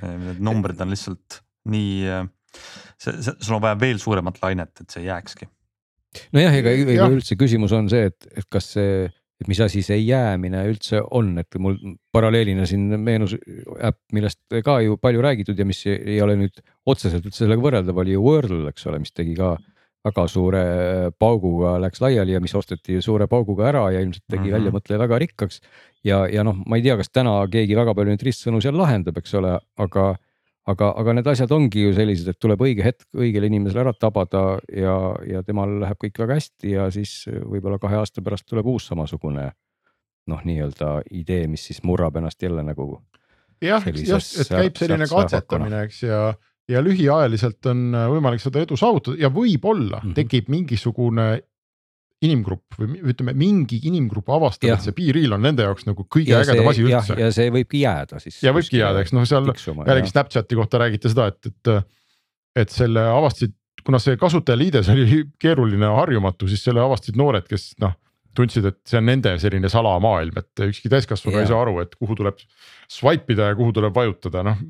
Äh, 0.03 0.17
need 0.23 0.43
numbrid 0.45 0.81
on 0.83 0.93
lihtsalt 0.93 1.41
nii, 1.73 2.15
see, 2.95 3.13
see, 3.13 3.35
sul 3.41 3.59
on 3.59 3.65
vaja 3.65 3.79
veel 3.81 4.01
suuremat 4.03 4.41
lainet, 4.43 4.85
et 4.85 4.93
see 4.95 5.07
jääkski. 5.09 5.49
Nojah, 6.37 6.59
ega, 6.62 6.73
ega 6.73 6.99
ja. 6.99 7.12
üldse 7.12 7.39
küsimus 7.39 7.75
on 7.77 7.91
see, 7.93 8.11
et, 8.12 8.29
et 8.37 8.49
kas 8.51 8.73
see 8.77 9.07
et 9.41 9.49
mis 9.51 9.59
asi 9.61 9.83
see 9.85 9.99
jäämine 10.01 10.62
üldse 10.71 11.03
on, 11.14 11.35
et 11.43 11.59
mul 11.61 11.77
paralleelina 12.14 12.64
siin 12.69 12.89
meenus 13.05 13.35
äpp, 13.37 13.99
millest 14.17 14.41
ka 14.64 14.79
ju 14.81 14.97
palju 15.01 15.25
räägitud 15.25 15.59
ja 15.61 15.67
mis 15.69 15.83
ei 15.91 16.17
ole 16.25 16.39
nüüd 16.41 16.62
otseselt 16.89 17.27
üldse 17.29 17.45
sellega 17.45 17.64
võrreldav, 17.64 18.01
oli 18.01 18.14
ju 18.14 18.23
Wordle, 18.25 18.71
eks 18.73 18.89
ole, 18.89 19.03
mis 19.03 19.12
tegi 19.12 19.37
ka 19.37 19.59
väga 20.07 20.25
suure 20.31 20.62
pauguga 21.19 21.77
läks 21.83 22.01
laiali 22.01 22.37
ja 22.37 22.41
mis 22.41 22.55
osteti 22.57 23.01
suure 23.05 23.27
pauguga 23.29 23.69
ära 23.73 23.85
ja 23.93 24.01
ilmselt 24.01 24.25
tegi 24.25 24.39
mm 24.39 24.47
-hmm. 24.47 24.57
väljamõtleja 24.57 25.03
väga 25.03 25.19
rikkaks. 25.25 25.61
ja, 26.05 26.27
ja 26.31 26.45
noh, 26.47 26.57
ma 26.67 26.77
ei 26.77 26.83
tea, 26.83 26.97
kas 26.97 27.11
täna 27.11 27.35
keegi 27.51 27.77
väga 27.77 27.95
palju 27.95 28.14
neid 28.14 28.23
ristsõnu 28.23 28.62
seal 28.62 28.79
lahendab, 28.79 29.19
eks 29.19 29.35
ole, 29.35 29.59
aga 29.77 30.14
aga, 30.71 30.91
aga 31.01 31.14
need 31.17 31.29
asjad 31.31 31.53
ongi 31.55 31.87
ju 31.87 31.93
sellised, 31.97 32.31
et 32.33 32.41
tuleb 32.43 32.62
õige 32.67 32.85
hetk 32.87 33.07
õigele 33.17 33.51
inimesele 33.51 33.85
ära 33.85 33.95
tabada 33.95 34.45
ja, 34.73 34.97
ja 35.29 35.43
temal 35.47 35.79
läheb 35.83 36.01
kõik 36.03 36.19
väga 36.25 36.41
hästi 36.41 36.75
ja 36.75 36.89
siis 36.95 37.23
võib-olla 37.29 37.79
kahe 37.83 38.01
aasta 38.01 38.25
pärast 38.25 38.49
tuleb 38.51 38.69
uus 38.75 38.89
samasugune 38.91 39.51
noh, 40.31 40.43
nii-öelda 40.43 41.01
idee, 41.14 41.47
mis 41.51 41.69
siis 41.69 41.83
murrab 41.87 42.19
ennast 42.19 42.43
jälle 42.43 42.64
nagu. 42.67 42.99
jah, 43.62 43.85
just, 43.95 44.41
et 44.43 44.51
käib 44.51 44.79
selline 44.79 45.07
katsetamine, 45.11 45.85
eks 45.87 46.03
ja, 46.03 46.23
ja 46.69 46.83
lühiajaliselt 46.83 47.71
on 47.71 47.95
võimalik 48.17 48.43
seda 48.43 48.64
edu 48.67 48.79
saavutada 48.79 49.21
ja 49.23 49.31
võib-olla 49.31 50.03
mm 50.03 50.09
-hmm. 50.09 50.19
tekib 50.19 50.51
mingisugune 50.53 51.29
inimgrupp 52.25 52.79
või 52.81 53.01
ütleme, 53.12 53.35
mingi 53.37 53.79
inimgrupp 53.91 54.31
avastab, 54.33 54.71
et 54.73 54.87
see 54.87 54.95
Be-Real 54.97 55.37
on 55.37 55.45
nende 55.45 55.67
jaoks 55.67 55.85
nagu 55.89 56.07
kõige 56.09 56.33
ja 56.33 56.41
ägedam 56.45 56.71
asi 56.71 56.87
üldse. 56.87 57.17
ja 57.21 57.29
see 57.35 57.53
võibki 57.53 57.83
jääda 57.83 58.21
siis. 58.23 58.39
ja 58.45 58.55
võibki 58.57 58.81
jääda, 58.81 59.03
eks 59.05 59.12
noh, 59.12 59.27
seal 59.29 59.51
jällegi 59.53 60.12
Snapchati 60.14 60.57
kohta 60.57 60.81
räägiti 60.81 61.12
seda, 61.12 61.29
et, 61.35 61.51
et, 61.51 61.93
et 62.64 62.73
selle 62.73 63.05
avastasid, 63.11 63.53
kuna 63.85 64.01
see 64.03 64.17
kasutajaliides 64.21 64.89
oli 64.95 65.21
keeruline, 65.43 65.93
harjumatu, 65.99 66.49
siis 66.49 66.64
selle 66.64 66.81
avastasid 66.85 67.21
noored, 67.21 67.45
kes 67.51 67.75
noh 67.85 67.95
tundsid, 68.37 68.67
et 68.69 68.81
see 68.89 69.01
on 69.01 69.07
nende 69.09 69.33
selline 69.41 69.69
salamaailm, 69.73 70.41
et 70.41 70.67
ükski 70.67 70.91
täiskasvanu 70.93 71.41
ei 71.41 71.49
saa 71.49 71.62
aru, 71.64 71.79
et 71.85 71.95
kuhu 71.97 72.17
tuleb 72.19 72.41
swipe 72.93 73.33
ida 73.33 73.51
ja 73.53 73.57
kuhu 73.57 73.73
tuleb 73.77 73.97
vajutada, 73.97 74.43
noh. 74.47 74.61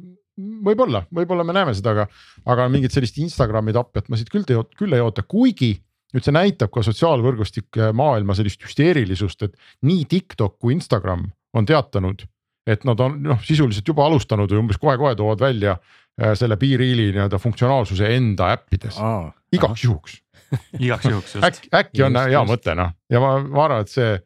võib-olla, 0.67 1.03
võib-olla 1.15 1.47
me 1.47 1.57
näeme 1.57 1.75
seda, 1.75 1.95
aga, 1.97 2.07
aga 2.47 2.69
mingit 2.73 2.95
sellist 2.95 3.19
Instagrami 3.23 3.75
tapjat 3.75 4.11
ma 4.11 4.21
siit 4.21 4.31
küll, 4.31 4.47
küll 4.79 4.95
ei 4.95 5.03
oota, 5.03 5.25
kuigi 5.27 5.75
nüüd 6.15 6.25
see 6.27 6.35
näitab 6.35 6.71
ka 6.75 6.85
sotsiaalvõrgustike 6.87 7.91
maailma 7.97 8.37
sellist 8.39 8.63
hüsteerilisust, 8.65 9.43
et 9.49 9.57
nii 9.87 10.05
TikTok 10.11 10.59
kui 10.63 10.77
Instagram 10.77 11.27
on 11.57 11.67
teatanud, 11.69 12.23
et 12.67 12.85
nad 12.87 13.01
on 13.01 13.19
noh, 13.25 13.41
sisuliselt 13.47 13.87
juba 13.89 14.07
alustanud 14.07 14.51
või 14.53 14.63
umbes 14.65 14.79
kohe-kohe 14.83 15.17
toovad 15.19 15.43
välja 15.43 15.77
äh, 15.79 16.35
selle 16.39 16.59
BeReali 16.61 17.11
nii-öelda 17.15 17.41
funktsionaalsuse 17.43 18.13
enda 18.17 18.53
äppides 18.55 18.99
Aa, 19.03 19.29
igaks 19.55 19.85
juhuks. 19.87 20.21
igaks 20.87 21.05
juhuks 21.11 21.37
just. 21.39 21.45
äkki, 21.47 21.71
äkki 21.75 22.07
on 22.07 22.15
Just, 22.15 22.31
hea 22.31 22.39
just. 22.41 22.53
mõte 22.53 22.75
noh 22.79 22.95
ja 23.11 23.23
ma, 23.23 23.37
ma 23.43 23.65
arvan, 23.67 23.87
et 23.87 23.93
see. 23.93 24.17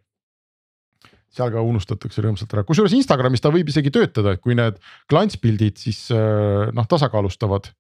seal 1.31 1.53
ka 1.55 1.63
unustatakse 1.63 2.23
rõõmsalt 2.25 2.57
ära, 2.57 2.65
kusjuures 2.67 2.95
Instagramis 2.99 3.41
ta 3.45 3.53
võib 3.55 3.69
isegi 3.71 3.93
töötada, 3.95 4.35
et 4.35 4.41
kui 4.43 4.57
need 4.59 4.81
klantspildid 5.11 5.79
siis 5.79 6.09
äh, 6.13 6.69
noh, 6.75 6.89
tasakaalustavad 6.91 7.71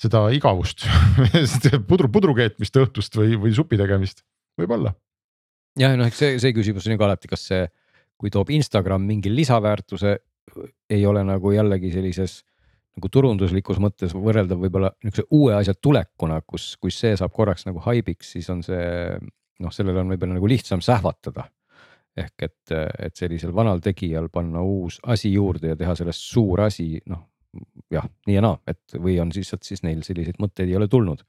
seda 0.00 0.24
igavust 0.34 0.86
pudru, 1.90 2.10
pudru 2.12 2.34
keetmist 2.38 2.76
õhtust 2.80 3.16
või, 3.18 3.36
või 3.40 3.54
supi 3.56 3.78
tegemist, 3.80 4.24
võib-olla. 4.60 4.94
jah, 5.80 5.96
noh, 5.98 6.08
eks 6.08 6.22
see, 6.22 6.38
see 6.42 6.54
küsimus 6.56 6.88
on 6.88 6.96
ju 6.96 7.00
ka 7.00 7.08
alati, 7.10 7.30
kas 7.30 7.46
see, 7.50 7.66
kui 8.20 8.32
toob 8.32 8.52
Instagram 8.52 9.04
mingi 9.06 9.32
lisaväärtuse, 9.32 10.16
ei 10.90 11.04
ole 11.06 11.24
nagu 11.24 11.52
jällegi 11.54 11.92
sellises 11.94 12.40
nagu 12.96 13.08
turunduslikus 13.12 13.78
mõttes 13.80 14.12
võrreldav 14.16 14.58
võib-olla 14.60 14.90
niisuguse 15.04 15.28
uue 15.36 15.54
asja 15.54 15.76
tulekuna, 15.78 16.40
kus, 16.42 16.74
kus 16.80 16.98
see 17.00 17.14
saab 17.16 17.32
korraks 17.32 17.68
nagu 17.68 17.80
haibiks, 17.84 18.34
siis 18.34 18.50
on 18.52 18.64
see 18.66 18.82
noh, 19.60 19.72
sellel 19.72 20.00
on 20.02 20.10
võib-olla 20.10 20.40
nagu 20.40 20.50
lihtsam 20.50 20.82
sähvatada. 20.84 21.46
ehk 22.18 22.42
et, 22.42 22.72
et 22.98 23.16
sellisel 23.16 23.52
vanal 23.54 23.78
tegijal 23.80 24.26
panna 24.28 24.60
uus 24.66 24.98
asi 25.06 25.30
juurde 25.32 25.70
ja 25.70 25.76
teha 25.78 25.94
sellest 25.94 26.24
suur 26.32 26.60
asi, 26.66 26.98
noh 27.06 27.29
jah, 27.90 28.06
nii 28.28 28.36
ja 28.36 28.42
naa, 28.44 28.58
et 28.70 28.94
või 29.02 29.16
on 29.22 29.32
lihtsalt 29.34 29.66
siis 29.66 29.82
neil 29.86 30.02
selliseid 30.06 30.38
mõtteid 30.42 30.70
ei 30.70 30.76
ole 30.78 30.86
tulnud. 30.90 31.22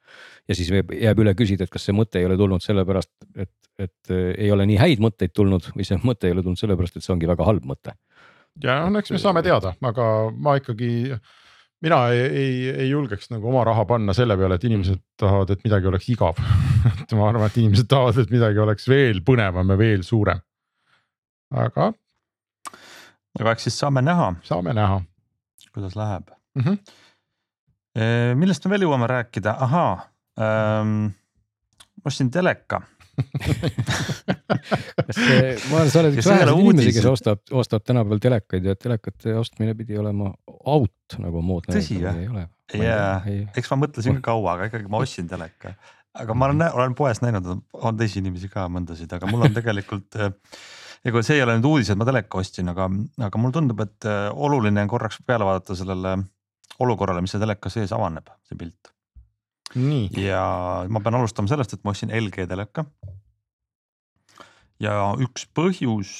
ja 0.49 0.57
siis 0.57 0.69
jääb, 0.71 0.93
jääb 0.93 1.21
üle 1.23 1.33
küsida, 1.37 1.65
et 1.65 1.73
kas 1.73 1.87
see 1.87 1.95
mõte 1.97 2.21
ei 2.21 2.27
ole 2.27 2.37
tulnud 2.37 2.63
sellepärast, 2.63 3.11
et, 3.35 3.53
et 3.81 4.13
äh, 4.13 4.31
ei 4.37 4.51
ole 4.53 4.67
nii 4.69 4.79
häid 4.81 5.03
mõtteid 5.03 5.33
tulnud 5.35 5.71
või 5.75 5.87
see 5.87 5.99
mõte 6.03 6.29
ei 6.29 6.35
ole 6.35 6.45
tulnud 6.45 6.61
sellepärast, 6.61 6.97
et 6.97 7.05
see 7.05 7.13
ongi 7.15 7.29
väga 7.29 7.47
halb 7.47 7.65
mõte. 7.67 7.95
ja 8.63 8.83
noh, 8.87 9.01
eks 9.01 9.15
me 9.15 9.21
saame 9.21 9.43
teada, 9.45 9.73
aga 9.91 10.07
ma 10.37 10.55
ikkagi, 10.61 10.91
mina 11.81 12.01
ei, 12.13 12.21
ei, 12.29 12.55
ei 12.85 12.89
julgeks 12.91 13.31
nagu 13.33 13.49
oma 13.49 13.65
raha 13.67 13.87
panna 13.89 14.13
selle 14.17 14.37
peale, 14.37 14.59
et 14.59 14.69
inimesed 14.69 15.01
tahavad, 15.19 15.55
et 15.55 15.65
midagi 15.65 15.89
oleks 15.89 16.09
igav 16.13 16.41
et 17.01 17.17
ma 17.17 17.31
arvan, 17.31 17.49
et 17.49 17.61
inimesed 17.63 17.89
tahavad, 17.89 18.21
et 18.21 18.33
midagi 18.37 18.61
oleks 18.61 18.89
veel 18.91 19.25
põnevam 19.25 19.73
ja 19.73 19.81
veel 19.81 20.05
suurem. 20.05 20.45
aga 21.49 21.93
aga 23.39 23.55
eks 23.55 23.69
siis 23.69 23.79
saame 23.81 24.03
näha, 24.05 24.35
saame 24.45 24.75
näha 24.77 25.01
kuidas 25.75 25.97
läheb 25.99 26.31
mm. 26.55 26.63
-hmm. 26.63 28.35
millest 28.39 28.65
me 28.65 28.75
veel 28.75 28.87
jõuame 28.87 29.09
rääkida, 29.11 29.55
ahaa 29.67 29.93
ähm,, 30.39 31.11
ma 32.01 32.11
ostsin 32.11 32.31
teleka 32.31 32.81
kas 35.05 35.17
see, 35.17 35.55
ma 35.69 35.79
arvan, 35.79 35.89
sa 35.91 36.01
oled 36.01 36.17
üks 36.17 36.27
väheseid 36.29 36.51
inimesi, 36.63 36.93
kes 36.95 37.07
ostab, 37.11 37.41
ostab 37.63 37.85
tänapäeval 37.85 38.21
telekaid 38.23 38.67
ja 38.69 38.75
telekate 38.79 39.35
ostmine 39.39 39.75
pidi 39.77 39.99
olema 39.99 40.31
out 40.47 41.17
nagu 41.21 41.43
moodne. 41.45 41.75
Tõsi 41.75 41.99
ole. 42.01 42.45
jaa, 42.79 43.15
eks 43.57 43.71
ma 43.73 43.79
mõtlesin 43.83 44.19
ka 44.19 44.31
kaua, 44.31 44.55
aga 44.55 44.69
ikkagi 44.71 44.91
ma 44.91 45.01
ostsin 45.03 45.27
teleka. 45.31 45.75
aga 46.21 46.31
ma 46.35 46.49
olen, 46.49 46.65
olen 46.71 46.95
poes 46.97 47.21
näinud, 47.23 47.45
on 47.73 47.99
teisi 47.99 48.19
inimesi 48.23 48.51
ka 48.51 48.67
mõndasid, 48.71 49.11
aga 49.17 49.29
mul 49.31 49.47
on 49.47 49.53
tegelikult 49.59 50.19
ega 51.07 51.23
see 51.25 51.39
ei 51.39 51.45
ole 51.45 51.57
nüüd 51.57 51.67
uudis, 51.69 51.89
et 51.91 51.99
ma 51.99 52.07
teleka 52.07 52.41
ostsin, 52.41 52.69
aga, 52.71 52.87
aga 53.27 53.41
mulle 53.41 53.57
tundub, 53.57 53.81
et 53.85 54.09
äh, 54.09 54.27
oluline 54.31 54.83
on 54.85 54.91
korraks 54.91 55.21
peale 55.25 55.47
vaadata 55.47 55.77
sellele 55.77 56.17
olukorrale, 56.81 57.23
mis 57.23 57.33
see 57.33 57.41
teleka 57.41 57.71
sees 57.73 57.93
avaneb, 57.95 58.29
see 58.47 58.59
pilt. 58.59 58.93
ja 60.19 60.43
ma 60.91 60.99
pean 61.03 61.17
alustama 61.17 61.51
sellest, 61.51 61.73
et 61.75 61.83
ma 61.85 61.93
ostsin 61.95 62.13
LG 62.15 62.47
teleka. 62.49 62.85
ja 64.81 64.95
üks 65.21 65.45
põhjus, 65.57 66.13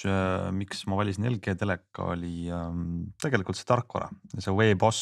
miks 0.54 0.86
ma 0.90 1.00
valisin 1.00 1.26
LG 1.30 1.58
teleka, 1.58 2.12
oli 2.14 2.50
ähm, 2.54 3.12
tegelikult 3.22 3.58
see 3.58 3.68
tarkvara, 3.70 4.10
see 4.38 4.54
WebOS 4.54 5.02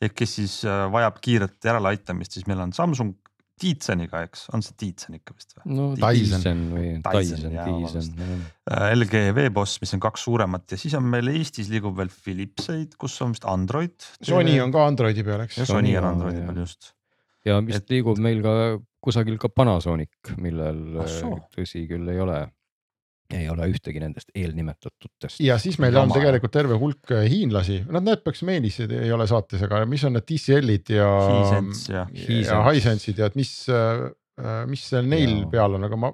ehk 0.00 0.16
kes 0.16 0.36
siis 0.40 0.58
äh, 0.64 0.86
vajab 0.92 1.20
kiiret 1.24 1.56
järeleaitamist, 1.70 2.36
siis 2.36 2.48
meil 2.48 2.64
on 2.64 2.72
Samsung 2.76 3.16
Tizeniga, 3.56 4.20
eks, 4.26 4.46
on 4.52 4.60
see 4.64 4.74
Tizen 4.76 5.16
ikka 5.16 5.32
vist 5.32 5.54
või? 5.56 5.76
no 5.78 5.86
Dyson. 5.96 6.64
Või 6.74 6.88
Dyson, 7.04 7.54
Dyson. 7.54 8.42
Äh, 8.68 8.90
LG 8.92 9.22
WebOS, 9.36 9.78
mis 9.80 9.94
on 9.96 10.02
kaks 10.04 10.26
suuremat 10.28 10.74
ja 10.74 10.80
siis 10.80 10.96
on 10.98 11.06
meil 11.08 11.30
Eestis 11.32 11.70
liigub 11.72 11.96
veel 11.96 12.10
Philipseid, 12.12 12.98
kus 13.00 13.16
on 13.24 13.32
vist 13.32 13.46
Android. 13.48 13.96
Sony 14.20 14.58
on 14.60 14.74
ka 14.74 14.84
Androidi 14.90 15.24
peal, 15.24 15.46
eks 15.46 15.62
Sony 15.70 15.96
on 15.96 16.10
Androidi 16.10 16.42
jah. 16.42 16.50
peal 16.50 16.60
just. 16.66 16.92
ja 17.48 17.56
vist 17.64 17.84
Et- 17.86 17.96
liigub 17.96 18.20
meil 18.20 18.42
ka 18.44 18.52
kusagil 19.06 19.38
ka 19.40 19.48
Panasonic, 19.48 20.34
millel 20.42 21.00
Ah 21.00 21.40
tõsi 21.56 21.86
küll 21.88 22.08
ei 22.12 22.20
ole, 22.20 22.40
ei 23.34 23.48
ole 23.50 23.66
ühtegi 23.72 23.98
nendest 24.02 24.28
eelnimetatutest. 24.34 25.40
ja 25.42 25.56
siis 25.58 25.78
meil 25.82 25.96
on 25.96 26.06
Jama. 26.08 26.14
tegelikult 26.20 26.52
terve 26.54 26.76
hulk 26.78 27.10
äh, 27.16 27.24
hiinlasi, 27.30 27.80
nad 27.90 28.04
näiteks 28.06 28.42
Meelis 28.46 28.78
ei 28.86 29.10
ole 29.12 29.26
saates, 29.26 29.62
aga 29.66 29.84
mis 29.86 30.04
on 30.06 30.12
need 30.18 30.26
TCL-id 30.28 30.92
ja. 30.94 31.08
Ja- 31.90 32.06
ja 32.46 32.62
Hisense'id 32.70 33.18
ja 33.18 33.26
et 33.32 33.34
mis, 33.38 33.52
mis 34.70 34.86
seal 34.92 35.06
neil 35.10 35.32
Jaa. 35.42 35.50
peal 35.50 35.74
on, 35.78 35.84
aga 35.88 35.96
ma. 35.96 36.12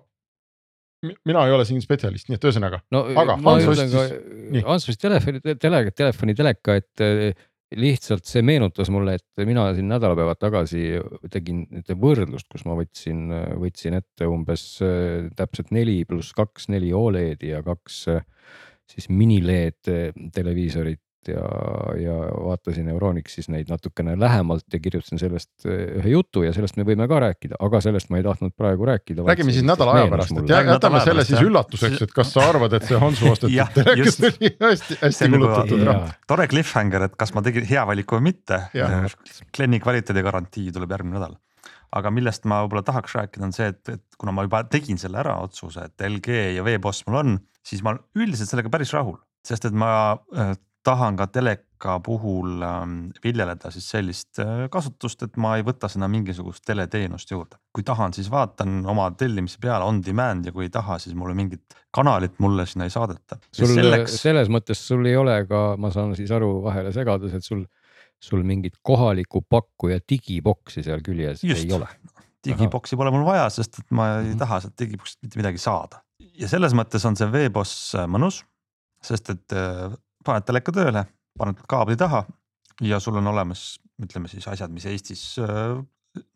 mina 1.27 1.41
ei 1.49 1.53
ole 1.53 1.65
siin 1.67 1.81
spetsialist, 1.83 2.29
nii 2.31 2.39
et 2.39 2.45
ühesõnaga 2.47 2.79
no 2.95 3.01
Aga 3.19 3.35
Hans 3.43 3.65
ostis- 3.73 4.63
Hans 4.65 4.85
ostis 4.85 5.01
telefoni, 5.03 5.41
tele, 5.59 5.81
telefoni 5.91 6.35
teleka, 6.39 6.77
et 6.79 7.03
eh, 7.03 7.33
lihtsalt 7.79 8.27
see 8.29 8.43
meenutas 8.47 8.91
mulle, 8.93 9.17
et 9.19 9.45
mina 9.47 9.69
siin 9.77 9.89
nädalapäevad 9.91 10.41
tagasi 10.41 10.83
tegin 11.33 11.65
ühte 11.81 11.97
võrdlust, 11.99 12.49
kus 12.53 12.67
ma 12.69 12.77
võtsin, 12.79 13.29
võtsin 13.61 13.99
ette 13.99 14.29
umbes 14.29 14.67
eh, 14.85 15.31
täpselt 15.39 15.73
neli 15.75 16.03
pluss 16.09 16.35
kaks, 16.37 16.69
neli 16.73 16.93
Oledi 16.97 17.53
ja 17.53 17.63
kaks 17.67 18.03
eh, 18.13 18.27
siis 18.93 19.09
mini-LED 19.13 19.93
televiisorit 20.35 21.03
ja, 21.31 21.45
ja 22.01 22.15
vaatasin 22.45 22.89
Euronixis 22.93 23.49
neid 23.53 23.71
natukene 23.71 24.15
lähemalt 24.21 24.67
ja 24.73 24.81
kirjutasin 24.83 25.21
sellest 25.21 25.67
eh, 25.67 25.99
ühe 26.01 26.15
jutu 26.15 26.43
ja 26.47 26.53
sellest 26.57 26.79
me 26.81 26.87
võime 26.89 27.07
ka 27.11 27.21
rääkida, 27.27 27.59
aga 27.63 27.81
sellest 27.85 28.11
ma 28.13 28.21
ei 28.21 28.27
tahtnud 28.27 28.55
praegu 28.59 28.89
rääkida. 28.89 29.27
räägime 29.29 29.55
siis 29.55 29.67
nädala 29.67 29.97
aja 29.99 30.09
pärast, 30.13 30.35
et 30.43 30.53
jätame 30.55 31.05
selle 31.05 31.27
siis 31.29 31.45
üllatuseks, 31.45 32.03
et 32.07 32.17
kas 32.17 32.33
sa 32.35 32.49
arvad, 32.51 32.75
et 32.79 32.89
see 32.89 32.99
Hansu 33.03 33.31
ostetud 33.33 33.75
telekas 33.77 34.07
just. 34.07 34.27
oli 34.29 34.53
hästi, 34.67 34.99
hästi 35.05 35.29
on 35.29 35.37
nagu- 35.37 35.47
kulutatud 35.47 35.87
raha. 35.91 36.11
tore 36.33 36.49
cliffhanger, 36.51 37.07
et 37.09 37.17
kas 37.21 37.35
ma 37.37 37.45
tegin 37.47 37.67
hea 37.69 37.87
valiku 37.89 38.19
või 38.19 38.29
mitte 38.33 38.61
Jah.. 38.77 39.09
Glenni 39.57 39.81
kvaliteedigarantii 39.83 40.73
tuleb 40.75 40.93
järgmine 40.97 41.19
nädal. 41.19 41.39
aga 41.93 42.11
millest 42.15 42.47
ma 42.49 42.63
võib-olla 42.65 42.85
tahaks 42.87 43.15
rääkida, 43.19 43.45
on 43.45 43.53
see, 43.53 43.69
et, 43.69 43.97
et 43.99 44.19
kuna 44.19 44.33
ma 44.33 44.47
juba 44.47 44.63
tegin 44.65 44.99
selle 45.01 45.19
ära 45.21 45.37
otsuse, 45.45 45.87
et 45.91 46.07
LG 46.09 46.39
ja 46.57 46.65
WebOS 46.65 47.03
mul 47.07 47.19
on, 47.21 47.35
siis 47.67 47.83
ma 47.85 47.93
üldiselt 48.17 48.49
sellega 48.49 48.73
päris 48.73 48.93
rahul, 48.97 49.19
sest 49.47 49.69
et 49.69 49.77
ma 49.77 49.91
äh, 50.33 50.55
tahan 50.83 51.17
ka 51.17 51.27
teleka 51.31 51.99
puhul 52.05 52.63
ähm, 52.63 52.95
viljeleda 53.25 53.71
siis 53.75 53.89
sellist 53.91 54.39
äh, 54.43 54.69
kasutust, 54.71 55.23
et 55.27 55.37
ma 55.37 55.57
ei 55.59 55.63
võta 55.67 55.89
sinna 55.91 56.09
mingisugust 56.11 56.65
teleteenust 56.67 57.31
juurde. 57.31 57.57
kui 57.75 57.83
tahan, 57.87 58.13
siis 58.15 58.31
vaatan 58.31 58.81
oma 58.87 59.11
tellimise 59.19 59.59
peale 59.63 59.85
on 59.85 60.01
demand 60.05 60.47
ja 60.47 60.53
kui 60.53 60.65
ei 60.69 60.71
taha, 60.75 60.99
siis 61.03 61.15
mulle 61.19 61.35
mingit 61.35 61.75
kanalit 61.95 62.39
mulle 62.43 62.67
sinna 62.67 62.85
ei 62.89 62.91
saadeta. 62.95 63.39
sul 63.53 63.67
selleks 63.75 64.17
selles 64.23 64.49
mõttes 64.49 64.83
sul 64.87 65.07
ei 65.07 65.17
ole 65.17 65.45
ka, 65.47 65.63
ma 65.79 65.91
saan 65.91 66.15
siis 66.19 66.31
aru 66.31 66.63
vahele 66.65 66.93
segadus, 66.93 67.35
et 67.35 67.45
sul, 67.45 67.65
sul 68.23 68.43
mingit 68.47 68.79
kohaliku 68.83 69.43
pakkuja 69.43 69.99
digiboksi 70.09 70.83
seal 70.83 71.03
küljes 71.03 71.43
Just. 71.45 71.65
ei 71.65 71.73
ole. 71.79 71.89
digiboksi 72.45 72.97
pole 72.99 73.11
mul 73.15 73.25
vaja, 73.27 73.49
sest 73.51 73.79
et 73.79 73.91
ma 73.91 74.17
ei 74.21 74.31
Mhm. 74.33 74.39
taha 74.39 74.61
sealt 74.61 74.79
digiboksist 74.79 75.19
mitte 75.23 75.39
midagi 75.39 75.59
saada. 75.59 76.03
ja 76.39 76.49
selles 76.49 76.73
mõttes 76.75 77.05
on 77.07 77.17
see 77.17 77.27
veeboss 77.31 77.95
mõnus, 78.11 78.43
sest 79.03 79.31
et 79.31 79.53
äh, 80.23 80.25
paned 80.25 80.47
teleka 80.49 80.75
tööle, 80.75 81.07
paned 81.39 81.61
kaabli 81.69 81.97
taha 82.01 82.25
ja 82.83 83.01
sul 83.03 83.19
on 83.21 83.31
olemas, 83.33 83.77
ütleme 84.03 84.31
siis 84.31 84.47
asjad, 84.49 84.73
mis 84.73 84.87
Eestis 84.89 85.25
äh, 85.43 85.79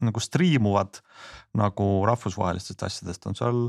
nagu 0.05 0.23
striimuvad 0.23 1.01
nagu 1.59 1.87
rahvusvahelistest 2.09 2.87
asjadest 2.87 3.27
on 3.29 3.37
seal 3.37 3.63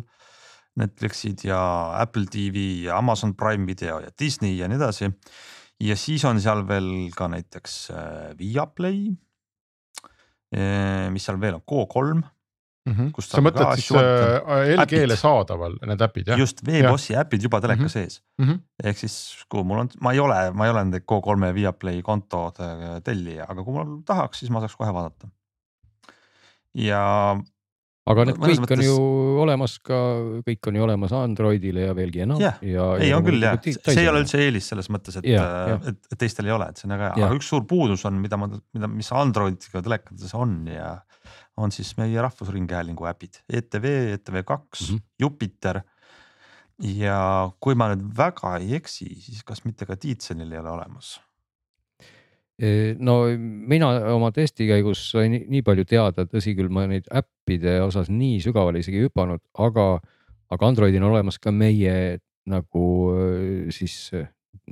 Netflixid 0.77 1.43
ja 1.47 1.59
Apple 1.97 2.27
TV 2.31 2.85
ja 2.85 2.99
Amazon 3.01 3.33
Prime 3.35 3.65
video 3.67 3.99
ja 4.03 4.11
Disney 4.19 4.55
ja 4.55 4.67
nii 4.69 4.77
edasi. 4.77 5.09
ja 5.79 5.95
siis 5.97 6.25
on 6.25 6.41
seal 6.41 6.67
veel 6.67 7.09
ka 7.15 7.27
näiteks 7.27 7.79
äh, 7.91 8.37
Viaplay. 8.39 9.15
mis 11.11 11.25
seal 11.27 11.41
veel 11.41 11.57
on, 11.57 11.63
Go3 11.67 12.36
Kust 13.15 13.31
sa 13.31 13.37
saab 13.37 13.47
mõtled 13.49 13.73
siis 13.81 13.89
vaadata. 13.91 14.61
äh, 14.61 14.73
LG-le 14.77 15.15
saadaval 15.19 15.77
need 15.87 15.99
äpid 16.07 16.27
jah? 16.31 16.37
just 16.39 16.61
Veebossi 16.67 17.15
äpid 17.19 17.41
juba 17.43 17.59
teleka 17.63 17.83
Mhm. 17.85 17.89
sees, 17.89 18.21
Mhm. 18.39 18.59
ehk 18.83 18.97
siis 18.97 19.17
kui 19.49 19.63
mul 19.63 19.79
on, 19.85 19.89
ma 20.01 20.11
ei 20.13 20.19
ole, 20.19 20.51
ma 20.53 20.65
ei 20.65 20.71
ole 20.71 20.83
nende 20.85 21.01
Go3 21.05 21.47
ja 21.47 21.53
Viaplay 21.53 22.01
kontode 22.01 23.01
tellija, 23.03 23.45
aga 23.49 23.63
kui 23.63 23.73
ma 23.73 23.85
tahaks, 24.05 24.39
siis 24.39 24.49
ma 24.51 24.59
saaks 24.63 24.75
kohe 24.77 24.91
vaadata. 24.93 25.27
ja 26.77 27.01
aga 28.07 28.23
need 28.29 28.37
kõik 28.39 28.53
on 28.59 28.63
mõttes- 28.63 28.85
ju 28.85 28.97
olemas 29.43 29.73
ka, 29.83 29.97
kõik 30.47 30.67
on 30.69 30.75
ju 30.79 30.83
olemas 30.85 31.11
Androidile 31.17 31.87
ja 31.89 31.93
veelgi 31.97 32.21
enam 32.23 32.39
Jah. 32.39 32.55
ja. 32.63 32.85
ei, 33.03 33.11
on 33.13 33.25
küll 33.25 33.41
jah, 33.43 33.57
see 33.65 33.97
ei 33.99 34.07
ole 34.07 34.21
üldse 34.23 34.39
eelis 34.39 34.69
selles 34.71 34.87
mõttes, 34.93 35.17
et 35.19 35.25
Jah, 35.27 35.49
jah. 35.73 35.81
et, 35.91 35.97
et 36.13 36.17
teistel 36.21 36.45
ei 36.47 36.51
ole, 36.55 36.69
et 36.69 36.77
see 36.79 36.87
on 36.87 36.95
väga 36.95 37.09
hea, 37.17 37.25
aga 37.27 37.35
üks 37.35 37.49
suur 37.51 37.65
puudus 37.67 38.05
on, 38.07 38.21
mida 38.21 38.37
ma, 38.39 38.47
mida, 38.73 38.87
mis 38.87 39.11
Androidiga 39.11 39.81
telekates 39.83 40.33
on 40.39 40.61
ja 40.71 40.93
on 41.57 41.73
siis 41.73 41.93
meie 41.97 42.21
Rahvusringhäälingu 42.21 43.07
äpid, 43.09 43.41
E 43.49 43.61
ETV, 43.61 43.85
ETV2 44.17 44.57
mm. 44.57 44.65
-hmm. 44.95 44.99
Jupiter. 45.19 45.81
ja 46.79 47.49
kui 47.59 47.73
ma 47.75 47.87
nüüd 47.89 48.03
väga 48.17 48.57
ei 48.57 48.75
eksi, 48.75 49.07
siis 49.19 49.43
kas 49.43 49.63
mitte 49.65 49.85
ka 49.85 49.95
Tiitsenil 49.97 50.51
ei 50.51 50.59
ole 50.59 50.69
olemas? 50.69 51.21
no 52.99 53.15
mina 53.69 53.87
oma 54.13 54.31
testi 54.31 54.65
käigus 54.67 55.11
sain 55.11 55.31
nii, 55.31 55.45
nii 55.49 55.61
palju 55.61 55.85
teada, 55.85 56.25
tõsi 56.25 56.55
küll, 56.57 56.69
ma 56.73 56.87
neid 56.89 57.05
äppide 57.13 57.81
osas 57.81 58.09
nii 58.09 58.39
sügavale 58.41 58.79
isegi 58.81 58.97
ei 58.97 59.05
hüpanud, 59.05 59.43
aga, 59.53 59.99
aga 60.49 60.67
Androidil 60.67 61.03
on 61.03 61.11
olemas 61.11 61.37
ka 61.37 61.51
meie 61.51 62.17
nagu 62.49 62.87
siis 63.69 64.09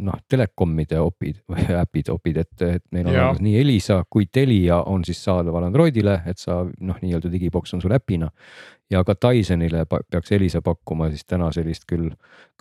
noh, 0.04 0.18
telekomide 0.30 1.00
opid 1.00 1.42
või 1.52 1.66
äpid, 1.84 2.10
opid, 2.14 2.40
et, 2.44 2.66
et 2.68 2.84
meil 2.96 3.08
on 3.08 3.14
olemas 3.14 3.42
nii 3.44 3.60
Elisa 3.62 4.02
kui 4.10 4.28
Telia 4.32 4.82
on 4.92 5.06
siis 5.08 5.22
saadaval 5.24 5.68
Androidile, 5.70 6.20
et 6.28 6.42
sa 6.42 6.62
noh, 6.66 7.00
nii-öelda 7.02 7.32
digiboks 7.32 7.76
on 7.76 7.84
sul 7.84 7.96
äpina. 7.96 8.32
ja 8.92 9.04
ka 9.04 9.16
Dysonile 9.16 9.86
peaks 9.90 10.32
Elisa 10.32 10.62
pakkuma 10.62 11.10
siis 11.10 11.26
täna 11.26 11.52
sellist 11.52 11.88
küll, 11.90 12.12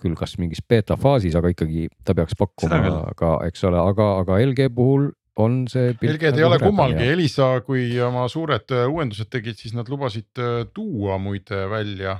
küll 0.01 0.15
kas 0.15 0.37
mingis 0.37 0.63
beeta 0.67 0.97
faasis, 0.97 1.35
aga 1.35 1.51
ikkagi 1.53 1.89
ta 2.05 2.15
peaks 2.15 2.35
pakkuma 2.39 3.11
ka, 3.15 3.37
eks 3.47 3.63
ole, 3.63 3.79
aga, 3.79 4.09
aga 4.23 4.39
LG 4.45 4.71
puhul 4.75 5.11
on 5.35 5.65
see. 5.67 5.91
LG-d 6.01 6.39
ei 6.39 6.47
ole 6.47 6.59
kummalgi, 6.59 7.09
Elisa, 7.11 7.49
kui 7.65 7.89
oma 8.01 8.27
suured 8.31 8.71
äh, 8.71 8.85
uuendused 8.87 9.29
tegid, 9.29 9.59
siis 9.59 9.75
nad 9.75 9.89
lubasid 9.91 10.39
äh, 10.39 10.61
tuua 10.73 11.17
muide 11.19 11.65
välja 11.69 12.19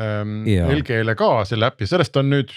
ähm, 0.00 0.42
LG-le 0.44 1.14
ka 1.18 1.44
selle 1.48 1.70
äpi, 1.70 1.86
sellest 1.86 2.18
on 2.18 2.32
nüüd 2.34 2.50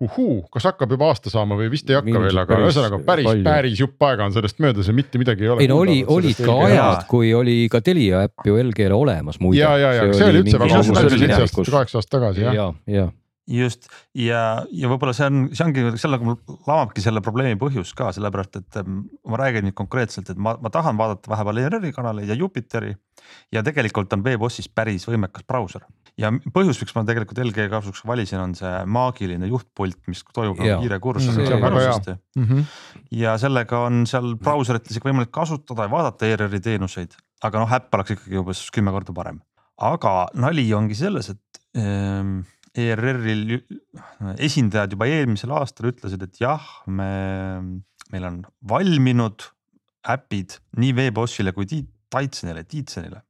uhuu, 0.00 0.36
kas 0.52 0.66
hakkab 0.70 0.94
juba 0.94 1.10
aasta 1.12 1.32
saama 1.32 1.58
või 1.58 1.68
vist 1.72 1.90
ei 1.90 1.98
hakka 1.98 2.08
Mingi 2.08 2.22
veel, 2.24 2.40
aga 2.42 2.58
ühesõnaga 2.64 3.00
päris, 3.04 3.30
päris 3.44 3.82
jupp 3.82 4.08
aega 4.08 4.26
on 4.28 4.34
sellest 4.36 4.60
möödas 4.64 4.88
ja 4.88 4.96
mitte 4.96 5.20
midagi 5.20 5.44
ei 5.44 5.52
ole. 5.54 5.64
ei 5.66 5.70
no 5.70 5.80
oli, 5.84 6.00
olid 6.08 6.40
ka 6.40 6.56
ajad, 6.66 7.06
kui 7.10 7.32
oli 7.36 7.56
ka 7.72 7.82
Telia 7.84 8.24
äpp 8.28 8.48
ju 8.48 8.56
LG-le 8.62 8.96
olemas 8.96 9.40
muide. 9.44 9.60
ja, 9.60 9.76
ja, 9.80 9.92
ja 9.98 10.08
see, 10.08 10.20
see 10.22 10.32
oli 10.32 10.44
üldse 10.44 10.60
väga 10.62 10.80
ammu, 10.80 10.96
see 10.96 11.10
oli 11.10 11.22
seitse 11.24 11.40
aastat, 11.44 11.72
kaheksa 11.76 12.00
aastat 12.00 12.16
tagasi 12.16 12.46
jah. 12.46 12.56
ja, 12.56 12.68
ja 12.88 13.08
just 13.50 13.88
ja, 14.16 14.40
ja 14.72 14.90
võib-olla 14.90 15.12
see 15.16 15.28
on, 15.28 15.40
see 15.52 15.66
ongi 15.66 15.84
sellega 16.00 16.26
mul 16.26 16.38
lamabki 16.68 17.02
selle 17.04 17.22
probleemi 17.24 17.58
põhjus 17.60 17.92
ka 17.98 18.10
sellepärast, 18.14 18.60
et 18.60 18.80
ähm, 18.80 19.02
ma 19.28 19.40
räägin 19.40 19.68
nüüd 19.68 19.76
konkreetselt, 19.78 20.30
et 20.32 20.40
ma, 20.40 20.54
ma 20.62 20.72
tahan 20.72 20.98
vaadata 21.00 21.32
vahepeal 21.32 21.64
ERR-i 21.64 21.92
kanaleid 21.96 22.30
ja 22.30 22.38
Jupiteri. 22.38 22.94
ja 23.52 23.62
tegelikult 23.66 24.12
on 24.16 24.24
Veebossis 24.24 24.68
päris 24.68 25.04
võimekas 25.08 25.44
brauser 25.48 25.84
ja 26.18 26.30
põhjus, 26.54 26.80
miks 26.80 26.94
ma 26.96 27.02
tegelikult 27.08 27.40
LG 27.42 27.66
kasuks 27.72 28.02
valisin, 28.08 28.40
on 28.42 28.54
see 28.58 28.70
maagiline 28.90 29.48
juhtpult, 29.50 29.98
mis 30.10 30.22
toimub 30.34 30.58
nagu 30.60 30.80
kiire 30.82 30.98
kursus 31.02 31.36
mm. 31.36 31.46
-hmm. 31.46 32.18
Mm 32.36 32.46
-hmm. 32.46 32.64
ja 33.20 33.36
sellega 33.38 33.84
on 33.86 34.06
seal 34.06 34.34
brauserit 34.36 34.90
isegi 34.90 35.08
võimalik 35.08 35.30
kasutada 35.30 35.86
ja 35.86 35.90
vaadata 35.90 36.26
ERR-i 36.26 36.60
teenuseid, 36.60 37.16
aga 37.42 37.62
noh, 37.62 37.76
äpp 37.78 37.94
oleks 37.94 38.16
ikkagi 38.16 38.42
umbes 38.42 38.64
kümme 38.70 38.90
korda 38.90 39.12
parem. 39.12 39.40
aga 39.78 40.28
nali 40.34 40.72
ongi 40.74 40.94
selles, 40.94 41.30
et 41.30 41.60
ähm, 41.76 42.42
ERR-il 42.76 43.62
esindajad 44.38 44.92
juba 44.92 45.06
eelmisel 45.06 45.50
aastal 45.50 45.90
ütlesid, 45.90 46.22
et 46.22 46.40
jah, 46.40 46.62
me, 46.86 47.80
meil 48.12 48.24
on 48.24 48.44
valminud 48.68 49.42
äpid 50.08 50.60
nii 50.76 50.94
Veebossile 50.96 51.52
kui 51.52 51.66
Titanile, 51.66 52.64
Titanile 52.64 53.22
Äh, 53.22 53.29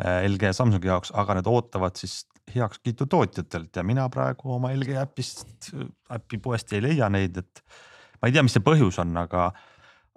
LG 0.00 0.50
ja 0.50 0.56
Samsungi 0.56 0.88
jaoks, 0.88 1.12
aga 1.18 1.38
need 1.38 1.48
ootavad 1.50 1.98
siis 2.00 2.22
heakskiitu 2.54 3.06
tootjatelt 3.10 3.76
ja 3.76 3.84
mina 3.86 4.08
praegu 4.12 4.54
oma 4.56 4.72
LG 4.74 4.96
äpist, 5.02 5.70
äpi 6.12 6.40
poest 6.42 6.72
ei 6.74 6.82
leia 6.84 7.10
neid, 7.12 7.36
et. 7.42 7.62
ma 8.20 8.28
ei 8.28 8.36
tea, 8.36 8.44
mis 8.46 8.56
see 8.56 8.64
põhjus 8.64 9.00
on, 9.02 9.12
aga, 9.20 9.50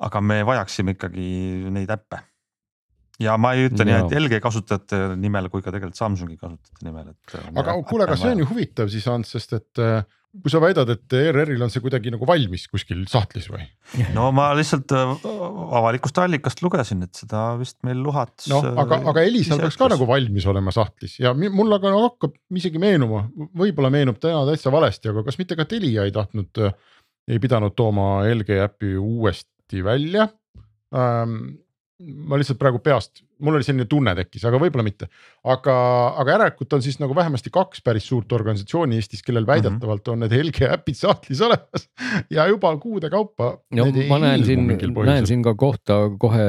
aga 0.08 0.22
me 0.22 0.42
vajaksime 0.48 0.96
ikkagi 0.98 1.28
neid 1.74 1.92
äppe. 1.94 2.22
ja 3.22 3.38
ma 3.38 3.54
ei 3.54 3.68
ütle 3.70 3.86
nii, 3.88 4.00
et 4.06 4.18
LG 4.22 4.42
kasutajate 4.44 5.04
nimel 5.20 5.52
kui 5.54 5.62
ka 5.62 5.72
tegelikult 5.72 6.00
Samsungi 6.00 6.40
kasutajate 6.40 6.88
nimel, 6.88 7.14
et. 7.14 7.38
aga 7.54 7.78
kuule, 7.84 8.08
aga 8.08 8.20
see 8.20 8.34
on 8.34 8.44
ju 8.44 8.50
huvitav 8.50 8.92
siis 8.94 9.08
Ants, 9.12 9.36
sest 9.38 9.58
et 9.60 9.84
äh, 9.84 10.02
kui 10.42 10.50
sa 10.50 10.60
väidad, 10.64 10.90
et 10.90 11.14
ERR-il 11.14 11.62
on 11.62 11.70
see 11.70 11.82
kuidagi 11.84 12.12
nagu 12.14 12.26
valmis 12.26 12.66
kuskil 12.72 13.04
sahtlis 13.10 13.46
või? 13.54 13.66
no 14.16 14.32
ma 14.36 14.48
lihtsalt 14.58 14.94
äh, 14.98 15.12
avalikust 15.80 16.18
allikast 16.24 16.64
lugesin, 16.66 17.04
et 17.06 17.22
seda 17.22 17.46
vist 17.60 17.78
meil 17.86 18.02
Luhats. 18.02 18.48
noh, 18.50 18.66
aga, 18.84 19.02
aga 19.14 19.26
Elisal 19.28 19.62
peaks 19.62 19.78
ka 19.78 19.92
nagu 19.94 20.08
valmis 20.10 20.48
olema 20.50 20.74
sahtlis 20.74 21.20
ja 21.22 21.36
mul 21.38 21.78
aga 21.78 21.94
hakkab 21.96 22.34
isegi 22.58 22.82
meenuma, 22.82 23.28
võib-olla 23.54 23.94
meenub 23.94 24.18
täna 24.24 24.42
täitsa 24.50 24.74
valesti, 24.74 25.12
aga 25.14 25.26
kas 25.28 25.38
mitte 25.42 25.60
ka 25.60 25.68
Telia 25.70 26.08
ei 26.08 26.16
tahtnud, 26.16 26.64
ei 27.30 27.44
pidanud 27.44 27.78
tooma 27.78 28.24
LG 28.32 28.64
äppi 28.66 28.96
uuesti 28.98 29.86
välja 29.86 30.28
ähm, 30.98 31.38
ma 32.04 32.40
lihtsalt 32.40 32.60
praegu 32.62 32.82
peast, 32.84 33.22
mul 33.44 33.58
oli 33.60 33.66
selline 33.68 33.86
tunne 33.90 34.14
tekkis, 34.18 34.46
aga 34.48 34.60
võib-olla 34.62 34.86
mitte. 34.86 35.10
aga, 35.44 35.76
aga 36.22 36.36
järelikult 36.38 36.76
on 36.78 36.84
siis 36.86 37.00
nagu 37.02 37.16
vähemasti 37.16 37.52
kaks 37.54 37.84
päris 37.86 38.08
suurt 38.10 38.32
organisatsiooni 38.36 38.98
Eestis, 39.00 39.24
kellel 39.26 39.48
väidetavalt 39.48 40.08
on 40.14 40.24
need 40.24 40.36
LG 40.38 40.70
äpid 40.78 41.00
sahtlis 41.00 41.42
olemas. 41.44 41.88
Ja 42.34 42.46
juba 42.48 42.72
kuude 42.82 43.10
kaupa. 43.10 43.58
no 43.76 43.86
ma 44.10 44.20
näen 44.22 44.46
siin, 44.46 44.68
näen 45.06 45.28
siin 45.28 45.44
ka 45.46 45.56
kohta 45.60 45.98
kohe, 46.20 46.46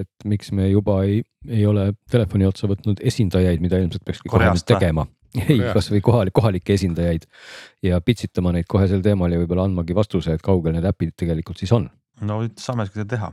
et 0.00 0.28
miks 0.28 0.52
me 0.56 0.68
juba 0.70 1.00
ei, 1.06 1.22
ei 1.48 1.64
ole 1.66 1.90
telefoni 2.10 2.46
otsa 2.48 2.70
võtnud 2.70 3.02
esindajaid, 3.04 3.62
mida 3.62 3.80
ilmselt 3.80 4.04
peakski 4.06 4.32
kohe 4.32 4.50
nüüd 4.50 4.66
tegema. 4.66 5.06
Ei, 5.46 5.60
kasvõi 5.62 6.00
kohalik, 6.02 6.34
kohalikke 6.34 6.74
esindajaid. 6.74 7.28
Ja 7.86 8.00
pitsitama 8.02 8.50
neid 8.56 8.66
kohe 8.66 8.88
sel 8.90 8.98
teemal 9.04 9.30
ja 9.30 9.38
võib-olla 9.38 9.68
andmagi 9.68 9.94
vastuse, 9.94 10.34
et 10.34 10.42
kaugel 10.42 10.74
need 10.74 10.88
äpid 10.90 11.14
tegelikult 11.22 11.60
siis 11.62 11.70
on. 11.76 11.86
no 12.26 12.40
saame 12.58 12.88
seda 12.88 13.06
teha 13.14 13.30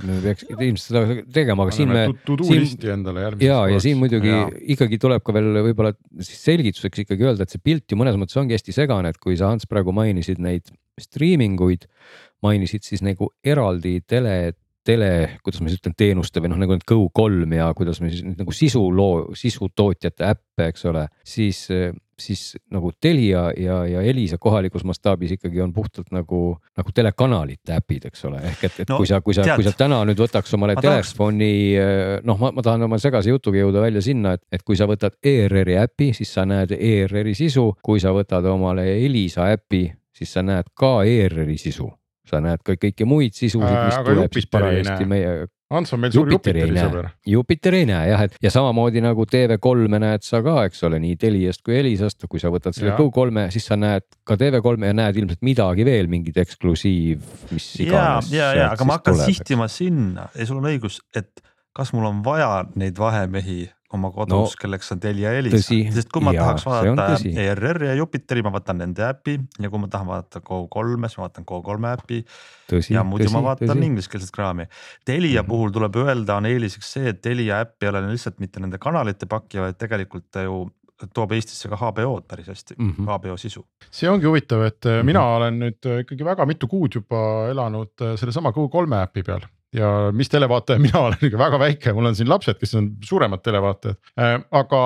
me 0.00 0.18
peaks 0.24 0.46
ilmselt 0.48 0.84
seda 0.86 1.16
tegema, 1.34 1.66
aga 1.66 1.74
siin 1.76 1.92
me. 1.92 2.04
to-do-listi 2.26 2.92
endale 2.94 3.26
järgmiseks. 3.26 3.48
ja, 3.48 3.58
ja 3.68 3.82
siin 3.84 4.00
muidugi 4.00 4.32
ja. 4.32 4.46
ikkagi 4.76 4.98
tuleb 5.02 5.24
ka 5.26 5.34
veel 5.36 5.50
võib-olla 5.68 5.92
siis 6.24 6.40
selgituseks 6.46 7.04
ikkagi 7.04 7.28
öelda, 7.28 7.44
et 7.44 7.52
see 7.52 7.62
pilt 7.62 7.92
ju 7.92 7.98
mõnes 8.00 8.16
mõttes 8.20 8.38
ongi 8.40 8.56
hästi 8.56 8.74
segane, 8.76 9.12
et 9.12 9.20
kui 9.22 9.36
sa 9.40 9.52
Ants 9.52 9.68
praegu 9.68 9.94
mainisid 9.96 10.40
neid 10.42 10.72
streaming 11.00 11.60
uid, 11.64 11.84
mainisid 12.44 12.88
siis 12.88 13.04
nagu 13.04 13.30
eraldi 13.44 13.98
tele 14.08 14.54
tele, 14.82 15.38
kuidas 15.46 15.62
ma 15.62 15.70
siis 15.70 15.78
ütlen, 15.78 15.94
teenuste 15.98 16.42
või 16.42 16.50
noh, 16.50 16.58
nagu 16.58 16.74
need 16.74 16.86
Go3 16.88 17.46
ja 17.54 17.68
kuidas 17.78 18.00
me 18.02 18.10
siis 18.10 18.24
nagu 18.26 18.54
sisu 18.56 18.82
loo, 18.90 19.28
sisutootjate 19.38 20.26
äppe, 20.26 20.66
eks 20.72 20.88
ole, 20.90 21.04
siis, 21.22 21.68
siis 22.22 22.42
nagu 22.72 22.92
Telia 23.00 23.48
ja, 23.58 23.78
ja 23.88 24.02
Elisa 24.06 24.38
kohalikus 24.40 24.84
mastaabis 24.88 25.36
ikkagi 25.36 25.60
on 25.64 25.72
puhtalt 25.72 26.12
nagu, 26.14 26.42
nagu 26.78 26.94
telekanalite 26.94 27.76
äpid, 27.76 28.08
eks 28.10 28.26
ole, 28.28 28.42
ehk 28.52 28.66
et, 28.68 28.80
et 28.84 28.92
no, 28.92 29.00
kui 29.00 29.08
sa, 29.10 29.20
kui 29.24 29.36
sa, 29.36 29.46
kui 29.56 29.66
sa 29.66 29.74
täna 29.76 30.02
nüüd 30.08 30.20
võtaks 30.22 30.54
omale 30.58 30.76
ma 30.78 30.84
telefoni, 30.84 31.52
noh, 32.28 32.40
ma, 32.40 32.52
ma 32.56 32.64
tahan 32.64 32.86
oma 32.88 33.00
segase 33.02 33.32
jutuga 33.32 33.62
jõuda 33.62 33.82
välja 33.84 34.04
sinna, 34.04 34.36
et, 34.38 34.44
et 34.52 34.66
kui 34.66 34.78
sa 34.78 34.88
võtad 34.90 35.18
ERR-i 35.18 35.78
äpi, 35.82 36.12
siis 36.16 36.32
sa 36.34 36.46
näed 36.48 36.74
ERR-i 36.78 37.34
sisu, 37.38 37.72
kui 37.82 38.02
sa 38.02 38.14
võtad 38.14 38.46
omale 38.50 38.86
Elisa 39.02 39.48
äpi, 39.52 39.86
siis 40.16 40.32
sa 40.36 40.44
näed 40.46 40.70
ka 40.78 41.00
ERR-i 41.08 41.58
sisu. 41.60 41.90
Sa 42.28 42.38
näed 42.40 42.62
ka 42.64 42.76
kõiki 42.78 43.06
muid 43.08 43.34
sisusid, 43.34 43.66
mis 43.66 43.96
äh, 43.98 44.04
tuleb 44.06 44.36
siis 44.36 44.46
parajasti 44.50 45.08
meie. 45.10 45.48
Ants 45.72 45.94
on 45.94 46.02
meil 46.02 46.12
suur 46.14 46.30
Jupiteri 46.32 46.76
sõber. 46.76 47.08
Jupiter 47.28 47.76
ei 47.78 47.86
näe 47.88 48.10
jah, 48.10 48.24
et 48.26 48.36
ja 48.42 48.52
samamoodi 48.52 49.02
nagu 49.04 49.26
TV3-e 49.28 50.00
näed 50.02 50.26
sa 50.26 50.42
ka, 50.44 50.58
eks 50.68 50.82
ole, 50.88 51.00
nii 51.02 51.18
Teliast 51.20 51.64
kui 51.66 51.78
Elisast, 51.80 52.26
kui 52.30 52.42
sa 52.42 52.52
võtad 52.52 52.76
selle 52.76 52.96
Go3-e, 52.98 53.48
siis 53.54 53.68
sa 53.70 53.78
näed 53.80 54.06
ka 54.28 54.36
TV3-e 54.40 54.92
ja 54.92 54.96
näed 54.96 55.22
ilmselt 55.22 55.44
midagi 55.46 55.86
veel, 55.88 56.10
mingit 56.12 56.40
eksklusiiv, 56.42 57.22
mis 57.52 57.70
iganes. 57.84 58.32
ja, 58.32 58.50
ja, 58.52 58.66
ja, 58.66 58.68
aga 58.76 58.88
ma 58.88 58.98
hakkan 58.98 59.16
tuleb, 59.16 59.32
sihtima 59.32 59.70
sinna 59.72 60.28
ja 60.36 60.48
sul 60.48 60.60
on 60.60 60.68
õigus, 60.72 61.00
et 61.16 61.44
kas 61.76 61.94
mul 61.96 62.08
on 62.10 62.20
vaja 62.24 62.66
neid 62.76 62.98
vahemehi 63.00 63.64
oma 63.96 64.10
kodus 64.14 64.54
no,, 64.54 64.60
kelleks 64.60 64.92
on 64.94 65.00
Telia 65.02 65.32
Elisa, 65.38 65.60
sest 65.94 66.10
kui 66.12 66.24
ma 66.24 66.34
jaa, 66.34 66.46
tahaks 66.46 66.66
vaadata 66.66 67.44
ERR-i 67.44 67.90
ja 67.90 67.94
Jupiteri, 67.98 68.44
ma 68.44 68.52
võtan 68.54 68.80
nende 68.82 69.04
äpi 69.06 69.36
ja 69.62 69.70
kui 69.72 69.82
ma 69.82 69.90
tahan 69.92 70.08
vaadata 70.08 70.42
Go3-e, 70.46 71.08
siis 71.08 71.20
ma 71.20 71.26
vaatan 71.26 71.48
Go3 71.48 71.92
äpi. 71.92 72.20
ja 72.94 73.04
muidu 73.06 73.28
tõsi, 73.28 73.36
ma 73.36 73.44
vaatan 73.50 73.86
ingliskeelset 73.88 74.34
kraami. 74.34 74.68
Telia 75.04 75.42
mm 75.42 75.44
-hmm. 75.44 75.48
puhul 75.48 75.70
tuleb 75.70 75.96
öelda, 76.04 76.36
on 76.36 76.46
eeliseks 76.46 76.92
see, 76.96 77.08
et 77.08 77.22
Telia 77.22 77.60
äpp 77.64 77.82
ei 77.82 77.88
ole 77.88 78.06
lihtsalt 78.10 78.40
mitte 78.40 78.60
nende 78.60 78.78
kanalite 78.78 79.26
pakki, 79.26 79.60
vaid 79.60 79.78
tegelikult 79.78 80.30
ta 80.30 80.42
ju 80.42 80.66
toob 81.14 81.32
Eestisse 81.32 81.68
ka 81.68 81.76
HBO-d 81.76 82.28
päris 82.28 82.48
hästi 82.48 82.74
mm, 82.78 82.94
-hmm. 82.98 83.08
HBO 83.18 83.36
sisu. 83.36 83.66
see 83.90 84.10
ongi 84.10 84.26
huvitav, 84.26 84.62
et 84.62 84.84
mm 84.84 84.90
-hmm. 84.90 85.02
mina 85.02 85.24
olen 85.36 85.58
nüüd 85.58 86.00
ikkagi 86.00 86.24
väga 86.24 86.46
mitu 86.46 86.68
kuud 86.68 86.94
juba 86.94 87.48
elanud 87.50 87.92
äh, 88.00 88.16
sellesama 88.16 88.50
Go3 88.50 89.02
äpi 89.02 89.22
peal 89.22 89.40
ja 89.76 89.88
mis 90.12 90.28
televaataja 90.28 90.80
mina 90.82 91.00
olen, 91.00 91.18
ikka 91.26 91.38
väga 91.40 91.58
väike, 91.60 91.92
mul 91.96 92.10
on 92.10 92.16
siin 92.16 92.28
lapsed, 92.28 92.58
kes 92.60 92.74
on 92.78 92.88
suuremad 93.04 93.42
televaatajad. 93.44 93.98
Äh, 94.20 94.34
aga, 94.60 94.80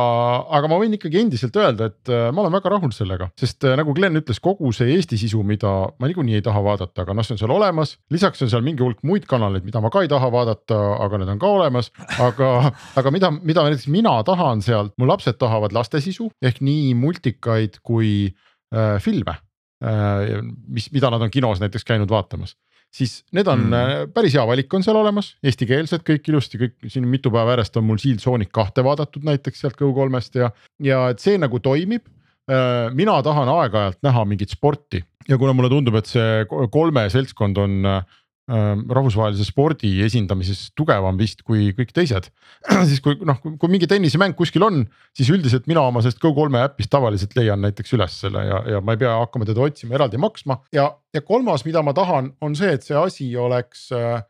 aga 0.59 0.71
ma 0.71 0.79
võin 0.81 0.95
ikkagi 0.97 1.21
endiselt 1.25 1.57
öelda, 1.59 1.91
et 1.91 2.13
äh, 2.13 2.29
ma 2.35 2.45
olen 2.45 2.55
väga 2.55 2.73
rahul 2.77 2.93
sellega, 2.95 3.29
sest 3.39 3.67
äh, 3.67 3.75
nagu 3.79 3.95
Glen 3.97 4.21
ütles, 4.21 4.41
kogu 4.43 4.71
see 4.77 4.93
Eesti 4.95 5.19
sisu, 5.21 5.43
mida 5.47 5.73
ma 5.99 6.11
niikuinii 6.11 6.39
ei 6.39 6.45
taha 6.47 6.63
vaadata, 6.65 7.03
aga 7.03 7.17
noh, 7.17 7.27
see 7.27 7.35
on 7.37 7.43
seal 7.43 7.55
olemas. 7.57 7.97
lisaks 8.15 8.45
on 8.47 8.53
seal 8.53 8.65
mingi 8.67 8.85
hulk 8.85 9.03
muid 9.07 9.27
kanaleid, 9.29 9.67
mida 9.67 9.83
ma 9.83 9.91
ka 9.93 10.05
ei 10.07 10.13
taha 10.13 10.31
vaadata, 10.33 10.79
aga 11.07 11.23
need 11.23 11.35
on 11.35 11.43
ka 11.43 11.51
olemas. 11.59 11.91
aga, 12.23 12.53
aga 13.01 13.15
mida, 13.15 13.33
mida 13.43 13.67
näiteks 13.67 13.89
mina 13.93 14.15
tahan 14.27 14.63
sealt, 14.65 14.95
mu 15.01 15.11
lapsed 15.11 15.39
tahavad 15.41 15.75
laste 15.75 16.01
sisu 16.05 16.31
ehk 16.45 16.63
nii 16.65 16.95
multikaid 16.99 17.81
kui 17.87 18.31
äh, 18.75 18.97
filme 19.03 19.35
äh,. 19.83 20.39
mis, 20.69 20.89
mida 20.95 21.11
nad 21.11 21.23
on 21.23 21.33
kinos 21.33 21.61
näiteks 21.63 21.85
käinud 21.85 22.11
vaatamas 22.13 22.55
siis 22.95 23.21
need 23.37 23.49
on 23.51 23.67
mm. 23.69 24.13
päris 24.15 24.37
hea 24.37 24.45
valik 24.49 24.75
on 24.75 24.85
seal 24.85 24.99
olemas, 25.01 25.35
eestikeelsed 25.45 26.05
kõik 26.07 26.29
ilusti, 26.31 26.61
kõik 26.61 26.91
siin 26.93 27.09
mitu 27.11 27.33
päeva 27.35 27.57
järjest 27.57 27.81
on 27.81 27.87
mul 27.89 28.01
Shield 28.03 28.23
Sonic 28.25 28.53
kahte 28.55 28.85
vaadatud 28.87 29.27
näiteks 29.27 29.65
sealt 29.65 29.79
Go3-st 29.81 30.41
ja, 30.43 30.53
ja 30.83 31.03
et 31.13 31.23
see 31.23 31.41
nagu 31.41 31.61
toimib. 31.63 32.07
Äh, 32.47 32.93
mina 32.95 33.17
tahan 33.27 33.49
aeg-ajalt 33.51 33.99
näha 34.07 34.23
mingit 34.29 34.55
sporti. 34.55 35.03
Ja 35.27 35.39
kuna 35.39 35.51
mulle 35.57 35.71
tundub, 35.73 35.97
et 35.99 36.07
see 36.07 36.45
kolme 36.71 37.09
seltskond 37.11 37.59
on 37.59 37.81
äh, 37.91 38.21
rahvusvahelise 38.47 39.43
spordi 39.43 39.89
esindamises 40.07 40.69
tugevam 40.79 41.17
vist 41.19 41.41
kui 41.43 41.73
kõik 41.75 41.91
teised. 41.95 42.29
siis 42.89 43.01
kui 43.03 43.19
noh, 43.27 43.41
kui 43.43 43.73
mingi 43.73 43.89
tennisemäng 43.91 44.37
kuskil 44.39 44.63
on, 44.63 44.85
siis 45.17 45.33
üldiselt 45.35 45.67
mina 45.67 45.83
oma 45.83 46.03
sellest 46.05 46.23
Go3 46.23 46.63
äpist 46.63 46.93
tavaliselt 46.93 47.35
leian 47.39 47.65
näiteks 47.65 47.97
üles 47.99 48.21
selle 48.23 48.45
ja, 48.47 48.63
ja 48.77 48.83
ma 48.85 48.95
ei 48.95 49.03
pea 49.03 49.17
hakkama 49.19 49.49
teda 49.49 49.67
otsima 49.67 49.99
eraldi 49.99 50.21
maksma 50.23 50.61
ja, 50.77 50.87
ja 51.15 51.25
kolmas, 51.27 51.67
mida 51.67 51.83
ma 51.83 51.95
tahan, 51.97 52.31
on 52.41 52.55
see, 52.59 52.71
et 52.79 52.87
see 52.87 52.95
asi 52.99 53.33
oleks 53.37 53.89
äh, 53.97 54.23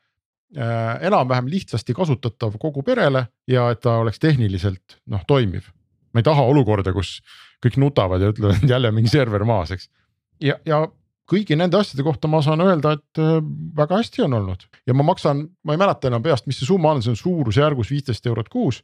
äh 0.56 1.06
enam-vähem 1.10 1.52
lihtsasti 1.52 1.92
kasutatav 1.96 2.56
kogu 2.62 2.86
perele 2.86 3.26
ja 3.50 3.68
et 3.74 3.84
ta 3.84 3.98
oleks 4.00 4.22
tehniliselt 4.22 5.00
noh 5.12 5.28
toimiv. 5.28 5.68
ma 6.16 6.24
ei 6.24 6.30
taha 6.30 6.48
olukorda, 6.48 6.96
kus 6.96 7.18
kõik 7.60 7.76
nutavad 7.84 8.24
ja 8.24 8.32
ütlevad 8.32 8.64
jälle 8.64 8.96
mingi 8.96 9.12
server 9.12 9.44
maas, 9.44 9.76
eks. 9.76 9.90
ja, 10.40 10.56
ja 10.64 10.86
kõigi 11.30 11.56
nende 11.58 11.78
asjade 11.78 12.04
kohta 12.06 12.30
ma 12.30 12.40
saan 12.44 12.62
öelda, 12.64 12.96
et 12.96 13.20
äh, 13.22 13.38
väga 13.76 14.00
hästi 14.00 14.24
on 14.26 14.38
olnud 14.38 14.66
ja 14.86 14.94
ma 14.96 15.06
maksan, 15.06 15.44
ma 15.66 15.74
ei 15.74 15.80
mäleta 15.80 16.10
enam 16.10 16.24
peast, 16.24 16.46
mis 16.46 16.60
see 16.60 16.68
summa 16.68 16.94
on, 16.94 17.02
see 17.04 17.12
on 17.14 17.20
suurusjärgus 17.20 17.90
viisteist 17.92 18.26
eurot 18.30 18.50
kuus. 18.52 18.82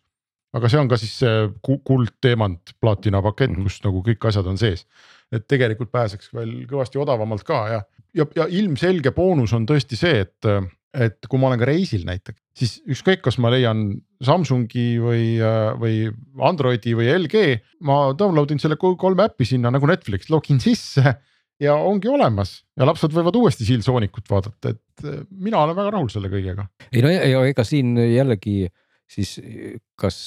aga 0.52 0.68
see 0.68 0.80
on 0.82 0.88
ka 0.90 0.98
siis 1.00 1.14
see 1.22 1.46
kuld, 1.64 2.12
teemant, 2.20 2.74
plaatina 2.80 3.22
pakett 3.24 3.54
mm, 3.54 3.62
-hmm. 3.62 3.70
kus 3.70 3.84
nagu 3.86 4.02
kõik 4.04 4.28
asjad 4.28 4.46
on 4.46 4.58
sees. 4.58 4.86
et 5.32 5.46
tegelikult 5.48 5.92
pääseks 5.92 6.34
veel 6.34 6.66
kõvasti 6.68 7.00
odavamalt 7.00 7.44
ka 7.44 7.64
ja, 7.68 7.82
ja, 8.14 8.26
ja 8.36 8.46
ilmselge 8.48 9.10
boonus 9.10 9.52
on 9.52 9.66
tõesti 9.66 9.96
see, 9.96 10.20
et, 10.26 10.50
et 10.92 11.28
kui 11.28 11.38
ma 11.38 11.48
olen 11.48 11.58
ka 11.58 11.70
reisil 11.70 12.04
näiteks, 12.04 12.40
siis 12.58 12.82
ükskõik, 12.86 13.22
kas 13.22 13.38
ma 13.38 13.50
leian 13.50 14.02
Samsungi 14.22 14.98
või, 15.00 15.38
või 15.80 16.10
Androidi 16.38 16.92
või 16.94 17.08
LG, 17.16 17.62
ma 17.80 18.12
download 18.18 18.50
in 18.50 18.60
selle 18.60 18.76
kolme 18.76 19.24
äppi 19.24 19.48
sinna 19.48 19.70
nagu 19.70 19.86
Netflix, 19.86 20.28
login 20.30 20.60
sisse 20.60 21.16
ja 21.62 21.76
ongi 21.78 22.10
olemas 22.10 22.56
ja 22.78 22.86
lapsed 22.88 23.14
võivad 23.14 23.36
uuesti 23.38 23.66
Silsoonikut 23.68 24.28
vaadata, 24.30 24.74
et 24.74 25.06
äh, 25.06 25.22
mina 25.30 25.62
olen 25.62 25.78
väga 25.78 25.94
rahul 25.96 26.10
selle 26.12 26.30
kõigega. 26.32 26.66
ei 26.90 27.04
no 27.04 27.12
ja, 27.12 27.44
ega 27.48 27.64
siin 27.66 27.94
jällegi 28.00 28.66
siis 29.12 29.36
kas 30.00 30.18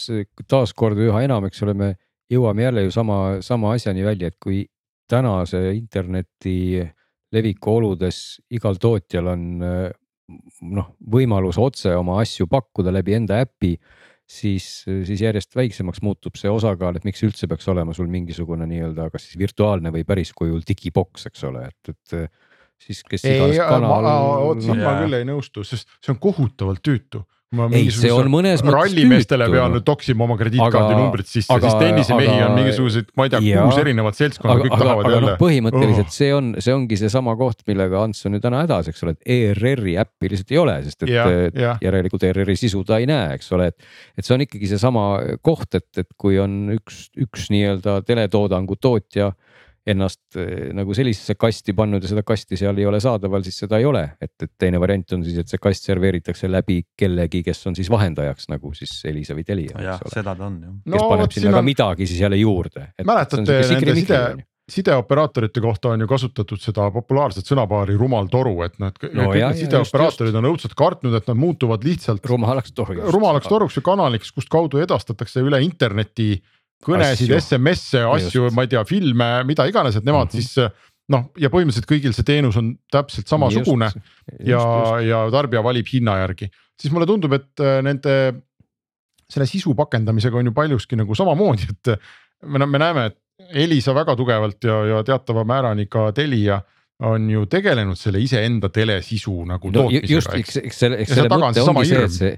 taaskord 0.47 0.99
üha 1.01 1.23
enam, 1.25 1.47
eks 1.49 1.63
ole, 1.65 1.73
me 1.77 1.91
jõuame 2.31 2.65
jälle 2.67 2.85
ju 2.85 2.93
sama, 2.93 3.19
sama 3.45 3.73
asjani 3.75 4.05
välja, 4.05 4.29
et 4.29 4.37
kui 4.41 4.63
tänase 5.09 5.61
interneti 5.75 6.83
leviku 7.33 7.79
oludes 7.79 8.39
igal 8.53 8.77
tootjal 8.81 9.33
on 9.33 9.45
noh, 9.65 10.87
võimalus 11.11 11.59
otse 11.61 11.93
oma 11.97 12.19
asju 12.23 12.47
pakkuda 12.49 12.93
läbi 12.93 13.17
enda 13.17 13.41
äpi 13.43 13.75
siis, 14.25 14.65
siis 14.85 15.21
järjest 15.21 15.55
väiksemaks 15.55 16.01
muutub 16.05 16.37
see 16.39 16.49
osakaal, 16.51 16.97
et 16.97 17.05
miks 17.05 17.21
üldse 17.27 17.49
peaks 17.51 17.67
olema 17.71 17.93
sul 17.93 18.09
mingisugune 18.11 18.67
nii-öelda, 18.69 19.11
kas 19.13 19.27
siis 19.27 19.39
virtuaalne 19.39 19.93
või 19.93 20.05
päris 20.07 20.33
kujul 20.35 20.65
digiboks, 20.67 21.27
eks 21.29 21.45
ole, 21.49 21.67
et, 21.69 21.93
et 21.93 22.31
siis 22.81 23.03
kes 23.05 23.27
iganes 23.29 23.61
kanal. 23.61 24.09
otseselt 24.49 24.81
ma 24.81 24.97
küll 25.03 25.19
ei 25.19 25.27
nõustu, 25.29 25.63
sest 25.67 25.89
see 25.99 26.15
on 26.15 26.21
kohutavalt 26.23 26.83
tüütu 26.85 27.23
ei, 27.75 27.89
see 27.93 28.11
on 28.11 28.27
mõnes 28.31 28.61
mõttes 28.63 28.75
rallimeestele 28.75 29.47
pean 29.51 29.75
nüüd 29.75 29.85
toksima 29.87 30.25
oma 30.25 30.35
krediitkaardi 30.39 30.97
numbrit 30.97 31.29
sisse, 31.29 31.55
siis 31.61 31.77
tennisemehi 31.79 32.39
on 32.47 32.55
mingisuguseid, 32.57 33.11
ma 33.15 33.27
ei 33.27 33.33
tea, 33.33 33.41
kuus 33.61 33.79
erinevat 33.79 34.17
seltskonda, 34.17 34.57
kõik 34.63 34.73
aga, 34.73 34.81
tahavad 34.81 35.07
aga, 35.07 35.13
jälle. 35.15 35.31
No, 35.35 35.39
põhimõtteliselt 35.41 36.09
oh. 36.09 36.15
see 36.17 36.31
on, 36.35 36.51
see 36.65 36.75
ongi 36.75 36.99
seesama 36.99 37.35
koht, 37.39 37.61
millega 37.69 38.01
Ants 38.05 38.25
on 38.27 38.37
ju 38.37 38.43
täna 38.43 38.63
hädas, 38.65 38.89
eks 38.91 39.05
ole, 39.05 39.15
et 39.15 39.33
ERR-i 39.37 39.95
äppi 40.01 40.31
lihtsalt 40.33 40.55
ei 40.55 40.61
ole, 40.61 40.77
sest 40.87 41.07
et 41.07 41.13
ja, 41.13 41.25
ja. 41.53 41.73
järelikult 41.85 42.27
ERR-i 42.29 42.57
sisu 42.59 42.83
ta 42.87 42.99
ei 43.01 43.09
näe, 43.09 43.35
eks 43.37 43.51
ole, 43.55 43.69
et. 43.71 43.89
et 44.17 44.27
see 44.27 44.35
on 44.35 44.45
ikkagi 44.45 44.71
seesama 44.73 45.07
koht, 45.45 45.69
et, 45.77 45.89
et 46.01 46.09
kui 46.19 46.39
on 46.41 46.75
üks, 46.75 47.07
üks 47.21 47.49
nii-öelda 47.53 48.01
teletoodangu 48.09 48.79
tootja 48.81 49.31
ennast 49.85 50.37
eh, 50.41 50.71
nagu 50.75 50.95
sellisesse 50.97 51.35
kasti 51.37 51.75
pannud 51.77 52.03
ja 52.03 52.09
seda 52.09 52.23
kasti 52.25 52.57
seal 52.59 52.77
ei 52.81 52.87
ole 52.89 52.99
saadaval, 53.03 53.43
siis 53.45 53.59
seda 53.65 53.79
ei 53.81 53.85
ole, 53.85 54.01
et, 54.21 54.33
et 54.41 54.51
teine 54.61 54.81
variant 54.81 55.17
on 55.17 55.25
siis, 55.25 55.37
et 55.41 55.51
see 55.51 55.61
kast 55.61 55.85
serveeritakse 55.85 56.49
läbi 56.49 56.81
kellegi, 56.97 57.43
kes 57.45 57.61
on 57.69 57.77
siis 57.77 57.91
vahendajaks 57.93 58.49
nagu 58.53 58.73
siis 58.77 58.97
Elisa 59.05 59.37
või 59.37 59.45
Telia. 59.45 59.77
jah, 59.91 60.01
seda 60.13 60.33
ta 60.33 60.49
on 60.49 60.57
ju. 60.63 60.73
kes 60.89 60.97
no, 60.97 61.05
paneb 61.13 61.37
sinna 61.37 61.53
ka 61.53 61.61
on... 61.61 61.69
midagi 61.69 62.09
siis 62.09 62.25
jälle 62.25 62.41
juurde. 62.41 62.89
mäletate 63.05 63.43
nende 63.43 63.93
side, 63.93 64.19
sideoperaatorite 64.69 65.61
kohta 65.61 65.89
on 65.89 66.01
ju 66.01 66.07
kasutatud 66.09 66.61
seda 66.61 66.87
populaarset 66.93 67.45
sõnapaari 67.45 67.97
rumal 67.99 68.29
toru, 68.33 68.55
et 68.65 68.73
et 68.73 68.81
no, 69.13 69.27
kõik 69.29 69.37
jah, 69.37 69.53
need 69.53 69.67
sideoperaatorid 69.67 70.39
on 70.39 70.49
õudselt 70.49 70.73
kartnud, 70.77 71.13
et 71.13 71.29
nad 71.29 71.37
muutuvad 71.37 71.85
lihtsalt. 71.85 72.25
rumalaks 72.25 72.73
toruks. 72.73 73.13
rumalaks 73.13 73.47
toruks 73.47 73.77
või 73.77 73.85
kanaliks, 73.91 74.33
kust 74.33 74.49
kaudu 74.49 74.81
edastatakse 74.81 75.45
üle 75.45 75.61
interneti 75.61 76.41
kõnesid, 76.85 77.33
SMS-e, 77.39 78.03
asju, 78.07 78.49
ma 78.55 78.65
ei 78.65 78.71
tea, 78.71 78.83
filme, 78.87 79.29
mida 79.49 79.67
iganes, 79.69 79.97
et 79.97 80.05
nemad 80.05 80.29
mm 80.29 80.39
-hmm. 80.39 80.41
siis 80.41 81.11
noh, 81.13 81.27
ja 81.37 81.51
põhimõtteliselt 81.53 81.89
kõigil 81.89 82.15
see 82.17 82.27
teenus 82.27 82.57
on 82.61 82.73
täpselt 82.91 83.29
samasugune 83.29 83.89
just, 83.91 84.01
just, 84.39 84.49
ja, 84.49 84.63
ja 85.05 85.23
tarbija 85.33 85.63
valib 85.65 85.89
hinna 85.91 86.17
järgi, 86.23 86.49
siis 86.81 86.93
mulle 86.93 87.07
tundub, 87.09 87.33
et 87.37 87.63
äh, 87.63 87.81
nende 87.85 88.15
selle 89.29 89.47
sisu 89.49 89.73
pakendamisega 89.77 90.37
on 90.37 90.51
ju 90.51 90.53
paljuski 90.53 90.97
nagu 90.99 91.15
samamoodi, 91.17 91.69
et 91.73 91.95
me, 92.45 92.65
me 92.65 92.81
näeme, 92.81 93.05
et 93.11 93.21
Elisa 93.65 93.93
väga 93.95 94.15
tugevalt 94.15 94.63
ja, 94.63 94.79
ja 94.85 95.03
teatava 95.03 95.43
määrani 95.43 95.89
ka 95.91 96.11
Telia 96.15 96.61
on 97.03 97.29
ju 97.29 97.45
tegelenud 97.51 97.99
selle 97.99 98.21
iseenda 98.23 98.69
telesisu 98.69 99.41
nagu 99.49 99.71
no, 99.71 99.81
tootmisega. 99.81 100.13
just, 100.13 100.31
eks, 100.37 100.59
eks 100.61 100.79
selle, 100.79 100.99
eks 101.03 101.11
selle 101.17 101.29
mõte 101.29 101.65
ongi 101.65 101.89
see, 101.89 102.03
et 102.05 102.15
see 102.15 102.35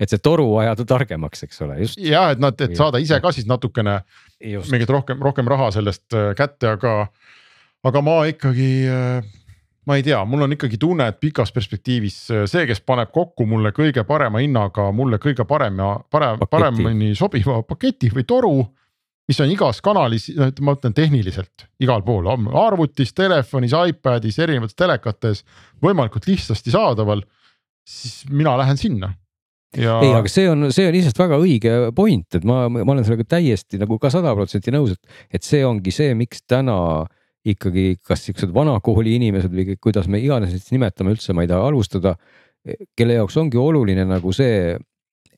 et 0.00 0.08
see 0.08 0.22
toru 0.24 0.46
ajada 0.62 0.86
targemaks, 0.88 1.44
eks 1.44 1.60
ole, 1.66 1.76
just. 1.84 2.00
ja 2.00 2.30
et 2.32 2.40
noh, 2.40 2.54
et 2.54 2.76
saada 2.78 3.00
ise 3.02 3.20
ka 3.20 3.32
siis 3.36 3.48
natukene 3.50 4.00
just. 4.40 4.72
mingit 4.72 4.90
rohkem, 4.90 5.20
rohkem 5.22 5.48
raha 5.50 5.70
sellest 5.76 6.16
äh, 6.16 6.32
kätte, 6.38 6.74
aga, 6.78 6.94
aga 7.86 8.02
ma 8.04 8.16
ikkagi 8.30 8.70
äh, 8.88 9.28
ma 9.88 9.98
ei 9.98 10.04
tea, 10.06 10.18
mul 10.28 10.46
on 10.46 10.56
ikkagi 10.56 10.80
tunne, 10.80 11.10
et 11.10 11.20
pikas 11.20 11.52
perspektiivis 11.52 12.18
äh, 12.32 12.44
see, 12.50 12.64
kes 12.70 12.82
paneb 12.86 13.12
kokku 13.12 13.46
mulle 13.48 13.74
kõige 13.76 14.04
parema 14.08 14.42
hinnaga, 14.42 14.88
mulle 14.96 15.20
kõige 15.22 15.44
parem 15.48 15.80
ja 15.82 15.94
parem, 16.12 16.40
paremini 16.50 17.12
sobiva 17.18 17.60
paketi 17.66 18.12
või 18.14 18.28
toru. 18.28 18.54
mis 19.30 19.38
on 19.38 19.50
igas 19.52 19.78
kanalis, 19.78 20.24
ma 20.60 20.72
ütlen 20.74 20.94
tehniliselt 20.94 21.68
igal 21.78 22.00
pool, 22.02 22.26
arvutis, 22.58 23.12
telefonis, 23.14 23.76
iPad'is, 23.92 24.40
erinevates 24.42 24.74
telekates 24.74 25.44
võimalikult 25.84 26.26
lihtsasti 26.26 26.72
saadaval. 26.74 27.22
siis 27.86 28.24
mina 28.30 28.56
lähen 28.58 28.76
sinna 28.76 29.12
ja.... 29.76 30.00
ei, 30.02 30.12
aga 30.16 30.30
see 30.30 30.48
on, 30.50 30.68
see 30.74 30.88
on 30.88 30.94
lihtsalt 30.96 31.20
väga 31.20 31.38
õige 31.42 31.76
point, 31.96 32.26
et 32.38 32.44
ma, 32.48 32.64
ma 32.72 32.84
olen 32.84 33.06
sellega 33.06 33.26
täiesti 33.36 33.80
nagu 33.80 33.98
ka 34.02 34.10
sada 34.12 34.34
protsenti 34.36 34.74
nõus, 34.74 34.96
et, 34.96 35.16
et 35.38 35.46
see 35.46 35.62
ongi 35.66 35.94
see, 35.94 36.14
miks 36.18 36.44
täna 36.48 36.76
ikkagi, 37.50 37.94
kas 38.04 38.26
siuksed 38.26 38.52
vanakooli 38.52 39.16
inimesed 39.16 39.52
või 39.54 39.76
kuidas 39.80 40.10
me 40.12 40.20
iganes 40.20 40.52
neid 40.52 40.72
nimetame 40.74 41.14
üldse, 41.14 41.32
ma 41.36 41.46
ei 41.46 41.50
taha 41.50 41.70
alustada. 41.70 42.16
kelle 42.96 43.14
jaoks 43.16 43.36
ongi 43.40 43.56
oluline 43.56 44.04
nagu 44.04 44.32
see, 44.36 44.76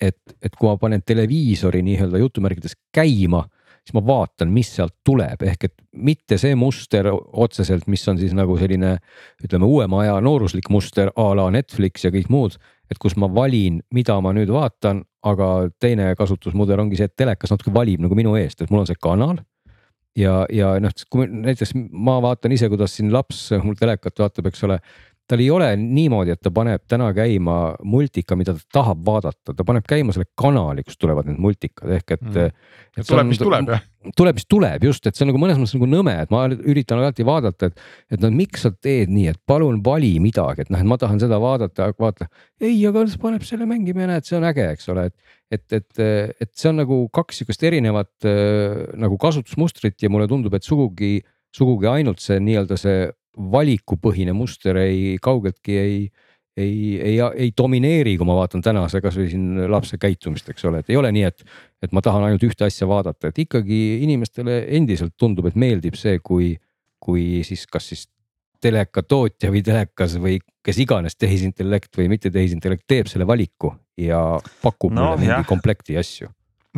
et, 0.00 0.18
et 0.42 0.56
kui 0.58 0.66
ma 0.66 0.78
panen 0.80 1.02
televiisori 1.06 1.82
nii-öelda 1.86 2.18
jutumärkides 2.18 2.74
käima 2.94 3.44
siis 3.82 3.94
ma 3.96 4.02
vaatan, 4.06 4.50
mis 4.54 4.70
sealt 4.76 4.94
tuleb, 5.06 5.42
ehk 5.42 5.66
et 5.66 5.74
mitte 5.92 6.38
see 6.38 6.54
muster 6.58 7.08
otseselt, 7.10 7.88
mis 7.90 8.04
on 8.08 8.20
siis 8.20 8.34
nagu 8.38 8.56
selline 8.60 8.96
ütleme 9.42 9.66
uuema 9.66 10.04
aja 10.04 10.20
nooruslik 10.22 10.70
muster 10.70 11.10
a 11.16 11.28
la 11.38 11.48
Netflix 11.50 12.06
ja 12.06 12.12
kõik 12.14 12.30
muud. 12.30 12.58
et 12.92 12.98
kus 13.00 13.14
ma 13.16 13.24
valin, 13.34 13.78
mida 13.94 14.18
ma 14.20 14.34
nüüd 14.36 14.50
vaatan, 14.52 14.98
aga 15.24 15.46
teine 15.80 16.10
kasutusmudel 16.18 16.82
ongi 16.82 16.98
see, 16.98 17.06
et 17.08 17.16
telekas 17.16 17.48
natuke 17.48 17.72
valib 17.72 18.02
nagu 18.04 18.12
minu 18.14 18.34
eest, 18.36 18.60
et 18.60 18.68
mul 18.70 18.82
on 18.82 18.86
see 18.90 18.98
kanal 19.00 19.38
ja, 20.18 20.42
ja 20.52 20.74
noh, 20.82 20.92
kui 21.08 21.24
näiteks 21.30 21.72
ma 21.74 22.18
vaatan 22.22 22.52
ise, 22.52 22.68
kuidas 22.68 22.96
siin 22.98 23.12
laps 23.14 23.46
mul 23.64 23.78
telekat 23.78 24.20
vaatab, 24.20 24.50
eks 24.50 24.66
ole 24.68 24.78
tal 25.32 25.40
ei 25.40 25.48
ole 25.52 25.68
niimoodi, 25.80 26.34
et 26.34 26.42
ta 26.44 26.52
paneb 26.54 26.82
täna 26.90 27.08
käima 27.16 27.56
multika, 27.88 28.36
mida 28.38 28.54
ta 28.56 28.80
tahab 28.80 29.00
vaadata, 29.06 29.54
ta 29.56 29.64
paneb 29.66 29.86
käima 29.88 30.12
selle 30.14 30.28
kanali, 30.38 30.84
kust 30.84 31.00
tulevad 31.00 31.28
need 31.30 31.40
multikad. 31.40 31.88
Ehk 31.96 32.14
et 32.18 32.26
mm.. 32.26 32.68
et 33.00 33.08
tuleb, 33.08 33.30
mis 33.30 33.40
tuleb 33.40 33.72
jah? 33.72 33.84
tuleb, 34.18 34.38
mis 34.38 34.48
tuleb 34.50 34.84
just, 34.88 35.06
et 35.06 35.16
see 35.16 35.24
on 35.24 35.30
nagu 35.30 35.40
mõnes 35.40 35.60
mõttes 35.60 35.76
nagu 35.76 35.88
nõme, 35.88 36.14
et 36.24 36.32
ma 36.34 36.44
üritan 36.50 37.00
alati 37.00 37.24
vaadata, 37.26 37.70
et, 37.70 37.84
et 38.12 38.24
no 38.24 38.32
miks 38.34 38.66
sa 38.66 38.72
teed 38.74 39.12
nii, 39.12 39.28
et 39.32 39.40
palun 39.48 39.78
vali 39.84 40.16
midagi, 40.22 40.66
et 40.66 40.72
noh, 40.74 40.82
et 40.82 40.90
ma 40.90 40.98
tahan 41.00 41.22
seda 41.22 41.38
vaadata, 41.42 41.92
vaata. 42.02 42.28
ei, 42.60 42.74
aga 42.88 43.06
ta 43.06 43.22
paneb 43.22 43.46
selle 43.46 43.68
mängima 43.70 44.04
ja 44.04 44.12
näed, 44.14 44.26
see 44.26 44.38
on 44.40 44.48
äge, 44.50 44.66
eks 44.74 44.90
ole, 44.92 45.06
et, 45.08 45.38
et, 45.54 45.66
et, 45.78 46.02
et 46.42 46.50
see 46.58 46.72
on 46.72 46.82
nagu 46.82 46.98
kaks 47.14 47.40
sihukest 47.40 47.62
erinevat 47.70 48.26
äh, 48.26 48.82
nagu 48.98 49.20
kasutusmustrit 49.22 50.02
ja 50.02 50.10
mulle 50.10 50.26
tundub, 50.30 50.58
et 50.58 50.66
sugugi, 50.66 51.20
sugugi 51.54 51.90
ainult 51.94 52.22
see 52.24 52.42
nii-öelda 52.42 52.80
see 52.80 53.06
valikupõhine 53.36 54.34
muster 54.36 54.76
ei 54.82 55.16
kaugeltki 55.22 55.76
ei, 55.78 55.96
ei, 56.56 57.00
ei, 57.00 57.16
ei 57.34 57.52
domineeri, 57.56 58.16
kui 58.20 58.28
ma 58.28 58.36
vaatan 58.36 58.64
tänase 58.64 59.00
kasvõi 59.04 59.30
siin 59.32 59.62
lapse 59.72 59.98
käitumist, 60.00 60.50
eks 60.52 60.66
ole, 60.68 60.82
et 60.82 60.90
ei 60.92 60.98
ole 61.00 61.12
nii, 61.14 61.24
et, 61.30 61.44
et 61.82 61.94
ma 61.96 62.02
tahan 62.04 62.26
ainult 62.28 62.44
ühte 62.44 62.66
asja 62.66 62.88
vaadata, 62.88 63.32
et 63.32 63.40
ikkagi 63.46 63.80
inimestele 64.04 64.62
endiselt 64.76 65.16
tundub, 65.20 65.48
et 65.48 65.56
meeldib 65.56 65.96
see, 65.98 66.18
kui, 66.24 66.52
kui 67.02 67.40
siis 67.48 67.64
kas 67.70 67.88
siis 67.92 68.06
teleka 68.62 69.02
tootja 69.02 69.50
või 69.50 69.64
telekas 69.66 70.18
või 70.22 70.36
kes 70.62 70.78
iganes 70.84 71.16
tehisintellekt 71.18 71.96
või 71.98 72.12
mitte 72.12 72.30
tehisintellekt 72.30 72.84
teeb 72.86 73.10
selle 73.10 73.26
valiku 73.26 73.72
ja 73.98 74.20
pakub 74.62 74.92
no, 74.94 75.08
mulle 75.08 75.24
mingi 75.24 75.48
komplekti 75.48 75.98
asju 75.98 76.30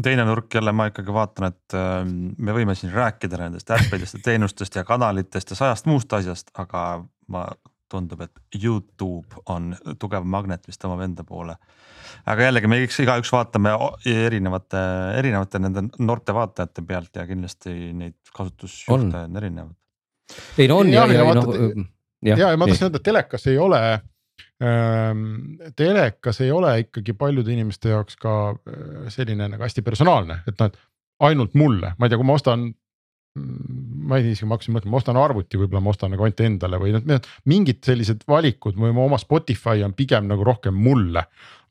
teine 0.03 0.25
nurk 0.27 0.55
jälle 0.55 0.73
ma 0.73 0.89
ikkagi 0.91 1.13
vaatan, 1.15 1.53
et 1.53 1.77
äh, 1.79 2.01
me 2.39 2.57
võime 2.57 2.75
siin 2.79 2.93
rääkida 2.95 3.39
nendest 3.39 3.71
äppidest 3.71 4.19
ja 4.19 4.25
teenustest 4.25 4.75
ja 4.75 4.85
kanalitest 4.85 5.55
ja 5.55 5.59
sajast 5.59 5.87
muust 5.87 6.13
asjast, 6.13 6.51
aga 6.59 7.05
ma 7.29 7.47
tundub, 7.95 8.25
et 8.25 8.63
Youtube 8.63 9.43
on 9.53 9.75
tugev 10.01 10.27
magnet 10.27 10.67
vist 10.67 10.83
tõmbab 10.83 11.05
enda 11.05 11.25
poole. 11.27 11.57
aga 12.27 12.49
jällegi 12.49 12.71
me 12.71 12.81
eks 12.83 13.01
igaüks 13.05 13.31
vaatame 13.33 13.75
erinevate, 14.11 14.81
erinevate 15.19 15.61
nende 15.63 15.87
noorte 15.99 16.35
vaatajate 16.35 16.83
pealt 16.89 17.21
ja 17.21 17.27
kindlasti 17.29 17.93
neid 17.93 18.17
kasutusjuhte 18.35 18.97
on, 18.97 19.31
on 19.31 19.37
erinevad. 19.43 19.77
ei 20.59 20.69
no 20.69 20.81
on 20.83 20.93
ja, 20.93 21.07
ja, 21.07 21.21
ja, 21.21 21.29
ja, 21.29 21.35
noh, 21.39 21.55
ja, 22.25 22.37
ja, 22.37 22.51
ja 22.51 22.57
ma 22.57 22.67
tahtsin 22.67 22.89
öelda, 22.89 23.03
et 23.03 23.09
telekas 23.11 23.47
ei 23.53 23.59
ole 23.59 23.81
ähm,, 23.93 24.09
telekas 25.77 26.41
ei 26.41 26.51
ole 26.55 26.73
ikkagi 26.85 27.15
paljude 27.19 27.53
inimeste 27.53 27.93
jaoks 27.93 28.17
ka 28.21 28.35
äh, 28.51 29.09
selline 29.13 29.49
nagu 29.53 29.63
hästi 29.63 29.83
personaalne, 29.87 30.41
et 30.49 30.59
noh, 30.61 30.71
et 30.71 30.79
ainult 31.25 31.55
mulle, 31.55 31.95
ma 31.99 32.07
ei 32.07 32.13
tea, 32.13 32.19
kui 32.21 32.27
ma 32.27 32.39
ostan 32.39 32.69
ma 33.35 34.19
ei 34.19 34.23
tea 34.23 34.35
isegi, 34.37 34.47
ma 34.47 34.55
hakkasin 34.55 34.77
mõtlema, 34.77 34.93
ma 34.93 35.01
ostan 35.01 35.19
arvuti, 35.19 35.59
võib-olla 35.59 35.83
ma 35.83 35.91
ostan 35.91 36.13
nagu 36.15 36.23
ainult 36.23 36.43
endale 36.45 36.79
või 36.79 36.93
noh, 36.95 37.29
mingid 37.51 37.81
sellised 37.83 38.23
valikud 38.31 38.77
või 38.79 38.93
oma 38.95 39.19
Spotify 39.19 39.83
on 39.83 39.95
pigem 39.99 40.29
nagu 40.31 40.47
rohkem 40.47 40.77
mulle. 40.79 41.25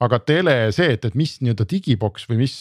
aga 0.03 0.17
tele 0.19 0.53
see, 0.75 0.97
et, 0.97 1.05
et 1.07 1.13
mis 1.15 1.37
nii-öelda 1.39 1.63
digibox 1.69 2.25
või 2.27 2.41
mis, 2.41 2.55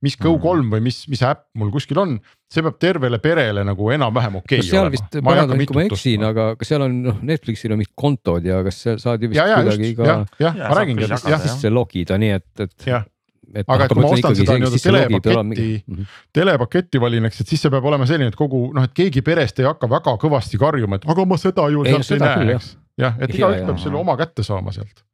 mis 0.00 0.16
Go3 0.16 0.62
mm. 0.62 0.70
või 0.72 0.84
mis, 0.86 1.02
mis 1.12 1.20
äpp 1.28 1.42
mul 1.60 1.68
kuskil 1.74 2.00
on, 2.00 2.14
see 2.48 2.64
peab 2.64 2.78
tervele 2.80 3.18
perele 3.20 3.64
nagu 3.66 3.90
enam-vähem 3.92 4.38
okei 4.40 4.62
okay 4.62 4.64
no 4.64 4.70
seal 4.70 4.86
olema. 4.86 4.94
vist, 4.94 5.18
paranda 5.26 5.58
mind, 5.58 5.68
kui 5.68 5.76
ma 5.76 5.84
eksin, 5.90 6.24
aga 6.30 6.46
kas 6.56 6.72
seal 6.72 6.86
on 6.86 6.96
noh, 7.10 7.18
Netflixil 7.28 7.74
on 7.76 7.82
mingid 7.82 7.92
kontod 7.92 8.48
ja 8.48 8.62
kas 8.64 8.80
saad 9.02 9.20
ju 9.20 9.34
vist 9.34 9.42
ja, 9.42 9.50
ja, 9.52 9.60
kuidagi 9.60 9.90
just, 9.90 10.00
ka. 10.00 10.08
jah, 10.08 10.24
jah, 10.46 10.62
ma 10.62 10.80
räägingi, 10.80 11.04
et 11.10 11.28
jah. 11.34 11.44
sisse 11.44 11.74
logida, 11.74 12.16
nii 12.22 12.32
et, 12.38 12.48
et. 12.64 12.88
jah 12.88 13.04
et 13.54 13.68
aga 13.68 13.86
et 13.86 13.94
kui 13.94 14.02
ma 14.02 14.12
ostan 14.16 14.36
seda 14.38 14.56
nii-öelda 14.58 14.80
telepaketti, 14.82 15.66
mhm. 15.86 16.12
telepaketti 16.34 17.02
valin, 17.02 17.28
eks, 17.30 17.42
et 17.42 17.54
siis 17.54 17.64
see 17.66 17.72
peab 17.72 17.86
olema 17.86 18.08
selline, 18.08 18.32
et 18.32 18.38
kogu 18.38 18.66
noh, 18.76 18.86
et 18.86 18.94
keegi 18.96 19.22
perest 19.26 19.62
ei 19.62 19.68
hakka 19.68 19.90
väga 19.90 20.16
kõvasti 20.22 20.60
karjuma, 20.60 21.00
et 21.00 21.08
aga 21.14 21.26
ma 21.28 21.38
seda 21.40 21.68
ju 21.72 21.84
sealt 21.86 22.14
ei 22.16 22.22
näe, 22.24 22.56
eks. 22.56 22.70
jah, 23.00 23.18
et 23.20 23.34
igaüks 23.34 23.66
peab 23.68 23.82
selle 23.82 24.00
oma 24.00 24.18
kätte 24.18 24.46
saama 24.46 24.74
sealt 24.74 25.04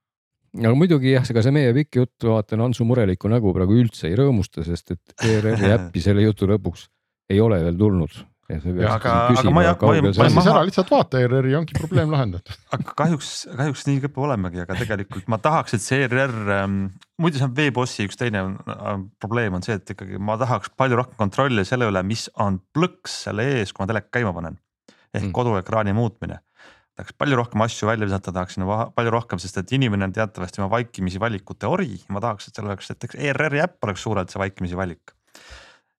aga 0.61 0.74
muidugi 0.76 1.14
jah, 1.14 1.28
ega 1.33 1.45
see 1.45 1.55
meie 1.55 1.72
pikk 1.76 2.03
jutt, 2.03 2.26
vaatan 2.28 2.66
Hansu 2.66 2.85
murelikku 2.89 3.30
nägu 3.33 3.55
praegu 3.57 3.78
üldse 3.80 4.11
ei 4.11 4.18
rõõmusta, 4.18 4.64
sest 4.66 4.97
et 4.97 5.24
ERR-i 5.28 5.72
äppi 5.76 6.03
selle 6.05 6.26
jutu 6.26 6.49
lõpuks 6.51 6.89
ei 7.33 7.41
ole 7.41 7.62
veel 7.64 7.78
tulnud 7.78 8.20
aga, 8.51 9.12
aga 9.30 9.53
ma 9.55 9.62
ei 9.62 9.68
hakka, 9.70 9.86
ma 9.86 9.95
ei, 9.95 10.03
ma 10.03 10.11
ei. 10.11 10.32
siis 10.34 10.49
ära 10.51 10.62
lihtsalt 10.66 10.90
vaata 10.93 11.20
ERR-i, 11.22 11.55
ongi 11.57 11.76
probleem 11.76 12.12
lahendatud. 12.12 12.59
aga 12.76 12.95
kahjuks, 12.99 13.30
kahjuks 13.55 13.86
nii 13.88 14.03
kipub 14.05 14.26
olemegi, 14.26 14.62
aga 14.64 14.76
tegelikult 14.80 15.30
ma 15.32 15.38
tahaks, 15.43 15.76
et 15.78 15.84
see 15.84 16.03
ERR 16.09 16.34
ähm,, 16.59 16.78
muidu 17.22 17.40
see 17.40 17.49
on 17.49 17.55
veebossi 17.57 18.09
üks 18.09 18.20
teine 18.20 18.45
äh, 18.51 18.93
probleem 19.22 19.57
on 19.59 19.64
see, 19.64 19.78
et 19.78 19.95
ikkagi 19.95 20.20
ma 20.20 20.36
tahaks 20.40 20.74
palju 20.78 21.01
rohkem 21.01 21.20
kontrolli 21.22 21.64
selle 21.68 21.88
üle, 21.93 22.05
mis 22.07 22.26
on 22.43 22.59
plõks 22.74 23.22
selle 23.28 23.47
ees, 23.57 23.72
kui 23.72 23.84
ma 23.84 23.90
teleka 23.93 24.12
käima 24.18 24.34
panen. 24.36 24.59
ehk 25.12 25.28
mm. 25.28 25.36
koduekraani 25.36 25.95
muutmine 25.97 26.43
tahaks 26.99 27.14
palju 27.16 27.38
rohkem 27.38 27.62
asju 27.64 27.88
välja 27.88 28.05
visata, 28.05 28.34
tahaksin 28.36 28.66
palju 28.97 29.12
rohkem, 29.14 29.40
sest 29.40 29.57
et 29.62 29.72
inimene 29.72 30.11
on 30.11 30.12
teatavasti 30.12 30.61
oma 30.61 30.68
vaikimisi 30.74 31.20
valikute 31.20 31.70
ori, 31.70 31.95
ma 32.12 32.20
tahaks, 32.20 32.51
et 32.51 32.59
seal 32.59 32.68
oleks, 32.68 32.90
et 32.93 33.07
ERR-i 33.16 33.62
äpp 33.64 33.88
oleks 33.88 34.05
suurelt 34.05 34.32
see 34.32 34.43
vaikimisi 34.43 34.76
valik 34.76 35.14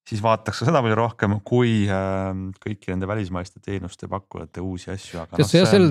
siis 0.08 0.22
vaataks 0.24 0.60
ka 0.60 0.68
seda 0.68 0.82
palju 0.84 0.98
rohkem 1.00 1.38
kui 1.48 1.86
äh, 1.88 2.32
kõiki 2.64 2.92
nende 2.92 3.08
välismaiste 3.08 3.62
teenuste 3.64 4.10
pakkujate 4.12 4.64
uusi 4.64 4.92
asju. 4.94 5.24
no, 5.32 5.48
see 5.48 5.64
sel, 5.70 5.88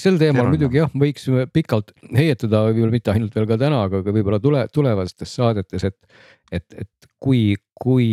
sel 0.00 0.18
teemal 0.20 0.50
muidugi 0.50 0.80
jah, 0.82 0.90
võiksime 0.90 1.46
pikalt 1.52 1.94
heietada, 2.16 2.64
võib-olla 2.70 2.96
mitte 2.96 3.14
ainult 3.14 3.36
veel 3.38 3.46
ka 3.50 3.60
täna, 3.62 3.84
aga 3.86 4.02
ka 4.06 4.14
võib-olla 4.16 4.40
tule, 4.42 4.64
tulevastes 4.74 5.36
saadetes, 5.38 5.86
et, 5.86 6.18
et, 6.50 6.66
et 6.82 7.10
kui, 7.22 7.54
kui 7.78 8.08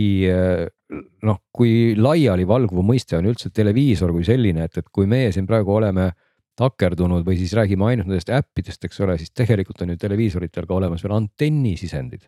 noh, 1.25 1.41
kui 1.55 1.95
laialivalguv 1.97 2.85
mõiste 2.85 3.17
on 3.17 3.31
üldse 3.31 3.49
televiisor 3.53 4.13
kui 4.13 4.27
selline, 4.27 4.69
et, 4.69 4.77
et 4.77 4.93
kui 4.93 5.09
meie 5.09 5.33
siin 5.33 5.49
praegu 5.49 5.73
oleme 5.79 6.11
takerdunud 6.59 7.25
või 7.25 7.39
siis 7.39 7.55
räägime 7.57 7.89
ainult 7.89 8.11
nendest 8.11 8.29
äppidest, 8.29 8.85
eks 8.85 9.01
ole, 9.01 9.17
siis 9.17 9.33
tegelikult 9.33 9.81
on 9.81 9.95
ju 9.95 9.97
televiisoritel 9.97 10.69
ka 10.69 10.77
olemas 10.77 11.01
veel 11.01 11.15
antennisisendid 11.17 12.27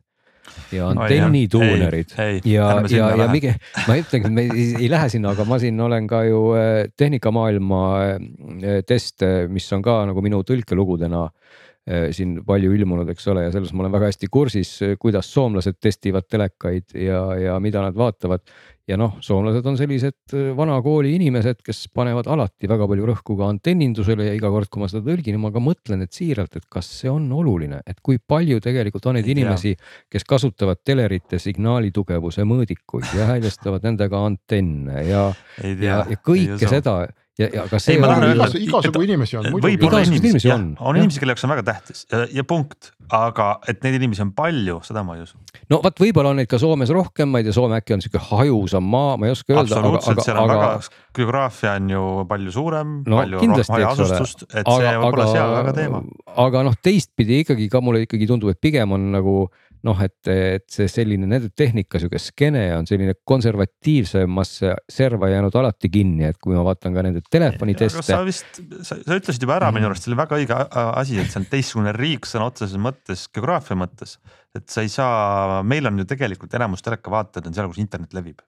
ja 0.73 0.89
antennituunerid 0.91 2.13
oh, 2.17 2.47
ja, 2.49 2.67
ja, 2.91 3.09
ja 3.21 3.27
mingi, 3.31 3.53
ma 3.87 3.97
ütlengi, 4.01 4.29
et 4.29 4.35
me 4.35 4.45
ei, 4.49 4.67
ei 4.79 4.89
lähe 4.91 5.09
sinna, 5.13 5.33
aga 5.35 5.45
ma 5.47 5.59
siin 5.61 5.79
olen 5.81 6.09
ka 6.09 6.23
ju 6.27 6.41
äh, 6.57 6.73
tehnikamaailma 6.97 7.81
äh, 8.15 8.79
teste, 8.87 9.33
mis 9.51 9.67
on 9.75 9.85
ka 9.85 10.01
nagu 10.09 10.25
minu 10.25 10.41
tõlkelugudena 10.47 11.25
äh, 11.27 11.44
siin 11.85 12.39
palju 12.45 12.71
ilmunud, 12.73 13.09
eks 13.13 13.27
ole, 13.29 13.43
ja 13.45 13.51
selles 13.53 13.73
ma 13.73 13.83
olen 13.83 13.93
väga 13.93 14.07
hästi 14.09 14.29
kursis, 14.33 14.71
kuidas 14.97 15.27
soomlased 15.29 15.77
testivad 15.77 16.25
telekaid 16.25 16.95
ja, 16.97 17.19
ja 17.37 17.59
mida 17.61 17.83
nad 17.85 17.97
vaatavad. 17.97 18.41
Ja 18.85 18.99
noh, 19.01 19.15
soomlased 19.25 19.65
on 19.65 19.79
sellised 19.79 20.33
äh, 20.37 20.51
vana 20.57 20.75
kooli 20.85 21.15
inimesed, 21.17 21.63
kes 21.65 21.87
panevad 21.89 22.27
alati 22.29 22.69
väga 22.69 22.85
palju 22.91 23.07
rõhku 23.09 23.33
ka 23.39 23.47
antennindusele 23.49 24.27
ja 24.27 24.35
iga 24.37 24.51
kord, 24.53 24.69
kui 24.69 24.83
ma 24.83 24.89
seda 24.91 25.01
tõlgin, 25.07 25.39
ma 25.41 25.49
ka 25.53 25.61
mõtlen, 25.63 26.03
et 26.05 26.13
siiralt, 26.13 26.53
et 26.59 26.67
kas 26.69 26.91
see 26.99 27.09
on 27.09 27.25
oluline, 27.33 27.81
et 27.81 27.97
kui 28.05 28.21
palju 28.21 28.61
tegelikult 28.61 29.09
on 29.09 29.17
neid 29.17 29.31
inimesi, 29.33 29.73
kes 30.11 30.27
kasutavad 30.29 30.83
telerite 30.85 31.41
signaali 31.41 31.89
tugevuse 31.95 32.45
mõõdikuid 32.45 33.09
ja 33.17 33.31
häälestavad 33.33 33.89
nendega 33.89 34.21
antenne 34.27 35.01
ja, 35.09 35.27
ja, 35.65 36.03
ja 36.05 36.21
kõike 36.21 36.69
seda 36.69 36.99
ja, 37.39 37.47
ja 37.53 37.63
kas 37.69 37.85
see. 37.87 37.97
igasugu, 37.99 38.61
igasugu 38.63 39.01
inimesi 39.05 39.39
on. 39.39 39.49
võib-olla 39.63 40.01
inimesi, 40.05 40.49
on, 40.53 40.69
on 40.79 40.99
inimesi, 40.99 41.21
kelle 41.21 41.35
jaoks 41.35 41.45
on 41.47 41.51
väga 41.51 41.65
tähtis 41.67 42.05
ja, 42.11 42.21
ja 42.39 42.45
punkt, 42.47 42.91
aga 43.13 43.49
et 43.69 43.83
neid 43.83 43.97
inimesi 43.99 44.23
on 44.23 44.31
palju, 44.37 44.77
seda 44.87 45.03
ma 45.05 45.17
ei 45.17 45.25
usu. 45.25 45.39
no 45.71 45.81
vot, 45.83 45.99
võib-olla 46.05 46.31
on 46.31 46.39
neid 46.41 46.49
ka 46.51 46.59
Soomes 46.61 46.93
rohkem, 46.95 47.31
ma 47.33 47.41
ei 47.41 47.47
tea, 47.47 47.55
Soome 47.57 47.79
äkki 47.81 47.97
on 47.97 48.05
sihuke 48.05 48.21
hajusam 48.29 48.87
maa, 48.91 49.17
ma 49.19 49.29
ei 49.29 49.35
oska 49.35 49.55
öelda. 49.55 49.81
absoluutselt, 49.81 50.23
seal 50.27 50.39
on 50.39 50.53
aga... 50.55 50.61
väga, 50.61 51.01
geograafia 51.19 51.75
on 51.81 51.91
ju 51.95 52.05
palju 52.31 52.55
suurem 52.55 52.95
no,, 53.03 53.19
palju 53.19 53.43
hajaasustust, 53.67 54.47
et 54.51 54.63
aga, 54.63 54.77
see 54.79 54.95
võib 54.95 55.09
olla 55.11 55.29
seal 55.33 55.55
väga 55.59 55.75
teema. 55.81 56.01
aga 56.47 56.65
noh, 56.69 56.79
teistpidi 56.87 57.43
ikkagi 57.43 57.67
ka 57.71 57.83
mulle 57.83 58.05
ikkagi 58.07 58.29
tundub, 58.31 58.55
et 58.55 58.61
pigem 58.63 58.95
on 58.95 59.11
nagu 59.15 59.37
noh, 59.85 59.99
et, 60.01 60.29
et 60.31 60.65
see 60.71 60.87
selline 60.89 61.27
nende 61.29 61.51
tehnika 61.55 61.99
sihuke 62.01 62.19
skeene 62.21 62.63
on 62.77 62.87
selline 62.89 63.15
konservatiivsemasse 63.27 64.73
serva 64.91 65.29
jäänud 65.31 65.55
alati 65.61 65.91
kinni, 65.93 66.25
et 66.31 66.39
kui 66.41 66.55
ma 66.57 66.63
vaatan 66.65 66.95
ka 66.95 67.03
nende 67.05 67.21
telefoniteste. 67.31 68.03
sa 68.05 68.21
vist, 68.25 68.61
sa, 68.87 68.97
ütlesid 68.97 69.45
juba 69.45 69.59
ära 69.59 69.71
minu 69.75 69.89
arust, 69.89 70.05
see 70.05 70.13
oli 70.13 70.19
väga 70.21 70.39
õige 70.39 70.59
asi, 70.85 71.19
et 71.21 71.31
see 71.31 71.41
on 71.41 71.47
teistsugune 71.51 71.95
riik 71.95 72.29
sõna 72.29 72.49
otseses 72.49 72.81
mõttes, 72.81 73.27
geograafia 73.35 73.77
mõttes. 73.79 74.17
et 74.55 74.67
sa 74.71 74.85
ei 74.85 74.91
saa, 74.91 75.61
meil 75.67 75.87
on 75.89 76.01
ju 76.01 76.07
tegelikult 76.09 76.53
enamus 76.57 76.85
telekavaatajad 76.85 77.49
on 77.49 77.57
seal, 77.57 77.71
kus 77.71 77.81
internet 77.83 78.15
levib. 78.17 78.41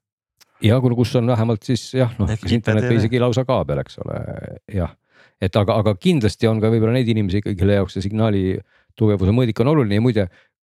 ja 0.63 0.79
kus 0.81 1.15
on 1.19 1.29
vähemalt 1.33 1.67
siis 1.67 1.91
jah, 1.93 2.13
noh 2.19 2.31
internet 2.49 2.89
või 2.89 3.03
isegi 3.03 3.21
lausa 3.21 3.45
kaabel, 3.45 3.83
eks 3.85 4.01
ole, 4.05 4.23
jah 4.73 4.95
et 5.37 5.53
aga, 5.53 5.75
aga 5.83 5.93
kindlasti 6.01 6.49
on 6.49 6.57
ka 6.61 6.71
võib-olla 6.73 6.97
neid 6.97 7.09
inimesi 7.13 7.43
kelle 7.45 7.77
jaoks 7.77 7.97
see 7.97 8.07
signaali 8.07 8.57
tugevuse 8.97 9.33
mõõdik 9.35 9.59
on 9.61 9.71
oluline 9.73 9.99
ja 9.99 10.03
muide, 10.03 10.25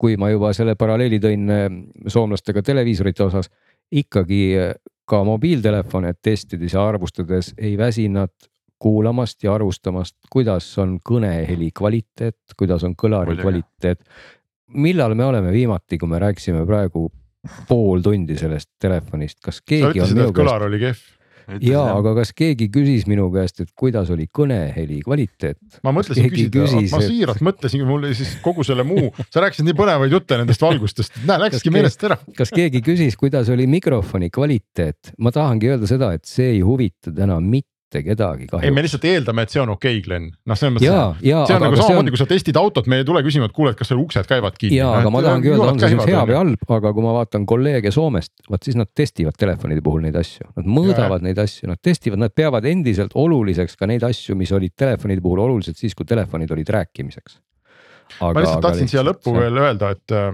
kui 0.00 0.16
ma 0.16 0.30
juba 0.32 0.54
selle 0.56 0.76
paralleeli 0.80 1.20
tõin 1.20 1.50
äh, 1.52 1.66
soomlastega 2.08 2.62
televiisorite 2.64 3.26
osas, 3.26 3.50
ikkagi 3.92 4.40
äh, 4.56 4.72
ka 5.10 5.22
mobiiltelefone 5.26 6.14
testides 6.22 6.76
ja 6.76 6.86
arvustades 6.86 7.52
ei 7.58 7.76
väsi 7.78 8.08
nad 8.08 8.32
kuulamast 8.80 9.44
ja 9.44 9.54
arvustamast, 9.54 10.16
kuidas 10.32 10.70
on 10.80 10.96
kõneheli 11.04 11.68
kvaliteet, 11.76 12.54
kuidas 12.56 12.84
on 12.88 12.94
kõlari 12.96 13.34
Muidugi. 13.34 13.42
kvaliteet. 13.42 14.04
millal 14.80 15.14
me 15.14 15.24
oleme 15.24 15.52
viimati, 15.52 15.98
kui 15.98 16.08
me 16.08 16.18
rääkisime 16.18 16.64
praegu 16.66 17.10
pool 17.68 18.00
tundi 18.00 18.36
sellest 18.38 18.70
telefonist, 18.80 19.40
kas 19.44 19.60
keegi 19.60 20.00
sa 20.00 20.06
ütlesid, 20.06 20.22
et 20.28 20.36
kõlar 20.36 20.64
oli 20.68 20.80
kehv 20.80 21.19
ja, 21.64 21.82
aga 21.96 22.14
kas 22.20 22.32
keegi 22.36 22.68
küsis 22.72 23.06
minu 23.10 23.28
käest, 23.34 23.62
et 23.64 23.72
kuidas 23.78 24.10
oli 24.14 24.28
kõneheli 24.32 25.00
kvaliteet? 25.06 25.58
ma 25.86 25.94
mõtlesin 25.96 26.28
küsida, 26.30 26.66
ma 26.92 27.02
siiralt 27.04 27.42
mõtlesin, 27.44 27.84
mul 27.88 28.08
siis 28.16 28.36
kogu 28.44 28.66
selle 28.66 28.86
muu, 28.86 29.10
sa 29.32 29.44
rääkisid 29.44 29.68
nii 29.68 29.78
põnevaid 29.78 30.14
jutte 30.14 30.38
nendest 30.40 30.64
valgustest, 30.64 31.20
näe 31.28 31.46
läkski 31.46 31.74
meelest 31.74 32.06
ära. 32.08 32.20
kas 32.38 32.54
keegi 32.54 32.84
küsis, 32.86 33.18
kuidas 33.20 33.50
oli 33.52 33.66
mikrofoni 33.70 34.30
kvaliteet? 34.34 35.14
ma 35.18 35.34
tahangi 35.34 35.72
öelda 35.72 35.90
seda, 35.90 36.14
et 36.16 36.28
see 36.28 36.54
ei 36.56 36.64
huvita 36.66 37.14
täna 37.14 37.40
mitte 37.42 37.68
mitte 37.90 38.02
kedagi 38.06 38.46
kahjuks. 38.46 38.66
ei, 38.66 38.74
me 38.74 38.82
lihtsalt 38.84 39.04
eeldame, 39.08 39.44
et 39.44 39.52
see 39.52 39.60
on 39.60 39.72
okei 39.74 39.98
okay,, 39.98 40.04
Glen, 40.04 40.28
noh, 40.46 40.58
selles 40.58 40.74
mõttes, 40.76 41.18
see 41.20 41.56
on 41.56 41.64
nagu 41.64 41.78
samamoodi 41.78 42.10
on..., 42.10 42.14
kui 42.14 42.20
sa 42.20 42.26
testid 42.30 42.58
autot, 42.60 42.86
me 42.90 43.00
ei 43.00 43.06
tule 43.06 43.22
küsima, 43.26 43.48
et 43.50 43.54
kuule, 43.56 43.72
et 43.74 43.78
kas 43.78 43.90
seal 43.90 44.00
uksed 44.02 44.28
käivad 44.30 44.58
kinni. 44.58 44.78
ja, 44.78 44.90
aga 45.00 45.12
ma 45.12 45.22
tahangi 45.24 45.50
öelda, 45.50 45.68
on 45.72 45.80
see 45.82 45.90
siis 45.94 46.10
hea 46.10 46.22
või 46.28 46.36
halb, 46.38 46.66
aga 46.78 46.92
kui 46.96 47.06
ma 47.06 47.14
vaatan 47.18 47.46
kolleege 47.50 47.92
Soomest, 47.94 48.32
vot 48.50 48.68
siis 48.68 48.78
nad 48.78 48.90
testivad 48.96 49.38
telefonide 49.40 49.82
puhul 49.86 50.04
neid 50.06 50.18
asju, 50.20 50.46
nad 50.58 50.70
mõõdavad 50.78 51.18
ja, 51.18 51.26
neid 51.30 51.42
asju, 51.42 51.70
nad 51.72 51.82
testivad, 51.82 52.22
nad 52.22 52.34
peavad 52.36 52.68
endiselt 52.70 53.16
oluliseks 53.18 53.78
ka 53.80 53.90
neid 53.90 54.06
asju, 54.06 54.38
mis 54.38 54.54
olid 54.56 54.76
telefonide 54.78 55.24
puhul 55.24 55.42
olulised 55.48 55.78
siis, 55.80 55.96
kui 55.98 56.08
telefonid 56.08 56.54
olid 56.54 56.70
rääkimiseks. 56.78 57.40
ma 58.20 58.36
lihtsalt 58.38 58.64
tahtsin 58.68 58.90
siia 58.90 59.04
lõppu 59.06 59.34
see... 59.34 59.42
veel 59.42 59.60
öelda, 59.66 59.92
et 59.96 60.14
äh, 60.14 60.30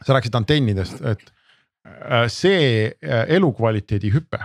sa 0.00 0.16
rääkisid 0.16 0.40
antennidest, 0.40 1.04
et 1.04 1.28
äh, 1.28 2.26
see 2.32 2.88
äh, 2.88 3.24
elukvaliteedi 3.36 4.12
hüpe 4.16 4.40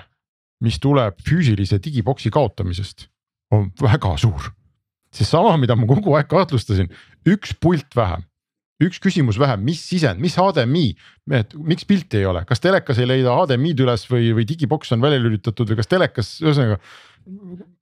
mis 0.64 0.80
tuleb 0.82 1.20
füüsilise 1.26 1.80
digiboksi 1.84 2.32
kaotamisest, 2.34 3.08
on 3.54 3.70
väga 3.82 4.16
suur. 4.18 4.54
seesama, 5.14 5.56
mida 5.58 5.76
ma 5.76 5.88
kogu 5.88 6.14
aeg 6.18 6.28
kahtlustasin, 6.30 6.90
üks 7.26 7.54
pult 7.64 7.96
vähem, 7.96 8.26
üks 8.84 9.00
küsimus 9.02 9.40
vähem, 9.40 9.64
mis 9.66 9.80
sisend, 9.88 10.20
mis 10.22 10.36
HDMI, 10.38 10.92
et 11.34 11.56
miks 11.56 11.88
pilti 11.88 12.20
ei 12.20 12.28
ole, 12.30 12.44
kas 12.46 12.62
telekas 12.62 13.00
ei 13.02 13.08
leida 13.10 13.34
HDMI-d 13.34 13.86
üles 13.86 14.04
või, 14.12 14.34
või 14.38 14.46
digiboks 14.50 14.92
on 14.94 15.02
välja 15.02 15.22
lülitatud 15.24 15.72
või 15.72 15.80
kas 15.80 15.90
telekas, 15.90 16.34
ühesõnaga 16.44 16.78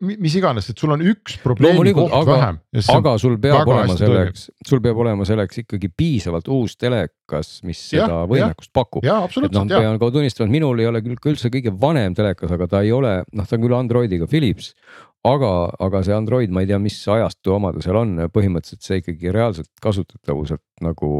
mis 0.05 0.35
iganes, 0.39 0.67
et 0.71 0.81
sul 0.81 0.93
on 0.95 1.03
üks 1.05 1.37
probleemi 1.43 1.93
koht 1.95 2.13
aga, 2.15 2.35
vähem. 2.35 2.59
aga 2.95 3.15
sul 3.21 3.37
peab 3.41 3.69
olema 3.69 3.95
selleks, 3.99 4.47
sul 4.65 4.81
peab 4.83 5.01
olema 5.03 5.27
selleks 5.27 5.61
ikkagi 5.63 5.89
piisavalt 5.93 6.49
uus 6.53 6.75
telekas, 6.81 7.59
mis 7.67 7.81
ja, 7.93 8.05
seda 8.05 8.21
võimekust 8.29 8.71
ja, 8.71 8.75
pakub. 8.79 9.05
et 9.05 9.57
noh, 9.57 9.67
pean 9.69 9.99
ka 10.01 10.11
tunnistama, 10.15 10.49
et 10.49 10.55
minul 10.57 10.81
ei 10.81 10.89
ole 10.89 11.03
küll 11.05 11.33
üldse 11.33 11.51
kõige 11.53 11.73
vanem 11.81 12.15
telekas, 12.17 12.53
aga 12.55 12.69
ta 12.71 12.81
ei 12.85 12.93
ole, 12.95 13.17
noh, 13.31 13.49
ta 13.49 13.57
on 13.57 13.65
küll 13.67 13.77
Androidiga 13.77 14.29
Philips. 14.31 14.73
aga, 15.25 15.51
aga 15.81 16.03
see 16.05 16.13
Android, 16.13 16.53
ma 16.53 16.61
ei 16.61 16.69
tea, 16.69 16.79
mis 16.81 16.97
ajastu 17.09 17.55
oma 17.55 17.73
ta 17.73 17.81
seal 17.85 17.97
on, 18.01 18.17
põhimõtteliselt 18.33 18.85
see 18.85 19.01
ikkagi 19.01 19.33
reaalselt 19.33 19.71
kasutatavuselt 19.81 20.63
nagu 20.85 21.11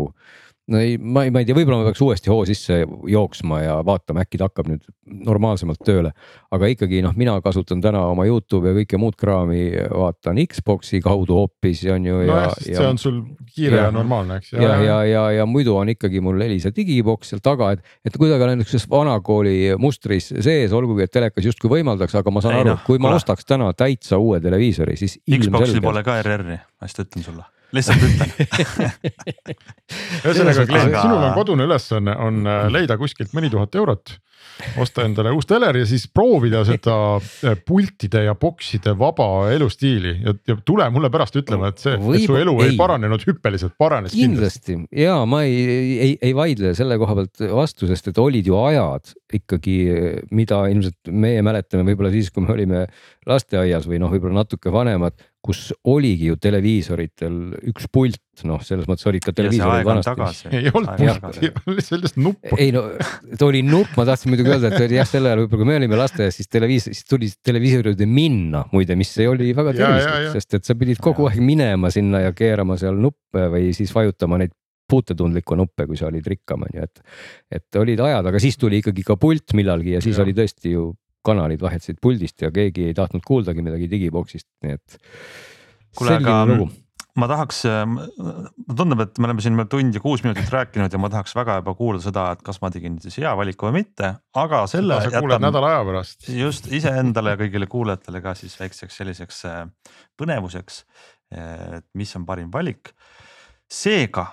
no 0.68 0.80
ei, 0.82 0.98
ma 0.98 1.24
ei, 1.24 1.32
ma 1.34 1.42
ei 1.42 1.46
tea, 1.46 1.56
võib-olla 1.58 1.84
ma 1.84 1.90
peaks 1.90 2.02
uuesti 2.02 2.32
hoo 2.32 2.42
sisse 2.48 2.80
jooksma 3.12 3.60
ja 3.62 3.76
vaatama, 3.86 4.24
äkki 4.26 4.40
ta 4.42 4.48
hakkab 4.50 4.70
nüüd 4.72 4.86
normaalsemalt 5.28 5.84
tööle. 5.86 6.12
aga 6.56 6.70
ikkagi 6.72 7.04
noh, 7.06 7.14
mina 7.18 7.36
kasutan 7.46 7.84
täna 7.84 8.02
oma 8.10 8.26
Youtube'i 8.26 8.72
ja 8.72 8.78
kõike 8.80 9.00
muud 9.02 9.18
kraami, 9.20 9.62
vaatan 9.94 10.42
Xbox'i 10.50 11.02
kaudu 11.06 11.38
hoopis 11.38 11.84
on 11.94 12.10
ju. 12.10 12.18
nojah, 12.24 12.50
sest 12.58 12.72
ja, 12.72 12.80
see 12.82 12.90
on 12.90 13.02
sul 13.02 13.22
kiire 13.52 13.78
ja, 13.78 13.88
ja 13.88 13.94
normaalne, 13.94 14.40
eks. 14.42 14.54
ja, 14.56 14.66
ja, 14.66 14.82
ja, 14.82 15.00
ja, 15.12 15.26
ja 15.40 15.48
muidu 15.50 15.78
on 15.78 15.94
ikkagi 15.94 16.24
mul 16.26 16.42
Elisa 16.42 16.74
digiboks 16.76 17.34
seal 17.34 17.46
taga, 17.46 17.76
et, 17.76 17.98
et 18.08 18.18
kuidagi 18.18 18.48
olen 18.48 18.62
niisuguses 18.64 18.90
vanakooli 18.90 19.58
mustris 19.82 20.32
sees, 20.34 20.74
olgugi 20.74 21.06
et 21.06 21.14
telekas 21.14 21.46
justkui 21.52 21.76
võimaldaks, 21.78 22.18
aga 22.18 22.34
ma 22.34 22.42
saan 22.46 22.58
ei, 22.58 22.66
aru, 22.66 22.80
et 22.80 22.88
kui 22.88 23.02
ma 23.02 23.14
ostaks 23.20 23.46
täna 23.46 23.70
täitsa 23.78 24.18
uue 24.22 24.42
televiisori, 24.42 24.98
siis. 24.98 25.20
Xbox'il 25.26 25.84
pole 25.84 26.02
ka 26.06 26.18
RR-i, 26.24 26.58
ma 26.58 26.90
just 26.90 27.06
ütlen 27.06 27.26
sulle 27.26 27.52
lihtsalt 27.76 28.06
ütlen. 28.08 28.32
Ühesõnaga, 30.26 30.68
Glen, 30.70 30.94
sinul 30.96 31.20
on 31.20 31.34
kodune 31.38 31.68
ülesanne 31.68 32.16
on 32.28 32.46
äh, 32.50 32.68
leida 32.74 33.00
kuskilt 33.02 33.36
mõni 33.38 33.52
tuhat 33.54 33.76
eurot 33.78 34.18
osta 34.80 35.04
endale 35.06 35.32
uus 35.36 35.48
teler 35.50 35.76
ja 35.82 35.86
siis 35.88 36.06
proovida 36.12 36.62
seda 36.68 36.96
äh, 37.18 37.58
pultide 37.68 38.24
ja 38.26 38.36
bokside 38.40 38.96
vaba 38.98 39.50
elustiili. 39.52 40.16
Ja, 40.24 40.34
ja 40.48 40.58
tule 40.66 40.88
mulle 40.94 41.10
pärast 41.14 41.36
ütlema, 41.40 41.72
et 41.72 41.84
see, 41.84 41.96
et 41.98 42.26
su 42.26 42.38
elu 42.40 42.56
ei, 42.64 42.72
ei. 42.74 42.80
paranenud 42.80 43.26
hüppeliselt, 43.28 43.76
paranes 43.82 44.16
kindlasti. 44.16 44.78
kindlasti. 44.78 45.02
Ja 45.02 45.18
ma 45.30 45.44
ei, 45.48 46.00
ei, 46.08 46.16
ei 46.24 46.36
vaidle 46.38 46.74
selle 46.78 46.98
koha 47.02 47.18
pealt 47.20 47.46
vastu, 47.52 47.90
sest 47.92 48.12
et 48.12 48.22
olid 48.22 48.48
ju 48.48 48.58
ajad 48.62 49.16
ikkagi, 49.36 49.78
mida 50.36 50.64
ilmselt 50.72 51.12
meie 51.12 51.44
mäletame 51.46 51.86
võib-olla 51.90 52.14
siis, 52.14 52.32
kui 52.32 52.46
me 52.46 52.54
olime 52.56 52.86
lasteaias 53.28 53.90
või 53.90 54.00
noh, 54.02 54.14
võib-olla 54.14 54.44
natuke 54.46 54.72
vanemad 54.74 55.18
kus 55.46 55.70
oligi 55.92 56.32
ju 56.32 56.38
televiisoritel 56.42 57.36
üks 57.70 57.86
pult, 57.94 58.18
noh, 58.48 58.62
selles 58.66 58.88
mõttes 58.90 59.06
olid 59.10 59.24
ka 59.26 59.34
televiisorid 59.36 59.86
vanasti. 59.86 60.50
ei 60.58 60.72
olnud 60.72 60.98
pulti, 60.98 61.52
oli 61.72 61.86
sellist 61.86 62.18
nuppu. 62.20 62.58
ei 62.62 62.74
no 62.76 62.88
ta 63.38 63.48
oli 63.48 63.62
nupp, 63.66 63.94
ma 64.00 64.08
tahtsin 64.10 64.34
muidugi 64.34 64.54
öelda, 64.56 64.74
et 64.74 64.88
oli 64.88 64.98
jah, 64.98 65.10
sel 65.10 65.30
ajal 65.30 65.44
võib-olla, 65.44 65.62
kui 65.62 65.70
me 65.70 65.78
olime 65.82 66.02
lasteaias, 66.02 66.40
siis 66.40 66.50
televiis, 66.52 66.90
siis 66.90 67.06
tuli 67.10 67.30
televiisoride 67.46 68.10
minna 68.10 68.66
muide, 68.74 68.98
mis 69.00 69.14
oli 69.26 69.54
väga 69.58 69.76
tervislik, 69.78 70.30
sest 70.36 70.60
et 70.60 70.68
sa 70.68 70.78
pidid 70.80 71.02
kogu 71.04 71.30
aeg 71.30 71.42
minema 71.46 71.94
sinna 71.94 72.26
ja 72.26 72.36
keerama 72.36 72.80
seal 72.82 72.98
nuppe 73.00 73.48
või 73.54 73.70
siis 73.78 73.94
vajutama 73.96 74.42
neid 74.42 74.56
puutetundlikku 74.90 75.58
nuppe, 75.58 75.88
kui 75.90 75.98
sa 75.98 76.10
olid 76.10 76.28
rikkam, 76.30 76.66
on 76.66 76.78
ju, 76.78 76.86
et. 76.86 77.02
et 77.58 77.80
olid 77.82 78.02
ajad, 78.06 78.30
aga 78.30 78.42
siis 78.42 78.58
tuli 78.62 78.82
ikkagi 78.84 79.06
ka 79.06 79.18
pult 79.22 79.56
millalgi 79.58 79.96
ja 79.96 80.02
siis 80.04 80.18
ja. 80.20 80.26
oli 80.26 80.36
tõesti 80.38 80.76
ju 80.76 80.92
kanalid 81.26 81.62
vahetasid 81.64 82.00
puldist 82.04 82.42
ja 82.46 82.52
keegi 82.54 82.90
ei 82.90 82.96
tahtnud 82.98 83.26
kuuldagi 83.26 83.64
midagi 83.66 83.90
digiboksist, 83.92 84.48
nii 84.66 84.78
et. 84.78 84.98
kuule, 85.98 86.18
aga 86.20 86.38
lugu. 86.50 86.68
ma 87.20 87.30
tahaks, 87.32 87.62
tundub, 88.76 89.04
et 89.06 89.20
me 89.20 89.30
oleme 89.30 89.44
siin 89.44 89.60
tund 89.72 89.98
ja 89.98 90.04
kuus 90.04 90.24
minutit 90.26 90.52
rääkinud 90.52 90.94
ja 90.94 91.02
ma 91.02 91.10
tahaks 91.14 91.36
väga 91.38 91.60
juba 91.62 91.76
kuulda 91.80 92.04
seda, 92.04 92.28
et 92.36 92.46
kas 92.46 92.62
ma 92.64 92.72
tegin 92.74 93.00
siis 93.04 93.20
hea 93.24 93.34
valiku 93.40 93.70
või 93.70 93.82
mitte, 93.82 94.14
aga 94.36 94.64
selle. 94.72 95.00
sa 95.02 95.12
kuuled 95.20 95.38
jätan, 95.38 95.48
nädala 95.50 95.74
aja 95.74 95.84
pärast. 95.90 96.30
just 96.30 96.72
iseendale 96.72 97.36
ja 97.36 97.42
kõigile 97.44 97.70
kuulajatele 97.72 98.24
ka 98.26 98.36
siis 98.38 98.58
väikseks 98.60 99.02
selliseks 99.02 99.44
äh, 99.52 99.62
põnevuseks, 100.20 100.82
et 101.36 101.88
mis 101.98 102.18
on 102.20 102.26
parim 102.28 102.52
valik. 102.54 102.94
seega 103.72 104.28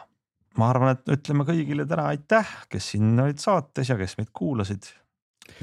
ma 0.60 0.68
arvan, 0.72 0.96
et 0.96 1.14
ütleme 1.14 1.46
kõigile 1.48 1.86
täna 1.88 2.10
aitäh, 2.12 2.48
kes 2.72 2.92
siin 2.92 3.14
olid 3.20 3.40
saates 3.40 3.88
ja 3.88 3.96
kes 4.00 4.18
meid 4.18 4.32
kuulasid 4.36 4.88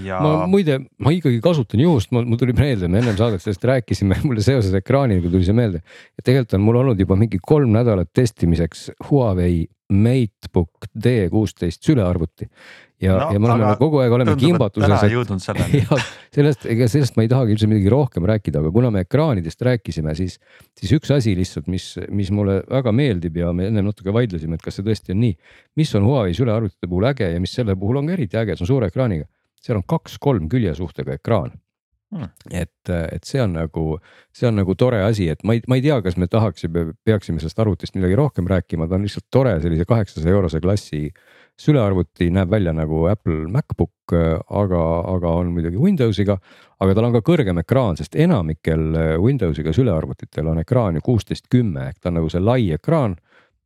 ja.... 0.04 0.20
ma 0.24 0.46
muide, 0.50 0.80
ma 1.04 1.14
ikkagi 1.16 1.42
kasutan 1.44 1.84
juhust, 1.84 2.14
mul 2.16 2.40
tuli 2.40 2.56
meelde, 2.58 2.90
me 2.92 3.02
ennem 3.04 3.18
saadet 3.20 3.44
sellest 3.44 3.66
rääkisime, 3.70 4.22
mulle 4.28 4.46
seoses 4.46 4.76
ekraaniga 4.80 5.32
tuli 5.32 5.48
see 5.48 5.58
meelde. 5.58 5.84
et 6.18 6.24
tegelikult 6.24 6.60
on 6.60 6.66
mul 6.68 6.84
olnud 6.84 7.02
juba 7.02 7.20
mingi 7.20 7.42
kolm 7.42 7.74
nädalat 7.76 8.12
testimiseks 8.16 8.90
Huawei 9.10 9.66
MateBook 9.90 10.86
D16 10.94 11.82
sülearvuti. 11.82 12.46
ja 13.02 13.16
no,, 13.16 13.30
ja 13.34 13.40
me 13.40 13.48
oleme 13.48 13.72
kogu 13.80 14.02
aeg 14.04 14.12
oleme 14.14 14.36
kimbatuses. 14.38 14.86
täna 14.86 15.00
ei 15.08 15.16
jõudnud 15.16 15.42
selleni. 15.42 15.82
sellest, 16.36 16.68
ega 16.70 16.88
sellest 16.92 17.18
ma 17.18 17.26
ei 17.26 17.32
tahagi 17.32 17.56
üldse 17.56 17.70
midagi 17.72 17.90
rohkem 17.90 18.28
rääkida, 18.30 18.62
aga 18.62 18.74
kuna 18.76 18.92
me 18.94 19.02
ekraanidest 19.08 19.66
rääkisime, 19.66 20.14
siis, 20.20 20.38
siis 20.78 20.94
üks 21.00 21.10
asi 21.16 21.34
lihtsalt, 21.40 21.72
mis, 21.72 21.88
mis 22.14 22.30
mulle 22.36 22.60
väga 22.70 22.94
meeldib 22.94 23.42
ja 23.42 23.54
me 23.56 23.72
ennem 23.72 23.90
natuke 23.90 24.14
vaidlesime, 24.14 24.60
et 24.60 24.66
kas 24.68 24.78
see 24.78 24.86
tõesti 24.86 25.16
on 25.16 25.24
nii. 25.24 25.34
mis 25.80 25.96
on 25.98 26.06
Huawei 26.06 26.38
sülearvutite 26.38 26.92
puhul 26.92 27.10
äge 27.10 27.34
ja 27.34 27.42
mis 27.42 27.56
selle 27.58 27.78
puhul 27.80 28.04
on 28.04 28.12
ka 28.12 28.18
eriti 28.20 28.38
äge, 28.38 28.60
see 28.60 28.68
on 28.68 28.74
suure 28.76 28.92
ekraaniga 28.94 29.26
seal 29.64 29.80
on 29.80 29.88
kaks-kolm 29.88 30.50
küljesuhtega 30.52 31.20
ekraan. 31.20 31.58
Hmm.. 32.10 32.32
et, 32.50 32.90
et 32.90 33.28
see 33.28 33.38
on 33.38 33.52
nagu, 33.54 33.84
see 34.34 34.48
on 34.50 34.56
nagu 34.58 34.74
tore 34.74 35.04
asi, 35.06 35.28
et 35.30 35.44
ma 35.46 35.54
ei, 35.54 35.60
ma 35.70 35.78
ei 35.78 35.84
tea, 35.84 36.00
kas 36.02 36.16
me 36.18 36.26
tahaksime, 36.26 36.88
peaksime 37.06 37.38
sellest 37.38 37.62
arvutist 37.62 37.94
midagi 37.94 38.18
rohkem 38.18 38.50
rääkima, 38.50 38.88
ta 38.90 38.98
on 38.98 39.06
lihtsalt 39.06 39.28
tore 39.30 39.52
sellise 39.62 39.86
kaheksasaja 39.86 40.34
eurose 40.34 40.58
klassi 40.64 41.04
sülearvuti, 41.60 42.32
näeb 42.34 42.50
välja 42.50 42.74
nagu 42.74 43.04
Apple 43.12 43.46
MacBook, 43.54 44.16
aga, 44.16 44.82
aga 45.12 45.36
on 45.38 45.54
muidugi 45.54 45.78
Windowsiga. 45.78 46.40
aga 46.80 46.96
tal 46.96 47.12
on 47.12 47.14
ka 47.20 47.22
kõrgem 47.30 47.62
ekraan, 47.62 47.98
sest 48.00 48.18
enamikel 48.18 48.90
Windowsiga 49.22 49.74
sülearvutitel 49.76 50.50
on 50.50 50.64
ekraan 50.64 50.98
ju 50.98 51.06
kuusteist 51.06 51.46
kümme 51.52 51.92
ehk 51.92 52.00
ta 52.00 52.10
on 52.10 52.24
nagu 52.24 52.30
see 52.34 52.42
lai 52.42 52.72
ekraan 52.74 53.20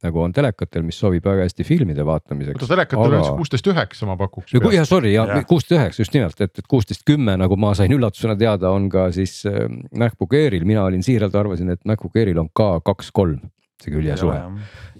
nagu 0.04 0.22
on 0.24 0.36
telekatel, 0.36 0.84
mis 0.86 1.00
sobib 1.00 1.26
väga 1.26 1.48
hästi 1.48 1.66
filmide 1.68 2.06
vaatamiseks. 2.08 2.60
oota, 2.60 2.72
telekatel 2.76 3.06
aga... 3.06 3.20
on 3.20 3.28
siis 3.28 3.40
kuusteist 3.42 3.72
üheksa 3.74 4.10
ma 4.10 4.18
pakuks. 4.20 4.56
jah, 4.74 4.88
sorry, 4.90 5.14
ja 5.16 5.26
kuusteist 5.50 5.78
üheksa 5.80 6.04
just 6.04 6.16
nimelt, 6.18 6.40
et, 6.44 6.54
et 6.60 6.70
kuusteist 6.70 7.06
kümme, 7.08 7.38
nagu 7.40 7.58
ma 7.60 7.74
sain 7.78 7.94
üllatusena 7.96 8.38
teada, 8.40 8.74
on 8.76 8.90
ka 8.94 9.10
siis 9.16 9.40
äh, 9.50 9.66
MacBook 9.98 10.36
Airil, 10.38 10.68
mina 10.70 10.86
olin 10.88 11.04
siiralt 11.06 11.36
arvasin, 11.40 11.74
et 11.74 11.84
MacBook 11.90 12.20
Airil 12.20 12.42
on 12.44 12.52
ka 12.56 12.76
kaks-kolm 12.86 13.42
see 13.84 13.94
küljesuhe. 13.94 14.38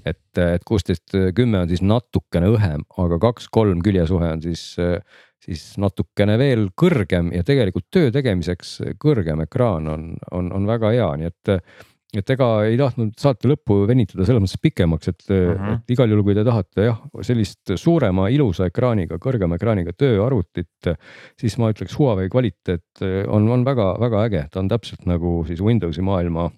et, 0.06 0.40
et 0.40 0.66
kuusteist 0.68 1.16
kümme 1.36 1.64
on 1.64 1.70
siis 1.72 1.84
natukene 1.86 2.50
õhem, 2.52 2.84
aga 3.00 3.20
kaks-kolm 3.24 3.84
küljesuhe 3.86 4.34
on 4.36 4.44
siis, 4.44 4.66
siis 5.44 5.64
natukene 5.80 6.36
veel 6.42 6.68
kõrgem 6.80 7.32
ja 7.36 7.46
tegelikult 7.48 7.88
töö 7.94 8.12
tegemiseks 8.12 8.76
kõrgem 9.00 9.46
ekraan 9.46 9.88
on, 9.92 10.12
on, 10.32 10.52
on 10.56 10.68
väga 10.68 10.92
hea, 10.96 11.10
nii 11.22 11.32
et 11.32 11.56
et 12.18 12.34
ega 12.36 12.48
ei 12.68 12.78
tahtnud 12.80 13.14
saate 13.20 13.50
lõppu 13.50 13.84
venitada 13.90 14.28
selles 14.28 14.44
mõttes 14.44 14.62
pikemaks, 14.62 15.12
et 15.12 15.24
uh, 15.30 15.54
-huh. 15.54 15.76
et 15.78 15.94
igal 15.96 16.12
juhul, 16.12 16.24
kui 16.28 16.38
te 16.38 16.46
tahate 16.48 16.88
jah, 16.90 17.04
sellist 17.22 17.76
suurema 17.80 18.30
ilusa 18.34 18.70
ekraaniga, 18.70 19.20
kõrgema 19.22 19.60
ekraaniga 19.60 19.94
tööarvutit, 19.98 20.92
siis 21.40 21.58
ma 21.58 21.72
ütleks 21.74 21.98
Huawei 21.98 22.30
kvaliteet 22.30 23.04
on, 23.28 23.50
on 23.50 23.66
väga-väga 23.66 24.26
äge, 24.28 24.44
ta 24.52 24.62
on 24.64 24.70
täpselt 24.72 25.08
nagu 25.10 25.42
siis 25.48 25.62
Windowsi 25.64 26.02
maailma 26.06 26.50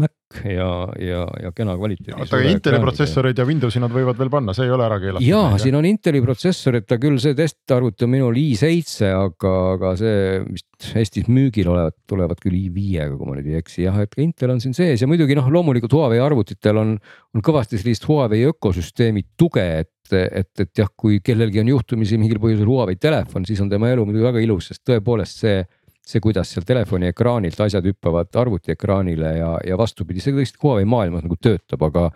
Mac 0.00 0.42
ja, 0.44 0.68
ja, 1.00 1.22
ja 1.42 1.52
kena 1.56 1.74
kvaliteedi. 1.76 2.14
oota, 2.16 2.38
aga 2.38 2.50
Inteli 2.50 2.80
protsessoreid 2.82 3.38
ja 3.38 3.46
Windowsi 3.48 3.82
nad 3.82 3.92
võivad 3.92 4.18
veel 4.20 4.30
panna, 4.32 4.54
see 4.56 4.66
ei 4.68 4.74
ole 4.74 4.86
ära 4.86 4.98
keelatud? 5.02 5.26
ja 5.26 5.42
siin 5.60 5.76
on 5.78 5.88
Inteli 5.88 6.22
protsessorid, 6.24 6.86
ta 6.88 6.98
küll 7.02 7.20
see 7.22 7.36
testarvuti 7.38 8.06
on 8.06 8.12
minul 8.14 8.38
i7, 8.40 9.10
aga, 9.12 9.54
aga 9.76 9.94
see 10.00 10.42
vist 10.48 10.68
Eestis 10.98 11.28
müügil 11.30 11.68
olevat, 11.70 11.94
tulevad 12.10 12.40
küll 12.42 12.56
i5-ga, 12.58 13.12
kui 13.14 13.28
ma 13.28 13.36
nüüd 13.36 13.50
ei 13.52 13.60
eksi, 13.60 13.84
jah, 13.84 14.00
et 14.02 14.16
Intel 14.22 14.54
on 14.54 14.62
siin 14.62 14.74
sees 14.74 15.04
ja 15.04 15.10
muidugi 15.10 15.36
noh, 15.38 15.50
loomulikult 15.52 15.94
Huawei 15.94 16.18
arvutitel 16.22 16.80
on, 16.80 16.96
on 17.32 17.44
kõvasti 17.44 17.78
sellist 17.80 18.08
Huawei 18.08 18.42
ökosüsteemi 18.50 19.22
tuge, 19.38 19.66
et, 19.84 20.16
et, 20.16 20.50
et 20.64 20.82
jah, 20.82 20.90
kui 20.96 21.20
kellelgi 21.24 21.62
on 21.62 21.70
juhtumisi 21.74 22.18
mingil 22.18 22.42
põhjusel 22.42 22.66
Huawei 22.66 22.98
telefon, 22.98 23.46
siis 23.46 23.62
on 23.62 23.70
tema 23.70 23.92
elu 23.92 24.08
muidugi 24.08 24.26
väga 24.26 24.42
ilus, 24.42 24.72
sest 24.72 24.82
tõepoolest 24.88 25.44
see 25.44 25.62
see, 26.02 26.20
kuidas 26.22 26.50
seal 26.50 26.64
telefoni 26.66 27.06
ekraanilt 27.12 27.60
asjad 27.62 27.86
hüppavad 27.86 28.34
arvuti 28.40 28.72
ekraanile 28.74 29.30
ja, 29.36 29.50
ja 29.66 29.76
vastupidi, 29.78 30.22
see 30.22 30.34
tõesti 30.34 30.58
Huawei 30.62 30.86
maailmas 30.88 31.22
nagu 31.22 31.38
töötab, 31.38 31.84
aga. 31.86 32.08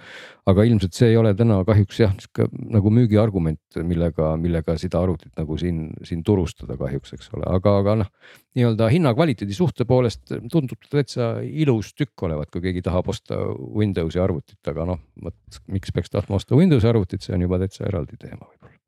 aga 0.47 0.65
ilmselt 0.67 0.95
see 0.95 1.09
ei 1.11 1.17
ole 1.19 1.33
täna 1.39 1.57
kahjuks 1.67 2.01
jah, 2.01 2.13
sihuke 2.23 2.49
nagu 2.75 2.91
müügiargument, 2.95 3.79
millega, 3.87 4.33
millega 4.39 4.77
seda 4.79 5.01
arvutit 5.03 5.33
nagu 5.39 5.57
siin, 5.59 5.89
siin 6.07 6.23
turustada 6.27 6.77
kahjuks, 6.79 7.15
eks 7.17 7.33
ole, 7.35 7.47
aga, 7.51 7.79
aga 7.83 7.97
noh. 8.03 8.13
nii-öelda 8.59 8.91
hinna-kvaliteedi 8.95 9.55
suhte 9.55 9.87
poolest 9.87 10.35
tundub 10.53 10.83
ta 10.83 10.99
täitsa 10.99 11.31
ilus 11.47 11.95
tükk 11.99 12.29
olevat, 12.29 12.51
kui 12.51 12.63
keegi 12.69 12.85
tahab 12.87 13.11
osta 13.15 13.39
Windowsi 13.55 14.23
arvutit, 14.23 14.61
aga 14.71 14.87
noh, 14.93 15.03
vot 15.23 15.63
miks 15.71 15.95
peaks 15.95 16.15
tahtma 16.15 16.39
osta 16.39 16.59
Windowsi 16.59 16.91
arvutit, 16.91 17.27
see 17.27 17.35
on 17.39 17.47
juba 17.47 17.63
täitsa 17.63 17.87
eraldi 17.91 18.19
teema 18.19 18.47
võib-olla. 18.47 18.79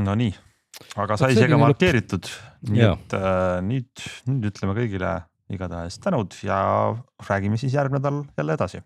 Nonii 0.00 0.32
aga 0.96 1.18
sai 1.20 1.34
see 1.36 1.50
ka 1.50 1.58
markeeritud, 1.60 2.30
nii 2.70 2.86
et 2.88 3.16
äh, 3.18 3.58
nüüd, 3.66 4.06
nüüd 4.28 4.48
ütleme 4.52 4.76
kõigile 4.78 5.12
igatahes 5.52 5.98
tänud 6.02 6.34
ja 6.46 6.58
räägime 7.28 7.58
siis 7.60 7.74
järgmine 7.76 8.00
nädal 8.00 8.22
jälle 8.38 8.56
edasi 8.58 8.80